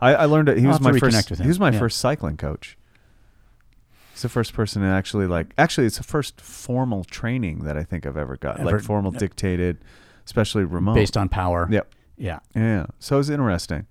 I, 0.00 0.14
I 0.14 0.24
learned 0.26 0.48
it. 0.48 0.58
He 0.58 0.64
I'll 0.64 0.72
was 0.72 0.80
my 0.80 0.98
first. 0.98 1.28
He 1.40 1.48
was 1.48 1.58
my 1.58 1.70
Yeah. 1.70 1.78
first 1.78 1.98
cycling 1.98 2.36
coach. 2.36 2.76
He's 4.12 4.22
the 4.22 4.28
first 4.28 4.52
person 4.54 4.82
to 4.82 4.88
actually 4.88 5.26
like. 5.26 5.52
Actually, 5.58 5.86
it's 5.86 5.98
the 5.98 6.02
first 6.04 6.40
formal 6.40 7.04
training 7.04 7.64
that 7.64 7.76
I 7.76 7.84
think 7.84 8.06
I've 8.06 8.16
ever 8.16 8.36
got. 8.36 8.60
Ever- 8.60 8.72
like 8.72 8.80
formal 8.82 9.10
dictated, 9.10 9.78
especially 10.24 10.64
remote. 10.64 10.94
Based 10.94 11.16
on 11.16 11.28
power. 11.28 11.66
Yep. 11.70 11.92
Yeah. 12.16 12.38
Yeah. 12.54 12.86
So 12.98 13.18
it's 13.18 13.28
interesting. 13.28 13.86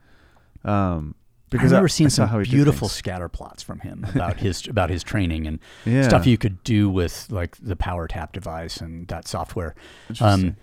Um, 0.63 1.15
because 1.49 1.71
I- 1.71 1.77
never 1.77 1.87
seen 1.87 2.07
I 2.07 2.09
some 2.09 2.43
beautiful 2.43 2.87
scatter 2.89 3.29
plots 3.29 3.61
from 3.63 3.79
him 3.79 4.05
about 4.13 4.37
his 4.37 4.67
about 4.67 4.89
his 4.89 5.03
training 5.03 5.47
and 5.47 5.59
Yeah. 5.85 6.01
stuff 6.07 6.25
you 6.25 6.37
could 6.37 6.63
do 6.63 6.89
with 6.89 7.27
like 7.29 7.55
the 7.61 7.75
Power 7.75 8.07
Tap 8.07 8.33
device 8.33 8.77
and 8.77 9.07
that 9.07 9.27
software, 9.27 9.75
um, 10.21 10.55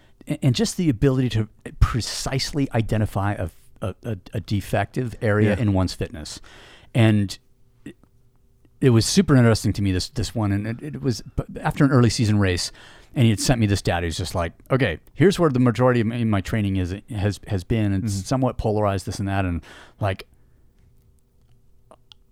and, 0.42 0.54
just 0.54 0.76
the 0.76 0.88
ability 0.88 1.28
to 1.30 1.48
precisely 1.80 2.68
identify 2.72 3.32
a 3.34 3.48
a, 3.80 3.94
a, 4.32 4.38
defective 4.40 5.16
area 5.20 5.50
Yeah. 5.56 5.60
in 5.62 5.72
one's 5.72 5.92
fitness, 5.94 6.40
and 6.94 7.36
it- 8.80 8.90
was 8.90 9.06
super 9.06 9.36
interesting 9.36 9.72
to 9.74 9.82
me 9.82 9.92
this 9.92 10.08
this 10.08 10.34
one, 10.34 10.52
and 10.52 10.66
it, 10.66 10.82
it 10.96 11.02
was 11.02 11.22
after 11.60 11.84
an 11.84 11.90
early 11.90 12.10
season 12.10 12.38
race. 12.38 12.72
And 13.14 13.24
he 13.24 13.28
had 13.28 13.40
sent 13.40 13.60
me 13.60 13.66
this 13.66 13.82
data. 13.82 14.06
He's 14.06 14.16
just 14.16 14.34
like, 14.34 14.54
okay, 14.70 14.98
here's 15.12 15.38
where 15.38 15.50
the 15.50 15.58
majority 15.58 16.00
of 16.00 16.06
my, 16.06 16.24
my 16.24 16.40
training 16.40 16.76
is 16.76 16.94
has 17.14 17.38
has 17.46 17.62
been. 17.62 17.92
It's 17.92 18.14
Mm-hmm. 18.14 18.22
somewhat 18.24 18.56
polarized, 18.56 19.04
this 19.04 19.18
and 19.18 19.28
that, 19.28 19.44
and 19.44 19.60
like 20.00 20.26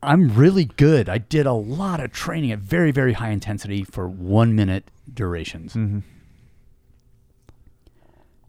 I'm 0.02 0.34
really 0.34 0.64
good. 0.64 1.08
I 1.08 1.18
did 1.18 1.46
a 1.46 1.52
lot 1.52 2.00
of 2.00 2.12
training 2.12 2.52
at 2.52 2.58
very, 2.58 2.90
very 2.90 3.14
high 3.14 3.30
intensity 3.30 3.84
for 3.84 4.08
one 4.08 4.54
minute 4.54 4.90
durations. 5.12 5.74
Mm-hmm. 5.74 6.00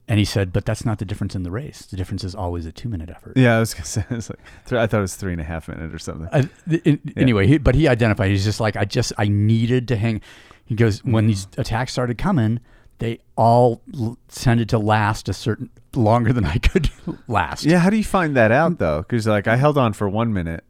And 0.07 0.19
he 0.19 0.25
said, 0.25 0.51
but 0.51 0.65
that's 0.65 0.83
not 0.83 0.99
the 0.99 1.05
difference 1.05 1.35
in 1.35 1.43
the 1.43 1.51
race. 1.51 1.85
The 1.85 1.95
difference 1.95 2.23
is 2.25 2.35
always 2.35 2.65
a 2.65 2.71
two 2.71 2.89
minute 2.89 3.09
effort. 3.09 3.37
Yeah, 3.37 3.55
I 3.55 3.59
was 3.59 3.73
gonna 3.73 3.85
say. 3.85 4.03
It's 4.09 4.29
like 4.29 4.39
I 4.71 4.87
thought 4.87 4.97
it 4.97 5.01
was 5.01 5.15
three 5.15 5.31
and 5.31 5.41
a 5.41 5.45
half 5.45 5.67
minute 5.67 5.93
or 5.93 5.99
something. 5.99 6.27
Uh, 6.27 6.43
I, 6.43 6.69
th- 6.69 6.81
in- 6.83 7.13
Anyway, 7.15 7.47
he, 7.47 7.57
but 7.57 7.75
he 7.75 7.87
identified, 7.87 8.29
he's 8.29 8.43
just 8.43 8.59
like, 8.59 8.75
I 8.75 8.85
just, 8.85 9.13
I 9.17 9.27
needed 9.27 9.87
to 9.89 9.95
hang. 9.95 10.21
He 10.65 10.75
goes, 10.75 11.03
when 11.03 11.27
these 11.27 11.45
mm-hmm. 11.45 11.61
attacks 11.61 11.93
started 11.93 12.17
coming, 12.17 12.59
they 12.99 13.19
all 13.35 13.81
l- 13.97 14.17
tended 14.29 14.69
to 14.69 14.77
last 14.77 15.29
a 15.29 15.33
certain, 15.33 15.69
longer 15.95 16.33
than 16.33 16.45
I 16.45 16.57
could 16.57 16.89
last. 17.27 17.63
yeah, 17.63 17.79
how 17.79 17.89
do 17.89 17.97
you 17.97 18.03
find 18.03 18.35
that 18.35 18.51
out 18.51 18.73
mm. 18.73 18.77
though? 18.79 19.01
Because 19.01 19.27
like 19.27 19.47
I 19.47 19.55
held 19.55 19.77
on 19.77 19.93
for 19.93 20.09
one 20.09 20.33
minute, 20.33 20.63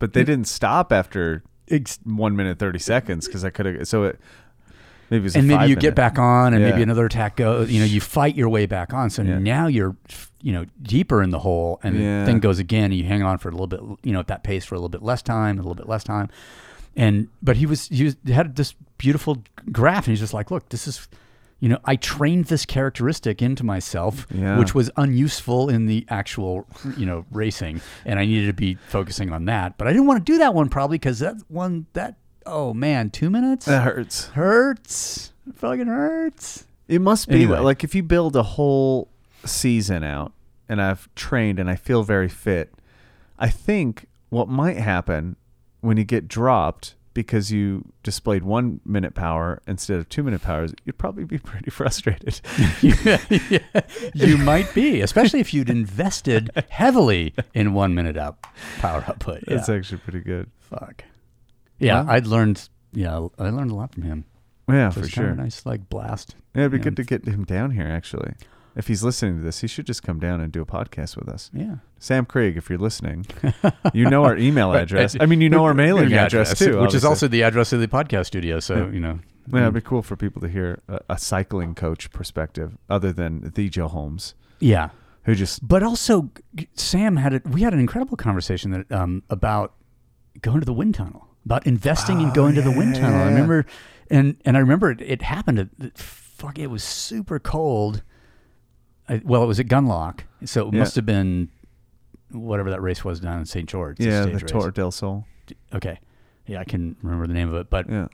but 0.00 0.12
they 0.14 0.24
didn't 0.24 0.48
stop 0.48 0.92
after 0.92 1.44
Ex- 1.68 2.00
one 2.04 2.34
minute 2.34 2.58
thirty 2.58 2.80
seconds 2.80 3.26
because 3.28 3.44
I 3.44 3.50
could 3.50 3.66
have. 3.66 3.86
So 3.86 4.02
it 4.02 4.18
maybe 5.08 5.20
it 5.20 5.22
was 5.22 5.36
a 5.36 5.38
and 5.38 5.46
maybe 5.46 5.54
you 5.54 5.58
five-minute. 5.60 5.80
get 5.82 5.94
back 5.94 6.18
on 6.18 6.52
and 6.52 6.64
maybe 6.64 6.82
another 6.82 7.06
attack 7.06 7.36
goes 7.36 7.70
you 7.70 7.78
know 7.78 7.86
you 7.86 8.00
fight 8.00 8.34
your 8.34 8.48
way 8.48 8.66
back 8.66 8.92
on 8.92 9.08
so 9.10 9.22
Yeah. 9.22 9.38
now 9.38 9.66
you're 9.68 9.94
you 10.42 10.52
know 10.52 10.64
deeper 10.82 11.22
in 11.22 11.30
the 11.30 11.38
hole 11.38 11.78
and 11.84 11.96
Yeah. 11.96 12.20
the 12.20 12.26
thing 12.26 12.40
goes 12.40 12.58
again 12.58 12.86
and 12.86 12.94
you 12.94 13.04
hang 13.04 13.22
on 13.22 13.38
for 13.38 13.48
a 13.48 13.52
little 13.52 13.66
bit 13.68 13.80
you 14.02 14.12
know 14.12 14.18
at 14.20 14.26
that 14.28 14.42
pace 14.42 14.64
for 14.64 14.74
a 14.74 14.78
little 14.78 14.88
bit 14.88 15.02
less 15.02 15.22
time 15.22 15.58
a 15.58 15.62
little 15.62 15.74
bit 15.76 15.88
less 15.88 16.02
time 16.04 16.28
and 16.96 17.28
but 17.42 17.56
he 17.56 17.66
was 17.66 17.86
he 17.88 18.02
was, 18.04 18.16
had 18.32 18.56
this 18.56 18.74
beautiful 18.98 19.42
graph 19.70 20.06
and 20.06 20.12
he's 20.12 20.20
just 20.20 20.34
like 20.34 20.50
look 20.50 20.68
this 20.70 20.86
is 20.88 21.08
you 21.60 21.68
know 21.68 21.78
i 21.84 21.94
trained 21.96 22.46
this 22.46 22.64
characteristic 22.66 23.40
into 23.42 23.62
myself 23.64 24.26
Yeah. 24.30 24.58
which 24.58 24.74
was 24.74 24.90
unuseful 24.96 25.68
in 25.68 25.86
the 25.86 26.04
actual 26.08 26.66
you 26.96 27.06
know 27.06 27.24
racing 27.30 27.80
and 28.04 28.18
i 28.18 28.24
needed 28.24 28.46
to 28.48 28.52
be 28.54 28.74
focusing 28.88 29.30
on 29.32 29.44
that 29.44 29.76
but 29.78 29.86
i 29.86 29.92
didn't 29.92 30.06
want 30.06 30.24
to 30.24 30.32
do 30.32 30.38
that 30.38 30.54
one 30.54 30.68
probably 30.68 30.96
because 30.98 31.18
that 31.20 31.36
one 31.48 31.86
that 31.92 32.16
oh 32.46 32.72
man 32.74 33.10
two 33.10 33.30
minutes 33.30 33.66
That 33.66 33.82
hurts. 33.84 34.26
hurts. 34.28 35.32
It 35.48 35.54
fucking 35.56 35.86
hurts. 35.86 36.66
It 36.88 37.00
must 37.00 37.28
be 37.28 37.36
Anyway. 37.42 37.58
like 37.60 37.84
if 37.84 37.94
you 37.94 38.02
build 38.02 38.34
a 38.36 38.42
whole 38.42 39.08
season 39.44 40.02
out, 40.04 40.32
and 40.68 40.80
I've 40.80 41.08
trained 41.14 41.58
and 41.58 41.68
I 41.68 41.74
feel 41.76 42.02
very 42.02 42.28
fit. 42.28 42.72
I 43.38 43.48
think 43.48 44.06
what 44.28 44.48
might 44.48 44.76
happen 44.76 45.36
when 45.80 45.96
you 45.96 46.04
get 46.04 46.28
dropped 46.28 46.94
because 47.12 47.50
you 47.50 47.84
displayed 48.02 48.42
one 48.44 48.80
minute 48.84 49.14
power 49.14 49.60
instead 49.66 49.98
of 49.98 50.08
two 50.08 50.22
minute 50.22 50.42
powers, 50.42 50.72
you'd 50.84 50.98
probably 50.98 51.24
be 51.24 51.38
pretty 51.50 51.70
frustrated. 51.70 52.40
you 54.14 54.38
might 54.38 54.72
be, 54.74 55.00
especially 55.00 55.40
if 55.40 55.52
you'd 55.52 55.70
invested 55.70 56.50
heavily 56.68 57.34
in 57.54 57.72
one 57.74 57.94
minute 57.94 58.16
up 58.16 58.46
power 58.78 59.04
output. 59.08 59.42
Yeah. 59.48 59.56
That's 59.56 59.68
actually 59.68 59.98
pretty 59.98 60.20
good. 60.20 60.50
Fuck. 60.60 61.04
Yeah, 61.78 62.02
Wow. 62.02 62.12
I'd 62.12 62.26
learned. 62.26 62.68
Yeah, 62.92 63.26
I 63.38 63.50
learned 63.50 63.70
a 63.70 63.74
lot 63.74 63.92
from 63.94 64.02
him. 64.04 64.24
Yeah, 64.68 64.90
for 64.90 65.00
was 65.00 65.10
kind 65.10 65.28
of 65.30 65.34
sure. 65.36 65.42
nice 65.44 65.66
like 65.66 65.88
blast. 65.88 66.36
Yeah, 66.54 66.62
it'd 66.62 66.72
be 66.72 66.78
good 66.78 66.96
to 66.96 67.04
get 67.04 67.24
him 67.24 67.44
down 67.44 67.72
here. 67.72 67.86
Actually, 67.86 68.34
if 68.76 68.86
he's 68.88 69.02
listening 69.02 69.36
to 69.38 69.42
this, 69.42 69.60
he 69.60 69.66
should 69.66 69.86
just 69.86 70.02
come 70.02 70.18
down 70.20 70.40
and 70.40 70.52
do 70.52 70.62
a 70.62 70.66
podcast 70.66 71.16
with 71.16 71.28
us. 71.28 71.50
Yeah. 71.52 71.76
Sam 71.98 72.24
Craig, 72.26 72.56
if 72.56 72.68
you're 72.70 72.78
listening, 72.78 73.26
you 73.92 74.08
know 74.08 74.24
our 74.24 74.36
email 74.36 74.72
address. 74.82 75.16
I 75.20 75.26
mean, 75.26 75.40
you 75.40 75.48
know 75.48 75.64
our 75.64 75.74
mailing 75.74 76.10
Yeah, 76.10 76.24
address 76.26 76.58
too, 76.58 76.80
which 76.80 76.94
is 76.94 77.04
also 77.04 77.28
the 77.28 77.42
address 77.42 77.72
of 77.72 77.80
the 77.80 77.88
podcast 77.88 78.26
studio. 78.26 78.60
So 78.60 78.76
Yeah. 78.86 78.90
you 78.90 79.00
know, 79.00 79.18
Yeah, 79.52 79.62
it'd 79.62 79.74
be 79.74 79.80
cool 79.80 80.02
for 80.02 80.16
people 80.16 80.40
to 80.42 80.48
hear 80.48 80.80
a, 80.88 81.00
a 81.10 81.18
cycling 81.18 81.74
coach 81.74 82.10
perspective, 82.12 82.78
other 82.88 83.12
than 83.12 83.52
the 83.54 83.68
Joe 83.68 83.88
Holmes, 83.88 84.34
yeah. 84.60 84.90
who 85.24 85.34
just 85.34 85.66
But 85.66 85.82
also, 85.82 86.30
Sam 86.74 87.16
had 87.16 87.34
a, 87.34 87.42
we 87.48 87.62
had 87.62 87.72
an 87.74 87.80
incredible 87.80 88.16
conversation 88.16 88.70
that 88.70 88.90
um, 88.92 89.22
about 89.30 89.74
going 90.40 90.60
to 90.60 90.66
the 90.66 90.72
wind 90.72 90.94
tunnel, 90.94 91.26
about 91.44 91.66
investing 91.66 92.20
in 92.20 92.28
Oh, 92.28 92.32
going 92.32 92.54
to 92.54 92.62
the 92.62 92.70
wind 92.70 92.94
tunnel. 92.94 93.18
yeah, 93.18 93.24
I 93.24 93.28
remember, 93.28 93.66
and 94.10 94.36
and 94.44 94.56
I 94.56 94.60
remember 94.60 94.90
it, 94.92 95.00
it 95.00 95.22
happened. 95.22 95.58
At, 95.58 95.68
it- 95.80 95.98
fuck, 95.98 96.58
it 96.58 96.68
was 96.68 96.82
super 96.84 97.38
cold. 97.38 98.02
I, 99.10 99.20
well, 99.24 99.42
it 99.42 99.46
was 99.46 99.60
at 99.60 99.66
Gunlock, 99.66 100.20
so 100.44 100.68
it 100.68 100.74
Yeah. 100.74 100.78
must 100.80 100.94
have 100.96 101.04
been 101.04 101.48
whatever 102.30 102.70
that 102.70 102.80
race 102.80 103.04
was 103.04 103.20
down 103.20 103.38
in 103.40 103.44
St. 103.44 103.68
George. 103.68 103.98
the 103.98 104.04
yeah, 104.04 104.24
the 104.24 104.32
race. 104.32 104.42
Tour 104.46 104.70
del 104.70 104.90
Sol. 104.90 105.26
Okay, 105.74 105.98
yeah, 106.46 106.60
I 106.60 106.64
can 106.64 106.96
remember 107.02 107.26
the 107.26 107.34
name 107.34 107.48
of 107.48 107.54
it, 107.56 107.68
but 107.70 107.88
Yeah, 107.90 108.06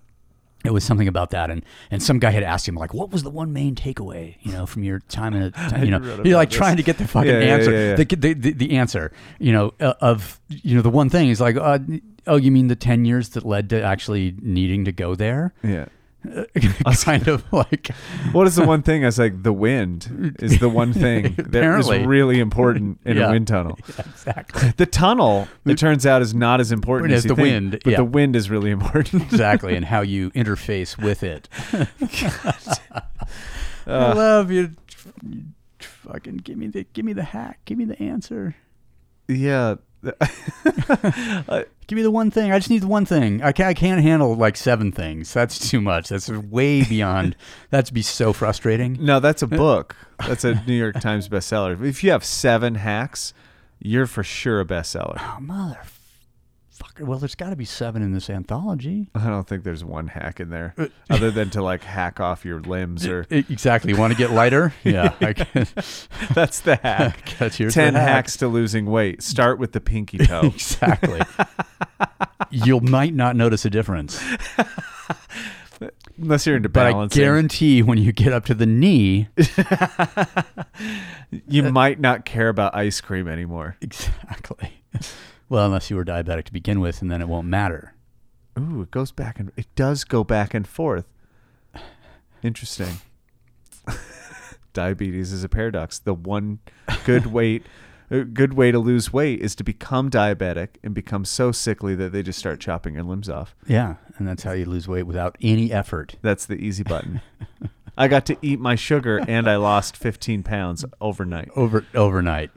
it 0.64 0.70
was 0.72 0.82
something 0.84 1.06
about 1.06 1.30
that 1.30 1.50
and 1.50 1.62
and 1.90 2.02
some 2.02 2.18
guy 2.18 2.30
had 2.30 2.42
asked 2.42 2.66
him 2.66 2.74
like 2.74 2.92
what 2.94 3.10
was 3.12 3.22
the 3.22 3.30
one 3.30 3.52
main 3.52 3.74
takeaway 3.76 4.36
you 4.40 4.50
know 4.52 4.64
from 4.66 4.82
your 4.82 4.98
time 5.00 5.32
in 5.34 5.42
a 5.54 5.78
you 5.84 5.90
know 5.92 6.00
you're 6.24 6.34
like 6.36 6.48
this. 6.48 6.56
trying 6.56 6.76
to 6.76 6.82
get 6.82 6.96
the 6.98 7.06
fucking 7.06 7.30
Yeah, 7.30 7.38
answer 7.40 7.72
yeah. 7.72 7.94
The, 7.94 8.04
the, 8.16 8.32
the 8.34 8.52
the 8.52 8.76
answer 8.76 9.12
you 9.38 9.52
know 9.52 9.74
uh, 9.80 9.94
of 10.00 10.40
you 10.48 10.74
know 10.74 10.82
the 10.82 10.90
one 10.90 11.08
thing 11.10 11.28
is 11.28 11.40
like 11.40 11.56
uh, 11.56 11.78
oh 12.26 12.36
you 12.36 12.50
mean 12.50 12.66
the 12.68 12.74
10 12.74 13.04
years 13.04 13.28
that 13.30 13.44
led 13.44 13.68
to 13.70 13.80
actually 13.82 14.34
needing 14.40 14.84
to 14.86 14.92
go 14.92 15.14
there 15.14 15.52
yeah. 15.62 15.86
kind 17.04 17.28
of 17.28 17.44
like 17.52 17.88
What 18.32 18.46
is 18.46 18.56
the 18.56 18.66
one 18.66 18.82
thing? 18.82 19.04
I 19.04 19.06
was 19.06 19.18
like, 19.18 19.42
the 19.42 19.52
wind 19.52 20.36
is 20.40 20.58
the 20.58 20.68
one 20.68 20.92
thing 21.04 21.34
that 21.36 21.38
is 21.40 21.46
Apparently. 21.46 22.06
really 22.06 22.40
important 22.40 23.00
in 23.04 23.16
Yeah. 23.16 23.28
a 23.28 23.30
wind 23.32 23.46
tunnel. 23.48 23.78
exactly 23.98 24.72
The 24.76 24.86
tunnel, 24.86 25.48
it 25.64 25.78
turns 25.78 26.06
out, 26.06 26.22
is 26.22 26.34
not 26.34 26.60
as 26.60 26.72
important 26.72 27.12
As 27.12 27.18
as 27.18 27.24
you 27.24 27.28
the 27.30 27.34
think, 27.36 27.46
wind, 27.46 27.80
but 27.84 27.90
yeah. 27.92 27.96
the 27.98 28.04
wind 28.04 28.36
is 28.36 28.50
really 28.50 28.70
important. 28.70 29.22
exactly 29.24 29.76
and 29.76 29.84
how 29.84 30.00
you 30.02 30.30
interface 30.32 30.96
with 31.00 31.22
it 31.22 31.48
I 31.72 31.86
Uh, 33.86 34.14
love 34.16 34.50
you 34.50 34.72
you 35.22 35.44
fucking 35.78 36.38
give 36.38 36.56
me 36.58 36.66
the 36.66 36.84
give 36.92 37.04
me 37.04 37.12
the 37.12 37.22
hack 37.22 37.60
give 37.64 37.78
me 37.78 37.84
the 37.84 38.00
answer 38.02 38.56
yeah, 39.28 39.74
Give 41.86 41.96
me 41.96 42.02
the 42.02 42.10
one 42.10 42.30
thing. 42.30 42.52
I 42.52 42.58
just 42.58 42.70
need 42.70 42.82
the 42.82 42.88
one 42.88 43.06
thing. 43.06 43.42
I 43.42 43.52
can't, 43.52 43.68
I 43.68 43.74
can't 43.74 44.02
handle 44.02 44.34
like 44.34 44.56
seven 44.56 44.92
things. 44.92 45.32
That's 45.32 45.70
too 45.70 45.80
much. 45.80 46.08
That's 46.08 46.28
way 46.28 46.82
beyond. 46.82 47.36
That'd 47.70 47.94
be 47.94 48.02
so 48.02 48.32
frustrating. 48.32 48.98
no, 49.00 49.20
that's 49.20 49.42
a 49.42 49.46
uh, 49.46 49.48
book. 49.48 49.96
That's 50.26 50.44
a 50.44 50.54
New 50.66 50.74
York 50.74 51.00
Times 51.00 51.28
bestseller. 51.28 51.84
If 51.84 52.02
you 52.02 52.10
have 52.10 52.24
seven 52.24 52.76
hacks, 52.76 53.34
you're 53.78 54.06
for 54.06 54.22
sure 54.22 54.60
a 54.60 54.64
bestseller. 54.64 55.16
Oh, 55.18 55.38
motherfucker. 55.40 55.95
Well, 57.00 57.18
there's 57.18 57.34
got 57.34 57.50
to 57.50 57.56
be 57.56 57.64
seven 57.64 58.02
in 58.02 58.12
this 58.12 58.28
anthology. 58.30 59.08
I 59.14 59.26
don't 59.28 59.46
think 59.46 59.64
there's 59.64 59.84
one 59.84 60.08
hack 60.08 60.40
in 60.40 60.50
there, 60.50 60.74
Uh, 60.76 60.86
other 61.10 61.30
than 61.30 61.50
to 61.50 61.62
like 61.62 61.82
hack 61.82 62.20
off 62.20 62.44
your 62.44 62.60
limbs 62.60 63.06
or 63.06 63.26
Exactly. 63.30 63.92
You 63.92 63.98
want 63.98 64.12
to 64.12 64.18
get 64.18 64.30
lighter? 64.32 64.72
Yeah. 64.84 65.14
That's 66.34 66.60
the 66.60 66.78
hack. 66.82 67.24
Ten 67.38 67.94
the 67.94 68.00
hack. 68.00 68.08
hacks 68.08 68.36
to 68.38 68.48
losing 68.48 68.86
weight. 68.86 69.22
Start 69.22 69.58
with 69.58 69.72
the 69.72 69.80
pinky 69.80 70.18
toe. 70.18 70.42
Exactly. 70.54 71.20
you 72.50 72.80
might 72.80 73.14
not 73.14 73.36
notice 73.36 73.64
a 73.64 73.70
difference, 73.70 74.22
Unless 76.18 76.46
you're 76.46 76.56
into 76.56 76.68
but 76.70 76.86
I 76.86 77.06
guarantee 77.08 77.82
when 77.82 77.98
you 77.98 78.10
get 78.12 78.32
up 78.32 78.46
to 78.46 78.54
the 78.54 78.64
knee, 78.64 79.28
you 81.46 81.62
might 81.64 82.00
not 82.00 82.24
care 82.24 82.48
about 82.48 82.74
ice 82.74 83.00
cream 83.00 83.28
anymore. 83.28 83.76
exactly. 83.82 84.72
Well, 85.48 85.66
unless 85.66 85.90
you 85.90 85.96
were 85.96 86.04
diabetic 86.04 86.44
to 86.44 86.52
begin 86.52 86.80
with, 86.80 87.02
and 87.02 87.10
then 87.10 87.22
it 87.22 87.28
won't 87.28 87.46
matter. 87.46 87.94
Ooh, 88.58 88.82
it 88.82 88.90
goes 88.90 89.12
back 89.12 89.38
and 89.38 89.52
it 89.56 89.66
does 89.74 90.04
go 90.04 90.24
back 90.24 90.54
and 90.54 90.66
forth. 90.66 91.06
Interesting. 92.42 92.98
Diabetes 94.72 95.32
is 95.32 95.44
a 95.44 95.48
paradox. 95.48 95.98
The 95.98 96.14
one 96.14 96.60
good 97.04 97.26
weight, 97.32 97.64
a 98.10 98.22
uh, 98.22 98.24
good 98.24 98.54
way 98.54 98.72
to 98.72 98.78
lose 98.78 99.12
weight 99.12 99.40
is 99.40 99.54
to 99.56 99.64
become 99.64 100.10
diabetic 100.10 100.68
and 100.82 100.94
become 100.94 101.24
so 101.24 101.52
sickly 101.52 101.94
that 101.96 102.12
they 102.12 102.22
just 102.22 102.38
start 102.38 102.60
chopping 102.60 102.94
your 102.94 103.02
limbs 103.02 103.28
off. 103.28 103.54
Yeah, 103.66 103.96
and 104.16 104.26
that's 104.26 104.42
how 104.42 104.52
you 104.52 104.64
lose 104.64 104.88
weight 104.88 105.04
without 105.04 105.36
any 105.40 105.70
effort. 105.70 106.16
That's 106.22 106.46
the 106.46 106.56
easy 106.56 106.82
button. 106.82 107.20
I 107.98 108.08
got 108.08 108.26
to 108.26 108.36
eat 108.42 108.60
my 108.60 108.74
sugar 108.74 109.22
and 109.26 109.48
I 109.48 109.56
lost 109.56 109.96
15 109.96 110.42
pounds 110.42 110.84
overnight. 111.00 111.50
over 111.56 111.84
overnight 111.94 112.50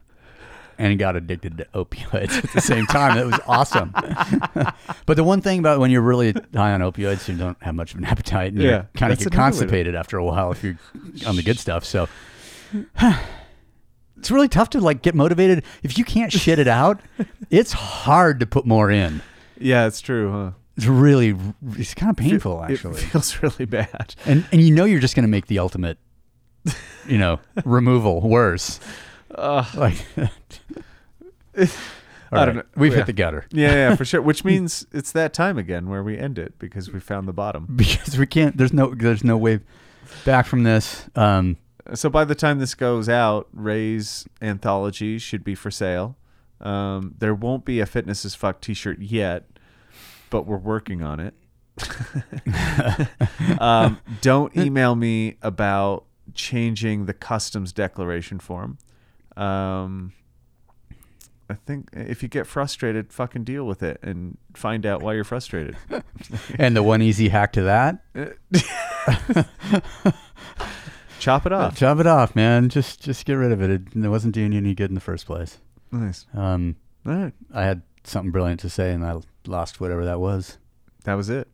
and 0.79 0.97
got 0.97 1.15
addicted 1.15 1.57
to 1.59 1.65
opioids 1.75 2.43
at 2.43 2.51
the 2.53 2.61
same 2.61 2.87
time. 2.87 3.15
That 3.15 3.25
was 3.27 3.39
awesome. 3.45 3.91
but 5.05 5.15
the 5.17 5.23
one 5.23 5.41
thing 5.41 5.59
about 5.59 5.79
when 5.79 5.91
you're 5.91 6.01
really 6.01 6.31
high 6.55 6.71
on 6.73 6.79
opioids, 6.81 7.27
you 7.27 7.35
don't 7.35 7.61
have 7.61 7.75
much 7.75 7.91
of 7.93 7.99
an 7.99 8.05
appetite 8.05 8.53
and 8.53 8.61
Yeah, 8.61 8.69
you 8.69 8.87
kind 8.99 9.11
of 9.13 9.19
get 9.19 9.27
another 9.27 9.29
way 9.29 9.29
to- 9.29 9.35
constipated 9.35 9.95
after 9.95 10.17
a 10.17 10.23
while 10.25 10.51
if 10.51 10.63
you're 10.63 10.77
on 11.27 11.35
the 11.35 11.43
good 11.43 11.59
stuff. 11.59 11.83
So 11.85 12.07
it's 14.17 14.31
really 14.31 14.47
tough 14.47 14.69
to 14.71 14.79
like 14.79 15.01
get 15.01 15.15
motivated 15.15 15.63
if 15.83 15.97
you 15.97 16.05
can't 16.05 16.31
shit 16.31 16.57
it 16.59 16.67
out. 16.67 16.99
It's 17.49 17.71
hard 17.71 18.39
to 18.41 18.45
put 18.45 18.67
more 18.67 18.91
in. 18.91 19.23
Yeah, 19.57 19.87
it's 19.87 20.01
true, 20.01 20.31
huh? 20.31 20.51
It's 20.77 20.85
really 20.85 21.35
it's 21.77 21.95
kind 21.95 22.11
of 22.11 22.15
painful 22.15 22.61
It 22.63 22.71
actually. 22.73 23.01
feels 23.01 23.35
really 23.43 23.65
bad. 23.65 24.13
and 24.27 24.45
and 24.51 24.61
you 24.61 24.71
know 24.73 24.85
you're 24.85 24.99
just 24.99 25.15
going 25.15 25.23
to 25.23 25.29
make 25.29 25.47
the 25.47 25.57
ultimate 25.57 25.97
you 27.07 27.17
know, 27.17 27.39
removal 27.65 28.21
worse. 28.21 28.79
Like 29.37 30.05
I 32.31 32.45
don't 32.45 32.57
know. 32.57 32.63
We've 32.75 32.93
hit 32.93 33.07
the 33.07 33.13
gutter. 33.13 33.45
Yeah, 33.51 33.73
yeah, 33.73 33.95
for 33.95 34.05
sure. 34.05 34.21
Which 34.21 34.45
means 34.51 34.85
it's 34.91 35.11
that 35.13 35.33
time 35.33 35.57
again 35.57 35.89
where 35.89 36.03
we 36.03 36.17
end 36.17 36.37
it 36.37 36.59
because 36.59 36.91
we 36.91 36.99
found 36.99 37.27
the 37.27 37.33
bottom. 37.33 37.67
because 37.75 38.17
we 38.17 38.25
can't. 38.27 38.57
There's 38.57 38.73
no. 38.73 38.93
There's 38.93 39.23
no 39.23 39.37
way 39.37 39.61
back 40.25 40.45
from 40.45 40.63
this. 40.63 41.09
Um, 41.15 41.57
So 41.93 42.09
by 42.09 42.25
the 42.25 42.35
time 42.35 42.59
this 42.59 42.75
goes 42.75 43.09
out, 43.09 43.47
RAZE 43.53 44.27
anthology 44.41 45.17
should 45.17 45.43
be 45.43 45.55
for 45.55 45.71
sale. 45.71 46.17
Um, 46.61 47.15
there 47.17 47.33
won't 47.33 47.65
be 47.65 47.79
a 47.79 47.85
fitness 47.85 48.25
as 48.25 48.35
fuck 48.35 48.59
T-shirt 48.61 48.99
yet, 48.99 49.49
but 50.29 50.45
we're 50.45 50.57
working 50.57 51.01
on 51.01 51.19
it. 51.19 51.33
um, 53.59 53.99
don't 54.21 54.55
email 54.57 54.95
me 54.95 55.37
about 55.41 56.03
changing 56.33 57.05
the 57.05 57.13
customs 57.13 57.71
declaration 57.71 58.39
form. 58.39 58.77
Um, 59.39 60.13
I 61.49 61.55
think 61.55 61.89
if 61.93 62.21
you 62.21 62.29
get 62.29 62.45
frustrated, 62.45 63.11
fucking 63.11 63.43
deal 63.43 63.65
with 63.65 63.81
it 63.81 63.99
and 64.03 64.37
find 64.53 64.85
out 64.85 65.01
why 65.01 65.13
you're 65.13 65.23
frustrated. 65.23 65.75
and 66.59 66.75
the 66.75 66.83
one 66.83 67.01
easy 67.01 67.29
hack 67.29 67.53
to 67.53 67.63
that: 67.63 68.03
Chop 71.19 71.45
it 71.45 71.51
off. 71.51 71.75
chop 71.75 71.99
it 71.99 72.07
off, 72.07 72.35
man. 72.35 72.69
Just 72.69 73.01
just 73.01 73.25
get 73.25 73.33
rid 73.33 73.51
of 73.51 73.61
it. 73.61 73.69
It, 73.69 73.81
it 73.95 74.09
wasn't 74.09 74.35
doing 74.35 74.51
you 74.51 74.59
any 74.59 74.75
good 74.75 74.91
in 74.91 74.95
the 74.95 75.01
first 75.01 75.25
place. 75.25 75.57
Nice. 75.91 76.25
Um, 76.33 76.75
All 77.05 77.13
right. 77.13 77.33
I 77.53 77.63
had 77.63 77.81
something 78.03 78.31
brilliant 78.31 78.59
to 78.61 78.69
say, 78.69 78.91
and 78.91 79.03
I 79.03 79.15
lost 79.47 79.81
whatever 79.81 80.05
that 80.05 80.19
was. 80.19 80.57
That 81.05 81.15
was 81.15 81.29
it. 81.29 81.47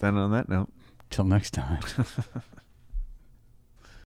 Then 0.00 0.16
on 0.16 0.32
that 0.32 0.48
note. 0.48 0.72
Till 1.10 1.24
next 1.24 1.52
time. 1.52 1.80